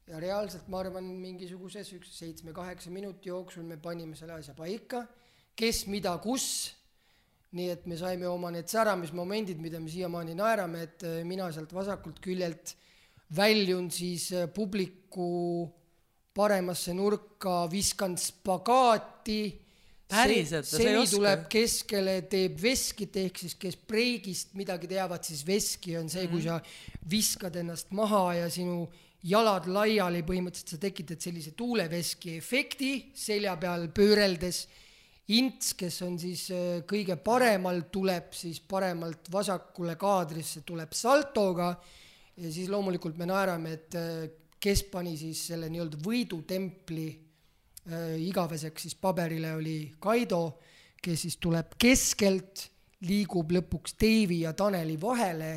ja 0.09 0.21
reaalselt 0.23 0.69
ma 0.73 0.81
arvan, 0.81 1.05
mingisuguse 1.21 1.85
siukse 1.85 2.15
seitsme-kaheksa 2.17 2.91
minuti 2.91 3.29
jooksul 3.29 3.67
me 3.69 3.77
panime 3.77 4.17
selle 4.17 4.39
asja 4.39 4.55
paika, 4.57 5.05
kes 5.59 5.87
mida 5.91 6.15
kus 6.23 6.49
nii 7.57 7.71
et 7.73 7.87
me 7.89 7.97
saime 7.97 8.29
oma 8.29 8.51
need 8.53 8.69
säramismomendid, 8.69 9.61
mida 9.63 9.81
me 9.81 9.89
siiamaani 9.93 10.35
naerame, 10.37 10.85
et 10.85 11.05
äh, 11.07 11.21
mina 11.25 11.49
sealt 11.53 11.73
vasakult 11.73 12.21
küljelt 12.25 12.75
väljun 13.37 13.89
siis 13.93 14.29
äh, 14.37 14.49
publiku 14.53 15.69
paremasse 16.37 16.93
nurka, 16.95 17.65
viskan 17.73 18.19
spagaati. 18.21 19.41
Päriselt, 20.09 20.65
sa 20.65 20.79
ei 20.81 20.95
oska? 20.97 21.17
tuleb 21.17 21.49
keskele, 21.53 22.15
teeb 22.33 22.61
veskit 22.63 23.17
ehk 23.21 23.43
siis 23.43 23.57
kes 23.61 23.77
breigist 23.89 24.55
midagi 24.57 24.89
teavad, 24.89 25.25
siis 25.25 25.43
veski 25.45 25.99
on 26.01 26.09
see, 26.13 26.29
kui 26.31 26.45
sa 26.45 26.57
viskad 27.11 27.59
ennast 27.61 27.93
maha 27.97 28.23
ja 28.39 28.47
sinu 28.53 28.87
jalad 29.27 29.66
laiali, 29.66 30.23
põhimõtteliselt 30.27 30.77
sa 30.77 30.81
tekitad 30.82 31.23
sellise 31.23 31.55
tuuleveski 31.59 32.36
efekti 32.39 32.93
selja 33.19 33.57
peal 33.59 33.89
pööreldes. 33.95 34.66
Ints, 35.35 35.74
kes 35.77 35.99
on 36.07 36.15
siis 36.20 36.47
äh, 36.55 36.81
kõige 36.89 37.19
paremal, 37.20 37.82
tuleb 37.93 38.32
siis 38.32 38.62
paremalt 38.65 39.28
vasakule 39.32 39.99
kaadrisse, 40.01 40.62
tuleb 40.65 40.95
saltoga. 40.97 41.74
Ja 42.39 42.53
siis 42.55 42.70
loomulikult 42.70 43.19
me 43.19 43.27
naerame, 43.28 43.74
et 43.77 43.97
äh, 43.99 44.23
kes 44.61 44.86
pani 44.89 45.16
siis 45.20 45.43
selle 45.51 45.69
nii-öelda 45.69 46.01
võidutempli 46.01 47.09
äh, 47.11 48.15
igaveseks 48.24 48.86
siis 48.86 48.97
paberile 48.97 49.53
oli 49.59 49.77
Kaido, 50.01 50.43
kes 51.03 51.27
siis 51.27 51.36
tuleb 51.43 51.77
keskelt, 51.78 52.65
liigub 53.05 53.53
lõpuks 53.55 53.99
Deivi 54.01 54.40
ja 54.47 54.55
Taneli 54.59 54.97
vahele 55.01 55.53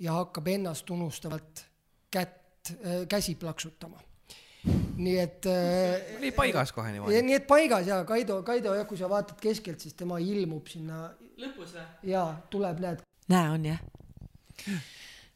ja 0.00 0.14
hakkab 0.20 0.46
ennast 0.48 0.88
unustavalt 0.90 1.66
kätt, 2.12 2.41
käsi 3.08 3.34
plaksutama. 3.34 4.00
nii 4.96 5.18
et 5.18 5.46
äh, 5.50 6.18
oli 6.18 6.30
paigas 6.30 6.72
kohe 6.72 6.88
ja 6.88 6.92
niimoodi. 6.92 7.22
nii 7.26 7.34
et 7.34 7.46
paigas 7.46 7.86
ja 7.86 8.04
Kaido, 8.04 8.42
Kaido 8.46 8.74
jah, 8.74 8.86
kui 8.86 8.98
sa 8.98 9.08
vaatad 9.10 9.40
keskelt, 9.42 9.80
siis 9.82 9.94
tema 9.98 10.20
ilmub 10.22 10.70
sinna 10.70 11.08
lõpus 11.42 11.74
või? 11.74 11.86
ja 12.12 12.26
tuleb, 12.50 12.78
näed, 12.84 13.02
näe, 13.32 13.50
on 13.50 13.66
jah. 13.72 13.80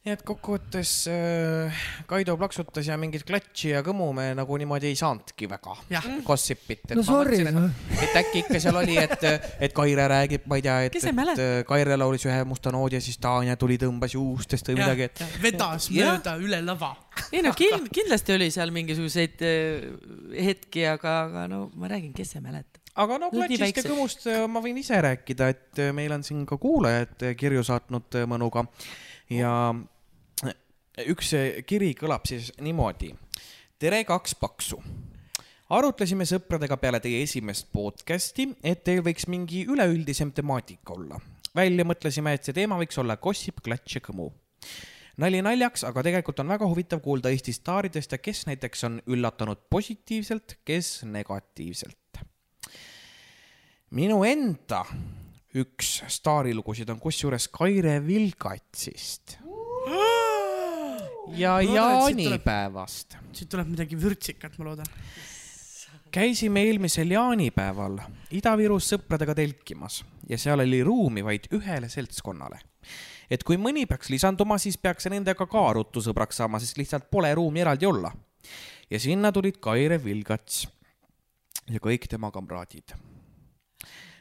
Nii 0.07 0.15
et 0.15 0.21
kokkuvõttes 0.23 0.91
äh, 1.11 1.79
Kaido 2.07 2.37
plaksutas 2.39 2.87
ja 2.87 2.95
mingit 2.99 3.25
klatši 3.27 3.73
ja 3.73 3.81
kõmu 3.83 4.07
me 4.15 4.29
nagu 4.37 4.57
niimoodi 4.59 4.87
ei 4.87 4.95
saanudki 4.95 5.49
väga 5.51 5.73
Jah. 5.91 6.05
gossipit. 6.23 6.93
No 6.95 7.03
sorry, 7.03 7.41
et 7.43 8.15
äkki 8.15 8.45
ikka 8.45 8.61
seal 8.63 8.79
oli, 8.79 8.95
et, 9.01 9.25
et 9.59 9.75
Kaire 9.75 10.07
räägib, 10.07 10.45
ma 10.47 10.59
ei 10.59 10.63
tea, 10.63 10.77
et, 10.87 10.95
et 10.95 11.41
Kaire 11.67 11.97
laulis 11.99 12.23
ühe 12.29 12.37
musta 12.47 12.71
noodi 12.71 12.95
ja 12.95 13.03
siis 13.03 13.19
Tanja 13.23 13.57
tuli, 13.59 13.75
tõmbas 13.81 14.15
juustest 14.15 14.71
või 14.71 14.79
midagi, 14.79 15.09
et 15.09 15.23
vedas 15.43 15.89
mööda 15.91 16.37
üle 16.39 16.61
lava. 16.63 16.93
ei 17.33 17.43
no 17.43 17.51
kind-, 17.57 17.91
kindlasti 17.93 18.37
oli 18.37 18.47
seal 18.53 18.71
mingisuguseid 18.75 19.43
äh, 19.43 20.39
hetki, 20.47 20.87
aga, 20.87 21.17
aga 21.27 21.47
no 21.51 21.65
ma 21.75 21.91
räägin, 21.91 22.15
kes 22.15 22.37
ei 22.37 22.45
mäleta. 22.45 22.79
aga 22.95 23.19
no 23.25 23.33
klatšist 23.33 23.83
ja 23.83 23.85
kõmust 23.89 24.23
äh, 24.31 24.47
ma 24.47 24.63
võin 24.63 24.79
ise 24.79 25.03
rääkida, 25.03 25.51
et 25.51 25.83
äh, 25.83 25.91
meil 25.95 26.15
on 26.15 26.23
siin 26.23 26.47
ka 26.47 26.55
kuulajad 26.61 27.27
kirju 27.35 27.67
saatnud 27.67 28.21
mõnuga 28.31 28.63
ja 29.33 29.51
äh, 29.73 29.85
üks 31.05 31.33
äh, 31.37 31.61
kiri 31.67 31.91
kõlab 31.97 32.25
siis 32.25 32.49
niimoodi. 32.61 33.11
tere, 33.79 34.03
kaks 34.07 34.33
paksu. 34.35 34.79
arutlesime 35.69 36.25
sõpradega 36.25 36.77
peale 36.81 36.99
teie 37.03 37.21
esimest 37.21 37.67
podcast'i, 37.71 38.47
et 38.63 38.83
teil 38.83 39.03
võiks 39.05 39.27
mingi 39.27 39.65
üleüldisem 39.69 40.31
temaatika 40.31 40.93
olla. 40.93 41.19
välja 41.55 41.85
mõtlesime, 41.85 42.33
et 42.33 42.43
see 42.43 42.53
teema 42.53 42.77
võiks 42.77 42.97
olla 42.97 43.17
gossip, 43.17 43.61
klatš 43.61 43.99
ja 43.99 44.01
kõmu 44.01 44.31
nali 45.17 45.41
naljaks, 45.41 45.83
aga 45.83 46.03
tegelikult 46.05 46.39
on 46.39 46.49
väga 46.53 46.65
huvitav 46.69 47.01
kuulda 47.01 47.29
Eesti 47.29 47.53
staaridest 47.53 48.11
ja 48.11 48.17
kes 48.17 48.45
näiteks 48.49 48.83
on 48.83 48.99
üllatanud 49.07 49.67
positiivselt, 49.69 50.59
kes 50.65 51.03
negatiivselt. 51.05 52.23
minu 53.91 54.23
enda 54.25 54.83
üks 55.57 56.01
staarilugusid 56.07 56.89
on 56.89 56.99
kusjuures 56.99 57.47
Kaire 57.47 57.99
Vilgatsist 58.05 59.37
ja 61.35 61.61
jaanipäevast. 61.61 63.17
siit 63.33 63.49
tuleb 63.49 63.67
midagi 63.71 63.97
vürtsikat, 63.99 64.57
ma 64.57 64.65
loodan. 64.65 64.85
käisime 66.11 66.63
eelmisel 66.63 67.11
jaanipäeval 67.11 67.99
Ida-Virus 68.31 68.93
sõpradega 68.93 69.35
telkimas 69.35 70.03
ja 70.29 70.37
seal 70.37 70.63
oli 70.63 70.83
ruumi 70.83 71.23
vaid 71.25 71.49
ühele 71.53 71.89
seltskonnale. 71.89 72.59
et 73.29 73.43
kui 73.43 73.57
mõni 73.57 73.85
peaks 73.87 74.09
lisanduma, 74.09 74.57
siis 74.57 74.77
peaks 74.77 75.09
nendega 75.09 75.45
ka 75.45 75.65
ruttu 75.73 76.01
sõbraks 76.01 76.39
saama, 76.41 76.59
sest 76.59 76.77
lihtsalt 76.77 77.11
pole 77.11 77.33
ruumi 77.35 77.59
eraldi 77.59 77.85
olla. 77.85 78.11
ja 78.89 78.99
sinna 78.99 79.31
tulid 79.31 79.59
Kaire 79.59 80.03
Vilgats 80.03 80.67
ja 81.69 81.79
kõik 81.79 82.07
tema 82.07 82.31
kamraadid. 82.31 82.95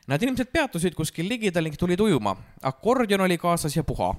Nad 0.07 0.23
ilmselt 0.23 0.53
peatusid 0.53 0.95
kuskil 0.95 1.29
ligidal 1.29 1.67
ning 1.67 1.77
tulid 1.79 2.01
ujuma. 2.01 2.37
akordion 2.63 3.21
oli 3.21 3.39
kaasas 3.39 3.77
ja 3.77 3.83
puha 3.85 4.15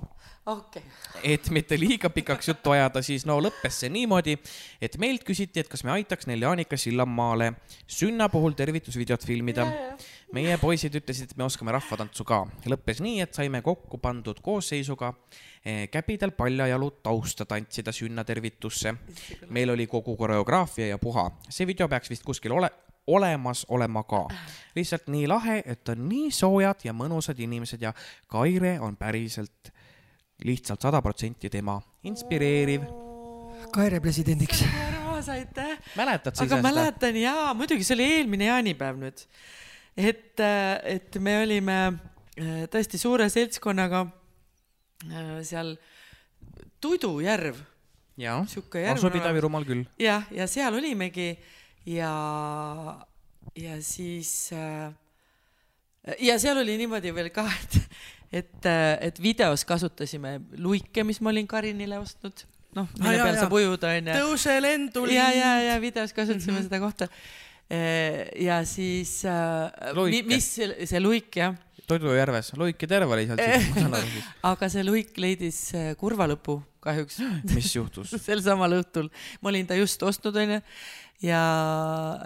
okei 0.48 0.82
okay.. 0.82 1.34
et 1.34 1.50
mitte 1.50 1.78
liiga 1.80 2.10
pikaks 2.10 2.48
juttu 2.48 2.72
ajada, 2.72 3.02
siis 3.04 3.26
no 3.28 3.38
lõppes 3.44 3.82
see 3.82 3.92
niimoodi, 3.92 4.38
et 4.82 4.96
meilt 5.02 5.26
küsiti, 5.28 5.62
et 5.64 5.70
kas 5.72 5.84
me 5.84 5.92
aitaks 5.98 6.28
neil 6.30 6.46
Jaanika 6.46 6.80
Sillamaale 6.80 7.52
sünna 7.84 8.30
puhul 8.32 8.56
tervitusvideot 8.58 9.26
filmida. 9.28 9.68
meie 10.36 10.58
poisid 10.60 10.96
ütlesid, 11.00 11.32
et 11.32 11.38
me 11.40 11.46
oskame 11.48 11.72
rahvatantsu 11.76 12.24
ka. 12.28 12.46
lõppes 12.66 13.04
nii, 13.04 13.22
et 13.24 13.34
saime 13.34 13.62
kokku 13.62 14.00
pandud 14.04 14.40
koosseisuga 14.44 15.14
eh, 15.66 15.88
käpidel 15.92 16.32
paljajalu 16.32 16.92
tausta 17.04 17.46
tantsida 17.46 17.92
sünnatervitusse. 17.92 18.96
meil 19.50 19.70
oli 19.70 19.88
kogu 19.88 20.16
koreograafia 20.16 20.88
ja 20.88 20.98
puha. 20.98 21.32
see 21.50 21.68
video 21.68 21.88
peaks 21.88 22.10
vist 22.10 22.24
kuskil 22.24 22.56
ole, 22.56 22.72
olemas 23.08 23.66
olema 23.70 24.04
ka. 24.04 24.28
lihtsalt 24.76 25.08
nii 25.08 25.28
lahe, 25.28 25.62
et 25.66 25.90
on 25.90 26.10
nii 26.10 26.32
soojad 26.32 26.84
ja 26.84 26.94
mõnusad 26.94 27.40
inimesed 27.40 27.82
ja 27.82 27.94
Kaire 28.28 28.80
on 28.80 28.98
päriselt 28.98 29.72
lihtsalt 30.44 30.82
sada 30.82 31.02
protsenti 31.02 31.50
tema 31.50 31.80
inspireeriv. 32.04 32.84
Kaire 33.74 34.00
presidendiks. 34.00 34.64
armas, 35.18 35.30
aitäh. 35.30 35.78
mäletad 35.96 36.36
sa 36.36 36.44
aga 36.44 36.56
ise 36.56 36.62
seda? 36.62 36.68
mäletan 36.70 37.16
jaa, 37.22 37.54
muidugi 37.58 37.84
see 37.84 37.96
oli 37.98 38.10
eelmine 38.18 38.52
jaanipäev 38.52 39.00
nüüd. 39.02 39.24
et, 39.98 40.44
et 40.84 41.18
me 41.20 41.40
olime 41.42 41.78
äh, 41.88 42.66
tõesti 42.72 43.00
suure 43.02 43.30
seltskonnaga 43.34 44.06
äh, 45.08 45.40
seal 45.48 45.76
Tudujärv 46.82 47.58
jah, 48.22 48.44
sihuke 48.50 48.84
järv 48.84 49.00
asub. 49.00 49.16
Ida-Virumaal 49.18 49.66
küll. 49.66 49.86
jah, 50.02 50.28
ja 50.32 50.48
seal 50.50 50.78
olimegi 50.78 51.32
ja, 51.88 52.14
ja 53.56 53.80
siis 53.82 54.52
äh, 54.56 54.92
ja 56.20 56.38
seal 56.40 56.62
oli 56.62 56.78
niimoodi 56.80 57.14
veel 57.16 57.32
ka, 57.36 57.48
et, 57.64 57.80
et, 58.44 58.70
et 59.10 59.24
videos 59.24 59.66
kasutasime 59.68 60.38
luike, 60.60 61.04
mis 61.08 61.22
ma 61.24 61.34
olin 61.34 61.48
Karinile 61.50 62.00
ostnud, 62.00 62.46
noh, 62.78 62.88
Ah, 62.88 63.04
mille 63.04 63.18
jaa, 63.18 63.28
peal 63.28 63.42
saab 63.42 63.58
ujuda 63.58 63.92
onju. 63.98 64.16
tõuse 64.22 64.56
lendu 64.62 65.06
ja, 65.10 65.28
ja, 65.34 65.52
lind. 65.58 65.68
ja 65.72 65.78
videos 65.82 66.14
kasutasime 66.14 66.54
mm 66.54 66.60
-hmm. 66.60 66.70
seda 66.70 66.80
kohta. 66.80 67.08
Ja 67.70 68.62
siis 68.64 69.20
äh,, 69.28 70.22
mis 70.24 70.46
see, 70.56 70.88
see 70.88 71.02
luik 71.04 71.36
jah, 71.36 71.56
Toidujärves, 71.88 72.52
Luiki 72.60 72.88
terve 72.88 73.16
oli 73.16 73.24
seal 73.30 73.40
siis. 73.40 74.26
aga 74.44 74.68
see 74.68 74.84
luik 74.84 75.14
leidis 75.24 75.60
äh, 75.72 75.94
kurva 75.96 76.26
lõpu 76.28 76.58
kahjuks. 76.84 77.22
Mis 77.56 77.70
juhtus? 77.78 78.12
sel 78.26 78.44
samal 78.44 78.76
õhtul, 78.82 79.08
ma 79.40 79.54
olin 79.54 79.70
ta 79.70 79.78
just 79.80 80.04
ostnud 80.04 80.36
onju. 80.36 80.60
Ja 81.24 81.42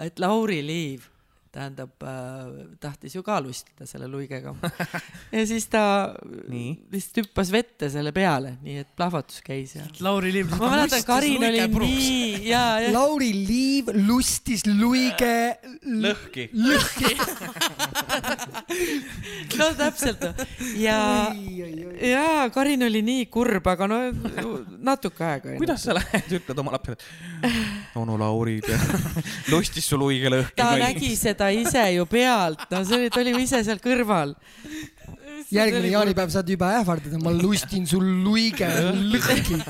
et 0.02 0.18
Lauri 0.20 0.58
Liiv 0.66 1.06
tähendab 1.52 2.04
äh,, 2.08 2.50
tahtis 2.80 3.16
ju 3.16 3.22
ka 3.26 3.36
lustida 3.44 3.86
selle 3.88 4.08
luigega 4.10 4.54
ja 5.36 5.44
siis 5.48 5.66
ta 5.72 5.84
Nii. 6.48 6.72
lihtsalt 6.92 7.22
hüppas 7.22 7.52
vette 7.52 7.90
selle 7.92 8.12
peale, 8.16 8.56
nii 8.64 8.78
et 8.82 8.90
plahvatus 8.96 9.42
käis 9.44 9.76
ja. 9.76 9.84
Lauri 10.04 10.32
Liiv. 10.32 10.54
ma 10.56 10.72
mäletan, 10.76 11.04
Karin 11.06 11.44
oli 11.44 11.60
nii 11.84 12.48
ja, 12.48 12.64
ja 12.86 12.92
Lauri 12.94 13.32
Liiv 13.36 13.92
lustis 14.06 14.64
luige 14.68 15.58
lõhki. 15.84 16.48
lõhki. 16.56 17.16
no 19.58 19.68
täpselt. 19.76 20.24
Ja, 20.76 20.98
ja 22.00 22.50
Karin 22.54 22.82
oli 22.86 23.02
nii 23.04 23.26
kurb, 23.32 23.66
aga 23.72 23.88
no 23.90 23.98
natuke 24.82 25.24
aega. 25.26 25.56
kuidas 25.60 25.84
sa 25.86 25.96
lähed, 25.96 26.30
ütled 26.38 26.62
oma 26.62 26.74
lapsele, 26.76 26.96
et 27.42 27.98
onu 27.98 28.18
Lauri 28.20 28.58
lustis 29.52 29.86
su 29.90 29.98
luige 30.00 30.32
lõhki. 30.32 30.56
ta 30.58 30.72
nägi 30.80 31.12
seda 31.18 31.50
ise 31.54 31.84
ju 31.96 32.06
pealt, 32.10 32.64
no 32.72 32.82
see 32.86 33.02
oli, 33.02 33.12
ta 33.12 33.22
oli 33.22 33.36
ju 33.36 33.44
ise 33.44 33.62
seal 33.66 33.82
kõrval. 33.82 34.34
järgmine 35.52 35.92
jaanipäev 35.92 36.32
saad 36.32 36.48
juba 36.48 36.72
ähvardada, 36.80 37.20
ma 37.22 37.34
lustin 37.36 37.86
sul 37.86 38.06
luige 38.24 38.68
lõhki. 39.12 39.60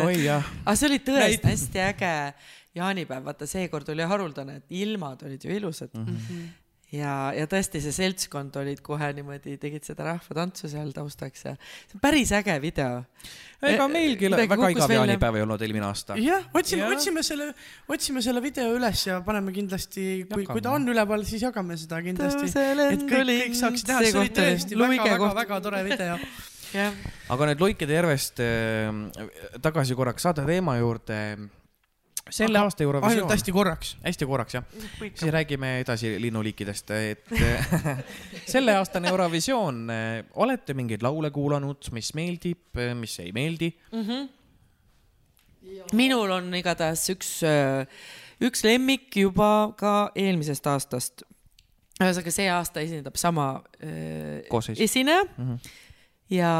oi 0.00 0.16
jah, 0.22 0.44
aga 0.64 0.76
see 0.78 0.88
oli 0.90 1.00
tõesti 1.04 1.50
hästi 1.50 1.84
äge 1.90 2.14
jaanipäev, 2.76 3.26
vaata 3.26 3.48
seekord 3.50 3.88
oli 3.94 4.06
haruldane, 4.06 4.60
et 4.60 4.74
ilmad 4.82 5.22
olid 5.26 5.44
ju 5.44 5.54
ilusad 5.54 5.90
mm. 5.96 6.04
-hmm. 6.06 6.44
ja, 6.94 7.14
ja 7.34 7.46
tõesti 7.50 7.82
see 7.82 7.94
seltskond 7.94 8.56
olid 8.60 8.82
kohe 8.86 9.10
niimoodi, 9.16 9.56
tegid 9.58 9.86
seda 9.86 10.06
rahvatantsu 10.06 10.70
seal 10.70 10.92
taustaks 10.94 11.44
ja 11.48 11.56
see 11.56 11.98
on 11.98 12.04
päris 12.04 12.32
äge 12.32 12.60
video. 12.62 13.02
ega 13.62 13.88
meilgi 13.88 14.30
Midagi 14.30 14.52
väga 14.54 14.70
igav 14.76 14.94
jaanipäev 14.94 15.40
ei 15.40 15.42
olnud 15.42 15.66
eelmine 15.66 15.86
aasta. 15.86 16.16
jah, 16.16 16.46
otsime 16.54 16.86
Jah., 16.86 16.94
otsime 16.96 17.26
selle, 17.26 17.52
otsime 17.88 18.22
selle 18.22 18.42
video 18.42 18.70
üles 18.76 19.06
ja 19.06 19.20
paneme 19.26 19.52
kindlasti, 19.52 20.26
kui, 20.32 20.46
kui 20.46 20.62
ta 20.62 20.78
on 20.78 20.88
üleval, 20.88 21.26
siis 21.26 21.42
jagame 21.42 21.76
seda 21.76 22.02
kindlasti. 22.06 22.54
Et 22.54 23.02
kõik, 23.02 23.34
kõik 23.34 23.62
saaksid 23.64 23.94
näha, 23.94 24.06
see 24.06 24.18
oli 24.24 24.34
tõesti 24.38 24.78
luige 24.78 25.02
väga, 25.02 25.12
väga, 25.18 25.26
koht. 25.26 25.38
väga 25.42 25.60
tore 25.60 25.84
video. 25.84 26.18
aga 27.34 27.46
nüüd 27.50 27.60
Luikede 27.60 27.98
järvest 27.98 28.38
äh, 28.38 29.56
tagasi 29.60 29.98
korraks 29.98 30.22
saate 30.22 30.46
teema 30.46 30.78
juurde. 30.78 31.50
Selle 32.30 32.58
Aga 32.58 32.68
aasta 32.68 32.82
ainult 32.82 32.96
Eurovisioon, 33.02 33.30
hästi 33.30 33.52
korraks. 33.52 33.92
hästi 34.04 34.26
korraks 34.26 34.54
jah, 34.54 34.66
siis 35.00 35.32
räägime 35.32 35.76
edasi 35.82 36.14
linnuliikidest, 36.22 36.90
et 36.90 37.32
selleaastane 38.54 39.10
Eurovisioon, 39.12 39.86
olete 40.34 40.74
mingeid 40.78 41.02
laule 41.06 41.30
kuulanud, 41.34 41.90
mis 41.96 42.12
meeldib, 42.18 42.80
mis 42.98 43.18
ei 43.24 43.32
meeldi? 43.36 43.72
minul 45.96 46.30
on 46.34 46.54
igatahes 46.56 47.04
üks, 47.14 47.32
üks 48.42 48.64
lemmik 48.66 49.16
juba 49.22 49.50
ka 49.78 49.94
eelmisest 50.18 50.66
aastast. 50.70 51.24
ühesõnaga 52.00 52.32
see 52.32 52.48
aasta 52.48 52.80
esindab 52.80 53.18
sama 53.20 53.62
äh, 53.84 54.46
esineja 54.76 55.24
mm. 55.24 55.48
-hmm. 55.48 55.58
ja, 56.32 56.54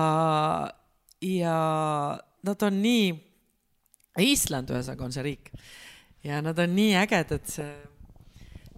ja 1.24 1.56
nad 2.46 2.62
on 2.62 2.82
nii, 2.82 3.29
Island 4.18 4.72
ühesõnaga 4.72 5.06
on 5.06 5.14
see 5.14 5.24
riik. 5.26 5.54
Ja 6.26 6.42
nad 6.44 6.58
on 6.60 6.74
nii 6.76 6.96
ägedad, 7.00 7.46
see 7.48 7.68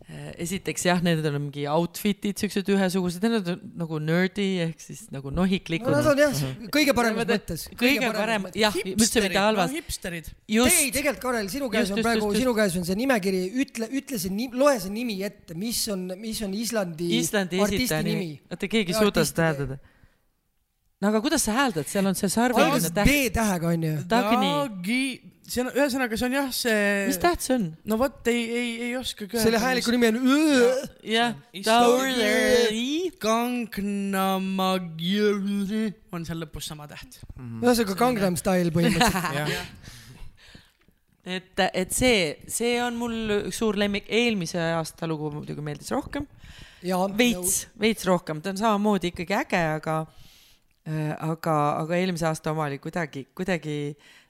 äh, 0.06 0.28
esiteks 0.44 0.84
jah, 0.86 1.00
need 1.02 1.24
on 1.26 1.38
mingi 1.48 1.64
outfit'id 1.70 2.38
siuksed 2.38 2.68
ühesugused, 2.70 3.24
need 3.24 3.48
on 3.50 3.62
nagu 3.80 3.98
nerdy 4.02 4.46
ehk 4.66 4.82
siis 4.82 5.06
nagu 5.14 5.32
no 5.32 5.42
nohiklikud 5.42 5.90
nad 5.90 6.06
on 6.12 6.20
jah, 6.22 6.42
kõige 6.74 6.94
paremas 6.94 7.26
mõttes. 7.26 7.64
kõige 7.80 8.12
parem, 8.14 8.46
jah, 8.58 8.76
üldse 8.92 9.24
mitte 9.24 9.42
halvas, 9.42 9.74
hipsterid. 9.74 10.30
ei, 10.46 10.92
tegelikult 10.94 11.22
Karel, 11.24 11.50
sinu 11.50 11.70
käes 11.72 11.88
Just, 11.88 11.96
on 11.96 12.02
just, 12.02 12.08
praegu 12.10 12.30
sinu 12.36 12.54
käes 12.58 12.76
on 12.78 12.86
see 12.86 12.98
nimekiri, 13.02 13.42
ütle, 13.64 13.88
ütle 13.90 14.20
see 14.22 14.34
nimi, 14.34 14.58
loe 14.62 14.76
see 14.84 14.94
nimi 14.94 15.18
ette, 15.26 15.56
mis 15.58 15.82
on, 15.90 16.12
mis 16.20 16.44
on 16.46 16.54
Islandi, 16.54 17.08
Islandi 17.18 17.62
artisti 17.64 18.04
nimi. 18.06 18.36
oota, 18.52 18.70
keegi 18.70 18.94
ei 18.94 19.00
suuda 19.00 19.26
seda 19.26 19.50
hääldada. 19.50 19.82
No 21.02 21.10
aga 21.10 21.20
kuidas 21.24 21.42
sa 21.42 21.56
hääldad, 21.56 21.88
seal 21.90 22.06
on 22.06 22.16
see 22.18 22.30
sarviline 22.30 22.70
alguses 22.70 22.94
täht, 22.94 23.10
D-tähega 23.10 23.70
onju. 23.72 23.92
Dagny, 24.10 24.50
Dagi, 24.52 25.04
see 25.50 25.64
on, 25.64 25.70
ühesõnaga, 25.74 26.18
see 26.18 26.28
on 26.28 26.36
jah, 26.36 26.52
see. 26.54 26.84
mis 27.08 27.18
täht 27.22 27.42
see 27.42 27.56
on? 27.56 27.64
no 27.90 27.98
vot, 27.98 28.20
ei, 28.30 28.44
ei, 28.46 28.68
ei 28.86 28.92
oskagi 29.00 29.34
öelda. 29.34 29.42
selle 29.42 29.62
hääliku 29.62 29.94
nimi 29.96 30.12
on 30.12 30.20
jah, 31.10 31.34
Dagny. 31.66 33.10
Gangnamagi 33.22 35.16
on 36.14 36.28
seal 36.28 36.44
lõpus 36.44 36.70
sama 36.70 36.86
täht. 36.90 37.18
ühesõnaga 37.34 37.98
Gangnam 38.04 38.38
Style 38.38 38.70
põhimõtteliselt. 38.74 39.90
et, 41.38 41.66
et 41.66 41.98
see, 41.98 42.24
see 42.46 42.78
on 42.84 42.94
mul 43.02 43.38
üks 43.42 43.58
suur 43.58 43.78
lemmik, 43.80 44.06
eelmise 44.06 44.62
aasta 44.78 45.10
lugu 45.10 45.34
muidugi 45.34 45.66
meeldis 45.66 45.90
rohkem, 45.94 46.30
ja 46.86 47.02
veits, 47.10 47.64
veits 47.78 48.06
rohkem, 48.06 48.38
ta 48.42 48.54
on 48.54 48.62
samamoodi 48.62 49.10
ikkagi 49.10 49.40
äge, 49.42 49.66
aga 49.82 50.04
aga, 50.82 51.54
aga 51.78 51.94
eelmise 52.00 52.26
aasta 52.26 52.50
oma 52.50 52.64
oli 52.66 52.80
kuidagi, 52.82 53.28
kuidagi 53.38 53.74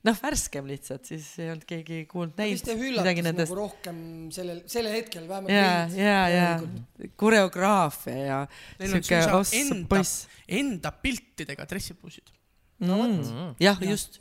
noh, 0.05 0.17
värskem 0.21 0.67
lihtsalt, 0.69 1.07
siis 1.09 1.31
ei 1.41 1.49
olnud 1.53 1.65
keegi 1.69 2.03
kuulnud 2.11 2.37
vist 2.37 2.69
näinud 2.69 2.83
midagi 2.83 3.23
üllatus 3.23 3.27
nendest 3.29 3.53
nagu. 3.53 3.59
rohkem 3.61 4.03
sellel, 4.35 4.61
sellel 4.69 4.97
hetkel 4.99 5.25
vähemalt 5.31 5.55
ja, 5.55 5.87
ja, 5.97 6.19
ja 6.29 7.09
koreograafia 7.17 8.19
ja 8.27 8.41
siuke 8.83 9.23
ossa 9.39 9.63
enda 9.63 9.89
poiss., 9.95 10.27
enda 10.61 10.93
piltidega 10.93 11.67
dressipuusid. 11.71 12.35
mm.. 12.83 13.55
jah, 13.63 13.81
just. 13.89 14.21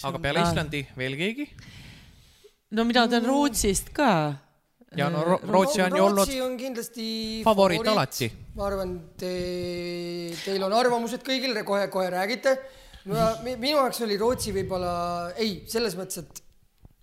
aga 0.00 0.22
peale 0.22 0.40
Aa. 0.40 0.48
Islandi 0.48 0.84
veel 0.96 1.18
keegi? 1.20 1.50
no 2.72 2.88
mina 2.88 3.04
tean 3.10 3.28
Rootsist 3.28 3.92
ka. 3.92 4.10
Ja 4.96 5.08
no 5.10 5.24
Ro- 5.24 5.40
Rootsi 5.42 5.82
on 5.82 5.96
ju 5.96 6.04
olnud 6.04 6.32
on 6.44 6.56
kindlasti 6.58 7.06
favoriit 7.44 7.86
alati. 7.90 8.30
ma 8.54 8.66
arvan, 8.68 8.94
te, 9.18 9.34
teil 10.44 10.62
on 10.66 10.74
arvamused 10.76 11.24
kõigil, 11.26 11.56
kohe-kohe 11.66 12.10
räägite. 12.14 12.56
minu 13.44 13.76
jaoks 13.76 14.00
oli 14.06 14.18
Rootsi 14.20 14.54
võib-olla, 14.56 15.32
ei, 15.36 15.62
selles 15.68 15.96
mõttes, 15.98 16.22
et 16.22 16.42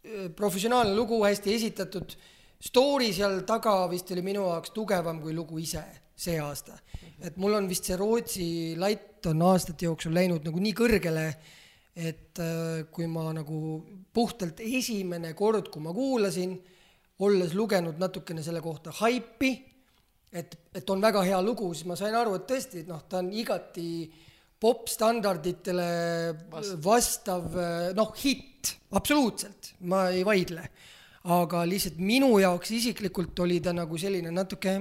äh, 0.05 0.29
professionaalne 0.35 0.95
lugu, 0.95 1.21
hästi 1.23 1.53
esitatud. 1.55 2.15
Story 2.61 3.09
seal 3.13 3.41
taga 3.45 3.87
vist 3.89 4.11
oli 4.13 4.21
minu 4.25 4.45
jaoks 4.45 4.73
tugevam 4.75 5.21
kui 5.21 5.33
lugu 5.33 5.59
ise 5.59 5.83
see 6.21 6.37
aasta. 6.39 6.77
et 7.21 7.37
mul 7.37 7.53
on 7.53 7.67
vist 7.69 7.85
see 7.85 7.97
Rootsi 7.97 8.75
latt 8.81 9.25
on 9.29 9.41
aastate 9.45 9.85
jooksul 9.85 10.13
läinud 10.13 10.45
nagu 10.45 10.61
nii 10.61 10.73
kõrgele, 10.77 11.25
et 11.95 12.39
äh, 12.41 12.85
kui 12.91 13.07
ma 13.07 13.27
nagu 13.35 13.81
puhtalt 14.13 14.61
esimene 14.63 15.33
kord, 15.37 15.69
kui 15.69 15.83
ma 15.83 15.93
kuulasin, 15.93 16.55
olles 17.21 17.53
lugenud 17.57 17.99
natukene 18.01 18.43
selle 18.43 18.61
kohta 18.63 18.93
haipi, 19.01 19.51
et, 20.31 20.55
et 20.75 20.89
on 20.89 21.01
väga 21.03 21.23
hea 21.27 21.39
lugu, 21.43 21.69
siis 21.75 21.87
ma 21.89 21.97
sain 21.99 22.15
aru, 22.17 22.37
et 22.39 22.47
tõesti, 22.49 22.83
et 22.83 22.89
noh, 22.89 23.01
ta 23.09 23.19
on 23.21 23.31
igati 23.35 23.89
popstandarditele 24.61 25.89
vastav. 26.83 27.57
noh, 27.97 28.13
hitt, 28.21 28.75
absoluutselt, 28.97 29.73
ma 29.89 30.07
ei 30.13 30.25
vaidle. 30.27 30.69
aga 31.21 31.59
lihtsalt 31.69 31.99
minu 32.01 32.31
jaoks 32.41 32.71
isiklikult 32.73 33.37
oli 33.43 33.59
ta 33.61 33.73
nagu 33.77 33.97
selline 34.01 34.31
natuke, 34.33 34.71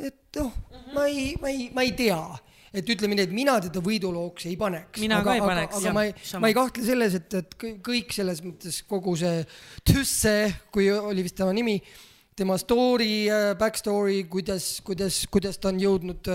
et 0.00 0.38
noh, 0.40 0.54
ma 0.94 1.04
ei, 1.10 1.34
ma 1.40 1.50
ei, 1.52 1.68
ma 1.74 1.84
ei 1.84 1.92
tea, 1.96 2.20
et 2.72 2.88
ütleme 2.94 3.16
nii, 3.18 3.26
et 3.28 3.34
mina 3.36 3.58
teda 3.60 3.82
võidulooks 3.84 4.46
ei 4.48 4.56
paneks. 4.60 5.00
Mina 5.02 5.20
ka 5.20 5.28
aga, 5.28 5.34
ei 5.34 5.42
aga, 5.42 5.50
paneks, 5.50 5.76
aga 5.76 5.86
jah, 5.86 5.96
ma 5.96 6.04
ei, 6.08 6.14
ma 6.40 6.50
ei 6.50 6.56
kahtle 6.56 6.86
selles, 6.86 7.16
et, 7.20 7.38
et 7.42 7.56
kõ- 7.60 7.74
kõik 7.90 8.14
selles 8.16 8.40
mõttes 8.44 8.80
kogu 8.88 9.16
see 9.20 9.42
Tüsse, 9.84 10.36
kui 10.72 10.88
oli 10.92 11.24
vist 11.26 11.36
tema 11.36 11.52
nimi, 11.56 11.78
tema 12.36 12.56
story, 12.60 13.26
back 13.60 13.76
story, 13.80 14.22
kuidas, 14.32 14.78
kuidas, 14.86 15.24
kuidas 15.32 15.60
ta 15.60 15.68
on 15.68 15.80
jõudnud, 15.82 16.32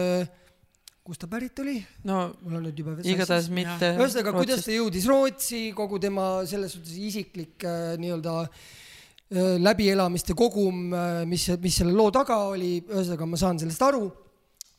kust 1.08 1.24
ta 1.24 1.30
pärit 1.32 1.58
oli? 1.64 1.78
no 2.06 2.28
mul 2.44 2.60
on 2.60 2.68
nüüd 2.68 2.82
juba 2.84 2.98
igatahes 3.02 3.48
mitte. 3.54 3.94
ühesõnaga, 3.96 4.36
kuidas 4.36 4.66
ta 4.66 4.76
jõudis 4.76 5.08
Rootsi, 5.08 5.62
kogu 5.78 5.98
tema 6.04 6.44
selles 6.50 6.76
suhtes 6.76 6.98
isiklik 7.00 7.64
äh, 7.66 7.96
nii-öelda 8.02 8.34
äh, 8.44 9.58
läbielamiste 9.64 10.36
kogum, 10.38 10.92
mis, 11.28 11.48
mis 11.64 11.82
selle 11.82 11.96
loo 11.96 12.12
taga 12.16 12.42
oli, 12.52 12.78
ühesõnaga 12.84 13.28
ma 13.28 13.40
saan 13.40 13.60
sellest 13.64 13.84
aru. 13.88 14.06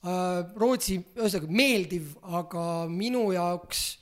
Rootsi, 0.02 0.98
ühesõnaga 1.18 1.48
meeldiv, 1.50 2.12
aga 2.22 2.64
minu 2.90 3.28
jaoks 3.34 3.98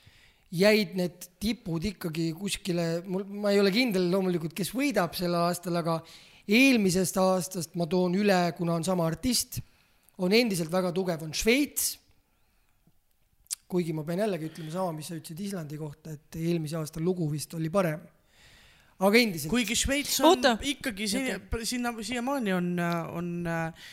jäid 0.56 0.92
need 0.98 1.28
tipud 1.42 1.84
ikkagi 1.88 2.30
kuskile, 2.36 3.02
mul, 3.08 3.24
ma 3.24 3.52
ei 3.54 3.60
ole 3.60 3.72
kindel 3.74 4.10
loomulikult, 4.12 4.54
kes 4.56 4.70
võidab 4.76 5.16
sel 5.16 5.34
aastal, 5.34 5.80
aga 5.80 5.98
eelmisest 6.46 7.16
aastast 7.18 7.74
ma 7.80 7.88
toon 7.90 8.14
üle, 8.20 8.38
kuna 8.58 8.76
on 8.76 8.84
sama 8.86 9.08
artist, 9.08 9.58
on 10.22 10.36
endiselt 10.36 10.70
väga 10.72 10.92
tugev, 10.94 11.24
on 11.24 11.34
Šveits 11.34 11.96
kuigi 13.70 13.94
ma 13.96 14.04
pean 14.06 14.22
jällegi 14.22 14.50
ütlema 14.50 14.72
sama, 14.74 14.92
mis 14.94 15.08
sa 15.10 15.16
ütlesid 15.18 15.40
Islandi 15.48 15.78
kohta, 15.80 16.14
et 16.14 16.38
eelmise 16.38 16.78
aasta 16.78 17.02
lugu 17.02 17.26
vist 17.30 17.54
oli 17.58 17.70
parem. 17.72 18.00
aga 18.96 19.18
endiselt. 19.18 19.50
kuigi 19.52 19.76
Šveits 19.76 20.20
on 20.20 20.30
Oota. 20.30 20.56
ikkagi 20.62 21.08
sinna, 21.10 21.40
sinna, 21.64 21.92
siiamaani 22.02 22.52
on, 22.56 22.68
on 23.12 23.32
äh, 23.46 23.90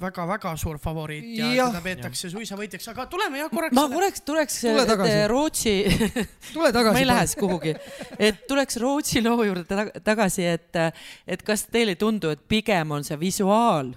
väga-väga 0.00 0.56
suur 0.58 0.78
favoriit 0.82 1.26
ja 1.38 1.50
Jah. 1.54 1.68
teda 1.70 1.82
peetakse 1.84 2.30
suisavõitjaks, 2.32 2.88
aga 2.90 3.04
tuleme 3.10 3.38
jah 3.38 3.50
korraks 3.52 3.76
ma 3.78 3.84
korraks 3.92 4.24
tuleks 4.26 4.56
Tule 4.64 4.86
et 5.06 5.28
Rootsi 5.30 5.74
tule 6.54 6.72
tagasi. 6.74 6.92
ma 6.96 7.02
ei 7.02 7.06
lähe 7.06 7.26
siis 7.26 7.38
kuhugi, 7.38 7.74
et 8.18 8.40
tuleks 8.50 8.80
Rootsi 8.82 9.22
loo 9.22 9.44
juurde 9.46 9.64
ta- 9.68 10.00
tagasi, 10.02 10.48
et, 10.56 10.80
et 11.26 11.42
kas 11.46 11.62
teile 11.70 11.94
ei 11.94 12.00
tundu, 12.00 12.32
et 12.34 12.42
pigem 12.48 12.90
on 12.96 13.04
see 13.06 13.18
visuaal, 13.20 13.92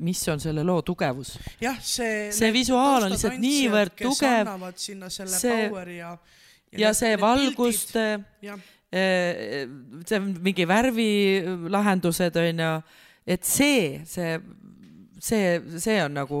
mis 0.00 0.22
on 0.32 0.40
selle 0.42 0.64
loo 0.66 0.80
tugevus? 0.82 1.36
jah, 1.62 1.76
see. 1.78 2.30
See 2.34 2.48
visuaal 2.56 3.04
on 3.06 3.12
lihtsalt 3.12 3.36
niivõrd 3.44 3.92
tugev. 4.00 4.48
sinna 4.76 5.10
selle 5.12 5.36
See- 5.36 5.68
power'i 5.68 5.98
ja. 6.00 6.16
ja 6.80 6.90
see 6.96 7.14
valguste, 7.20 8.08
see 8.92 10.18
mingi 10.42 10.66
värvilahendused 10.68 12.36
on 12.42 12.62
ju, 12.64 12.72
et 13.26 13.44
see, 13.46 14.00
see, 14.08 14.34
see, 15.22 15.58
see 15.82 15.98
on 16.04 16.16
nagu 16.20 16.40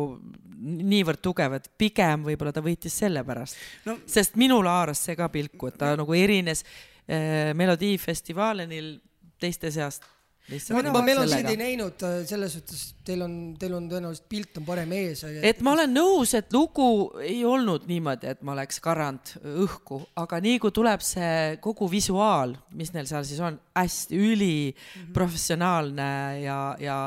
niivõrd 0.62 1.22
tugev, 1.22 1.58
et 1.58 1.68
pigem 1.78 2.26
võib-olla 2.28 2.52
ta 2.54 2.62
võitis 2.64 2.94
sellepärast 3.02 3.86
no 3.88 3.98
sest 4.06 4.38
minul 4.40 4.68
haaras 4.70 5.02
see 5.08 5.18
ka 5.18 5.30
pilku, 5.32 5.70
et 5.70 5.78
ta 5.80 5.94
nagu 5.98 6.18
erines 6.18 6.64
äh, 6.64 7.50
melodiifestivaalenil 7.58 8.94
teiste 9.42 9.72
seast 9.74 10.06
ma 10.50 11.02
Melosid 11.04 11.30
sellega 11.30 11.52
ei 11.52 11.58
näinud, 11.58 12.02
selles 12.26 12.56
suhtes 12.56 12.80
teil 13.06 13.22
on, 13.22 13.34
teil 13.58 13.76
on 13.76 13.84
tõenäoliselt 13.90 14.26
pilt 14.30 14.58
on 14.58 14.64
parem 14.66 14.90
ees. 14.96 15.22
et 15.38 15.60
ma 15.62 15.74
olen 15.76 15.94
nõus, 15.94 16.34
et 16.34 16.52
lugu 16.52 17.12
ei 17.22 17.44
olnud 17.46 17.86
niimoodi, 17.86 18.26
et 18.34 18.42
ma 18.42 18.56
oleks 18.56 18.80
karanud 18.82 19.36
õhku, 19.64 20.00
aga 20.18 20.40
nii 20.42 20.58
kui 20.62 20.74
tuleb 20.74 21.04
see 21.06 21.56
kogu 21.62 21.86
visuaal, 21.90 22.56
mis 22.74 22.90
neil 22.94 23.06
seal 23.10 23.24
siis 23.28 23.40
on, 23.44 23.60
hästi 23.78 24.18
üliprofessionaalne 24.18 26.10
ja, 26.42 26.58
ja 26.82 26.98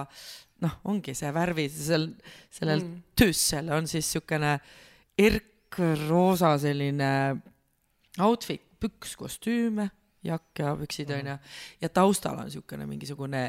noh, 0.64 0.78
ongi 0.88 1.16
see 1.18 1.32
värvid, 1.36 1.74
seal, 1.74 2.08
sellel 2.54 2.84
mm. 2.84 3.04
tüssel 3.18 3.70
on 3.76 3.90
siis 3.90 4.08
niisugune 4.08 4.54
erkroosa 5.20 6.56
selline 6.62 7.12
outfit, 8.24 8.64
püks, 8.80 9.16
kostüüme, 9.20 9.90
jakk 10.26 10.64
ja 10.64 10.74
püksid 10.80 11.12
onju, 11.16 11.36
ja 11.82 11.92
taustal 11.94 12.40
on 12.40 12.50
niisugune 12.50 12.88
mingisugune 12.90 13.44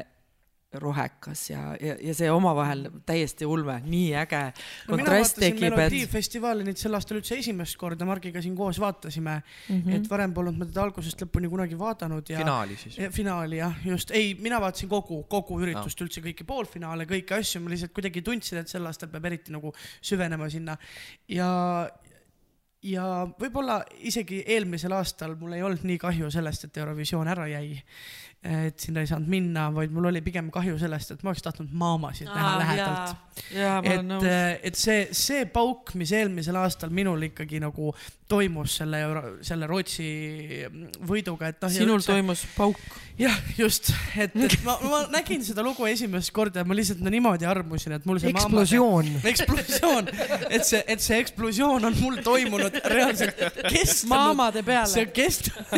rohekas 0.73 1.49
ja, 1.49 1.61
ja, 1.79 1.95
ja 2.03 2.13
see 2.15 2.27
omavahel 2.31 2.87
täiesti 3.07 3.47
ulme, 3.47 3.77
nii 3.87 4.09
äge 4.19 4.41
no 4.49 4.97
kontrast 4.97 5.39
tekib, 5.39 5.63
et 5.69 5.77
Melodiifestivali 5.77 6.65
nüüd 6.67 6.79
sel 6.79 6.97
aastal 6.97 7.21
üldse 7.21 7.37
esimest 7.39 7.77
korda 7.79 8.05
Margiga 8.07 8.41
siin 8.43 8.55
koos 8.57 8.79
vaatasime 8.83 9.37
mm. 9.37 9.77
-hmm. 9.79 9.95
et 9.95 10.09
varem 10.11 10.33
polnud 10.35 10.59
ma 10.59 10.67
teda 10.67 10.83
algusest 10.83 11.23
lõpuni 11.23 11.47
kunagi 11.49 11.79
vaadanud 11.79 12.29
ja 12.29 12.41
finaali 12.43 12.75
siis. 12.75 12.97
Ja 12.99 13.11
finaali 13.11 13.61
jah, 13.61 13.77
just, 13.85 14.11
ei, 14.11 14.35
mina 14.41 14.59
vaatasin 14.61 14.89
kogu, 14.91 15.23
kogu 15.31 15.61
üritust 15.63 16.03
üldse 16.03 16.21
kõiki 16.25 16.43
poolfinaale, 16.47 17.07
kõiki 17.07 17.39
asju, 17.39 17.63
ma 17.63 17.71
lihtsalt 17.71 17.95
kuidagi 17.95 18.21
tundsin, 18.21 18.59
et 18.59 18.67
sel 18.67 18.85
aastal 18.85 19.09
peab 19.13 19.25
eriti 19.31 19.55
nagu 19.55 19.71
süvenema 20.01 20.49
sinna 20.51 20.75
ja, 21.31 21.49
ja 22.83 23.05
võib-olla 23.39 23.81
isegi 24.09 24.43
eelmisel 24.45 24.93
aastal 24.97 25.35
mul 25.39 25.55
ei 25.57 25.63
olnud 25.65 25.87
nii 25.87 25.99
kahju 26.01 26.31
sellest, 26.33 26.67
et 26.67 26.77
Eurovisioon 26.83 27.27
ära 27.31 27.47
jäi. 27.51 27.77
Et 28.47 28.79
sinna 28.79 29.03
ei 29.03 29.09
saanud 29.09 29.27
minna, 29.31 29.67
vaid 29.75 29.91
mul 29.93 30.07
oli 30.11 30.21
pigem 30.23 30.51
kahju 30.53 30.77
sellest, 30.79 31.15
et 31.15 31.23
ma 31.25 31.33
oleks 31.33 31.43
tahtnud 31.43 31.73
maamasid 31.75 32.29
näha 32.29 32.53
lähedalt. 32.61 33.17
ma 33.53 33.79
olen 33.79 33.97
et 33.97 34.05
nõus., 34.07 34.29
et 34.69 34.79
see, 34.79 35.07
see 35.15 35.47
pauk, 35.51 35.91
mis 35.99 36.13
eelmisel 36.15 36.59
aastal 36.61 36.93
minul 36.93 37.27
ikkagi 37.27 37.61
nagu 37.63 37.91
toimus 38.27 38.77
selle 38.81 39.01
selle 39.45 39.67
Rootsi 39.69 40.07
võiduga, 41.07 41.51
et 41.51 41.61
noh. 41.63 41.71
sinul 41.71 42.03
toimus 42.03 42.43
pauk. 42.57 42.79
jah, 43.17 43.35
just, 43.57 43.89
et, 44.19 44.35
et 44.35 44.57
ma, 44.65 44.75
ma 44.83 44.99
nägin 45.11 45.43
seda 45.45 45.63
lugu 45.65 45.87
esimest 45.89 46.31
korda 46.35 46.61
ja 46.61 46.67
ma 46.67 46.75
lihtsalt 46.77 47.01
no 47.03 47.11
niimoodi 47.13 47.47
armusin, 47.49 47.95
et 47.97 48.07
mul 48.07 48.19
see 48.21 48.31
eksplosioon. 48.33 49.09
eksplosioon, 49.31 50.11
et 50.51 50.67
see, 50.67 50.83
et 50.85 51.03
see 51.03 51.19
eksplosioon 51.23 51.87
on 51.89 51.97
mul 52.03 52.19
toimunud 52.23 52.79
reaalselt 52.93 53.39
kestnud. 53.71 54.11
maamade 54.11 54.63
peale. 54.67 54.91
see 54.91 55.07
on 55.07 55.13
kestnud, 55.15 55.71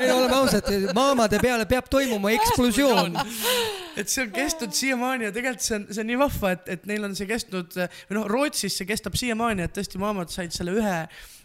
ei, 0.00 0.10
oleme 0.10 0.38
ausad, 0.40 0.72
maamade 0.96 1.40
peale 1.42 1.68
peab 1.70 1.88
toimuma 1.92 2.09
eksplosioon. 2.34 3.18
et 4.00 4.08
see 4.08 4.24
on 4.24 4.32
kestnud 4.34 4.76
siiamaani 4.76 5.28
ja 5.28 5.34
tegelikult 5.34 5.66
see 5.66 5.76
on, 5.78 5.86
see 5.90 6.04
on 6.04 6.10
nii 6.10 6.20
vahva, 6.20 6.54
et, 6.56 6.72
et 6.76 6.88
neil 6.90 7.04
on 7.08 7.18
see 7.18 7.28
kestnud 7.30 7.76
või 7.76 8.18
noh, 8.18 8.30
Rootsis 8.30 8.80
see 8.80 8.88
kestab 8.88 9.18
siiamaani, 9.20 9.66
et 9.66 9.76
tõesti 9.76 10.00
maamad 10.00 10.32
said 10.32 10.54
selle 10.56 10.74
ühe 10.78 10.96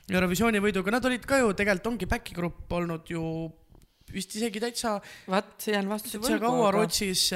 Eurovisiooni 0.05 0.61
võiduga, 0.61 0.93
nad 0.93 1.05
olid 1.09 1.23
ka 1.25 1.41
ju 1.41 1.53
tegelikult 1.57 1.93
ongi 1.93 2.09
back'i 2.09 2.35
grupp 2.37 2.73
olnud 2.77 3.09
ju 3.09 3.23
vist 4.13 4.35
isegi 4.37 4.61
täitsa, 4.61 4.95
vaat, 5.31 5.55
jään 5.67 5.89
vastuse 5.89 6.19
täitsa 6.19 6.39
kaua. 6.39 6.69
Rootsis, 6.71 7.27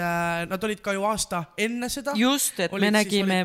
nad 0.49 0.63
olid 0.63 0.81
ka 0.85 0.93
ju 0.95 1.03
aasta 1.09 1.43
enne 1.57 1.89
seda. 1.89 2.13
just, 2.17 2.59
et 2.59 2.73
Olid 2.73 2.87
me 2.87 2.91
nägime 2.99 3.41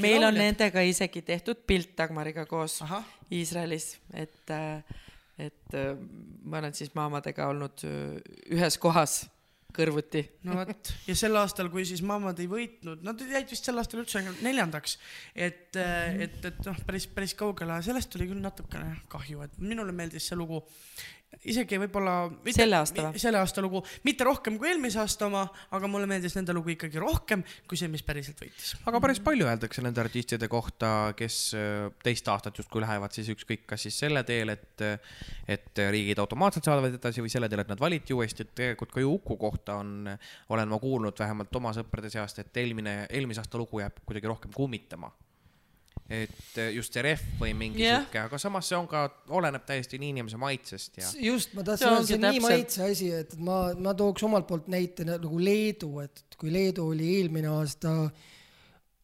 meil 0.00 0.26
on 0.26 0.38
nendega 0.40 0.84
isegi 0.88 1.22
tehtud 1.26 1.64
pilt 1.66 1.92
Dagmariga 1.98 2.46
koos 2.48 2.80
ahah, 2.86 3.04
Iisraelis, 3.32 3.96
et, 4.14 4.54
et 5.42 5.76
äh, 5.78 5.92
ma 6.44 6.62
olen 6.62 6.74
siis 6.76 6.92
maamadega 6.98 7.48
olnud 7.52 7.84
äh, 7.88 8.18
ühes 8.54 8.78
kohas 8.82 9.22
kõrvuti. 9.72 10.22
no 10.46 10.58
vot. 10.58 10.92
Ja 11.08 11.16
sel 11.16 11.36
aastal, 11.40 11.70
kui 11.72 11.84
siis 11.88 12.02
mammad 12.04 12.40
ei 12.42 12.48
võitnud, 12.50 13.02
nad 13.06 13.20
jäid 13.24 13.48
vist 13.50 13.68
sel 13.68 13.80
aastal 13.80 14.02
üldse 14.02 14.20
ainult 14.20 14.42
neljandaks, 14.44 14.98
et, 15.32 15.72
et, 15.78 16.38
et 16.44 16.60
noh, 16.66 16.78
päris, 16.86 17.08
päris 17.12 17.34
kaugele, 17.38 17.78
sellest 17.84 18.18
oli 18.18 18.28
küll 18.30 18.44
natukene 18.44 18.98
kahju, 19.12 19.46
et 19.46 19.58
minule 19.62 19.94
meeldis 19.96 20.28
see 20.28 20.38
lugu 20.38 20.62
isegi 21.48 21.78
võib-olla. 21.82 22.14
Selle 22.52 22.78
aasta 22.78 23.06
või? 23.08 23.20
selle 23.22 23.40
aasta 23.40 23.62
lugu, 23.64 23.82
mitte 24.06 24.26
rohkem 24.26 24.58
kui 24.60 24.70
eelmise 24.70 25.00
aasta 25.02 25.26
oma, 25.28 25.44
aga 25.74 25.90
mulle 25.90 26.08
meeldis 26.10 26.36
nende 26.36 26.54
lugu 26.56 26.74
ikkagi 26.74 27.00
rohkem 27.02 27.42
kui 27.68 27.78
see, 27.80 27.90
mis 27.92 28.04
päriselt 28.06 28.40
võitis. 28.42 28.74
aga 28.88 29.00
päris 29.02 29.22
palju 29.24 29.48
öeldakse 29.48 29.84
nende 29.84 30.02
artistide 30.02 30.48
kohta, 30.52 31.12
kes 31.18 31.38
äh, 31.58 31.88
teist 32.04 32.28
aastat 32.32 32.62
justkui 32.62 32.84
lähevad 32.84 33.14
siis 33.16 33.32
ükskõik, 33.34 33.64
kas 33.72 33.86
siis 33.88 33.98
selle 34.04 34.24
teel, 34.28 34.54
et, 34.54 34.86
et 35.50 35.82
riigid 35.94 36.22
automaatselt 36.22 36.68
saadavad 36.68 36.98
edasi 36.98 37.24
või 37.24 37.32
selle 37.32 37.50
teel, 37.50 37.64
et 37.64 37.72
nad 37.72 37.82
valiti 37.82 38.16
uuesti, 38.16 38.46
et 38.46 38.54
tegelikult 38.62 38.94
ka 38.94 39.02
ju 39.02 39.12
Uku 39.12 39.36
kohta 39.36 39.76
on, 39.82 40.08
olen 40.54 40.70
ma 40.70 40.78
kuulnud 40.80 41.18
vähemalt 41.18 41.60
oma 41.60 41.74
sõprade 41.76 42.10
seast, 42.12 42.40
et 42.40 42.62
eelmine, 42.62 43.02
eelmise 43.10 43.42
aasta 43.42 43.60
lugu 43.60 43.82
jääb 43.82 44.00
kuidagi 44.06 44.30
rohkem 44.30 44.54
kummitama. 44.56 45.12
Et 46.12 46.58
äh, 46.60 46.70
just 46.76 46.92
see 46.92 47.04
rehv 47.04 47.22
või 47.40 47.54
mingi 47.56 47.86
Jah. 47.86 48.02
sihuke, 48.02 48.20
aga 48.26 48.40
samas 48.40 48.68
see 48.68 48.76
on 48.76 48.88
ka, 48.90 49.06
oleneb 49.32 49.64
täiesti 49.68 50.00
nii 50.00 50.12
inimese 50.12 50.40
maitsest 50.40 51.00
ja 51.00 51.08
just, 51.24 51.54
ma 51.56 51.64
tahtsin 51.66 51.88
öelda, 51.88 52.08
see 52.08 52.18
on 52.18 52.26
nii 52.26 52.42
maitse 52.44 52.84
asi, 52.84 53.08
et 53.22 53.32
ma, 53.40 53.62
ma 53.80 53.94
tooks 53.96 54.26
omalt 54.28 54.48
poolt 54.48 54.68
näite 54.72 55.06
nagu 55.08 55.40
Leedu, 55.40 55.94
et 56.04 56.36
kui 56.36 56.52
Leedu 56.52 56.90
oli 56.92 57.14
eelmine 57.16 57.48
aasta 57.52 57.94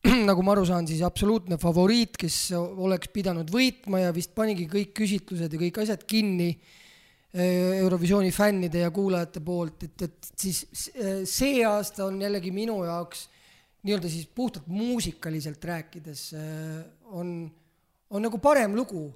nagu 0.29 0.45
ma 0.45 0.53
aru 0.55 0.67
saan, 0.69 0.89
siis 0.91 1.01
absoluutne 1.07 1.59
favoriit, 1.61 2.19
kes 2.21 2.37
oleks 2.59 3.11
pidanud 3.15 3.49
võitma 3.53 4.05
ja 4.05 4.13
vist 4.15 4.35
panigi 4.37 4.69
kõik 4.71 4.93
küsitlused 5.01 5.55
ja 5.55 5.63
kõik 5.65 5.81
asjad 5.83 6.05
kinni 6.09 6.51
eh, 6.53 7.81
Eurovisiooni 7.81 8.35
fännide 8.35 8.85
ja 8.85 8.93
kuulajate 8.95 9.43
poolt, 9.45 9.89
et, 9.89 10.07
et 10.11 10.31
siis 10.37 10.91
eh, 10.93 11.25
see 11.29 11.65
aasta 11.67 12.05
on 12.11 12.21
jällegi 12.21 12.53
minu 12.55 12.83
jaoks 12.85 13.27
nii-öelda 13.87 14.11
siis 14.11 14.27
puhtalt 14.27 14.67
muusikaliselt 14.67 15.65
rääkides 15.65 16.33
eh, 16.35 16.85
on, 17.05 17.51
on 18.11 18.23
nagu 18.23 18.39
parem 18.39 18.77
lugu. 18.77 19.07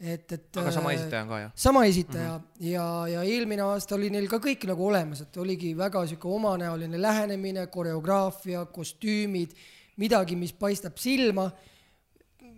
et, 0.00 0.32
et. 0.32 0.56
aga 0.56 0.70
sama 0.72 0.92
esitaja 0.96 1.22
on 1.22 1.28
ka 1.28 1.38
jah? 1.38 1.50
sama 1.54 1.84
esitaja 1.84 2.38
mm 2.38 2.44
-hmm. 2.44 2.66
ja, 2.66 3.08
ja 3.08 3.22
eelmine 3.22 3.62
aasta 3.62 3.94
oli 3.94 4.10
neil 4.10 4.28
ka 4.28 4.38
kõik 4.38 4.64
nagu 4.66 4.86
olemas, 4.86 5.20
et 5.20 5.36
oligi 5.36 5.76
väga 5.76 6.06
sihuke 6.06 6.28
omanäoline 6.28 7.02
lähenemine, 7.02 7.66
koreograafia, 7.66 8.64
kostüümid, 8.64 9.52
midagi, 9.96 10.36
mis 10.36 10.52
paistab 10.52 10.96
silma. 10.96 11.50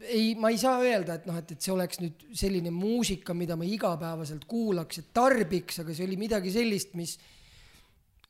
ei, 0.03 0.35
ma 0.35 0.51
ei 0.51 0.59
saa 0.59 0.81
öelda, 0.83 1.15
et 1.15 1.27
noh, 1.27 1.37
et, 1.39 1.51
et 1.53 1.61
see 1.61 1.73
oleks 1.73 2.01
nüüd 2.01 2.25
selline 2.35 2.71
muusika, 2.71 3.35
mida 3.35 3.57
ma 3.57 3.65
igapäevaselt 3.65 4.45
kuulaks 4.45 4.99
ja 4.99 5.03
tarbiks, 5.15 5.79
aga 5.79 5.95
see 5.95 6.07
oli 6.07 6.17
midagi 6.17 6.51
sellist, 6.51 6.95
mis 6.95 7.19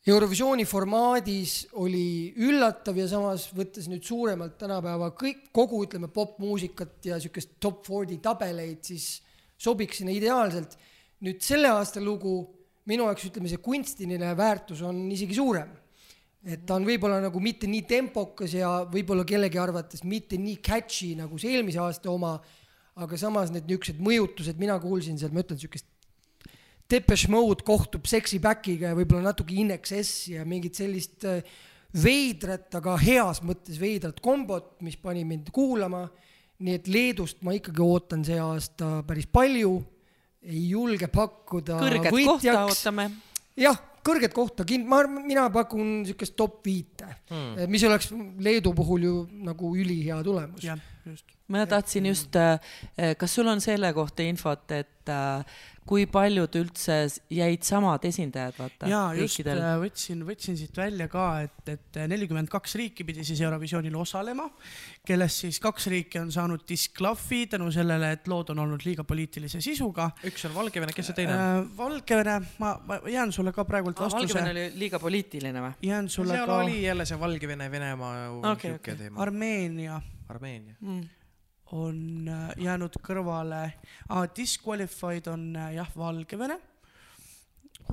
Eurovisiooni 0.02 0.64
formaadis 0.66 1.68
oli 1.78 2.32
üllatav 2.42 2.96
ja 2.98 3.04
samas 3.06 3.44
võttes 3.54 3.84
nüüd 3.86 4.02
suuremalt 4.02 4.56
tänapäeva 4.58 5.12
kõik, 5.14 5.44
kogu 5.54 5.84
ütleme 5.84 6.08
popmuusikat 6.10 7.06
ja 7.06 7.20
siukest 7.22 7.52
top 7.62 7.86
40 7.86 8.18
tabeleid, 8.24 8.80
siis 8.82 9.20
sobiks 9.62 10.00
sinna 10.00 10.10
ideaalselt. 10.10 10.74
nüüd 11.22 11.38
selle 11.38 11.70
aasta 11.70 12.00
lugu, 12.02 12.34
minu 12.90 13.06
jaoks 13.06 13.28
ütleme, 13.28 13.46
see 13.46 13.62
kunstiline 13.62 14.32
väärtus 14.34 14.82
on 14.82 15.04
isegi 15.14 15.38
suurem. 15.38 15.70
et 16.42 16.66
ta 16.66 16.74
on 16.74 16.82
võib-olla 16.82 17.20
nagu 17.22 17.38
mitte 17.38 17.70
nii 17.70 17.86
tempokas 17.86 18.58
ja 18.58 18.82
võib-olla 18.90 19.22
kellegi 19.22 19.58
arvates 19.62 20.02
mitte 20.02 20.34
nii 20.34 20.58
catchy 20.58 21.14
nagu 21.14 21.38
see 21.38 21.54
eelmise 21.54 21.78
aasta 21.78 22.10
oma, 22.10 22.40
aga 22.98 23.16
samas 23.16 23.54
need 23.54 23.70
niisugused 23.70 24.02
mõjutused, 24.02 24.58
mina 24.58 24.80
kuulsin 24.82 25.14
seal, 25.14 25.30
ma 25.30 25.46
ütlen, 25.46 25.62
niisugust 25.62 25.86
Depeche 26.92 27.30
Mode 27.32 27.64
kohtub 27.64 28.04
Sexy 28.10 28.40
Backiga 28.42 28.90
ja 28.90 28.96
võib-olla 28.96 29.30
natuke 29.30 29.56
In 29.56 29.72
Excess 29.72 30.26
ja 30.28 30.44
mingit 30.48 30.76
sellist 30.76 31.24
äh, 31.28 31.40
veidrat, 31.92 32.68
aga 32.78 32.96
heas 33.00 33.42
mõttes 33.44 33.78
veidrat 33.80 34.20
kombot, 34.24 34.74
mis 34.84 34.98
pani 35.00 35.24
mind 35.28 35.52
kuulama. 35.54 36.08
nii 36.62 36.76
et 36.78 36.86
Leedust 36.86 37.40
ma 37.42 37.56
ikkagi 37.56 37.82
ootan 37.82 38.20
see 38.24 38.38
aasta 38.38 39.00
päris 39.06 39.26
palju, 39.26 39.72
ei 40.46 40.68
julge 40.70 41.08
pakkuda 41.10 41.80
kõrget 41.80 42.06
kohta 42.06 42.16
võitjaks. 42.16 42.76
ootame. 42.76 43.08
jah, 43.58 43.80
kõrget 44.06 44.36
kohta, 44.36 44.66
ma, 44.86 45.02
mina 45.08 45.48
pakun 45.50 46.02
niisugust 46.02 46.36
top 46.38 46.60
viite 46.66 47.08
hmm., 47.30 47.66
mis 47.72 47.82
oleks 47.88 48.12
Leedu 48.38 48.74
puhul 48.74 49.08
ju 49.08 49.16
nagu 49.48 49.74
ülihea 49.74 50.22
tulemus. 50.22 50.62
jah, 50.64 50.78
just. 51.08 51.24
ma 51.48 51.66
tahtsin 51.66 52.06
just, 52.12 52.38
kas 53.18 53.34
sul 53.34 53.50
on 53.50 53.60
selle 53.60 53.92
kohta 53.96 54.22
infot, 54.22 54.70
et 54.70 55.10
äh, 55.10 55.60
kui 55.88 56.06
paljud 56.10 56.56
üldse 56.60 56.96
jäid 57.32 57.66
samad 57.66 58.04
esindajad, 58.06 58.54
vaata, 58.58 58.88
ja 58.90 59.00
just 59.16 59.40
riikidel? 59.40 59.62
äh, 59.62 59.74
võtsin, 59.82 60.22
võtsin 60.26 60.58
siit 60.58 60.78
välja 60.78 61.08
ka, 61.10 61.26
et, 61.46 61.72
et 61.74 61.98
nelikümmend 62.10 62.50
kaks 62.52 62.76
riiki 62.78 63.06
pidi 63.08 63.24
siis 63.26 63.42
Eurovisioonil 63.42 63.96
osalema, 63.98 64.46
kellest 65.06 65.42
siis 65.44 65.58
kaks 65.62 65.88
riiki 65.92 66.20
on 66.22 66.30
saanud 66.34 66.62
disklahvi 66.68 67.44
tänu 67.56 67.70
sellele, 67.74 68.12
et 68.16 68.30
lood 68.30 68.54
on 68.54 68.62
olnud 68.66 68.86
liiga 68.86 69.04
poliitilise 69.08 69.60
sisuga. 69.64 70.10
üks 70.28 70.46
on 70.48 70.54
Valgevene, 70.54 70.94
kes 70.94 71.10
see 71.10 71.18
teine 71.18 71.36
on? 71.36 71.68
Valgevene, 71.76 72.38
ma, 72.62 72.72
ma 72.86 73.00
jään 73.10 73.34
sulle 73.34 73.54
ka 73.56 73.66
praegult 73.68 73.98
Valgevene 74.00 74.28
vastuse, 74.30 74.54
oli 74.54 74.84
liiga 74.84 75.02
poliitiline 75.02 75.66
või? 75.66 75.74
jään 75.90 76.08
sulle 76.12 76.38
seal 76.38 76.48
ka 76.48 76.62
oli 76.62 76.82
jälle 76.84 77.06
see 77.08 77.20
Valgevene, 77.20 77.70
Venemaa 77.70 78.16
Okei, 78.32 78.50
okay, 78.52 78.54
okei. 78.54 78.74
okay. 78.78 78.96
teema. 78.96 79.22
Armeenia 79.22 80.00
Armeenia. 80.32 80.74
Mm. 80.80 81.08
On 81.72 82.28
äh, 82.28 82.50
jäänud 82.60 82.98
kõrvale 83.04 83.62
ah,, 84.08 84.26
disqualified 84.36 85.28
on 85.32 85.56
äh, 85.56 85.74
jah, 85.78 85.88
Valgevene. 85.96 86.58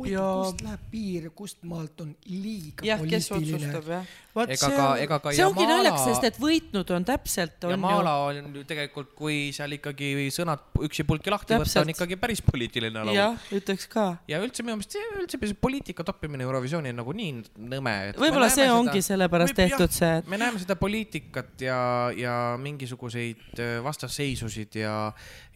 Ja-, 0.09 0.25
kust 0.39 0.61
läheb 0.63 0.83
piir, 0.91 1.29
kust 1.35 1.63
maalt 1.67 2.01
on 2.03 2.13
liiga 2.29 2.85
jah, 2.87 3.01
kes 3.03 3.29
poliitiline? 3.33 3.81
jah. 3.83 4.05
ega 4.45 4.69
ka, 4.71 4.85
ega 5.03 5.17
ka 5.19 5.33
see 5.35 5.43
ongi 5.43 5.65
Jamala- 5.65 5.79
naljakas, 5.81 6.05
sest 6.07 6.27
et 6.29 6.37
võitnud 6.39 6.93
on 6.95 7.05
täpselt, 7.07 7.57
on 7.67 7.73
Jamala 7.73 8.13
ju, 8.37 8.43
on 8.45 8.55
ju 8.61 8.63
tegelikult, 8.69 9.11
kui 9.17 9.39
seal 9.55 9.75
ikkagi 9.75 10.29
sõnad 10.31 10.63
üksi 10.85 11.03
pulki 11.07 11.33
lahti 11.33 11.55
võtta, 11.55 11.65
Täpselt. 11.65 11.83
on 11.83 11.93
ikkagi 11.95 12.19
päris 12.21 12.43
poliitiline 12.45 13.03
laul. 13.09 13.17
jah, 13.17 13.49
ütleks 13.55 13.89
ka. 13.91 14.05
ja 14.29 14.39
üldse 14.43 14.63
minu 14.63 14.77
meelest 14.77 14.95
see 14.95 15.09
üldse 15.19 15.41
see 15.41 15.59
poliitika 15.59 16.05
toppimine 16.07 16.45
Eurovisiooni 16.47 16.93
on 16.93 17.01
nagu 17.01 17.15
nii 17.19 17.33
nõme. 17.73 17.95
võib-olla 18.19 18.51
see 18.53 18.69
ongi 18.71 19.03
sellepärast 19.05 19.53
Võib- 19.53 19.63
tehtud 19.65 19.95
see, 19.95 20.13
et 20.21 20.31
me 20.31 20.39
näeme 20.39 20.61
seda 20.61 20.77
poliitikat 20.79 21.65
ja, 21.65 21.79
ja 22.15 22.35
mingisuguseid 22.61 23.59
äh, 23.59 23.75
vastasseisusid 23.83 24.79
ja, 24.83 24.95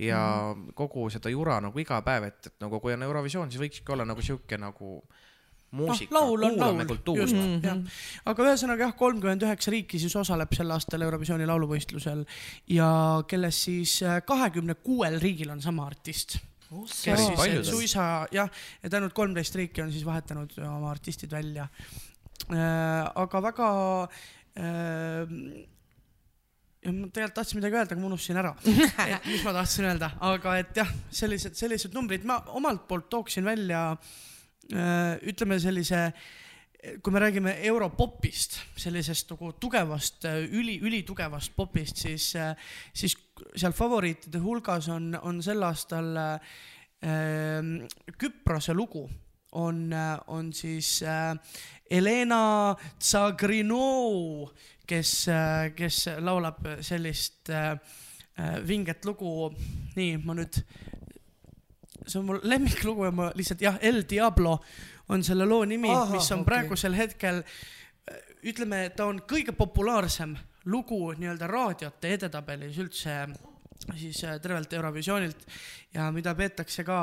ja 0.02 0.22
mm. 0.52 0.74
kogu 0.78 1.08
seda 1.14 1.32
jura 1.32 1.60
nagu 1.64 1.80
iga 1.80 2.02
päev, 2.06 2.28
et, 2.32 2.52
et 2.52 2.64
nagu 2.64 2.82
kui 2.84 2.96
on 2.96 3.06
Eurovisioon, 3.06 3.52
siis 3.54 3.62
võikski 3.62 3.96
olla 3.96 4.08
nagu 4.08 4.23
sihuke 4.26 4.58
nagu 4.62 4.96
muusika 5.74 6.14
noh, 6.14 6.28
laul 6.28 6.44
on 6.46 6.56
kuulame 6.58 6.86
kultuuri 6.86 7.26
Mhm. 7.34 7.66
jah. 7.66 7.78
aga 8.30 8.44
ühesõnaga 8.48 8.88
jah, 8.88 8.96
kolmkümmend 8.98 9.42
üheksa 9.48 9.74
riiki 9.74 10.00
siis 10.00 10.16
osaleb 10.16 10.54
sel 10.54 10.70
aastal 10.76 11.02
Eurovisiooni 11.02 11.48
lauluvõistlusel 11.50 12.26
ja 12.76 12.90
kellest 13.28 13.68
siis 13.70 14.00
kahekümne 14.26 14.76
kuuel 14.86 15.20
riigil 15.24 15.50
on 15.50 15.62
sama 15.62 15.88
artist. 15.90 16.38
kes 16.70 17.04
Päris 17.06 17.42
siis 17.42 17.68
suisa 17.70 18.28
jah, 18.34 18.50
et 18.84 18.94
ainult 18.94 19.14
kolmteist 19.14 19.56
riiki 19.56 19.82
on 19.82 19.92
siis 19.92 20.06
vahetanud 20.06 20.54
oma 20.68 20.92
artistid 20.92 21.32
välja. 21.32 21.68
aga 23.16 23.42
väga 23.42 23.68
äh, 24.58 25.28
ja 26.84 26.92
ma 26.92 27.08
tegelikult 27.08 27.38
tahtsin 27.40 27.60
midagi 27.60 27.78
öelda, 27.80 27.96
aga 27.96 28.02
ma 28.02 28.10
unustasin 28.12 28.40
ära, 28.42 28.54
et 29.16 29.28
mis 29.30 29.44
ma 29.46 29.56
tahtsin 29.56 29.88
öelda, 29.88 30.12
aga 30.30 30.56
et 30.60 30.78
jah, 30.82 30.94
sellised, 31.16 31.56
sellised 31.60 31.96
numbrid, 31.96 32.26
ma 32.28 32.42
omalt 32.58 32.88
poolt 32.90 33.10
tooksin 33.14 33.46
välja 33.48 33.86
äh, 33.94 35.16
ütleme 35.32 35.60
sellise, 35.64 36.10
kui 37.04 37.16
me 37.16 37.22
räägime 37.24 37.56
europopist, 37.70 38.58
sellisest 38.76 39.32
nagu 39.32 39.54
tugevast, 39.56 40.28
üli, 40.52 40.76
ülitugevast 40.84 41.56
popist, 41.56 42.04
siis, 42.04 42.34
siis 42.92 43.16
seal 43.56 43.76
favoriitide 43.76 44.42
hulgas 44.44 44.90
on, 44.92 45.14
on 45.24 45.40
sel 45.46 45.64
aastal 45.64 46.12
äh, 46.20 46.58
Küprose 48.20 48.76
lugu. 48.76 49.08
On, 49.54 49.92
on 50.34 50.48
siis 50.50 51.04
äh, 51.06 51.36
Helena 51.92 52.76
Tsagrinou, 52.98 54.50
kes, 54.88 55.12
kes 55.76 56.00
laulab 56.20 56.64
sellist 56.84 57.50
äh, 57.50 57.72
äh, 58.40 58.58
vinget 58.68 59.06
lugu. 59.06 59.52
nii, 59.96 60.18
ma 60.26 60.36
nüüd, 60.38 60.58
see 62.06 62.20
on 62.20 62.28
mul 62.28 62.42
lemmiklugu 62.44 63.08
ja 63.08 63.14
ma 63.16 63.30
lihtsalt 63.36 63.62
jah, 63.62 63.78
El 63.82 64.04
Diablo 64.10 64.58
on 65.14 65.24
selle 65.24 65.46
loo 65.46 65.64
nimi, 65.66 65.92
mis 66.12 66.32
on 66.32 66.42
okei. 66.42 66.50
praegusel 66.50 66.98
hetkel 66.98 67.44
ütleme, 68.44 68.90
ta 68.96 69.08
on 69.08 69.22
kõige 69.30 69.54
populaarsem 69.56 70.36
lugu 70.72 71.14
nii-öelda 71.20 71.48
raadiote 71.48 72.14
edetabelis 72.18 72.80
üldse 72.80 73.18
siis 74.00 74.24
äh, 74.24 74.38
tervelt 74.42 74.74
Eurovisioonilt 74.74 75.48
ja 75.94 76.10
mida 76.16 76.34
peetakse 76.36 76.86
ka 76.88 76.98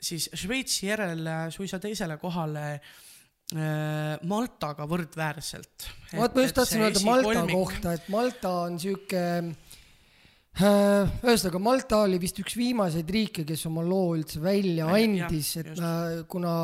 siis 0.00 0.30
Šveitsi 0.34 0.88
järel 0.88 1.26
äh, 1.28 1.48
suisa 1.52 1.78
teisele 1.78 2.16
kohale 2.20 2.64
äh, 2.74 2.94
Maltaga 3.54 4.86
võrdväärselt. 4.90 5.86
vot 6.16 6.34
ma 6.34 6.44
just 6.46 6.56
tahtsin 6.58 6.82
öelda 6.82 7.02
Malta 7.06 7.44
kohta, 7.50 7.92
et 7.94 8.08
Malta 8.10 8.50
on 8.64 8.80
sihuke, 8.82 9.22
ühesõnaga 10.58 11.60
Malta 11.62 12.02
oli 12.06 12.18
vist 12.22 12.38
üks 12.42 12.56
viimaseid 12.58 13.10
riike, 13.10 13.44
kes 13.46 13.64
oma 13.70 13.84
loo 13.86 14.14
üldse 14.18 14.42
välja 14.42 14.88
andis, 14.90 15.54
et 15.62 15.70
just. 15.72 15.82
ma, 15.82 16.24
kuna 16.30 16.54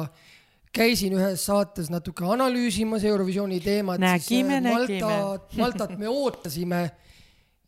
käisin 0.74 1.14
ühes 1.18 1.44
saates 1.46 1.90
natuke 1.90 2.26
analüüsimas 2.26 3.04
Eurovisiooni 3.06 3.60
teemat, 3.62 4.02
Nägime, 4.02 4.60
nägime. 4.62 5.00
Maltat, 5.02 5.56
Maltat 5.58 5.94
me 5.98 6.10
ootasime 6.10 6.82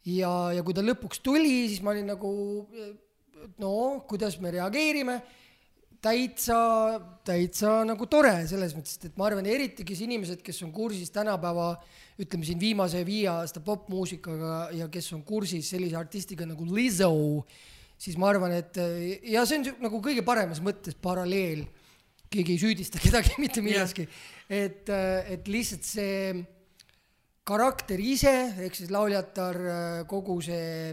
ja, 0.07 0.33
ja 0.55 0.63
kui 0.63 0.75
ta 0.75 0.85
lõpuks 0.87 1.23
tuli, 1.23 1.69
siis 1.71 1.83
ma 1.83 1.95
olin 1.95 2.11
nagu 2.15 2.33
no 3.63 3.75
kuidas 4.09 4.39
me 4.43 4.53
reageerime 4.55 5.19
täitsa, 6.03 6.59
täitsa 7.27 7.81
nagu 7.87 8.07
tore 8.11 8.35
selles 8.51 8.75
mõttes, 8.75 8.99
et 9.07 9.19
ma 9.19 9.29
arvan, 9.29 9.47
eriti 9.47 9.87
kes 9.87 10.01
inimesed, 10.03 10.41
kes 10.45 10.63
on 10.67 10.73
kursis 10.75 11.13
tänapäeva 11.15 11.77
ütleme 12.23 12.47
siin 12.47 12.61
viimase 12.61 13.05
viie 13.07 13.29
aasta 13.31 13.63
popmuusikaga 13.65 14.73
ja 14.77 14.89
kes 14.93 15.13
on 15.17 15.23
kursis 15.27 15.71
sellise 15.73 15.97
artistiga 15.99 16.47
nagu 16.49 16.67
Lizzo, 16.75 17.13
siis 18.01 18.19
ma 18.19 18.33
arvan, 18.33 18.57
et 18.59 18.81
ja 19.31 19.45
see 19.47 19.61
on 19.61 19.85
nagu 19.87 20.03
kõige 20.03 20.25
paremas 20.27 20.63
mõttes 20.65 20.99
paralleel, 20.99 21.65
keegi 22.33 22.57
ei 22.57 22.63
süüdista 22.65 23.03
kedagi 23.03 23.39
mitte 23.45 23.63
milleski, 23.65 24.09
et, 24.51 24.91
et 24.91 25.49
lihtsalt 25.53 25.87
see 25.87 26.43
karakter 27.47 28.03
ise 28.03 28.35
ehk 28.67 28.75
siis 28.79 28.91
lauljatar, 28.95 29.59
kogu 30.11 30.41
see 30.43 30.93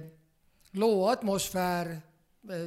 loo 0.78 1.08
atmosfäär, 1.10 1.96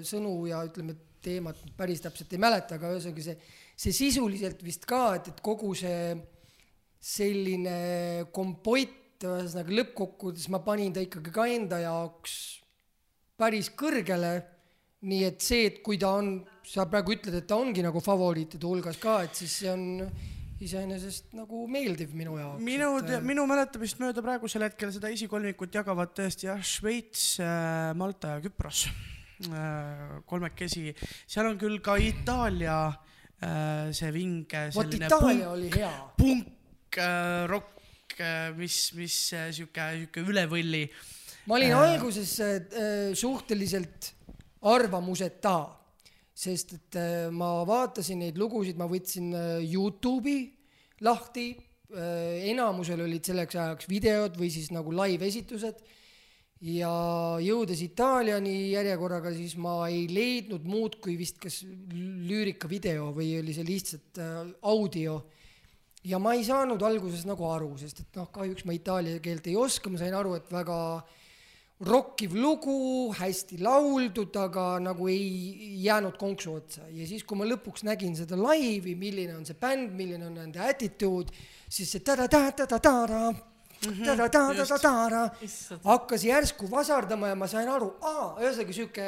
sõnu 0.06 0.35
ja 0.51 0.60
ütleme, 0.66 0.98
teemat 1.23 1.59
päris 1.77 2.03
täpselt 2.05 2.32
ei 2.35 2.40
mäleta, 2.43 2.78
aga 2.78 2.93
ühesõnaga 2.94 3.24
see, 3.24 3.36
see 3.78 3.94
sisuliselt 3.97 4.62
vist 4.65 4.86
ka, 4.89 5.05
et, 5.19 5.32
et 5.32 5.43
kogu 5.44 5.73
see 5.78 6.16
selline 7.03 7.77
kompott, 8.35 9.23
ühesõnaga 9.23 9.78
lõppkokkuvõttes 9.81 10.49
ma 10.55 10.62
panin 10.66 10.94
ta 10.94 11.03
ikkagi 11.03 11.35
ka 11.35 11.47
enda 11.51 11.78
jaoks 11.82 12.35
päris 13.39 13.73
kõrgele. 13.78 14.40
nii 15.03 15.24
et 15.27 15.43
see, 15.43 15.65
et 15.66 15.81
kui 15.82 15.97
ta 15.99 16.12
on, 16.15 16.36
sa 16.62 16.85
praegu 16.86 17.16
ütled, 17.16 17.35
et 17.35 17.47
ta 17.51 17.57
ongi 17.59 17.82
nagu 17.82 17.99
favoriitide 17.99 18.69
hulgas 18.69 19.01
ka, 19.03 19.16
et 19.27 19.35
siis 19.35 19.57
see 19.59 19.73
on 19.73 19.82
iseenesest 20.62 21.32
nagu 21.35 21.65
meeldiv 21.66 22.12
minu 22.15 22.36
jaoks. 22.39 22.62
minu 22.62 22.93
et,, 23.01 23.16
minu 23.27 23.47
mäletamist 23.51 23.99
mööda 24.03 24.23
praegusel 24.23 24.62
hetkel 24.69 24.93
seda 24.94 25.11
esikolmikut 25.11 25.74
jagavad 25.74 26.15
tõesti 26.15 26.47
jah, 26.47 26.62
Šveits, 26.62 27.24
Malta 27.99 28.36
ja 28.36 28.44
Küpros. 28.44 28.85
kolmekesi, 30.28 30.93
seal 31.27 31.48
on 31.51 31.59
küll 31.60 31.81
ka 31.85 31.97
Itaalia 32.01 32.78
äh, 32.89 33.90
see 33.97 34.12
vinge 34.14 34.69
vot 34.74 34.94
Itaalia 34.94 35.51
oli 35.52 35.70
hea. 35.74 35.93
punk, 36.19 36.98
rokk, 37.51 38.16
mis, 38.59 38.78
mis 38.98 39.19
äh, 39.36 39.51
sihuke, 39.55 39.89
sihuke 39.98 40.24
üle 40.28 40.47
võlli. 40.51 40.86
ma 41.47 41.59
olin 41.59 41.73
Äh. 41.73 41.85
alguses 41.93 42.35
äh, 42.40 43.14
suhteliselt 43.14 44.12
arvamuseta, 44.62 45.56
sest 46.35 46.77
et 46.78 46.97
äh, 46.97 47.31
ma 47.35 47.64
vaatasin 47.66 48.23
neid 48.23 48.39
lugusid, 48.39 48.78
ma 48.78 48.86
võtsin 48.90 49.32
äh, 49.35 49.64
Youtube'i 49.66 50.52
lahti 51.02 51.51
äh,, 51.52 52.47
enamusel 52.52 53.02
olid 53.02 53.27
selleks 53.27 53.59
ajaks 53.59 53.89
videod 53.90 54.39
või 54.39 54.52
siis 54.55 54.70
nagu 54.70 54.94
live-esitused 54.94 55.82
ja 56.62 56.93
jõudes 57.43 57.80
Itaaliani 57.82 58.72
järjekorraga, 58.72 59.32
siis 59.34 59.56
ma 59.59 59.80
ei 59.90 60.05
leidnud 60.10 60.66
muud 60.68 61.01
kui 61.02 61.16
vist 61.18 61.40
kas 61.43 61.62
lüürika 61.66 62.70
video 62.70 63.10
või 63.16 63.32
oli 63.40 63.55
see 63.56 63.66
lihtsalt 63.66 64.20
äh, 64.22 64.36
audio. 64.70 65.18
Ja 66.06 66.18
ma 66.22 66.34
ei 66.34 66.44
saanud 66.47 66.82
alguses 66.82 67.26
nagu 67.26 67.47
aru, 67.51 67.74
sest 67.78 68.05
et 68.05 68.16
noh, 68.18 68.30
kahjuks 68.34 68.66
ma 68.66 68.74
itaalia 68.74 69.20
keelt 69.22 69.47
ei 69.51 69.59
oska, 69.59 69.90
ma 69.90 70.01
sain 70.01 70.14
aru, 70.18 70.34
et 70.39 70.48
väga 70.51 70.78
rokkiv 71.82 72.34
lugu, 72.39 73.10
hästi 73.18 73.59
lauldud, 73.62 74.34
aga 74.39 74.66
nagu 74.82 75.09
ei 75.10 75.78
jäänud 75.82 76.18
konksu 76.18 76.56
otsa. 76.60 76.86
Ja 76.94 77.06
siis, 77.10 77.24
kui 77.26 77.39
ma 77.39 77.47
lõpuks 77.47 77.82
nägin 77.86 78.14
seda 78.18 78.39
laivi, 78.39 78.94
milline 78.98 79.34
on 79.34 79.47
see 79.47 79.59
bänd, 79.59 79.94
milline 79.98 80.26
on 80.28 80.39
nende 80.39 80.62
attitude, 80.62 81.34
siis 81.70 81.90
see 81.90 82.06
ta-da-ta-ta-ta-ta 82.06 83.51
hakkas 85.85 86.25
järsku 86.25 86.69
vasardama 86.71 87.29
ja 87.33 87.37
ma 87.39 87.47
sain 87.51 87.69
aru, 87.69 87.93
aa, 88.03 88.29
ühesõnaga 88.43 88.77
sihuke 88.77 89.07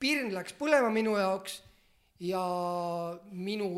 pirn 0.00 0.32
läks 0.34 0.54
põlema 0.58 0.90
minu 0.92 1.16
jaoks 1.18 1.60
ja 2.24 2.40
minu 3.32 3.68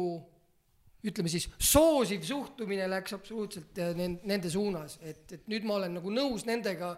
ütleme 1.06 1.30
siis 1.30 1.48
soosiv 1.62 2.24
suhtumine 2.26 2.86
läks 2.90 3.14
absoluutselt 3.14 3.78
nen- 3.94 4.18
nende 4.26 4.50
suunas, 4.50 4.98
et, 5.02 5.22
et 5.32 5.44
nüüd 5.50 5.66
ma 5.68 5.76
olen 5.80 5.94
nagu 6.00 6.10
nõus 6.10 6.46
nendega, 6.48 6.96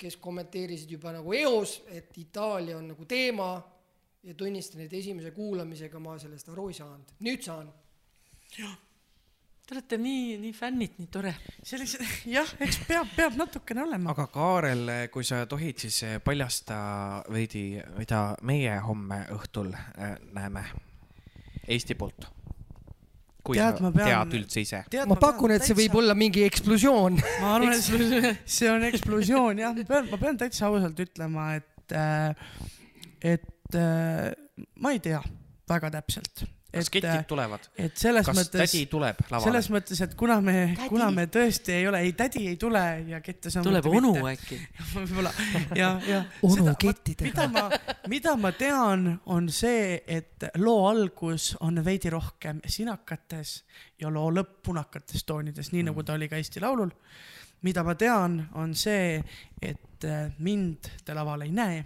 kes 0.00 0.16
kommenteerisid 0.20 0.90
juba 0.96 1.12
nagu 1.12 1.32
eos, 1.36 1.78
et 1.92 2.16
Itaalia 2.20 2.76
on 2.78 2.86
nagu 2.92 3.04
teema 3.08 3.50
ja 4.24 4.34
tunnistan, 4.36 4.80
et 4.84 4.92
esimese 4.96 5.30
kuulamisega 5.36 6.00
ma 6.00 6.18
sellest 6.20 6.48
aru 6.52 6.68
ei 6.68 6.76
saanud, 6.80 7.12
nüüd 7.24 7.44
saan. 7.44 7.68
Te 9.70 9.76
olete 9.76 9.96
nii, 10.02 10.32
nii 10.42 10.50
fännid, 10.50 10.96
nii 10.98 11.06
tore. 11.14 11.30
sellise, 11.62 12.02
jah, 12.26 12.48
eks 12.58 12.80
peab, 12.88 13.06
peab 13.14 13.36
natukene 13.38 13.84
olema. 13.84 14.10
aga 14.10 14.24
Kaarel, 14.34 14.82
kui 15.14 15.22
sa 15.22 15.44
tohid, 15.46 15.78
siis 15.78 16.00
paljasta 16.26 16.78
veidi, 17.30 17.78
mida 17.94 18.32
meie 18.50 18.72
homme 18.82 19.20
õhtul 19.36 19.70
äh, 19.78 20.16
näeme 20.34 20.64
Eesti 21.70 21.94
poolt. 21.94 22.26
kui 23.46 23.60
Tead, 23.60 23.78
sa 23.78 23.86
ma 23.86 23.94
pean- 23.94 24.10
tead 24.10 24.36
üldse 24.40 24.66
ise. 24.66 24.82
ma 25.06 25.20
pakun, 25.22 25.54
et 25.54 25.62
see 25.62 25.78
võib 25.78 25.94
olla 26.02 26.18
mingi 26.18 26.42
eksplusioon. 26.50 27.22
ma 27.38 27.54
arvan, 27.60 27.78
et 27.78 28.42
see 28.50 28.74
on 28.74 28.82
eksplusioon 28.90 29.62
jah, 29.62 29.76
ma 29.78 29.86
pean, 29.94 30.10
ma 30.10 30.18
pean 30.26 30.42
täitsa 30.42 30.66
ausalt 30.66 30.98
ütlema, 31.06 31.52
et, 31.62 31.98
et 33.22 33.78
äh, 33.86 34.32
ma 34.82 34.98
ei 34.98 34.98
tea 34.98 35.22
väga 35.70 35.94
täpselt. 36.00 36.42
Kas 36.72 36.90
ketid 36.92 37.26
tulevad? 37.28 37.66
et 37.78 37.96
selles 37.98 38.26
kas 38.26 38.36
mõttes, 38.36 38.72
tädi 38.72 38.84
tuleb 38.90 39.22
lavale 39.26 39.46
selles? 39.46 39.68
mõttes, 39.74 40.02
et 40.04 40.14
kuna 40.18 40.38
me, 40.44 40.54
kuna 40.88 41.10
me 41.14 41.26
tõesti 41.32 41.74
ei 41.74 41.88
ole, 41.90 42.02
ei 42.06 42.12
tädi 42.18 42.44
ei 42.50 42.56
tule 42.60 42.82
ja 43.10 43.20
kette 43.24 43.50
tuleb 43.50 43.84
samuti 43.84 44.00
onu 44.00 44.12
mitte. 44.16 44.34
äkki. 44.34 44.60
võib-olla 44.94 45.32
ja, 45.78 45.90
ja. 46.06 46.22
Onu 46.50 46.74
kettidega. 46.78 47.30
mida 47.30 47.48
ma, 47.50 47.96
mida 48.12 48.36
ma 48.40 48.52
tean, 48.56 49.06
on 49.26 49.50
see, 49.54 50.00
et 50.06 50.48
loo 50.62 50.86
algus 50.88 51.52
on 51.60 51.82
veidi 51.84 52.12
rohkem 52.12 52.62
sinakates 52.66 53.60
ja 54.00 54.12
loo 54.12 54.30
lõpp 54.34 54.60
punakates 54.70 55.26
toonides, 55.26 55.72
nii 55.74 55.88
nagu 55.90 56.06
ta 56.06 56.18
oli 56.18 56.30
ka 56.30 56.38
Eesti 56.40 56.62
Laulul. 56.62 56.92
mida 57.66 57.84
ma 57.84 57.94
tean, 57.94 58.40
on 58.54 58.74
see, 58.74 59.18
et 59.62 60.04
äh, 60.08 60.30
mind 60.38 60.94
te 61.04 61.14
laval 61.14 61.42
ei 61.44 61.52
näe 61.52 61.82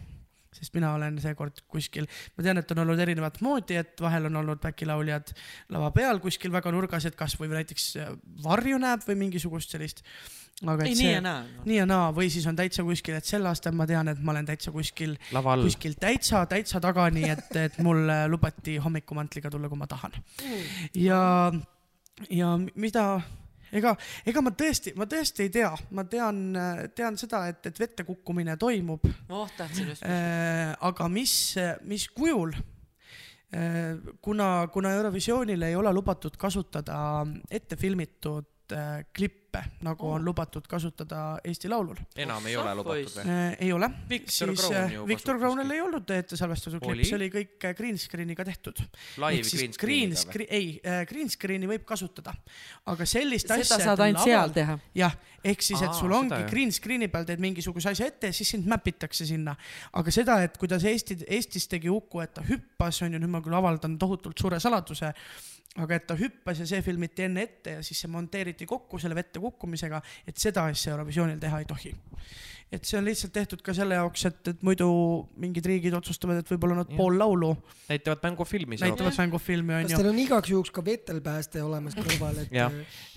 sest 0.54 0.74
mina 0.76 0.92
olen 0.94 1.18
seekord 1.22 1.60
kuskil, 1.70 2.06
ma 2.36 2.46
tean, 2.46 2.60
et 2.60 2.72
on 2.74 2.82
olnud 2.84 3.02
erinevat 3.04 3.40
moodi, 3.44 3.78
et 3.80 4.00
vahel 4.00 4.30
on 4.30 4.40
olnud 4.42 4.62
backilauljad 4.62 5.34
lava 5.74 5.90
peal 5.94 6.20
kuskil 6.22 6.54
väga 6.54 6.72
nurgas, 6.74 7.08
et 7.08 7.18
kasvõi 7.18 7.50
näiteks 7.52 7.90
äh, 8.00 8.14
varju 8.44 8.80
näeb 8.82 9.04
või 9.08 9.20
mingisugust 9.26 9.74
sellist. 9.74 10.04
aga 10.62 10.86
ei, 10.86 10.94
et 10.94 10.98
nii 10.98 11.00
see 11.02 11.12
ja, 11.16 11.20
naa. 11.24 11.44
nii 11.66 11.78
ja 11.80 11.86
naa 11.90 12.08
või 12.16 12.30
siis 12.32 12.46
on 12.50 12.56
täitsa 12.58 12.86
kuskil, 12.86 13.18
et 13.18 13.28
sel 13.28 13.46
aastal 13.50 13.76
ma 13.76 13.86
tean, 13.90 14.08
et 14.12 14.20
ma 14.22 14.34
olen 14.34 14.48
täitsa 14.48 14.72
kuskil, 14.74 15.16
kuskil 15.34 15.96
täitsa, 16.00 16.44
täitsa 16.50 16.80
taga, 16.82 17.08
nii 17.14 17.30
et, 17.36 17.54
et 17.68 17.78
mul 17.84 18.04
äh, 18.08 18.26
lubati 18.30 18.78
hommikumantliga 18.82 19.50
tulla, 19.50 19.70
kui 19.72 19.80
ma 19.80 19.90
tahan. 19.90 20.14
ja, 20.94 21.22
ja 22.30 22.52
mida, 22.74 23.08
ega, 23.74 23.94
ega 24.26 24.42
ma 24.44 24.52
tõesti, 24.54 24.94
ma 24.98 25.08
tõesti 25.10 25.46
ei 25.46 25.52
tea, 25.54 25.72
ma 25.96 26.06
tean, 26.10 26.44
tean 26.96 27.18
seda, 27.20 27.44
et, 27.50 27.66
et 27.70 27.80
vette 27.80 28.06
kukkumine 28.06 28.56
toimub 28.60 29.04
oh, 29.28 29.50
tahtsin 29.56 29.92
just. 29.92 30.06
äh,. 30.06 30.74
aga 30.90 31.08
mis, 31.12 31.34
mis 31.88 32.08
kujul 32.14 32.54
äh,? 32.54 33.94
kuna, 34.24 34.68
kuna 34.72 34.94
Eurovisioonil 34.98 35.68
ei 35.68 35.76
ole 35.78 35.92
lubatud 35.94 36.38
kasutada 36.40 36.98
ette 37.50 37.76
filmitud 37.80 38.46
äh, 38.46 38.53
klippe, 39.14 39.62
nagu 39.86 40.08
on 40.16 40.24
lubatud 40.24 40.66
kasutada 40.68 41.38
Eesti 41.44 41.68
Laulul 41.70 41.98
enam 42.18 42.46
ei 42.50 42.56
ole 42.58 42.74
lubatud 42.78 43.12
või? 43.18 43.24
äh,. 43.30 43.56
ei 43.66 43.72
ole. 43.72 43.88
Siis 44.26 44.42
äh, 44.42 44.94
Crownil 45.24 45.64
klippe. 45.64 45.74
ei 45.74 45.82
olnud 45.84 46.10
ettesalvestatud 46.16 46.80
klipp, 46.80 46.94
Oli? 46.94 47.06
see 47.08 47.18
oli 47.18 47.28
kõik 47.32 47.66
äh, 47.68 47.74
green 47.78 47.98
screen'iga 48.00 48.46
tehtud. 48.46 48.82
green 49.78 50.16
screen, 50.16 50.48
ei, 50.50 50.80
green 51.08 51.30
screen'i 51.30 51.70
võib 51.70 51.86
kasutada, 51.88 52.34
aga 52.90 53.06
sellist 53.08 53.48
seda 53.48 53.60
asja. 53.60 53.80
saad 53.90 54.04
ainult 54.06 54.24
seal. 54.26 54.54
teha. 54.54 54.78
jah, 54.98 55.16
ehk 55.44 55.64
siis, 55.64 55.82
et 55.82 55.94
sul 55.94 56.10
seda 56.10 56.20
ongi 56.20 56.42
green 56.50 56.72
screen'i 56.74 57.10
peal 57.12 57.26
teed 57.28 57.42
mingisuguse 57.42 57.92
asja 57.92 58.08
ette 58.10 58.32
ja 58.32 58.36
siis 58.36 58.54
sind 58.56 58.68
mäpitakse 58.70 59.26
sinna. 59.28 59.56
aga 59.92 60.14
seda, 60.14 60.40
et 60.46 60.58
kuidas 60.60 60.84
Eesti, 60.88 61.20
Eestis 61.28 61.68
tegi 61.70 61.92
Uku, 61.92 62.22
et 62.24 62.34
ta 62.34 62.44
hüppas, 62.46 63.02
on 63.06 63.14
ju, 63.14 63.22
nüüd 63.22 63.32
ma 63.32 63.42
küll 63.44 63.56
avaldan 63.58 63.98
tohutult 64.00 64.38
suure 64.40 64.60
saladuse, 64.62 65.12
aga 65.82 65.98
et 65.98 66.04
ta 66.06 66.14
hüppas 66.18 66.60
ja 66.62 66.66
see 66.68 66.82
filmiti 66.86 67.26
enne 67.26 67.44
ette 67.48 67.78
ja 67.78 67.84
siis 67.84 68.04
see 68.04 68.10
monteeriti 68.10 68.66
kokku 68.70 69.00
selle 69.02 69.16
vette 69.18 69.42
kukkumisega, 69.42 70.00
et 70.28 70.38
seda 70.38 70.68
asja 70.70 70.94
Eurovisioonil 70.94 71.40
teha 71.42 71.62
ei 71.62 71.70
tohi. 71.70 71.94
et 72.74 72.86
see 72.86 72.98
on 72.98 73.04
lihtsalt 73.06 73.30
tehtud 73.34 73.60
ka 73.62 73.74
selle 73.76 73.94
jaoks, 73.98 74.24
et, 74.30 74.48
et 74.50 74.62
muidu 74.66 74.86
mingid 75.38 75.66
riigid 75.66 75.94
otsustavad, 75.94 76.40
et 76.40 76.48
võib-olla 76.50 76.80
nad 76.80 76.90
Jah. 76.90 76.98
pool 76.98 77.18
laulu 77.18 77.50
näitavad 77.88 78.22
mängufilmi. 78.28 78.78
näitavad 78.80 79.18
mängufilmi, 79.18 79.74
kas 79.74 79.84
onju. 79.84 79.98
teil 79.98 80.12
on 80.12 80.22
igaks 80.22 80.54
juhuks 80.54 80.72
ka 80.74 80.84
vetelpääste 80.86 81.62
olemas 81.62 81.98
kõrval, 81.98 82.40
et. 82.46 82.54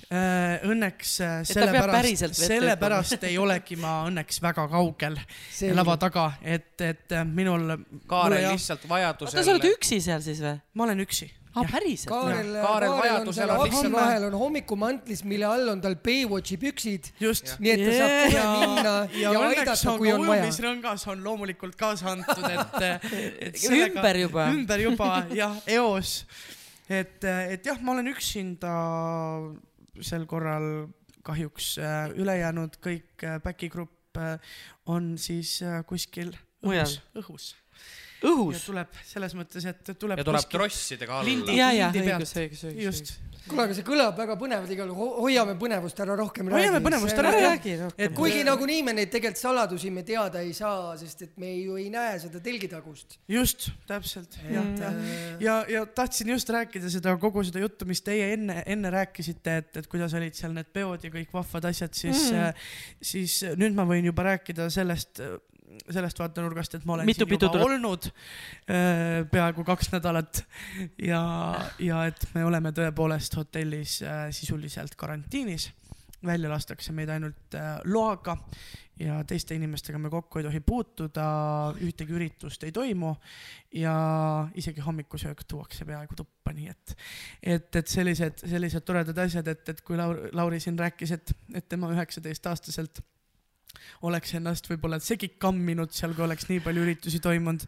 Äh, 0.07 0.61
õnneks 0.63 1.17
äh, 1.19 1.39
sellepärast 1.43 2.37
sellepärast 2.39 3.25
ei 3.27 3.33
olegi 3.43 3.75
ma 3.75 4.05
õnneks 4.07 4.37
väga 4.39 4.63
kaugel 4.71 5.17
Selge. 5.51 5.73
lava 5.75 5.97
taga, 5.99 6.29
et, 6.39 6.79
et 6.79 7.11
äh, 7.11 7.25
minul, 7.27 7.73
Kaarel 8.07 8.45
lihtsalt 8.53 8.85
oota, 8.85 8.93
vajadusel 8.93 9.43
sa 9.43 9.51
oled 9.51 9.67
üksi 9.67 9.99
seal 10.05 10.23
siis 10.23 10.39
või? 10.45 10.53
ma 10.79 10.87
olen 10.87 11.03
üksi. 11.03 11.27
aa, 11.57 11.67
päriselt? 11.71 12.09
Kaarel, 12.11 12.51
Kaarel 12.53 12.65
Kaarel 12.67 12.91
on 12.93 12.99
vajadusel 13.01 13.37
seal 13.39 13.49
on 13.53 13.61
akna 13.63 13.71
lihtsalt- 13.73 13.95
vahel 13.97 14.25
on 14.29 14.37
hommikumantlis, 14.41 15.23
mille 15.27 15.45
all 15.49 15.71
on 15.73 15.81
tal 15.81 15.95
Baywatchi 16.07 16.57
püksid, 16.61 17.09
just. 17.19 17.55
nii 17.59 17.71
et 17.75 17.83
ta 17.85 17.95
saab 17.97 18.17
kohe 18.35 18.67
minna 18.67 18.93
ja, 19.21 19.31
ja 19.33 19.45
aidata, 19.47 19.77
on 19.91 19.97
kui 20.01 20.11
on 20.13 20.27
vaja. 20.27 20.43
ujumisrõngas 20.45 21.07
on 21.13 21.23
loomulikult 21.25 21.75
kaasa 21.79 22.11
antud, 22.13 22.45
et, 22.49 22.77
et 23.49 23.63
Ümber 23.71 24.21
juba. 24.25 24.47
ümber 24.53 24.85
juba 24.85 25.09
jah, 25.41 25.57
eos. 25.79 26.13
et, 26.89 27.23
et 27.25 27.65
jah, 27.65 27.81
ma 27.81 27.97
olen 27.97 28.07
üksinda 28.13 28.71
sel 30.01 30.25
korral 30.29 30.87
kahjuks 31.27 31.73
äh, 31.83 32.11
ülejäänud 32.15 32.77
kõik 32.83 33.23
äh, 33.27 33.39
back'i 33.43 33.67
grupp 33.73 34.15
äh, 34.21 34.37
on 34.87 35.15
siis 35.19 35.57
äh, 35.65 35.81
kuskil 35.89 36.29
õhus, 36.63 36.99
õhus. 37.19 37.49
Ja 38.21 38.31
õhus? 38.31 38.65
tuleb 38.65 38.99
selles 39.05 39.37
mõttes, 39.37 39.65
et 39.69 39.93
tuleb 39.99 40.21
ja 40.21 40.27
tuleb 40.27 40.51
trossidega 40.51 41.19
alla 41.19 41.29
Lindi-. 41.29 41.57
ja, 41.57 41.71
ja 41.75 41.89
lindi 41.93 42.07
pealt. 42.09 42.63
just, 42.81 43.13
kuule, 43.47 43.65
aga 43.67 43.75
see 43.77 43.85
kõlab 43.87 44.17
väga 44.19 44.35
põnevalt 44.39 44.71
igal 44.73 44.89
juhul, 44.91 45.11
hoiame 45.23 45.55
põnevust 45.59 45.99
ära 46.03 46.15
rohkem. 46.19 46.49
Hoiame 46.51 46.81
põnevust 46.83 47.19
ära, 47.21 47.31
räägi 47.35 47.75
rohkem 47.81 48.05
et. 48.05 48.15
kuigi 48.17 48.43
nagunii 48.47 48.83
me 48.87 48.95
neid 48.97 49.11
tegelikult 49.13 49.41
saladusi 49.41 49.91
me 49.93 50.03
teada 50.07 50.41
ei 50.43 50.53
saa, 50.57 50.93
sest 50.99 51.23
et 51.27 51.33
me 51.41 51.53
ju 51.55 51.77
ei 51.79 51.87
näe 51.93 52.17
seda 52.23 52.41
telgitagust. 52.43 53.17
just, 53.31 53.69
täpselt, 53.89 54.39
jah, 54.51 54.71
jah. 54.81 55.01
ja, 55.43 55.57
ja 55.71 55.85
tahtsin 55.85 56.33
just 56.33 56.49
rääkida 56.53 56.91
seda 56.93 57.15
kogu 57.21 57.45
seda 57.47 57.63
juttu, 57.63 57.87
mis 57.89 58.03
teie 58.05 58.31
enne, 58.35 58.61
enne 58.65 58.91
rääkisite, 58.93 59.57
et, 59.63 59.71
et 59.83 59.91
kuidas 59.91 60.15
olid 60.17 60.37
seal 60.37 60.55
need 60.55 60.71
peod 60.75 61.07
ja 61.07 61.13
kõik 61.13 61.33
vahvad 61.35 61.69
asjad, 61.71 61.95
siis 61.97 62.29
mm., 62.31 62.65
siis 63.13 63.39
nüüd 63.59 63.77
ma 63.77 63.87
võin 63.87 64.07
juba 64.09 64.27
rääkida 64.31 64.69
sellest, 64.73 65.21
sellest 65.89 66.19
vaatenurgast, 66.19 66.77
et 66.77 66.85
ma 66.85 66.97
olen 66.97 67.09
Mitu 67.09 67.25
siin 67.25 67.35
juba 67.35 67.51
tuleb? 67.53 67.65
olnud 67.67 68.09
äh, 68.09 69.25
peaaegu 69.31 69.65
kaks 69.67 69.91
nädalat 69.95 70.43
ja, 71.01 71.21
ja 71.79 72.05
et 72.09 72.27
me 72.35 72.45
oleme 72.47 72.73
tõepoolest 72.75 73.37
hotellis 73.39 73.99
äh, 74.05 74.27
sisuliselt 74.35 74.95
karantiinis 74.99 75.71
välja 76.25 76.49
lastakse 76.49 76.93
meid 76.95 77.09
ainult 77.13 77.55
äh, 77.55 77.77
loaga 77.85 78.37
ja 78.99 79.19
teiste 79.27 79.55
inimestega 79.55 79.99
me 80.01 80.09
kokku 80.09 80.39
ei 80.39 80.45
tohi 80.47 80.59
puutuda, 80.65 81.25
ühtegi 81.85 82.15
üritust 82.17 82.63
ei 82.65 82.73
toimu 82.73 83.13
ja 83.77 83.93
isegi 84.57 84.81
hommikusöök 84.81 85.43
tuuakse 85.47 85.85
peaaegu 85.85 86.17
tuppa, 86.17 86.53
nii 86.57 86.71
et, 86.71 86.95
et, 87.43 87.69
et 87.81 87.91
sellised, 87.91 88.41
sellised 88.49 88.85
toredad 88.87 89.21
asjad, 89.27 89.47
et, 89.53 89.69
et 89.69 89.83
kui 89.85 89.99
Lauri, 89.99 90.31
Lauri 90.33 90.61
siin 90.63 90.79
rääkis, 90.79 91.13
et, 91.13 91.35
et 91.53 91.69
tema 91.69 91.91
üheksateistaastaselt 91.93 93.03
oleks 94.07 94.35
ennast 94.37 94.69
võib-olla 94.69 94.99
segi 95.03 95.33
kamminud 95.41 95.93
seal, 95.95 96.13
kui 96.17 96.25
oleks 96.25 96.49
nii 96.49 96.61
palju 96.65 96.83
üritusi 96.85 97.21
toimunud, 97.23 97.65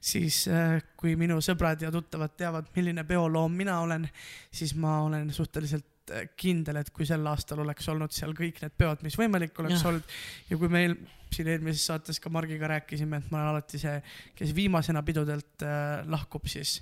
siis 0.00 0.44
äh, 0.52 0.78
kui 0.98 1.14
minu 1.20 1.38
sõbrad 1.44 1.84
ja 1.84 1.92
tuttavad 1.94 2.34
teavad, 2.38 2.72
milline 2.76 3.04
peoloom 3.08 3.54
mina 3.58 3.78
olen, 3.84 4.08
siis 4.54 4.74
ma 4.78 5.00
olen 5.06 5.30
suhteliselt 5.34 6.14
äh, 6.14 6.26
kindel, 6.38 6.80
et 6.82 6.90
kui 6.94 7.06
sel 7.08 7.26
aastal 7.30 7.62
oleks 7.64 7.88
olnud 7.92 8.14
seal 8.14 8.34
kõik 8.38 8.62
need 8.64 8.74
peod, 8.78 9.04
mis 9.06 9.18
võimalik 9.18 9.56
oleks 9.62 9.80
Jah. 9.80 9.92
olnud 9.92 10.18
ja 10.50 10.60
kui 10.60 10.72
meil 10.72 10.98
siin 11.34 11.48
eelmises 11.52 11.84
saates 11.90 12.20
ka 12.24 12.32
Margiga 12.32 12.70
rääkisime, 12.70 13.20
et 13.20 13.30
ma 13.32 13.42
olen 13.42 13.54
alati 13.54 13.80
see, 13.80 13.96
kes 14.38 14.54
viimasena 14.56 15.02
pidudelt 15.06 15.66
äh, 15.66 16.04
lahkub, 16.08 16.48
siis 16.48 16.78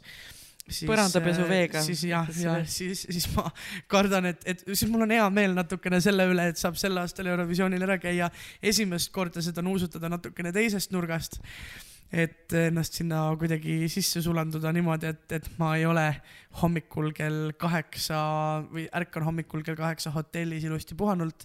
siis, 0.69 0.87
Põrandapesu 0.89 1.45
äh, 1.45 1.49
veega. 1.51 1.83
siis 1.87 2.05
jah, 2.11 2.29
ja 2.43 2.59
siis, 2.67 3.07
siis 3.09 3.29
ma 3.37 3.49
kardan, 3.91 4.31
et, 4.33 4.47
et 4.47 4.65
siis 4.73 4.87
mul 4.91 5.07
on 5.07 5.15
hea 5.15 5.27
meel 5.35 5.57
natukene 5.57 6.01
selle 6.05 6.29
üle, 6.31 6.51
et 6.53 6.61
saab 6.61 6.79
sel 6.81 6.97
aastal 7.03 7.31
Eurovisioonil 7.33 7.87
ära 7.87 7.99
käia 8.03 8.31
esimest 8.63 9.13
korda 9.15 9.43
seda 9.45 9.65
nuusutada 9.65 10.11
natukene 10.13 10.53
teisest 10.57 10.95
nurgast. 10.95 11.41
et 12.13 12.53
ennast 12.55 12.95
sinna 12.95 13.25
kuidagi 13.35 13.89
sisse 13.91 14.21
sulanduda 14.23 14.71
niimoodi, 14.73 15.09
et, 15.11 15.33
et 15.41 15.47
ma 15.59 15.73
ei 15.75 15.83
ole 15.91 16.05
hommikul 16.61 17.11
kell 17.17 17.51
kaheksa 17.59 18.21
või 18.71 18.85
ärkan 18.95 19.27
hommikul 19.27 19.65
kell 19.67 19.75
kaheksa 19.75 20.13
hotellis 20.15 20.63
ilusti 20.69 20.95
puhanult, 20.95 21.43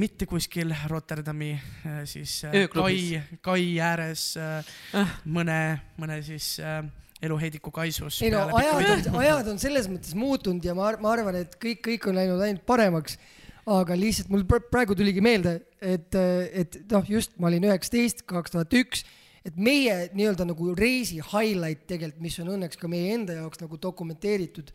mitte 0.00 0.24
kuskil 0.26 0.72
Rotterdami 0.88 1.52
äh, 1.52 2.00
siis 2.08 2.38
äh, 2.48 2.56
kai 2.56 2.64
Ööklubis., 2.64 3.36
kai 3.44 3.68
ääres 3.84 4.24
äh, 4.40 4.72
Ah. 4.96 5.12
mõne, 5.28 5.60
mõne 6.00 6.22
siis 6.24 6.54
äh, 6.64 6.80
eluheidiku 7.22 7.70
kaisus. 7.74 8.20
ei 8.22 8.32
no 8.34 8.44
ajad 8.58 9.06
on, 9.10 9.20
ajad 9.22 9.52
on 9.54 9.60
selles 9.62 9.88
mõttes 9.90 10.16
muutunud 10.18 10.64
ja 10.64 10.74
ma, 10.78 10.90
ma 11.02 11.14
arvan, 11.14 11.38
et 11.44 11.56
kõik, 11.62 11.82
kõik 11.86 12.08
on 12.10 12.18
läinud 12.18 12.42
ainult 12.42 12.64
paremaks. 12.68 13.18
aga 13.62 13.94
lihtsalt 13.94 14.30
mul 14.32 14.42
pr- 14.48 14.64
praegu 14.72 14.96
tuligi 14.98 15.22
meelde, 15.22 15.60
et, 15.78 16.16
et 16.50 16.80
noh, 16.90 17.04
just 17.06 17.36
ma 17.38 17.46
olin 17.46 17.68
üheksateist, 17.68 18.24
kaks 18.26 18.56
tuhat 18.56 18.74
üks, 18.74 19.04
et 19.46 19.54
meie 19.54 20.08
nii-öelda 20.14 20.48
nagu 20.48 20.72
reisi 20.74 21.20
highlight 21.22 21.86
tegelikult, 21.86 22.24
mis 22.24 22.40
on 22.42 22.50
õnneks 22.56 22.80
ka 22.80 22.90
meie 22.90 23.14
enda 23.14 23.38
jaoks 23.38 23.62
nagu 23.62 23.78
dokumenteeritud 23.78 24.74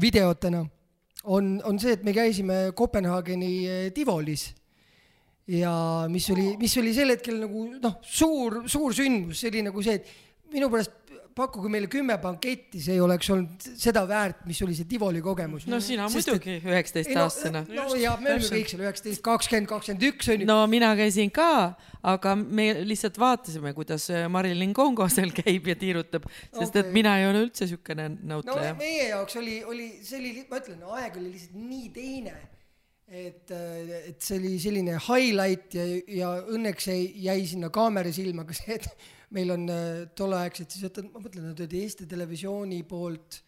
videotena, 0.00 0.64
on, 1.24 1.54
on 1.68 1.80
see, 1.80 1.92
et 1.96 2.04
me 2.04 2.16
käisime 2.16 2.58
Kopenhaageni 2.76 3.52
eh, 3.68 3.86
Tivolis 3.96 4.48
ja 5.48 5.74
mis 6.08 6.26
oli, 6.32 6.54
mis 6.60 6.76
oli 6.80 6.92
sel 6.96 7.12
hetkel 7.12 7.42
nagu 7.44 7.68
noh, 7.76 7.98
suur, 8.08 8.62
suur 8.72 8.96
sündmus, 8.96 9.40
see 9.40 9.52
oli 9.52 9.64
nagu 9.68 9.84
see, 9.84 10.00
et 10.00 10.54
minu 10.54 10.70
pärast 10.72 11.03
pakkuge 11.34 11.70
meile 11.72 11.88
kümme 11.90 12.14
banketti, 12.22 12.80
see 12.82 12.94
ei 12.96 13.00
oleks 13.02 13.28
olnud 13.34 13.64
seda 13.80 14.04
väärt, 14.08 14.44
mis 14.48 14.60
oli 14.62 14.76
see 14.78 14.86
Tivoli 14.90 15.22
kogemus. 15.24 15.66
no 15.70 15.80
sina 15.82 16.06
Sest 16.12 16.28
et- 16.28 16.36
muidugi 16.36 16.70
üheksateistaastasena. 16.70 17.64
no, 17.68 17.88
no 17.90 17.98
ja 17.98 18.14
me 18.20 18.36
olime 18.36 18.50
kõik 18.60 18.70
seal 18.70 18.84
üheksateist, 18.84 19.22
kakskümmend, 19.24 19.68
kakskümmend 19.70 20.06
üks 20.10 20.30
on 20.30 20.44
ju. 20.44 20.48
no 20.48 20.58
mina 20.70 20.92
käisin 20.98 21.32
ka, 21.34 21.74
aga 22.14 22.34
me 22.38 22.68
lihtsalt 22.86 23.18
vaatasime, 23.18 23.74
kuidas 23.76 24.06
äh, 24.14 24.28
Marilyn 24.30 24.74
Kongo 24.76 25.08
seal 25.12 25.32
käib 25.34 25.66
ja 25.70 25.76
tiirutab, 25.80 26.28
sest 26.52 26.76
et 26.76 26.86
Okei. 26.86 26.96
mina 27.00 27.16
ei 27.20 27.28
ole 27.30 27.44
üldse 27.48 27.68
siukene 27.70 28.08
no 28.14 28.38
nõutleja. 28.38 28.76
meie 28.78 29.08
jaoks 29.10 29.38
oli, 29.42 29.62
oli, 29.64 29.88
see 30.06 30.20
oli, 30.20 30.34
ma 30.50 30.60
ütlen, 30.62 30.84
aeg 31.00 31.18
oli 31.18 31.32
lihtsalt 31.34 31.58
nii 31.58 31.88
teine, 31.94 32.36
et, 33.08 33.50
et 33.50 34.22
see 34.22 34.38
oli 34.38 34.54
selline 34.62 34.96
highlight 35.08 35.74
ja, 35.76 35.84
ja 36.20 36.30
õnneks 36.54 36.88
jäi, 36.92 37.02
jäi 37.26 37.42
sinna 37.50 37.68
kaamera 37.74 38.12
silma 38.14 38.46
ka 38.48 38.56
see, 38.56 38.78
et 38.78 38.88
meil 39.34 39.50
on 39.54 39.66
äh, 39.72 40.04
tolleaegselt 40.16 40.74
siis, 40.74 40.84
oota, 40.86 41.04
ma 41.08 41.22
mõtlen, 41.22 41.48
nad 41.50 41.60
olid 41.60 41.74
Eesti 41.80 42.06
Televisiooni 42.10 42.82
poolt, 42.88 43.40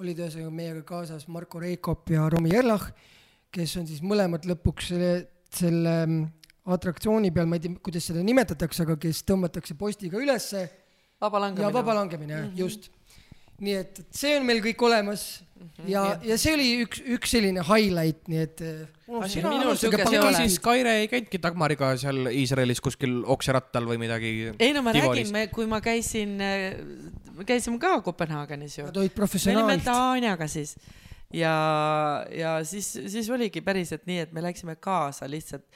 olid 0.00 0.20
ühesõnaga 0.20 0.52
meiega 0.54 0.84
kaasas 0.88 1.26
Marko 1.32 1.60
Reikop 1.62 2.12
ja 2.12 2.26
Romi 2.32 2.52
Erlach, 2.56 2.90
kes 3.52 3.76
on 3.80 3.88
siis 3.88 4.02
mõlemad 4.04 4.46
lõpuks 4.48 4.92
selle, 4.92 5.10
selle 5.52 5.96
mm, 6.04 6.28
atraktsiooni 6.76 7.32
peal, 7.34 7.48
ma 7.50 7.58
ei 7.58 7.64
tea, 7.64 7.80
kuidas 7.82 8.06
seda 8.10 8.22
nimetatakse, 8.24 8.84
aga 8.84 8.96
kes 9.00 9.24
tõmmatakse 9.28 9.76
postiga 9.80 10.20
ülesse 10.20 10.66
vaba 11.20 11.40
ja 11.40 11.44
langemine. 11.46 11.74
vaba 11.74 11.96
langemine 12.00 12.36
mm, 12.36 12.48
-hmm. 12.48 12.58
just. 12.60 12.90
Nii 13.60 13.76
et, 13.76 14.02
et 14.02 14.20
see 14.22 14.34
on 14.38 14.46
meil 14.48 14.62
kõik 14.64 14.82
olemas 14.88 15.24
mm 15.40 15.66
-hmm. 15.66 15.88
ja, 15.92 16.04
ja 16.24 16.38
see 16.40 16.54
oli 16.56 16.68
üks, 16.84 17.02
üks 17.16 17.34
selline 17.36 17.64
highlight, 17.66 18.22
nii 18.32 18.44
et 18.46 18.62
äh, 18.64 18.86
ole. 19.10 19.28
siis 20.36 20.58
Kaire 20.62 20.94
ei 21.02 21.08
käinudki 21.08 21.42
Dagmariga 21.42 21.90
seal 22.00 22.30
Iisraelis 22.30 22.80
kuskil 22.80 23.20
okserattal 23.26 23.88
või 23.88 23.98
midagi. 23.98 24.32
ei 24.58 24.72
no 24.72 24.82
ma 24.82 24.92
Tivolis. 24.92 25.28
räägin, 25.28 25.32
me, 25.32 25.46
kui 25.52 25.66
ma 25.66 25.80
käisin, 25.84 26.38
me 27.36 27.44
käisime 27.46 27.78
ka 27.78 28.00
Kopenhaagenis 28.00 28.78
ju. 28.78 28.84
Nad 28.88 28.96
olid 28.96 29.10
me 29.10 29.12
olime 29.12 29.20
professionaalid. 29.20 29.84
Tanjaga 29.84 30.48
siis 30.48 30.76
ja, 31.34 31.54
ja 32.30 32.64
siis, 32.64 32.92
siis 33.06 33.30
oligi 33.30 33.60
päriselt 33.60 34.06
nii, 34.06 34.18
et 34.26 34.32
me 34.32 34.42
läksime 34.42 34.76
kaasa 34.76 35.28
lihtsalt 35.30 35.66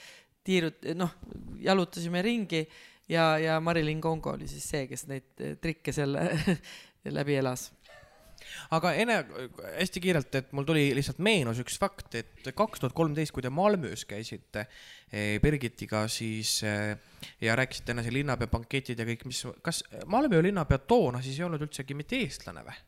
tiirut-, 0.44 0.92
noh, 0.98 1.14
jalutasime 1.62 2.22
ringi 2.22 2.64
ja, 3.08 3.38
ja 3.38 3.60
Marilyn 3.60 4.00
Kongo 4.00 4.34
oli 4.34 4.48
siis 4.48 4.66
see, 4.68 4.86
kes 4.90 5.06
neid 5.10 5.46
trikke 5.62 5.94
seal 5.94 6.16
läbi 7.12 7.36
elas. 7.40 7.72
aga 8.74 8.92
enne 8.98 9.16
hästi 9.78 10.00
kiirelt, 10.04 10.34
et 10.36 10.52
mul 10.56 10.66
tuli 10.68 10.86
lihtsalt 10.96 11.20
meenus 11.24 11.60
üks 11.62 11.76
fakt, 11.80 12.14
et 12.18 12.48
kaks 12.56 12.82
tuhat 12.82 12.96
kolmteist, 12.96 13.32
kui 13.32 13.42
te 13.44 13.50
Malmös 13.52 14.04
käisite 14.08 14.66
eh, 15.10 15.40
Birgitiga, 15.42 16.04
siis 16.08 16.56
eh, 16.66 16.96
ja 17.40 17.56
rääkisite 17.56 17.94
enne 17.94 18.04
siin 18.04 18.18
linnapea 18.18 18.50
banketid 18.52 19.00
ja 19.00 19.06
kõik, 19.08 19.24
mis, 19.30 19.44
kas 19.64 19.84
Malmö 20.06 20.42
linnapea 20.44 20.82
toona 20.84 21.22
siis 21.24 21.38
ei 21.38 21.46
olnud 21.46 21.64
üldsegi 21.66 21.96
mitte 21.96 22.20
eestlane 22.24 22.66
või? 22.66 22.82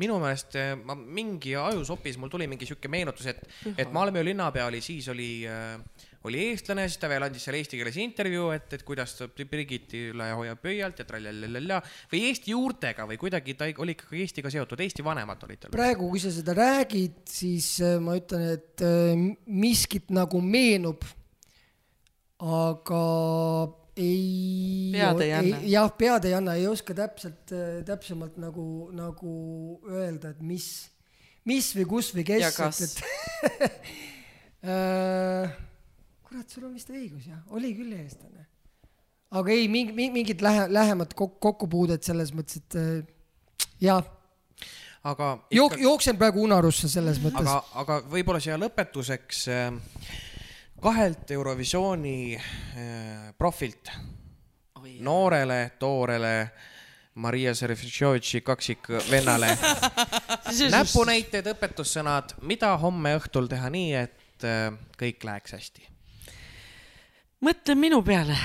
minu 0.00 0.16
meelest 0.22 0.56
eh, 0.56 0.72
ma 0.76 0.96
mingi 0.96 1.52
ajusopis 1.60 2.16
mul 2.20 2.32
tuli 2.32 2.46
mingi 2.48 2.68
sihuke 2.68 2.88
meenutus, 2.88 3.26
et, 3.32 3.42
et 3.76 3.90
Malmö 3.92 4.22
linnapea 4.24 4.68
oli 4.70 4.80
siis 4.84 5.08
oli 5.12 5.32
äh, 5.48 6.06
oli 6.28 6.40
eestlane, 6.50 6.84
siis 6.88 7.00
ta 7.00 7.08
veel 7.08 7.24
andis 7.24 7.46
seal 7.46 7.56
eesti 7.56 7.78
keeles 7.80 7.96
intervjuu, 8.02 8.50
et, 8.52 8.68
et 8.76 8.82
kuidas 8.84 9.14
ta 9.16 9.28
Birgitile 9.32 10.26
hoiab 10.36 10.60
pöialt 10.60 11.00
ja 11.00 11.06
trallalala 11.08 11.80
või 12.12 12.26
Eesti 12.28 12.52
juurtega 12.52 13.06
või 13.08 13.16
kuidagi 13.20 13.54
ta 13.56 13.70
oli 13.80 13.94
ikkagi 13.96 14.24
Eestiga 14.26 14.52
seotud, 14.52 14.82
Eesti 14.84 15.04
vanemad 15.06 15.46
olid 15.46 15.62
tal. 15.62 15.72
praegu, 15.72 16.10
kui 16.12 16.20
sa 16.20 16.32
seda 16.34 16.52
räägid, 16.58 17.22
siis 17.30 17.72
äh, 17.84 17.96
ma 18.02 18.18
ütlen, 18.20 18.44
et 18.58 18.84
äh, 18.84 19.22
miskit 19.48 20.12
nagu 20.12 20.42
meenub, 20.44 21.06
aga 22.44 23.00
ei. 24.00 24.92
Pead 24.92 25.24
ei 25.24 25.32
anna. 25.38 25.62
jah, 25.72 25.88
pead 26.04 26.28
ei 26.28 26.36
anna, 26.36 26.58
ei 26.60 26.68
oska 26.68 26.96
täpselt, 27.00 27.56
täpsemalt 27.88 28.36
nagu, 28.40 28.66
nagu 28.96 29.32
öelda, 29.88 30.34
et 30.34 30.44
mis, 30.44 30.68
mis 31.48 31.72
või 31.80 31.88
kus 31.96 32.12
või 32.12 32.28
kes. 32.28 32.44
Ja 32.44 32.52
kas. 32.52 32.84
et 32.84 33.82
äh, 34.68 35.58
kurat, 36.30 36.46
sul 36.48 36.68
on 36.68 36.76
vist 36.78 36.90
õigus 36.94 37.26
jah, 37.26 37.42
oli 37.50 37.72
küll 37.74 37.92
eestlane. 37.96 38.46
aga 39.34 39.50
ei, 39.54 39.66
mingi, 39.70 40.10
mingit 40.14 40.42
lähe-, 40.46 40.68
lähemat 40.70 41.14
kok- 41.18 41.40
kokkupuudet 41.42 42.06
selles 42.06 42.30
mõttes, 42.36 42.62
et 42.62 42.78
äh, 42.78 43.66
jah, 43.82 44.06
aga 45.02 45.32
jook-, 45.54 45.78
jooksen 45.82 46.18
praegu 46.20 46.44
unarusse 46.46 46.88
selles 46.92 47.18
mõttes. 47.22 47.46
aga, 47.48 47.60
aga 47.82 47.98
võib-olla 48.14 48.42
siia 48.42 48.58
lõpetuseks 48.60 49.42
äh, 49.50 49.68
kahelt 50.80 51.30
Eurovisiooni 51.34 52.16
äh, 52.38 53.30
profilt, 53.38 53.90
noorele, 55.00 55.72
toorele 55.82 56.34
Maria 57.20 57.52
Serefitšovitši 57.58 58.40
kaksikvennale 58.46 59.50
näpunäited, 60.76 61.50
õpetussõnad, 61.52 62.36
mida 62.46 62.70
homme 62.80 63.16
õhtul 63.18 63.50
teha 63.50 63.68
nii, 63.72 63.92
et 64.06 64.46
äh, 64.46 64.68
kõik 65.00 65.26
läheks 65.26 65.58
hästi. 65.58 65.89
Mõtle 67.44 67.76
minu 67.78 68.00
peale. 68.04 68.36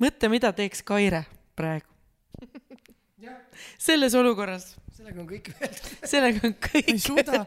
mõtle, 0.00 0.30
mida 0.32 0.52
teeks 0.56 0.82
Kaire 0.86 1.24
praegu. 1.58 1.86
selles 3.78 4.14
olukorras, 4.14 4.70
sellega 4.94 5.20
on 5.22 5.28
kõik 5.28 5.50
öeldud. 5.52 5.88
sellega 6.12 6.42
on 6.48 6.54
kõik 6.64 6.92
ei 6.94 7.02
suuda, 7.02 7.44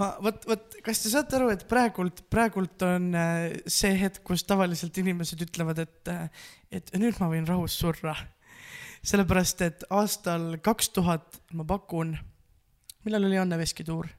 ma 0.00 0.12
vot, 0.22 0.44
vot 0.48 0.78
kas 0.84 1.02
te 1.04 1.12
saate 1.12 1.38
aru, 1.38 1.50
et 1.54 1.64
praegult, 1.70 2.24
praegult 2.32 2.84
on 2.86 3.12
äh, 3.14 3.48
see 3.66 3.94
hetk, 4.00 4.22
kus 4.26 4.44
tavaliselt 4.48 4.98
inimesed 5.02 5.44
ütlevad, 5.46 5.84
et, 5.86 6.12
et 6.72 6.94
nüüd 6.98 7.20
ma 7.22 7.30
võin 7.32 7.46
rahus 7.48 7.78
surra. 7.78 8.16
sellepärast, 9.02 9.62
et 9.66 9.86
aastal 9.90 10.58
kaks 10.62 10.92
tuhat 10.94 11.40
ma 11.52 11.64
pakun, 11.66 12.16
millal 13.06 13.30
oli 13.30 13.38
Anne 13.38 13.58
Veski 13.58 13.86
tuur? 13.86 14.10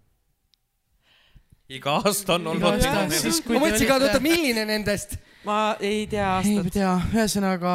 iga 1.74 2.00
aasta 2.04 2.36
on 2.36 2.52
olnud 2.52 2.62
ma 2.62 3.06
mõtlesin 3.08 3.88
ka, 3.88 3.96
et 3.96 4.04
oota, 4.10 4.20
milline 4.24 4.66
nendest? 4.68 5.16
Ma 5.48 5.60
ei 5.80 6.06
tea 6.08 6.28
ei 6.40 6.58
aastat. 6.58 6.72
tea, 6.74 6.94
ühesõnaga 7.14 7.74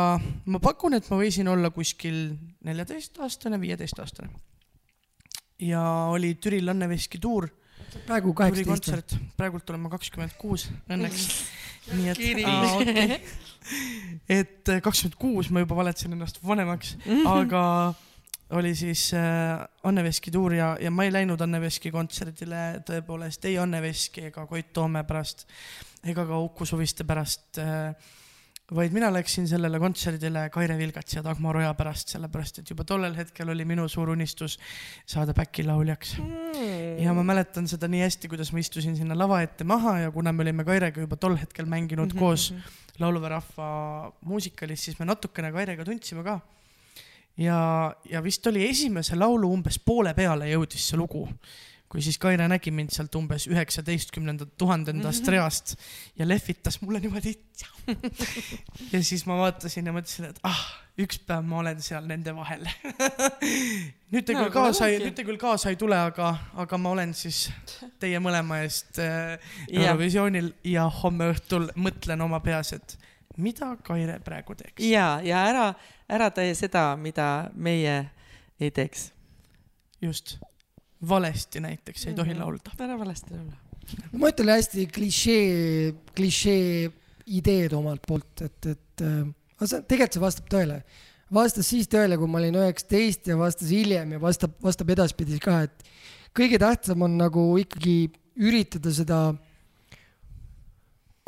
ma 0.52 0.60
pakun, 0.62 0.96
et 0.98 1.08
ma 1.10 1.20
võisin 1.20 1.48
olla 1.50 1.70
kuskil 1.74 2.20
neljateistaastane, 2.64 3.60
viieteistaastane. 3.60 4.30
ja 5.64 5.82
oli 6.12 6.34
Türil 6.40 6.68
Anne 6.68 6.88
Veski 6.88 7.20
tuur, 7.20 7.48
praegu 8.06 8.34
kaheksateist. 8.34 8.70
kontsert, 8.70 9.16
praegult 9.36 9.70
olen 9.70 9.86
ma 9.86 9.92
kakskümmend 9.96 10.36
kuus 10.40 10.68
õnneks. 10.88 11.28
nii 11.96 12.10
et 12.12 12.44
aa, 12.44 12.74
okay. 12.80 13.20
et 14.40 14.74
kakskümmend 14.84 15.16
kuus 15.20 15.52
ma 15.52 15.64
juba 15.64 15.78
valetasin 15.78 16.16
ennast 16.16 16.42
vanemaks, 16.44 16.96
aga 17.28 17.62
oli 18.56 18.74
siis 18.74 19.10
äh, 19.14 19.60
Anne 19.84 20.04
Veski 20.04 20.30
tuur 20.32 20.54
ja, 20.56 20.70
ja 20.80 20.90
ma 20.90 21.04
ei 21.04 21.12
läinud 21.12 21.40
Anne 21.44 21.60
Veski 21.60 21.90
kontserdile 21.92 22.80
tõepoolest 22.88 23.44
ei 23.48 23.58
Anne 23.60 23.82
Veski 23.84 24.28
ega 24.30 24.46
Koit 24.48 24.72
Toome 24.72 25.02
pärast 25.04 25.44
ega 26.04 26.26
ka 26.26 26.38
Uku 26.38 26.66
Suviste 26.68 27.04
pärast 27.04 27.58
äh, 27.62 27.94
vaid 28.74 28.92
mina 28.92 29.08
läksin 29.12 29.46
sellele 29.48 29.78
kontserdile 29.80 30.48
Kaire 30.52 30.76
Vilgats 30.76 31.16
ja 31.16 31.22
Dagmar 31.24 31.56
Oja 31.56 31.70
pärast, 31.76 32.12
sellepärast 32.12 32.60
et 32.60 32.70
juba 32.70 32.84
tollel 32.88 33.14
hetkel 33.16 33.48
oli 33.48 33.64
minu 33.68 33.86
suur 33.88 34.12
unistus 34.12 34.58
saada 35.08 35.32
back'i 35.36 35.64
lauljaks. 35.64 36.18
ja 37.00 37.14
ma 37.16 37.24
mäletan 37.24 37.68
seda 37.68 37.88
nii 37.88 38.02
hästi, 38.04 38.28
kuidas 38.28 38.52
ma 38.52 38.60
istusin 38.60 38.96
sinna 38.96 39.16
lava 39.16 39.40
ette 39.42 39.64
maha 39.64 39.98
ja 40.04 40.10
kuna 40.12 40.32
me 40.32 40.44
olime 40.44 40.66
Kairega 40.68 41.00
juba 41.00 41.16
tol 41.16 41.38
hetkel 41.40 41.66
mänginud 41.66 42.12
koos 42.18 42.52
laulva 43.00 43.32
rahva 43.38 43.70
muusikalis, 44.26 44.84
siis 44.84 45.00
me 45.00 45.08
natukene 45.08 45.52
Kairega 45.54 45.86
tundsime 45.88 46.24
ka. 46.26 46.38
ja, 47.40 47.58
ja 48.04 48.22
vist 48.22 48.46
oli 48.46 48.68
esimese 48.68 49.16
laulu 49.16 49.48
umbes 49.54 49.78
poole 49.78 50.12
peale 50.14 50.50
jõudis 50.52 50.90
see 50.90 51.00
lugu, 51.00 51.24
kui 51.88 52.02
siis 52.04 52.18
Kaire 52.20 52.48
nägi 52.50 52.70
mind 52.74 52.92
sealt 52.92 53.14
umbes 53.16 53.46
üheksateistkümnenda 53.48 54.46
tuhandendast 54.60 55.28
reast 55.32 55.74
ja 56.18 56.26
lehvitas 56.28 56.82
mulle 56.82 57.00
niimoodi. 57.00 57.32
ja 58.92 59.00
siis 59.02 59.24
ma 59.26 59.38
vaatasin 59.40 59.88
ja 59.88 59.94
mõtlesin, 59.96 60.28
et 60.28 60.40
ah, 60.44 60.60
üks 61.00 61.20
päev 61.24 61.46
ma 61.48 61.62
olen 61.62 61.80
seal 61.84 62.04
nende 62.10 62.34
vahel. 62.36 62.66
nüüd 64.12 64.26
te 64.28 64.36
No 64.36 64.44
küll 64.44 64.52
kaasa 64.52 64.90
ei, 64.90 65.00
nüüd 65.00 65.16
te 65.16 65.24
küll 65.24 65.40
kaasa 65.40 65.72
ei 65.72 65.78
tule, 65.80 65.96
aga, 66.10 66.34
aga 66.60 66.80
ma 66.80 66.92
olen 66.92 67.14
siis 67.16 67.46
teie 68.02 68.20
mõlema 68.22 68.60
eest 68.66 69.00
äh. 69.02 69.38
Eurovisioonil 69.72 70.52
ja 70.68 70.88
homme 71.00 71.30
õhtul 71.32 71.70
mõtlen 71.80 72.20
oma 72.24 72.42
peas, 72.44 72.74
et 72.76 72.98
mida 73.38 73.72
Kaire 73.86 74.18
praegu 74.24 74.58
teeks. 74.58 74.82
ja, 74.84 75.22
ja 75.24 75.46
ära, 75.48 75.70
ära 76.10 76.28
tee 76.34 76.52
seda, 76.58 76.90
mida 77.00 77.48
meie 77.54 78.02
ei 78.60 78.70
teeks. 78.74 79.12
just, 80.02 80.36
valesti 81.08 81.60
näiteks 81.62 82.06
ei 82.06 82.14
tohi 82.14 82.34
Mhm. 82.34 82.40
laulda. 82.40 82.70
ära 82.78 82.98
valesti 82.98 83.34
laula. 83.34 83.56
ma 84.12 84.28
ütlen 84.28 84.50
hästi 84.52 84.86
klišee, 84.92 85.92
klišee 86.16 86.90
ideed 87.26 87.72
omalt 87.72 88.02
poolt, 88.06 88.42
et, 88.42 88.66
et 88.66 89.02
äh, 89.04 89.26
aga 89.56 89.66
see 89.66 89.82
tegelikult 89.82 90.12
see 90.12 90.20
vastab 90.20 90.48
tõele. 90.52 90.82
vastas 91.32 91.68
siis 91.68 91.88
tõele, 91.88 92.16
kui 92.18 92.26
ma 92.28 92.38
olin 92.38 92.54
üheksateist 92.54 93.26
ja 93.28 93.36
vastas 93.36 93.68
hiljem 93.68 94.12
ja 94.12 94.20
vastab, 94.20 94.54
vastab 94.62 94.90
edaspidi 94.90 95.38
ka, 95.38 95.62
et 95.62 95.84
kõige 96.34 96.58
tähtsam 96.58 97.02
on 97.02 97.18
nagu 97.18 97.42
ikkagi 97.58 98.10
üritada 98.38 98.92
seda 98.94 99.34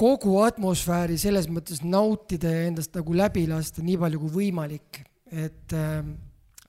kogu 0.01 0.39
atmosfääri 0.41 1.19
selles 1.21 1.49
mõttes 1.53 1.83
nautida 1.85 2.49
ja 2.49 2.67
endast 2.71 2.95
nagu 2.97 3.15
läbi 3.17 3.45
lasta 3.51 3.83
nii 3.85 3.99
palju 4.01 4.23
kui 4.23 4.33
võimalik, 4.39 5.03
et 5.31 5.75
äh, 5.77 6.01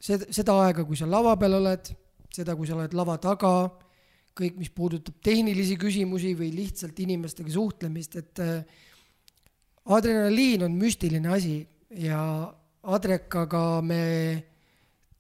seda, 0.03 0.28
seda 0.34 0.57
aega, 0.65 0.84
kui 0.88 0.99
sa 0.99 1.07
lava 1.07 1.38
peal 1.40 1.56
oled, 1.61 1.94
seda, 2.31 2.55
kui 2.55 2.67
sa 2.69 2.77
oled 2.77 2.93
lava 2.97 3.17
taga 3.21 3.53
kõik, 4.37 4.55
mis 4.59 4.71
puudutab 4.73 5.17
tehnilisi 5.23 5.75
küsimusi 5.79 6.31
või 6.39 6.51
lihtsalt 6.55 6.99
inimestega 7.03 7.51
suhtlemist, 7.51 8.15
et 8.21 8.41
äh, 8.43 8.63
adrenaliin 9.91 10.65
on 10.67 10.77
müstiline 10.79 11.31
asi 11.31 11.59
ja 11.99 12.21
Adrekaga 12.81 13.81
me 13.85 14.03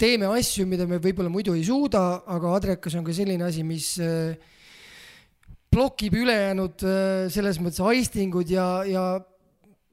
teeme 0.01 0.25
asju, 0.33 0.65
mida 0.65 0.87
me 0.89 0.97
võib-olla 0.97 1.29
muidu 1.29 1.53
ei 1.53 1.61
suuda, 1.67 2.23
aga 2.25 2.55
Adrekas 2.57 2.95
on 2.97 3.05
ka 3.05 3.13
selline 3.13 3.45
asi, 3.45 3.61
mis 3.67 3.93
äh, 4.01 4.33
blokib 5.71 6.15
ülejäänud 6.23 6.87
äh, 6.87 7.27
selles 7.33 7.59
mõttes 7.61 7.83
aistingud 7.85 8.49
ja, 8.49 8.65
ja 8.87 9.03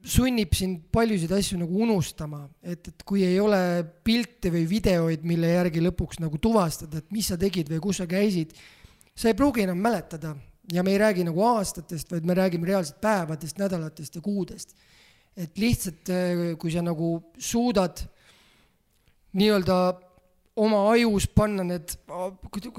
sunnib 0.09 0.55
sind 0.56 0.89
paljusid 0.94 1.32
asju 1.36 1.59
nagu 1.60 1.82
unustama, 1.85 2.43
et, 2.62 2.90
et 2.90 3.05
kui 3.06 3.22
ei 3.26 3.39
ole 3.43 3.60
pilte 4.05 4.52
või 4.55 4.64
videoid, 4.70 5.24
mille 5.28 5.52
järgi 5.52 5.82
lõpuks 5.85 6.20
nagu 6.22 6.40
tuvastada, 6.43 7.02
et 7.02 7.12
mis 7.14 7.28
sa 7.28 7.39
tegid 7.40 7.70
või 7.72 7.80
kus 7.85 8.01
sa 8.01 8.09
käisid, 8.10 8.55
sa 9.18 9.30
ei 9.30 9.39
pruugi 9.39 9.66
enam 9.66 9.80
mäletada. 9.85 10.35
Ja 10.72 10.82
me 10.85 10.93
ei 10.93 10.98
räägi 11.01 11.22
nagu 11.24 11.40
aastatest, 11.48 12.10
vaid 12.12 12.26
me 12.28 12.35
räägime 12.36 12.68
reaalselt 12.68 12.98
päevadest, 13.01 13.56
nädalatest 13.56 14.18
ja 14.18 14.20
kuudest. 14.20 14.76
et 15.39 15.59
lihtsalt, 15.59 16.09
kui 16.59 16.70
sa 16.74 16.82
nagu 16.82 17.09
suudad 17.39 18.01
nii-öelda 19.39 19.76
oma 20.59 20.90
ajus 20.90 21.28
panna 21.30 21.62
need, 21.62 21.94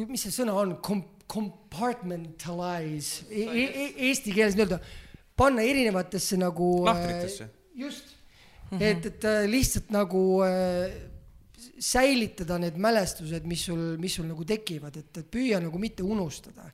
mis 0.09 0.25
see 0.25 0.33
sõna 0.41 0.53
on, 0.59 0.75
compartmentalize. 1.29 3.25
E, 3.29 3.45
e, 3.45 3.63
e, 3.63 3.85
eesti 4.09 4.33
keeles 4.35 4.57
nii-öelda 4.57 4.79
panna 5.39 5.65
erinevatesse 5.65 6.39
nagu. 6.39 6.71
Lahtritesse. 6.87 7.49
just, 7.79 8.15
et, 8.75 9.05
et 9.05 9.25
äh, 9.25 9.45
lihtsalt 9.49 9.89
nagu 9.95 10.23
äh, 10.45 10.91
säilitada 11.79 12.59
need 12.61 12.77
mälestused, 12.81 13.47
mis 13.47 13.63
sul, 13.69 13.81
mis 14.01 14.19
sul 14.19 14.27
nagu 14.29 14.45
tekivad, 14.47 14.99
et, 14.99 15.09
et 15.21 15.27
püüa 15.31 15.61
nagu 15.63 15.79
mitte 15.81 16.03
unustada. 16.03 16.69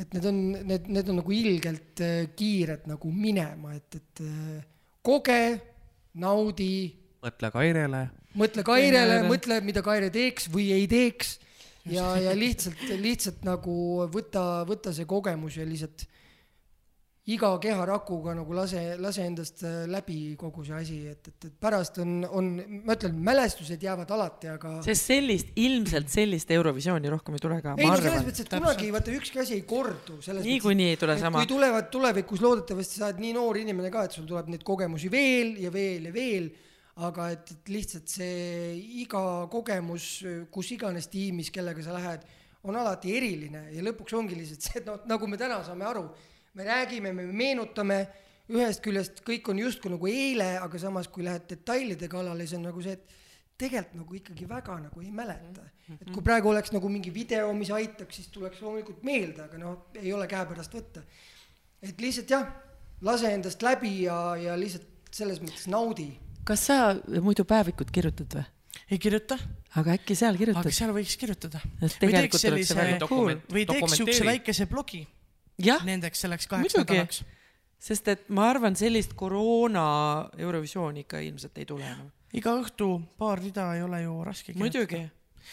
et 0.00 0.14
need 0.16 0.24
on, 0.24 0.36
need, 0.64 0.86
need 0.88 1.08
on 1.12 1.18
nagu 1.20 1.32
ilgelt 1.36 2.00
äh, 2.00 2.30
kiired 2.36 2.86
nagu 2.88 3.10
minema, 3.12 3.74
et, 3.76 3.98
et 4.00 4.22
äh, 4.24 4.62
koge, 5.04 5.42
naudi, 6.16 6.72
mõtle 7.20 7.50
Kairele. 7.52 8.06
mõtle 8.32 8.64
Kairele, 8.64 9.02
Kairele. 9.04 9.28
mõtle, 9.28 9.60
mida 9.66 9.84
Kaire 9.84 10.08
teeks 10.14 10.48
või 10.52 10.70
ei 10.72 10.86
teeks 10.88 11.34
ja, 11.92 12.14
ja 12.16 12.32
lihtsalt, 12.36 12.80
lihtsalt 13.00 13.44
nagu 13.44 14.06
võta, 14.12 14.64
võta 14.68 14.94
see 14.96 15.08
kogemus 15.08 15.58
ja 15.60 15.68
lihtsalt 15.68 16.06
iga 17.28 17.50
keharakuga 17.60 18.32
nagu 18.34 18.54
lase, 18.56 18.80
lase 18.96 19.24
endast 19.28 19.60
äh, 19.66 19.84
läbi 19.90 20.36
kogu 20.40 20.64
see 20.64 20.76
asi, 20.78 20.96
et, 21.10 21.28
et, 21.28 21.48
et 21.50 21.56
pärast 21.60 22.00
on, 22.00 22.14
on, 22.24 22.48
ma 22.86 22.96
ütlen, 22.96 23.18
mälestused 23.26 23.82
jäävad 23.84 24.10
alati, 24.16 24.48
aga 24.54 24.72
sest 24.86 25.10
sellist, 25.12 25.52
ilmselt 25.60 26.08
sellist 26.10 26.50
Eurovisiooni 26.56 27.12
rohkem 27.12 27.36
ei 27.36 27.44
tule 27.44 27.60
ka, 27.60 27.76
ei 27.76 27.90
selles 27.90 28.24
mõttes, 28.24 28.46
et 28.46 28.56
kunagi 28.56 28.88
vaata 28.94 29.12
ükski 29.18 29.42
asi 29.44 29.58
ei 29.58 29.66
kordu, 29.68 30.16
niikuinii 30.40 30.94
ei 30.94 31.00
tule 31.00 31.18
sama 31.20 31.42
kui. 31.42 31.52
tulevad 31.52 31.92
tulevikus, 31.92 32.40
loodetavasti 32.46 33.02
sa 33.02 33.10
oled 33.10 33.22
nii 33.26 33.36
noor 33.36 33.60
inimene 33.60 33.92
ka, 33.92 34.06
et 34.08 34.16
sul 34.16 34.26
tuleb 34.30 34.48
neid 34.54 34.64
kogemusi 34.66 35.12
veel 35.12 35.54
ja 35.60 35.74
veel 35.74 36.08
ja 36.08 36.16
veel, 36.16 36.48
aga 37.04 37.28
et, 37.36 37.52
et 37.52 37.72
lihtsalt 37.76 38.08
see 38.16 38.74
iga 39.04 39.22
kogemus, 39.52 40.08
kus 40.52 40.72
iganes 40.72 41.12
tiimis, 41.12 41.52
kellega 41.52 41.84
sa 41.84 41.94
lähed, 42.00 42.24
on 42.64 42.76
alati 42.76 43.12
eriline 43.16 43.68
ja 43.74 43.84
lõpuks 43.84 44.16
ongi 44.16 44.40
lihtsalt 44.40 44.66
see, 44.66 44.80
et 44.80 44.88
noh, 44.88 44.98
nagu 45.08 45.28
me 45.28 45.38
täna 45.40 45.60
saame 45.68 45.86
aru, 45.88 46.08
me 46.54 46.66
räägime, 46.66 47.12
me 47.14 47.26
meenutame, 47.32 48.00
ühest 48.50 48.82
küljest 48.82 49.22
kõik 49.26 49.48
on 49.52 49.60
justkui 49.62 49.92
nagu 49.92 50.08
eile, 50.10 50.52
aga 50.58 50.80
samas, 50.82 51.08
kui 51.12 51.24
lähed 51.26 51.46
detailide 51.50 52.08
kallale, 52.10 52.46
siis 52.46 52.58
on 52.58 52.66
nagu 52.66 52.82
see, 52.82 52.96
et 52.98 53.18
tegelikult 53.60 53.98
nagu 54.00 54.16
ikkagi 54.18 54.48
väga 54.48 54.78
nagu 54.86 55.02
ei 55.04 55.12
mäleta. 55.14 55.66
et 56.00 56.08
kui 56.10 56.24
praegu 56.24 56.50
oleks 56.50 56.72
nagu 56.74 56.88
mingi 56.88 57.12
video, 57.14 57.52
mis 57.54 57.70
aitaks, 57.74 58.16
siis 58.16 58.30
tuleks 58.34 58.62
loomulikult 58.64 59.04
meelde, 59.06 59.44
aga 59.46 59.60
noh, 59.60 59.90
ei 60.00 60.12
ole 60.16 60.26
käepärast 60.30 60.74
võtta. 60.74 61.04
et 61.82 62.00
lihtsalt 62.00 62.30
jah, 62.30 62.48
lase 63.06 63.30
endast 63.34 63.62
läbi 63.62 64.02
ja, 64.06 64.16
ja 64.40 64.56
lihtsalt 64.58 65.14
selles 65.14 65.42
mõttes 65.44 65.68
naudi. 65.70 66.10
kas 66.44 66.66
sa 66.70 66.80
muidu 67.20 67.44
päevikut 67.44 67.92
kirjutad 67.94 68.40
või? 68.40 68.48
ei 68.90 68.98
kirjuta, 68.98 69.36
aga 69.78 69.94
äkki 69.98 70.16
seal 70.18 70.34
aga 70.34 70.44
kirjutad? 70.44 70.74
seal 70.74 70.94
võiks 70.96 71.16
kirjutada. 71.20 71.62
või 71.78 71.94
tegelikult 72.02 72.42
teeks 72.42 72.74
sellise- 72.74 73.48
või 73.54 73.66
teeks 73.68 73.98
siukse 74.00 74.26
väikese 74.26 74.66
blogi 74.70 75.04
nendeks 75.84 76.20
selleks 76.26 76.46
kaheks 76.50 76.76
nädalaks. 76.80 77.22
sest 77.80 78.08
et 78.12 78.28
ma 78.28 78.48
arvan, 78.50 78.76
sellist 78.76 79.14
koroona 79.18 79.84
Eurovisiooni 80.38 81.06
ikka 81.06 81.22
ilmselt 81.24 81.58
ei 81.58 81.66
tule 81.68 81.86
enam. 81.86 82.10
iga 82.36 82.54
õhtu 82.60 82.90
paar 83.18 83.40
rida 83.42 83.70
ei 83.76 83.82
ole 83.82 84.02
ju 84.02 84.18
raske 84.24 84.54
muidugi. 84.54 85.00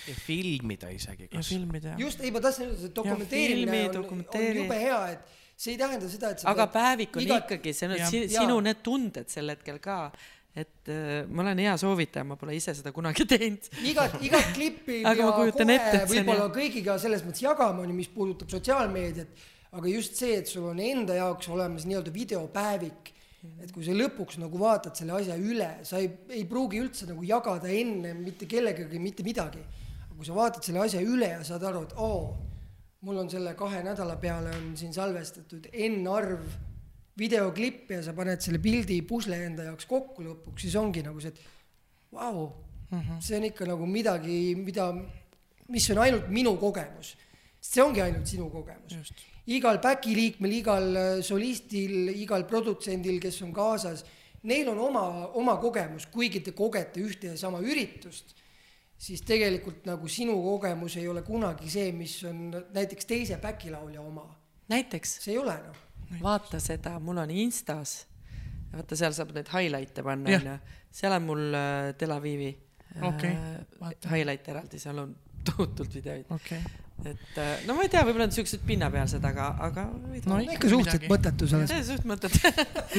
ja 0.07 0.13
filmida 0.25 0.89
isegi 0.93 1.29
ja 1.31 1.41
filmida 1.41 1.95
ja. 1.95 1.97
just, 2.05 2.21
ei 2.21 2.31
ma 2.31 2.39
tahtsin 2.43 2.67
öelda, 2.67 2.79
see 2.83 2.95
dokumenteerimine 2.95 3.83
filmi, 3.89 4.07
on, 4.07 4.25
on 4.35 4.57
jube 4.61 4.79
hea, 4.81 4.99
et 5.15 5.37
see 5.57 5.73
ei 5.73 5.77
tähenda 5.81 6.09
seda, 6.11 6.29
et 6.35 6.43
aga 6.45 6.67
päevik 6.69 7.15
on 7.17 7.23
igat- 7.25 7.45
ikkagi, 7.47 7.73
see 7.73 7.87
on 7.89 7.95
Jah. 7.97 8.11
Jaa. 8.13 8.41
sinu 8.43 8.59
need 8.61 8.83
tunded 8.85 9.31
sel 9.33 9.49
hetkel 9.55 9.79
ka, 9.81 10.11
et 10.57 10.89
äh, 10.93 11.23
ma 11.29 11.41
olen 11.45 11.59
hea 11.63 11.73
soovitaja, 11.81 12.25
ma 12.27 12.35
pole 12.37 12.53
ise 12.57 12.75
seda 12.77 12.91
kunagi 12.93 13.25
teinud. 13.33 13.65
igat, 13.89 14.19
igat 14.25 14.51
klippi 14.53 14.99
Aga 15.05 15.23
ja 15.23 15.29
ma 15.31 15.35
kujutan 15.39 15.69
ette, 15.73 15.95
et 16.03 16.09
see 16.11 16.19
on 16.21 16.27
võib-olla 16.27 16.45
hea. 16.45 16.55
kõigiga 16.59 16.97
selles 17.01 17.25
mõttes 17.25 17.41
jagama, 17.47 17.87
mis 17.97 18.09
puudutab 18.13 18.53
sotsiaalmeediat, 18.53 19.45
aga 19.71 19.91
just 19.91 20.15
see, 20.19 20.37
et 20.39 20.47
sul 20.47 20.69
on 20.69 20.79
enda 20.79 21.17
jaoks 21.17 21.49
olemas 21.51 21.85
nii-öelda 21.87 22.13
videopäevik, 22.13 23.13
et 23.63 23.71
kui 23.71 23.85
sa 23.85 23.95
lõpuks 23.95 24.39
nagu 24.41 24.59
vaatad 24.59 24.97
selle 24.97 25.15
asja 25.19 25.35
üle, 25.39 25.69
sa 25.87 25.99
ei, 26.01 26.09
ei 26.33 26.45
pruugi 26.49 26.79
üldse 26.81 27.07
nagu 27.09 27.23
jagada 27.27 27.69
enne 27.71 28.13
mitte 28.17 28.47
kellegagi 28.49 28.99
mitte 28.99 29.23
midagi. 29.27 29.63
kui 30.17 30.25
sa 30.25 30.33
vaatad 30.33 30.65
selle 30.65 30.81
asja 30.81 31.01
üle 31.05 31.27
ja 31.29 31.43
saad 31.45 31.63
aru, 31.69 31.83
et 31.85 31.91
oo, 32.01 32.33
mul 33.05 33.19
on 33.21 33.29
selle 33.29 33.53
kahe 33.55 33.83
nädala 33.85 34.15
peale 34.17 34.49
on 34.55 34.71
siin 34.79 34.93
salvestatud 34.95 35.67
N 35.73 36.07
arv 36.09 36.47
videoklippe 37.17 37.99
ja 37.99 38.03
sa 38.05 38.15
paned 38.17 38.41
selle 38.41 38.57
pildi 38.61 38.97
pusle 39.05 39.37
enda 39.45 39.67
jaoks 39.67 39.85
kokku 39.89 40.25
lõpuks, 40.25 40.65
siis 40.65 40.75
ongi 40.79 41.03
nagu 41.05 41.21
see, 41.21 41.29
et 41.29 41.39
vau, 42.13 42.49
see 43.21 43.37
on 43.37 43.45
ikka 43.51 43.69
nagu 43.69 43.85
midagi, 43.89 44.55
mida, 44.57 44.89
mis 45.69 45.89
on 45.93 46.01
ainult 46.01 46.29
minu 46.33 46.55
kogemus. 46.57 47.15
see 47.61 47.83
ongi 47.83 48.01
ainult 48.01 48.25
sinu 48.25 48.49
kogemus. 48.49 49.13
Igal 49.55 49.79
back'i 49.83 50.15
liikmel, 50.17 50.57
igal 50.59 50.87
äh, 50.95 51.11
solistil, 51.25 52.11
igal 52.15 52.45
produtsendil, 52.49 53.19
kes 53.23 53.41
on 53.45 53.53
kaasas, 53.55 54.03
neil 54.47 54.69
on 54.71 54.81
oma, 54.89 55.05
oma 55.39 55.57
kogemus, 55.61 56.07
kuigi 56.11 56.43
te 56.43 56.53
kogete 56.55 57.01
ühte 57.03 57.31
ja 57.33 57.39
sama 57.39 57.61
üritust, 57.63 58.35
siis 58.97 59.23
tegelikult 59.27 59.85
nagu 59.87 60.09
sinu 60.11 60.35
kogemus 60.43 60.97
ei 60.99 61.07
ole 61.07 61.23
kunagi 61.25 61.69
see, 61.71 61.91
mis 61.95 62.19
on 62.27 62.49
näiteks 62.73 63.09
teise 63.09 63.39
back'i 63.41 63.71
laulja 63.73 64.01
oma. 64.01 64.27
näiteks. 64.69 65.19
See 65.23 65.33
ei 65.35 65.41
ole 65.41 65.57
noh. 65.63 65.81
vaata 66.21 66.59
seda, 66.59 66.97
mul 66.99 67.23
on 67.23 67.31
Instas, 67.31 68.01
vaata 68.73 68.99
seal 68.99 69.15
saab 69.15 69.35
neid 69.35 69.51
highlight'e 69.53 70.03
panna 70.03 70.39
onju, 70.39 70.57
seal 70.91 71.15
on 71.19 71.29
mul 71.29 71.45
äh, 71.55 71.93
Tel 71.97 72.15
Avivi 72.15 72.55
Okei, 73.01 73.29
äh, 73.29 73.93
highlight 74.11 74.47
eraldi, 74.49 74.79
seal 74.81 74.97
on 74.97 75.15
tohutult 75.45 75.93
videoid, 75.93 76.25
okay., 76.33 76.61
et 77.05 77.37
äh, 77.37 77.65
no 77.67 77.75
ma 77.77 77.85
ei 77.85 77.91
tea, 77.93 78.01
võib-olla 78.07 78.27
on 78.27 78.35
siuksed 78.35 78.63
pinnapealsed, 78.67 79.25
aga, 79.29 79.49
aga 79.67 79.87
No 80.27 80.39
ikka 80.41 80.69
suhteliselt 80.71 81.09
mõttetu 81.11 81.49
selles. 81.51 81.73
suht 81.87 82.07
mõttetu. 82.09 82.41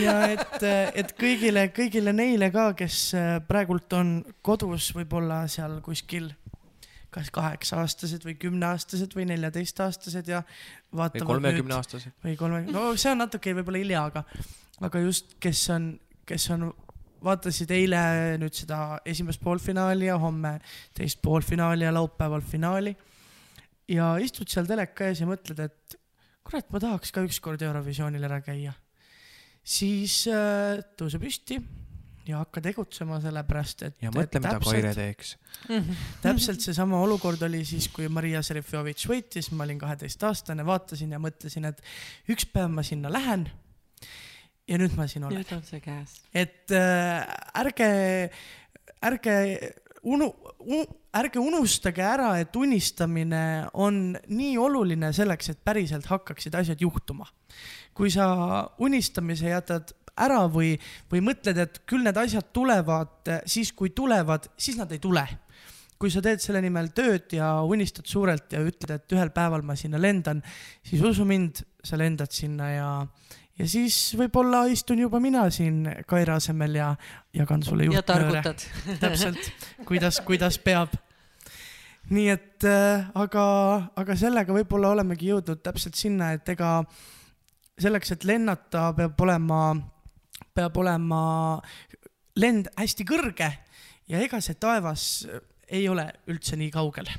ja 0.04 0.18
et, 0.34 0.58
et 1.02 1.14
kõigile, 1.18 1.68
kõigile 1.74 2.14
neile 2.14 2.52
ka, 2.54 2.70
kes 2.78 3.00
äh, 3.18 3.30
praegult 3.48 3.92
on 3.98 4.20
kodus 4.46 4.92
võib-olla 4.96 5.44
seal 5.50 5.80
kuskil 5.84 6.30
kas 7.14 7.30
kaheksa-aastased 7.32 8.24
või 8.26 8.34
kümneaastased 8.40 9.14
või 9.16 9.24
neljateistaastased 9.30 10.28
ja 10.28 10.42
või 10.44 11.00
vaatavad 11.00 11.30
kolmekümne 11.30 11.72
nüüd 11.72 11.78
aastased. 11.78 12.12
või 12.24 12.36
kolme, 12.36 12.60
no 12.68 12.90
see 13.00 13.12
on 13.12 13.22
natuke 13.24 13.54
võib-olla 13.56 13.80
hilja, 13.80 14.04
aga, 14.10 14.24
aga 14.84 15.02
just, 15.06 15.38
kes 15.42 15.62
on, 15.74 15.88
kes 16.28 16.50
on, 16.54 16.68
vaatasid 17.24 17.72
eile 17.74 18.00
nüüd 18.38 18.54
seda 18.54 19.00
esimest 19.08 19.42
poolfinaali 19.42 20.06
ja 20.06 20.18
homme 20.20 20.58
teist 20.94 21.22
poolfinaali 21.22 21.86
ja 21.88 21.94
laupäeval 21.94 22.44
finaali. 22.46 22.94
Ja 23.88 24.12
istud 24.22 24.50
seal 24.52 24.68
teleka 24.68 25.08
ees 25.08 25.22
ja 25.22 25.28
mõtled, 25.28 25.60
et 25.64 25.98
kurat, 26.46 26.68
ma 26.72 26.80
tahaks 26.82 27.12
ka 27.14 27.24
ükskord 27.26 27.62
Eurovisioonil 27.64 28.24
ära 28.28 28.40
käia. 28.44 28.74
siis 29.64 30.22
äh, 30.32 30.80
tõuse 30.96 31.20
püsti 31.20 31.58
ja 32.28 32.42
hakka 32.42 32.60
tegutsema, 32.64 33.18
sellepärast 33.24 33.84
et. 33.86 33.96
ja 34.04 34.12
mõtle, 34.12 34.42
mida 34.44 34.58
Kaire 34.62 34.92
teeks. 34.96 35.34
täpselt 36.24 36.64
seesama 36.64 37.00
olukord 37.04 37.42
oli 37.46 37.62
siis, 37.68 37.88
kui 37.92 38.08
Maria 38.12 38.42
Serifjovitš 38.44 39.08
võitis, 39.10 39.50
ma 39.56 39.64
olin 39.64 39.80
kaheteistaastane, 39.80 40.66
vaatasin 40.68 41.16
ja 41.16 41.20
mõtlesin, 41.22 41.68
et 41.70 41.82
üks 42.32 42.48
päev 42.52 42.70
ma 42.72 42.84
sinna 42.86 43.12
lähen. 43.12 43.48
ja 44.68 44.76
nüüd 44.76 44.96
ma 44.96 45.08
siin 45.08 45.24
olen, 45.24 45.40
nüüd 45.40 45.52
on 45.56 45.64
see 45.64 45.80
käes. 45.84 46.20
et 46.36 46.76
äh, 46.76 47.24
ärge, 47.56 47.90
ärge 49.08 49.36
unu-, 50.04 50.34
ärge 51.18 51.40
unustage 51.42 52.04
ära, 52.04 52.32
et 52.40 52.54
unistamine 52.56 53.42
on 53.74 54.16
nii 54.28 54.56
oluline 54.58 55.12
selleks, 55.16 55.52
et 55.52 55.64
päriselt 55.64 56.06
hakkaksid 56.10 56.54
asjad 56.54 56.80
juhtuma. 56.80 57.26
kui 57.98 58.10
sa 58.14 58.68
unistamise 58.78 59.48
jätad 59.50 59.90
ära 60.14 60.44
või, 60.46 60.76
või 61.10 61.22
mõtled, 61.26 61.58
et 61.58 61.80
küll 61.86 62.04
need 62.06 62.16
asjad 62.16 62.52
tulevad 62.54 63.30
siis, 63.46 63.72
kui 63.72 63.90
tulevad, 63.90 64.46
siis 64.56 64.78
nad 64.78 64.92
ei 64.94 65.02
tule 65.02 65.26
kui 65.98 66.12
sa 66.14 66.22
teed 66.22 66.42
selle 66.42 66.62
nimel 66.62 66.92
tööd 66.94 67.34
ja 67.34 67.58
unistad 67.66 68.06
suurelt 68.06 68.54
ja 68.54 68.62
ütled, 68.62 68.92
et 68.94 69.16
ühel 69.16 69.32
päeval 69.34 69.64
ma 69.66 69.74
sinna 69.78 69.98
lendan, 70.00 70.44
siis 70.86 71.02
usu 71.02 71.26
mind, 71.26 71.64
sa 71.84 71.98
lendad 71.98 72.30
sinna 72.34 72.70
ja, 72.70 72.90
ja 73.58 73.66
siis 73.70 73.96
võib-olla 74.18 74.64
istun 74.70 75.02
juba 75.02 75.18
mina 75.22 75.48
siin 75.54 75.82
Kaire 76.06 76.36
asemel 76.36 76.78
ja 76.78 76.92
jagan 77.34 77.66
sulle 77.66 77.88
juhtnööre. 77.88 78.44
täpselt, 79.02 79.52
kuidas, 79.88 80.22
kuidas 80.26 80.62
peab. 80.62 80.94
Nii 82.14 82.28
et 82.32 82.66
äh, 82.68 83.06
aga, 83.18 83.44
aga 83.98 84.16
sellega 84.18 84.54
võib-olla 84.56 84.94
olemegi 84.96 85.30
jõudnud 85.32 85.60
täpselt 85.64 85.98
sinna, 85.98 86.32
et 86.36 86.48
ega 86.54 86.80
selleks, 87.78 88.14
et 88.16 88.26
lennata, 88.28 88.88
peab 88.96 89.20
olema, 89.26 89.62
peab 90.56 90.80
olema 90.82 91.20
lend 92.38 92.70
hästi 92.78 93.06
kõrge 93.08 93.50
ja 94.08 94.20
ega 94.24 94.40
see 94.44 94.58
taevas 94.60 95.04
ei 95.68 95.84
ole 95.90 96.06
üldse 96.32 96.56
nii 96.56 96.70
kaugel. 96.72 97.10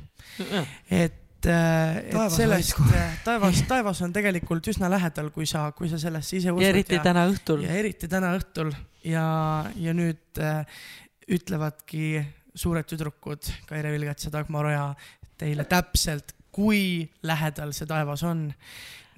et, 0.90 1.26
et 1.40 2.11
Taevas 2.11 2.36
sellest, 2.36 2.80
taevas, 3.24 3.61
taevas 3.70 4.02
on 4.03 4.14
tegelikult 4.16 4.66
üsna 4.74 4.90
lähedal, 4.91 5.30
kui 5.32 5.45
sa, 5.48 5.70
kui 5.78 5.88
sa 5.91 5.99
sellesse 6.02 6.36
ise 6.36 6.52
usud 6.52 6.66
ja 6.66 6.72
eriti 6.74 6.99
täna 7.03 7.28
õhtul. 7.30 7.64
ja 7.64 7.78
eriti 7.80 8.10
täna 8.11 8.34
õhtul 8.36 8.74
ja, 9.07 9.24
ja 9.80 9.94
nüüd 9.95 10.41
äh, 10.44 10.82
ütlevadki 11.30 12.20
suured 12.55 12.88
tüdrukud 12.89 13.51
Kaire 13.69 13.91
Vilgats 13.93 14.26
ja 14.26 14.31
Dagmar 14.34 14.65
Oja 14.71 14.93
teile 15.39 15.65
täpselt, 15.69 16.34
kui 16.51 17.09
lähedal 17.23 17.73
see 17.73 17.88
taevas 17.89 18.23
on. 18.23 18.49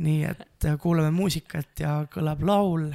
nii 0.02 0.24
et 0.26 0.66
äh, 0.66 0.78
kuulame 0.82 1.12
muusikat 1.14 1.80
ja 1.80 2.00
kõlab 2.10 2.42
laul. 2.42 2.88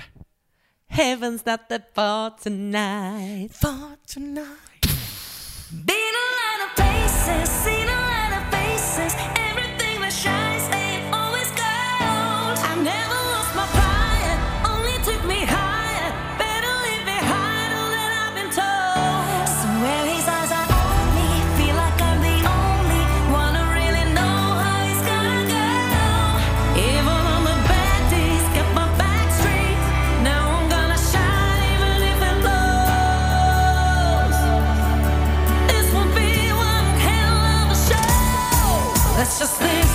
Heaven's 0.91 1.45
not 1.47 1.69
that 1.69 1.95
far 1.95 2.33
tonight. 2.43 3.55
For 3.55 3.97
tonight. 4.13 4.91
Been 5.71 6.15
a 6.23 6.27
lot 6.39 6.67
of 6.67 6.75
places, 6.75 7.76
just 39.39 39.61
live. 39.61 39.86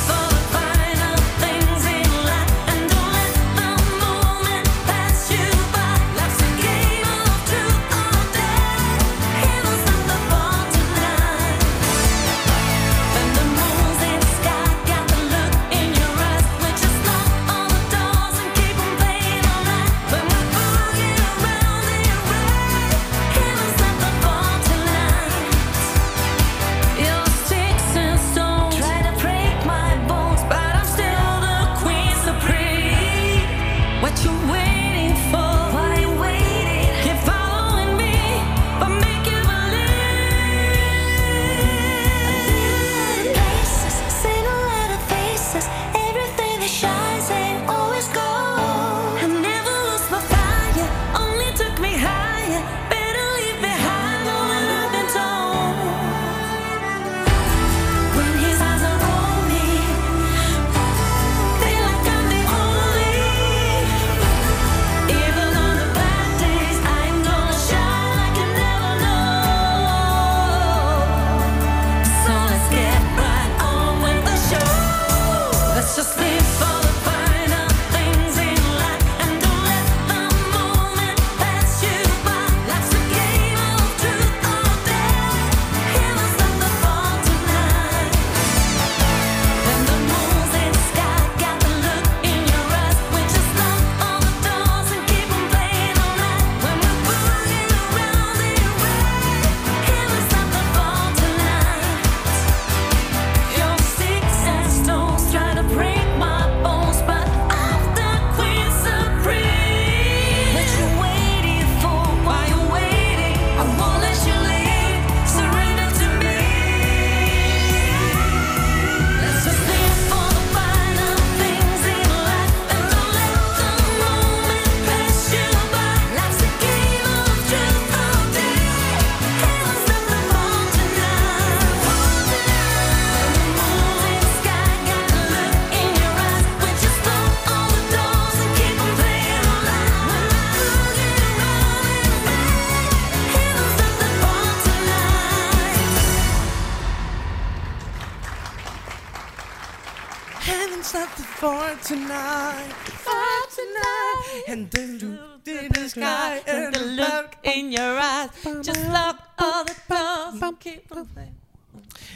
In 157.56 157.72
your 157.74 158.00
eyes, 158.00 158.30
just 158.64 158.88
lock 158.90 159.18
all 159.38 159.64
the 159.66 159.76
doors, 159.90 160.58
keep 160.60 160.92
on 160.96 161.06
playing. 161.14 161.38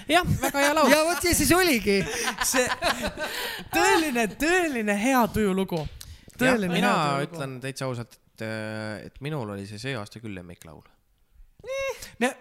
jah, 0.08 0.26
väga 0.42 0.64
hea 0.64 0.74
laul. 0.74 0.92
ja 0.92 1.04
vot 1.08 1.22
see 1.26 1.36
siis 1.38 1.52
oligi. 1.56 2.00
see 2.46 2.66
tõeline, 3.74 4.28
tõeline 4.42 4.98
hea 5.02 5.24
tujulugu. 5.34 5.82
tõeline 6.38 6.74
mina 6.74 6.92
hea 6.92 7.08
tujulugu. 7.08 7.32
ütlen 7.32 7.58
täitsa 7.64 7.90
ausalt, 7.90 8.20
et, 8.20 8.46
et 9.08 9.24
minul 9.26 9.56
oli 9.56 9.68
see 9.70 9.82
see 9.82 9.96
aasta 9.98 10.22
küll 10.24 10.36
lemmiklaul. 10.38 10.84
me, 12.20 12.36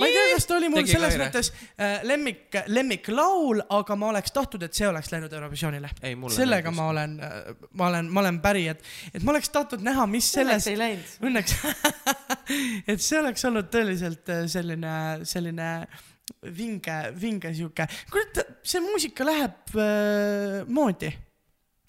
ma 0.00 0.08
ei 0.08 0.16
tea, 0.16 0.26
kas 0.34 0.48
ta 0.48 0.56
oli 0.56 0.70
mul 0.72 0.82
Tegi 0.82 0.94
selles 0.96 1.14
Kaire. 1.14 1.28
mõttes 1.28 1.52
äh, 1.52 2.00
lemmik, 2.08 2.58
lemmiklaul, 2.72 3.62
aga 3.78 3.96
ma 4.00 4.10
oleks 4.14 4.34
tahtnud, 4.36 4.64
et 4.66 4.76
see 4.76 4.88
oleks 4.88 5.12
läinud 5.12 5.32
Eurovisioonile. 5.36 5.92
Sellega 6.34 6.72
ma 6.74 6.90
olen, 6.94 7.16
ma 7.78 7.88
olen, 7.90 8.10
ma 8.10 8.24
olen 8.24 8.40
päri, 8.44 8.66
et, 8.72 8.84
et 9.12 9.24
ma 9.26 9.34
oleks 9.34 9.52
tahtnud 9.54 9.84
näha, 9.86 10.06
mis 10.10 10.32
selles 10.32 10.66
Õnneks 10.66 10.70
ei 10.72 10.80
läinud. 10.80 11.16
õnneks, 11.30 11.56
et 12.94 13.04
see 13.04 13.20
oleks 13.20 13.48
olnud 13.50 13.70
tõeliselt 13.72 14.32
äh, 14.32 14.44
selline, 14.50 14.94
selline 15.28 15.72
vinge, 16.56 17.00
vinge 17.20 17.54
sihuke, 17.56 17.86
kurat, 18.10 18.44
see 18.62 18.82
muusika 18.84 19.26
läheb 19.26 19.74
äh, 19.76 20.62
moodi 20.70 21.12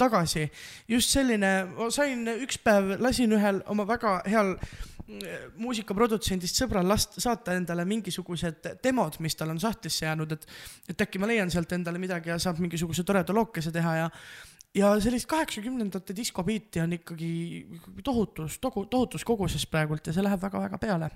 tagasi, 0.01 0.47
just 0.89 1.13
selline, 1.13 1.51
sain 1.93 2.25
üks 2.33 2.57
päev, 2.63 2.95
lasin 3.01 3.35
ühel 3.37 3.61
oma 3.69 3.85
väga 3.89 4.15
heal 4.25 4.55
äh, 4.55 4.71
muusikaprodutsendist 5.59 6.61
sõbral 6.61 6.87
last 6.87 7.17
saata 7.21 7.55
endale 7.57 7.85
mingisugused 7.89 8.69
demod, 8.83 9.17
mis 9.23 9.35
tal 9.35 9.51
on 9.53 9.59
sahtlisse 9.59 10.05
jäänud, 10.05 10.37
et, 10.37 10.47
et 10.93 11.03
äkki 11.07 11.19
ma 11.21 11.29
leian 11.31 11.51
sealt 11.51 11.73
endale 11.75 12.01
midagi 12.01 12.31
ja 12.31 12.39
saab 12.41 12.61
mingisuguse 12.63 13.03
toreda 13.07 13.35
lookese 13.35 13.73
teha 13.75 13.95
ja 14.03 14.09
ja 14.75 14.93
sellist 15.03 15.27
kaheksakümnendate 15.31 16.15
diskobiiti 16.15 16.79
on 16.79 16.93
ikkagi 16.95 17.33
tohutus, 18.03 18.59
tohutus 18.61 19.25
koguses 19.27 19.67
praegult 19.67 20.07
ja 20.07 20.15
see 20.15 20.23
läheb 20.23 20.41
väga-väga 20.41 20.79
peale. 20.79 21.09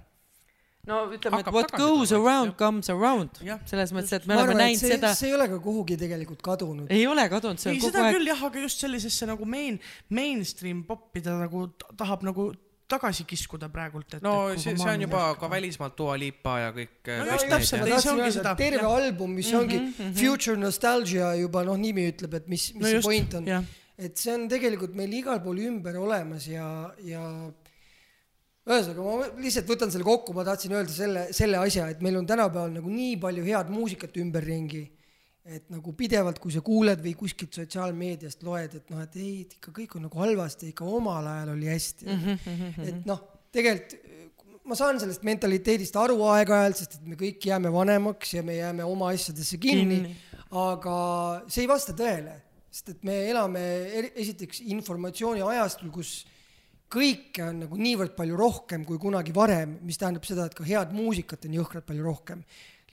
no 0.85 0.99
ütleme, 1.09 1.39
et 1.39 1.47
what 1.49 1.71
tagasi 1.71 1.81
goes 1.81 2.11
tulema, 2.11 2.29
around 2.29 2.51
jah. 2.51 2.57
comes 2.59 2.89
around 2.93 3.39
selles 3.65 3.93
mõttes, 3.95 4.11
et 4.19 4.27
me 4.27 4.35
ma 4.35 4.43
oleme 4.43 4.51
arvan, 4.51 4.61
näinud 4.65 4.81
see, 4.83 4.91
seda, 4.91 5.13
see 5.17 5.31
ei 5.31 5.37
ole 5.37 5.47
ka 5.49 5.61
kuhugi 5.63 5.97
tegelikult 5.97 6.43
kadunud. 6.45 6.91
ei 6.91 7.07
ole 7.07 7.25
kadunud, 7.31 7.63
see 7.63 7.71
ei, 7.71 7.79
on 7.79 7.87
seda 7.87 8.03
kogu 8.03 8.09
aeg 8.09 8.19
küll 8.19 8.31
jah, 8.33 8.43
aga 8.49 8.67
just 8.67 8.83
sellisesse 8.83 9.31
nagu 9.31 9.47
main, 9.49 9.79
mainstream 10.09 10.83
popi 10.85 11.23
ta 11.25 11.39
nagu 11.39 11.69
tahab 11.95 12.27
nagu 12.27 12.51
tagasi 12.87 13.25
kiskuda 13.27 13.69
praegult. 13.73 14.17
no 14.21 14.35
see, 14.57 14.75
see 14.77 14.91
on 14.91 15.01
juba 15.05 15.23
ka 15.39 15.49
välismaalt 15.49 15.97
Dua 15.97 16.17
Lipa 16.19 16.59
ja 16.61 16.71
kõik. 16.75 16.95
No 17.07 17.25
kõik 17.25 17.33
just 17.33 17.49
täpselt, 17.53 17.87
ei, 17.87 17.97
see 18.03 18.13
ongi 18.13 18.31
seda, 18.37 18.53
et 18.53 18.61
terve 18.61 18.83
jah. 18.83 18.95
album, 19.01 19.35
mis 19.39 19.51
ongi 19.57 19.81
Future 20.19 20.57
Nostalgia 20.61 21.33
juba 21.39 21.65
noh, 21.67 21.79
nimi 21.81 22.07
ütleb, 22.11 22.37
et 22.41 22.49
mis, 22.51 22.69
mis 22.75 22.83
no 22.83 22.89
see 22.89 22.99
just 22.99 23.09
point, 23.09 23.37
on. 23.41 23.69
et 23.97 24.17
see 24.21 24.33
on 24.35 24.49
tegelikult 24.51 24.97
meil 24.97 25.13
igal 25.17 25.41
pool 25.43 25.61
ümber 25.65 25.97
olemas 26.01 26.49
ja, 26.51 26.67
ja 27.05 27.23
ühesõnaga 28.65 29.03
ma 29.05 29.29
lihtsalt 29.43 29.69
võtan 29.69 29.93
selle 29.93 30.05
kokku, 30.07 30.33
ma 30.37 30.45
tahtsin 30.47 30.73
öelda 30.73 30.93
selle, 30.93 31.25
selle 31.37 31.59
asja, 31.61 31.89
et 31.93 32.05
meil 32.05 32.17
on 32.17 32.29
tänapäeval 32.29 32.73
nagu 32.79 32.91
nii 32.91 33.17
palju 33.21 33.45
head 33.45 33.69
muusikat 33.73 34.17
ümberringi, 34.21 34.85
et 35.45 35.69
nagu 35.69 35.93
pidevalt, 35.93 36.39
kui 36.41 36.53
sa 36.53 36.63
kuuled 36.65 37.03
või 37.03 37.13
kuskilt 37.17 37.53
sotsiaalmeediast 37.53 38.41
loed, 38.47 38.79
et 38.79 38.89
noh, 38.89 39.03
et 39.05 39.17
ei, 39.21 39.33
et 39.45 39.57
ikka 39.59 39.73
kõik 39.75 39.95
on 39.97 40.07
nagu 40.07 40.21
halvasti, 40.23 40.71
ikka 40.73 40.87
omal 40.89 41.27
ajal 41.29 41.53
oli 41.53 41.69
hästi 41.69 42.07
mm. 42.07 42.23
-hmm. 42.25 42.87
et 42.89 43.05
noh, 43.05 43.21
tegelikult 43.53 44.13
ma 44.65 44.77
saan 44.77 44.99
sellest 45.01 45.25
mentaliteedist 45.25 45.95
aru 46.01 46.23
aeg-ajalt, 46.33 46.79
sest 46.79 46.97
et 46.97 47.09
me 47.09 47.17
kõik 47.19 47.43
jääme 47.51 47.71
vanemaks 47.73 48.33
ja 48.33 48.43
me 48.45 48.57
jääme 48.57 48.85
oma 48.87 49.11
asjadesse 49.13 49.59
kinni, 49.61 49.99
kinni., 50.01 50.15
aga 50.55 50.95
see 51.51 51.65
ei 51.65 51.69
vasta 51.69 51.93
tõele, 51.97 52.33
sest 52.73 52.95
et 52.95 53.03
me 53.05 53.19
elame 53.29 53.61
esiteks 54.15 54.63
informatsiooni 54.73 55.43
ajastul, 55.45 55.91
kus 55.93 56.23
kõike 56.91 57.43
on 57.45 57.61
nagu 57.65 57.77
niivõrd 57.77 58.15
palju 58.17 58.37
rohkem 58.39 58.85
kui 58.87 58.97
kunagi 59.01 59.33
varem, 59.35 59.77
mis 59.85 59.99
tähendab 60.01 60.25
seda, 60.27 60.47
et 60.47 60.57
ka 60.57 60.65
head 60.65 60.93
muusikat 60.95 61.45
on 61.45 61.59
jõhkralt 61.59 61.85
palju 61.85 62.05
rohkem. 62.05 62.41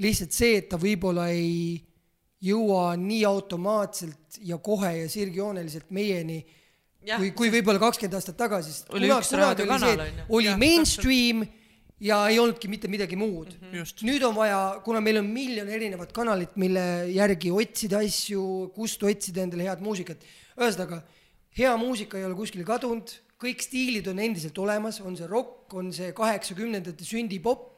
lihtsalt 0.03 0.33
see, 0.33 0.57
et 0.59 0.69
ta 0.69 0.77
võib-olla 0.81 1.29
ei 1.31 1.77
jõua 2.43 2.93
nii 2.99 3.23
automaatselt 3.29 4.41
ja 4.43 4.59
kohe 4.59 4.93
ja 5.03 5.09
sirgjooneliselt 5.11 5.91
meieni, 5.95 6.43
Jah, 7.03 7.19
kui, 7.19 7.33
kui 7.35 7.51
võib-olla 7.51 7.81
kakskümmend 7.83 8.15
aastat 8.15 8.37
tagasi, 8.39 8.71
sest 8.71 8.93
Oli 8.95 9.09
kunagi- 9.09 9.35
kunagi 9.35 9.63
oli 9.65 9.79
see, 9.83 9.95
ju. 10.21 10.27
oli 10.39 10.47
Jah, 10.47 10.59
mainstream 10.59 11.41
ja 12.03 12.19
ei 12.31 12.39
olnudki 12.39 12.69
mitte 12.71 12.91
midagi 12.91 13.17
muud 13.19 13.49
mm. 13.49 13.59
-hmm. 13.59 13.79
just. 13.81 14.03
nüüd 14.07 14.23
on 14.27 14.37
vaja, 14.37 14.81
kuna 14.85 15.01
meil 15.01 15.19
on 15.19 15.27
miljon 15.27 15.69
erinevat 15.69 16.13
kanalit, 16.13 16.55
mille 16.57 17.11
järgi 17.11 17.51
otsida 17.51 17.99
asju, 17.99 18.71
kust 18.75 19.03
otsida 19.03 19.43
endale 19.43 19.67
head 19.67 19.83
muusikat, 19.83 20.23
ühesõnaga 20.59 21.03
hea 21.59 21.77
muusika 21.77 22.19
ei 22.19 22.25
ole 22.25 22.35
kuskile 22.39 22.65
kadunud, 22.65 23.11
kõik 23.43 23.63
stiilid 23.63 24.07
on 24.07 24.19
endiselt 24.23 24.59
olemas, 24.59 25.01
on 25.01 25.17
see 25.17 25.27
rokk, 25.27 25.75
on 25.75 25.93
see 25.93 26.13
kaheksakümnendate 26.13 27.05
sündipop 27.05 27.72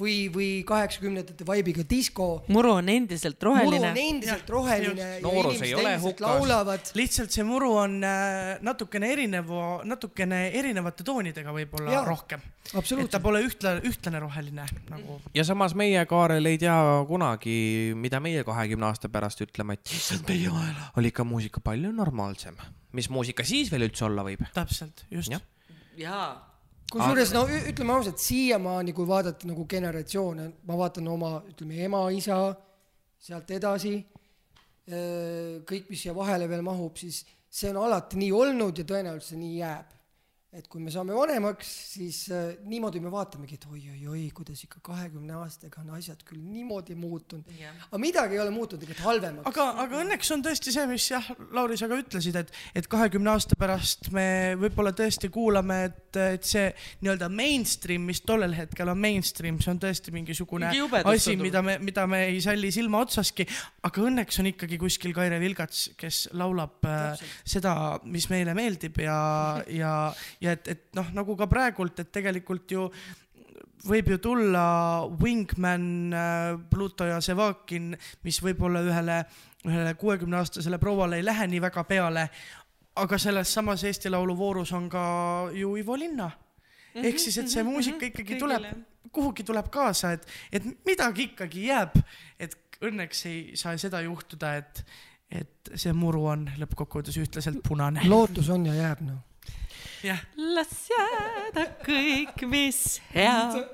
või, 0.00 0.14
või 0.32 0.48
kaheksakümnendate 0.66 1.46
vaibiga 1.46 1.84
disko. 1.88 2.44
muru 2.52 2.72
on 2.78 2.88
endiselt 2.92 3.38
muru 3.40 3.54
roheline 3.54 3.90
on. 3.90 4.00
endiselt 4.00 4.50
roheline 4.50 5.06
ja 5.16 5.20
Noorus 5.24 5.62
ei 5.64 5.74
ole 5.74 5.94
hukas. 6.02 6.92
lihtsalt 6.98 7.32
see 7.32 7.44
muru 7.46 7.72
on 7.80 7.96
äh, 8.04 8.56
natukene 8.66 9.10
erinev, 9.12 9.52
natukene 9.88 10.42
erinevate 10.58 11.06
toonidega 11.06 11.54
võib-olla 11.56 11.94
Jaa, 11.96 12.04
rohkem. 12.04 12.44
et 12.74 13.10
ta 13.10 13.20
pole 13.24 13.42
ühtla-, 13.46 13.78
ühtlane 13.88 14.20
roheline 14.22 14.66
nagu. 14.90 15.20
ja 15.34 15.44
samas 15.48 15.74
meie 15.78 16.04
Kaarel 16.06 16.52
ei 16.52 16.58
tea 16.60 16.76
kunagi, 17.08 17.58
mida 17.96 18.20
meie 18.20 18.44
kahekümne 18.44 18.90
aasta 18.90 19.08
pärast 19.12 19.40
ütleme, 19.46 19.78
et 19.78 19.94
issand, 19.96 20.26
meie 20.28 20.50
ajal 20.50 20.82
oli 21.00 21.12
ikka 21.14 21.24
muusika 21.24 21.64
palju 21.64 21.92
normaalsem. 21.92 22.58
mis 22.92 23.08
muusika 23.12 23.44
siis 23.44 23.72
veel 23.72 23.88
üldse 23.88 24.04
olla 24.10 24.26
võib? 24.26 24.44
täpselt, 24.54 25.06
just 25.10 25.32
jaa. 25.96 26.55
Kusjuures 26.92 27.32
no 27.34 27.44
ütleme 27.48 27.96
ausalt, 27.96 28.20
siiamaani, 28.22 28.94
kui 28.96 29.08
vaadata 29.08 29.48
nagu 29.48 29.66
generatsioone, 29.68 30.46
ma 30.68 30.78
vaatan 30.78 31.08
oma, 31.10 31.32
ütleme 31.50 31.80
ema, 31.88 32.04
isa, 32.14 32.38
sealt 33.18 33.50
edasi, 33.50 33.96
kõik, 34.86 35.90
mis 35.90 36.04
siia 36.04 36.14
vahele 36.14 36.46
veel 36.50 36.62
mahub, 36.66 36.94
siis 37.00 37.24
see 37.50 37.72
on 37.72 37.80
alati 37.82 38.20
nii 38.20 38.32
olnud 38.36 38.78
ja 38.78 38.86
tõenäoliselt 38.86 39.34
see 39.34 39.40
nii 39.40 39.58
jääb. 39.58 39.95
Et 40.56 40.68
kui 40.72 40.80
me 40.80 40.92
saame 40.92 41.12
vanemaks, 41.12 41.68
siis 41.92 42.22
äh, 42.32 42.54
niimoodi 42.64 43.00
me 43.04 43.10
vaatamegi, 43.12 43.58
et 43.58 43.66
oi-oi-oi, 43.68 44.22
kuidas 44.36 44.62
ikka 44.64 44.80
kahekümne 44.86 45.34
aastaga 45.36 45.82
on 45.82 45.92
asjad 45.98 46.22
küll 46.24 46.40
niimoodi 46.40 46.96
muutunud. 46.96 47.50
aga 47.90 48.00
midagi 48.00 48.38
ei 48.38 48.40
ole 48.40 48.54
muutunud 48.54 48.80
tegelikult 48.80 49.04
halvemaks. 49.04 49.50
aga, 49.50 49.66
aga 49.84 50.00
õnneks 50.00 50.32
on 50.32 50.44
tõesti 50.46 50.72
see, 50.72 50.86
mis 50.88 51.08
jah, 51.10 51.28
Lauri, 51.56 51.76
sa 51.76 51.90
ka 51.90 51.98
ütlesid, 52.00 52.38
et, 52.40 52.52
et 52.78 52.88
kahekümne 52.88 53.34
aasta 53.34 53.58
pärast 53.60 54.08
me 54.14 54.56
võib-olla 54.60 54.94
tõesti 54.96 55.28
kuulame, 55.32 55.78
et, 55.90 56.20
et 56.22 56.48
see 56.48 56.70
nii-öelda 57.02 57.28
mainstream, 57.32 58.06
mis 58.08 58.22
tollel 58.24 58.56
hetkel 58.56 58.88
on 58.92 59.00
mainstream, 59.02 59.60
see 59.60 59.74
on 59.74 59.82
tõesti 59.82 60.14
mingisugune 60.14 60.72
asi, 61.04 61.36
mida 61.40 61.60
me, 61.64 61.76
mida 61.84 62.06
me 62.08 62.22
ei 62.30 62.40
salli 62.44 62.72
silma 62.72 63.04
otsaski. 63.04 63.44
aga 63.84 64.06
õnneks 64.08 64.40
on 64.40 64.50
ikkagi 64.54 64.80
kuskil 64.80 65.12
Kaire 65.16 65.40
Vilgats, 65.42 65.90
kes 66.00 66.24
laulab 66.32 66.88
äh, 66.88 67.28
seda, 67.44 67.76
mis 68.08 68.30
meile 68.32 68.56
meeldib 68.56 69.04
ja, 69.04 69.20
ja, 69.68 69.92
ja 70.40 70.45
et, 70.52 70.68
et 70.68 70.84
noh, 70.98 71.12
nagu 71.16 71.36
ka 71.36 71.48
praegult, 71.50 72.00
et 72.00 72.12
tegelikult 72.12 72.70
ju 72.70 72.88
võib 73.86 74.10
ju 74.10 74.18
tulla 74.22 74.66
Wingman, 75.20 76.14
Pluto 76.70 77.06
ja 77.08 77.20
Sevakin, 77.22 77.92
mis 78.26 78.38
võib-olla 78.42 78.82
ühele, 78.84 79.20
ühele 79.66 79.94
kuuekümneaastasele 80.00 80.78
prouale 80.82 81.20
ei 81.20 81.26
lähe 81.26 81.46
nii 81.50 81.62
väga 81.62 81.84
peale. 81.84 82.28
aga 82.96 83.18
selles 83.18 83.52
samas 83.52 83.84
Eesti 83.84 84.10
Laulu 84.10 84.36
voorus 84.36 84.72
on 84.72 84.88
ka 84.88 85.50
ju 85.52 85.76
Ivo 85.76 85.96
Linna. 85.96 86.30
ehk 86.94 87.18
siis, 87.18 87.38
et 87.38 87.48
see 87.48 87.62
muusika 87.62 88.06
ikkagi 88.06 88.38
tuleb, 88.40 88.64
kuhugi 89.12 89.44
tuleb 89.44 89.68
kaasa, 89.70 90.12
et, 90.12 90.26
et 90.52 90.64
midagi 90.86 91.30
ikkagi 91.30 91.66
jääb, 91.66 91.98
et 92.40 92.56
õnneks 92.80 93.26
ei 93.26 93.56
saa 93.56 93.76
seda 93.76 94.00
juhtuda, 94.00 94.54
et, 94.56 94.82
et 95.30 95.70
see 95.74 95.92
muru 95.92 96.24
on 96.32 96.46
lõppkokkuvõttes 96.56 97.18
ühtlaselt 97.20 97.60
punane. 97.66 98.00
lootus 98.08 98.48
on 98.48 98.66
ja 98.66 98.74
jääb 98.74 99.04
noh. 99.04 99.20
Las 100.36 100.86
jääda 100.90 101.64
kõik, 101.82 102.44
mis 102.50 103.00
hea. 103.14 103.64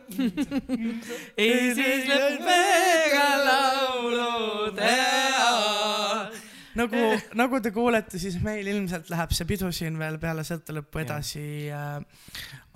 esisleb 1.36 2.40
meiega 2.46 3.26
laulude 3.42 4.94
all. 5.42 6.30
nagu, 6.78 7.02
nagu 7.36 7.60
te 7.60 7.72
kuulete, 7.74 8.20
siis 8.22 8.38
meil 8.44 8.68
ilmselt 8.72 9.10
läheb 9.12 9.34
see 9.36 9.48
pidu 9.48 9.68
siin 9.74 9.98
veel 10.00 10.16
peale 10.22 10.44
sõltu 10.46 10.78
lõppu 10.78 11.02
edasi 11.02 11.44
äh,. 11.68 11.98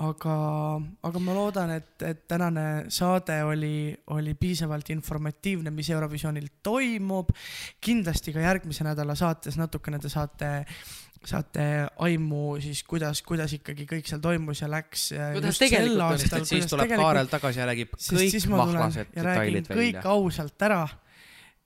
aga, 0.05 0.37
aga 1.09 1.25
ma 1.25 1.39
loodan, 1.39 1.73
et, 1.79 1.95
et 2.05 2.27
tänane 2.29 2.67
saade 2.93 3.39
oli, 3.49 3.95
oli 4.13 4.37
piisavalt 4.37 4.93
informatiivne, 4.93 5.73
mis 5.73 5.89
Eurovisioonil 5.95 6.51
toimub. 6.63 7.33
kindlasti 7.81 8.37
ka 8.37 8.45
järgmise 8.45 8.85
nädala 8.85 9.17
saates 9.17 9.57
natukene 9.57 10.03
te 10.03 10.13
saate 10.13 10.53
saate 11.27 11.65
aimu 12.07 12.57
siis 12.63 12.83
kuidas, 12.87 13.23
kuidas 13.27 13.57
ikkagi 13.57 13.87
kõik 13.91 14.07
seal 14.09 14.23
toimus 14.23 14.63
ja 14.63 14.69
läks. 14.71 15.09
Kuidas 15.35 15.59
tegelikult 15.63 16.05
oli, 16.07 16.21
sest 16.23 16.39
et 16.39 16.53
siis 16.53 16.71
tuleb 16.71 16.95
Kaarel 16.97 17.33
tagasi 17.33 17.63
ja 17.63 17.67
räägib 17.71 17.97
kõik 17.99 18.47
mahlased 18.53 19.11
detailid 19.15 19.69
kõik 19.73 19.99
välja. 19.99 20.07
ausalt 20.15 20.67
ära. 20.69 20.85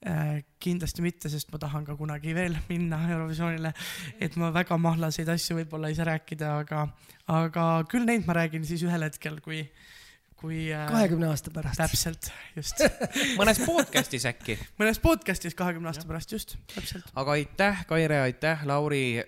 Äh, 0.00 0.38
kindlasti 0.56 1.02
mitte, 1.04 1.28
sest 1.28 1.50
ma 1.52 1.58
tahan 1.60 1.84
ka 1.84 1.92
kunagi 1.92 2.32
veel 2.32 2.54
minna 2.72 3.02
Eurovisioonile, 3.10 3.74
et 4.16 4.36
ma 4.40 4.48
väga 4.54 4.78
mahlaseid 4.80 5.28
asju 5.28 5.58
võib-olla 5.58 5.90
ei 5.90 5.98
saa 5.98 6.06
rääkida, 6.08 6.54
aga, 6.62 6.86
aga 7.28 7.64
küll 7.90 8.08
neid 8.08 8.24
ma 8.24 8.38
räägin 8.38 8.64
siis 8.64 8.80
ühel 8.86 9.04
hetkel, 9.04 9.36
kui, 9.44 9.60
kui 10.40 10.70
äh, 10.72 10.86
kahekümne 10.88 11.28
aasta 11.28 11.52
pärast. 11.52 11.76
täpselt, 11.76 12.30
just. 12.56 12.80
mõnes 13.40 13.60
podcast'is 13.60 14.24
äkki. 14.30 14.56
mõnes 14.80 15.00
podcast'is 15.02 15.56
kahekümne 15.58 15.90
aasta 15.90 16.06
pärast, 16.08 16.32
just, 16.32 16.56
täpselt. 16.74 17.10
aga 17.20 17.36
aitäh, 17.36 17.84
Kaire, 17.86 18.20
aitäh, 18.24 18.64
Lauri. 18.68 19.20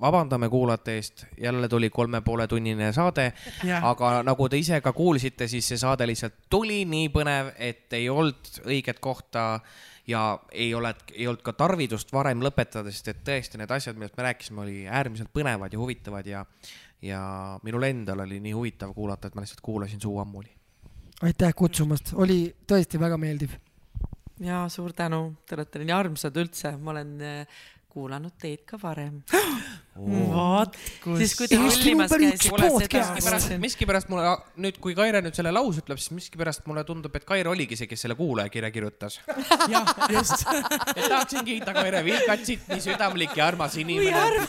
vabandame 0.00 0.48
kuulajate 0.48 0.94
eest, 1.00 1.26
jälle 1.40 1.68
tuli 1.68 1.90
kolme 1.90 2.20
poole 2.20 2.46
tunnine 2.46 2.92
saade, 2.92 3.32
aga 3.82 4.22
nagu 4.22 4.48
te 4.48 4.60
ise 4.60 4.80
ka 4.80 4.92
kuulsite, 4.92 5.48
siis 5.50 5.68
see 5.72 5.80
saade 5.80 6.06
lihtsalt 6.06 6.46
tuli 6.50 6.84
nii 6.86 7.10
põnev, 7.14 7.52
et 7.58 7.92
ei 7.98 8.08
olnud 8.08 8.62
õiget 8.66 9.02
kohta 9.02 9.48
ja 10.08 10.38
ei 10.52 10.74
ole, 10.74 10.94
ei 11.12 11.26
olnud 11.26 11.42
ka 11.44 11.52
tarvidust 11.52 12.12
varem 12.12 12.40
lõpetada, 12.44 12.92
sest 12.92 13.10
et 13.12 13.24
tõesti 13.26 13.60
need 13.60 13.72
asjad, 13.74 13.98
millest 13.98 14.16
me 14.16 14.24
rääkisime, 14.30 14.62
oli 14.62 14.76
äärmiselt 14.86 15.32
põnevad 15.34 15.74
ja 15.74 15.80
huvitavad 15.80 16.26
ja, 16.26 16.44
ja 17.02 17.22
minul 17.62 17.86
endal 17.88 18.24
oli 18.26 18.40
nii 18.42 18.52
huvitav 18.56 18.94
kuulata, 18.94 19.28
et 19.28 19.34
ma 19.34 19.44
lihtsalt 19.44 19.62
kuulasin 19.62 20.00
suu 20.00 20.18
ammuli. 20.18 20.50
aitäh 21.22 21.54
kutsumast, 21.54 22.12
oli 22.14 22.54
tõesti 22.66 23.00
väga 23.00 23.18
meeldiv. 23.18 23.56
ja 24.40 24.66
suur 24.68 24.92
tänu, 24.92 25.36
te 25.46 25.58
olete 25.58 25.84
nii 25.84 25.94
armsad 25.94 26.36
üldse, 26.36 26.76
ma 26.76 26.90
olen 26.96 27.18
äh, 27.20 27.58
kuulanud 27.98 28.34
teid 28.38 28.62
ka 28.68 28.78
varem. 28.80 29.22
vot 29.98 30.76
siis, 31.18 31.32
kus 31.34 31.38
kui 31.40 31.48
te 31.50 31.56
üks 31.58 32.90
käisite, 32.92 33.56
miskipärast, 33.58 34.10
mulle 34.12 34.36
nüüd, 34.62 34.78
kui 34.82 34.94
Kaire 34.98 35.22
nüüd 35.24 35.34
selle 35.34 35.50
lause 35.54 35.82
ütleb, 35.82 35.98
siis 35.98 36.14
miskipärast 36.14 36.68
mulle 36.70 36.84
tundub, 36.86 37.16
et 37.18 37.26
Kaire 37.26 37.50
oligi 37.50 37.78
see, 37.80 37.88
kes 37.90 38.06
selle 38.06 38.14
kuulajakirja 38.18 38.70
kirjutas. 38.74 39.18
jah, 39.72 39.90
just. 40.14 40.46
et 40.94 41.02
tahaksin 41.08 41.42
kiita 41.48 41.74
Kaire 41.74 42.04
Vilkatsit, 42.06 42.68
nii 42.70 42.86
südamlik 42.90 43.34
ja 43.38 43.48
armas 43.50 43.78
inimene. 43.82 44.46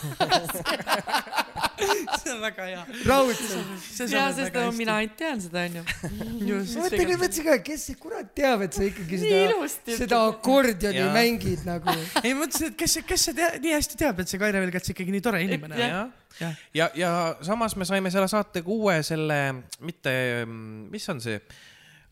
see 2.22 2.34
on 2.34 2.42
väga 2.44 2.66
hea. 2.68 2.84
raudselt. 3.06 4.12
ja 4.12 4.26
sest 4.36 4.56
no, 4.56 4.66
mina 4.78 4.98
ainult 5.02 5.16
tean 5.20 5.42
seda, 5.44 5.64
onju. 5.70 5.84
ma 6.50 6.84
mõtlen, 6.86 7.14
mõtlesin 7.22 7.48
ka, 7.48 7.58
kes 7.66 7.86
see 7.90 8.00
kurat 8.02 8.32
teab, 8.38 8.66
et 8.68 8.76
sa 8.78 8.86
ikkagi 8.88 9.22
seda 9.22 9.42
ilusti, 9.48 9.98
seda 10.00 10.22
akordioni 10.30 11.06
mängid 11.16 11.66
nagu. 11.68 11.96
ei 12.26 12.36
ma 12.36 12.44
mõtlesin, 12.44 12.74
et 12.74 12.80
kes, 12.80 13.00
kes 13.08 13.30
see 13.30 13.38
tea, 13.40 13.52
nii 13.64 13.76
hästi 13.78 14.00
teab, 14.04 14.22
et 14.24 14.32
see 14.32 14.42
Kaire 14.42 14.64
Vilgats 14.64 14.94
ikkagi 14.94 15.16
nii 15.16 15.26
tore 15.26 15.42
inimene 15.46 15.78
on. 15.78 15.84
jah, 15.86 16.36
jah, 16.42 16.62
ja, 16.82 16.92
ja 17.00 17.16
samas 17.46 17.76
me 17.80 17.88
saime 17.90 18.12
selle 18.14 18.30
saatega 18.32 18.72
uue 18.76 19.00
selle, 19.08 19.40
mitte, 19.86 20.14
mis 20.48 21.10
on 21.14 21.24
see, 21.24 21.40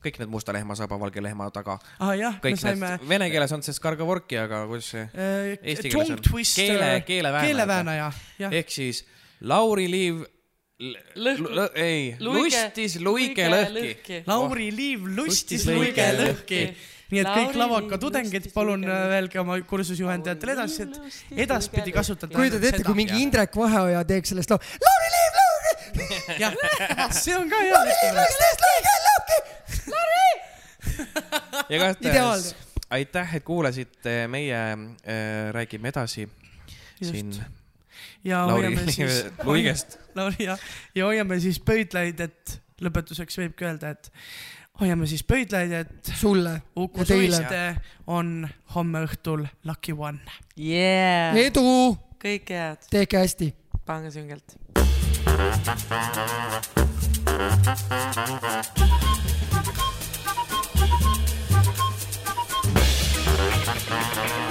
kõik 0.03 0.19
need 0.21 0.31
musta 0.31 0.53
lehma 0.55 0.75
saba 0.77 0.97
valge 1.01 1.21
lehma 1.23 1.49
taga, 1.53 1.77
ah, 1.99 2.13
kõik 2.43 2.59
saime 2.61 2.93
need, 2.95 3.05
vene 3.09 3.29
keeles 3.33 3.53
on 3.55 3.65
see 3.65 3.75
skargovorki, 3.75 4.39
aga 4.39 4.63
kuidas 4.69 4.91
see, 4.93 5.05
äh, 5.11 5.53
Eesti 5.57 5.91
keeles 5.91 6.13
on? 6.15 6.25
Keele- 6.55 7.03
keeleväänaja. 7.07 8.11
ehk 8.51 8.71
siis 8.71 9.03
Lauri 9.41 9.87
Liiv, 9.91 10.25
Lõhk- 11.17 11.73
ei, 11.81 12.15
Luige- 12.21 12.59
lustis 12.61 12.99
luige 13.01 13.47
luige 13.49 13.49
lõhki 13.49 13.81
lõhki.. 13.81 14.17
Lauri 14.27 14.67
Liiv 14.75 15.05
lustis 15.07 15.63
Lustis 15.65 15.65
luige 15.65 16.05
luige 16.05 16.07
lõhki. 16.19 16.59
nii 17.11 17.19
et 17.21 17.25
Lauri 17.25 17.41
kõik 17.47 17.55
lavaka 17.57 17.87
Liiv 17.95 18.01
tudengid, 18.03 18.45
palun 18.53 18.83
äh, 18.83 18.89
lõhki. 18.91 19.15
öelge 19.17 19.39
oma 19.41 19.57
kursusjuhendajatele 19.71 20.51
edasi, 20.53 20.83
et 20.83 20.93
edaspidi 21.47 21.91
kasutada. 21.95 22.35
kujutad 22.35 22.63
ette, 22.63 22.83
kui 22.85 22.93
mingi 22.99 23.17
Indrek 23.23 23.55
Vaheoja 23.57 24.03
teeks 24.05 24.29
sellest 24.35 24.49
loo, 24.53 24.59
Lauri 24.85 25.09
Liiv, 25.15 25.33
Lauri, 25.41 25.71
jah, 26.43 26.53
see 27.11 27.35
on 27.37 27.49
ka 27.49 27.57
hea. 27.65 27.81
lustis 27.89 28.57
luige 28.67 28.93
lõhki. 29.07 29.37
ja 31.69 31.75
igatahes 31.77 32.53
aitäh, 32.93 33.35
et 33.35 33.43
kuulasite 33.43 34.27
meie 34.31 34.55
äh, 34.55 35.51
Räägime 35.57 35.89
edasi 35.89 36.27
siin 37.01 37.31
just. 37.33 37.41
Ja 38.23 38.45
Lauri 38.47 38.67
hoiame 38.67 38.91
siis, 38.91 39.25
Luigest. 39.47 39.97
Lauri 40.15 40.45
ja, 40.47 40.57
ja 40.95 41.05
hoiame 41.05 41.39
siis 41.39 41.59
pöidlaid, 41.59 42.19
et 42.19 42.61
lõpetuseks 42.81 43.39
võibki 43.41 43.67
öelda, 43.67 43.93
et 43.95 44.11
hoiame 44.81 45.07
siis 45.09 45.23
pöidlaid, 45.27 45.71
et 45.71 46.11
sulle 46.17 46.61
Uku 46.75 47.05
Suiste 47.05 47.75
on 48.07 48.47
homme 48.75 49.05
õhtul 49.07 49.47
Lucky 49.65 49.95
One. 49.97 50.19
yeah.. 50.57 51.35
edu, 51.37 51.97
kõike 52.21 52.61
head, 52.61 52.89
tehke 52.93 53.23
hästi. 53.25 53.53
pange 53.85 54.11
süngelt. 54.13 54.57
Thank 63.87 64.46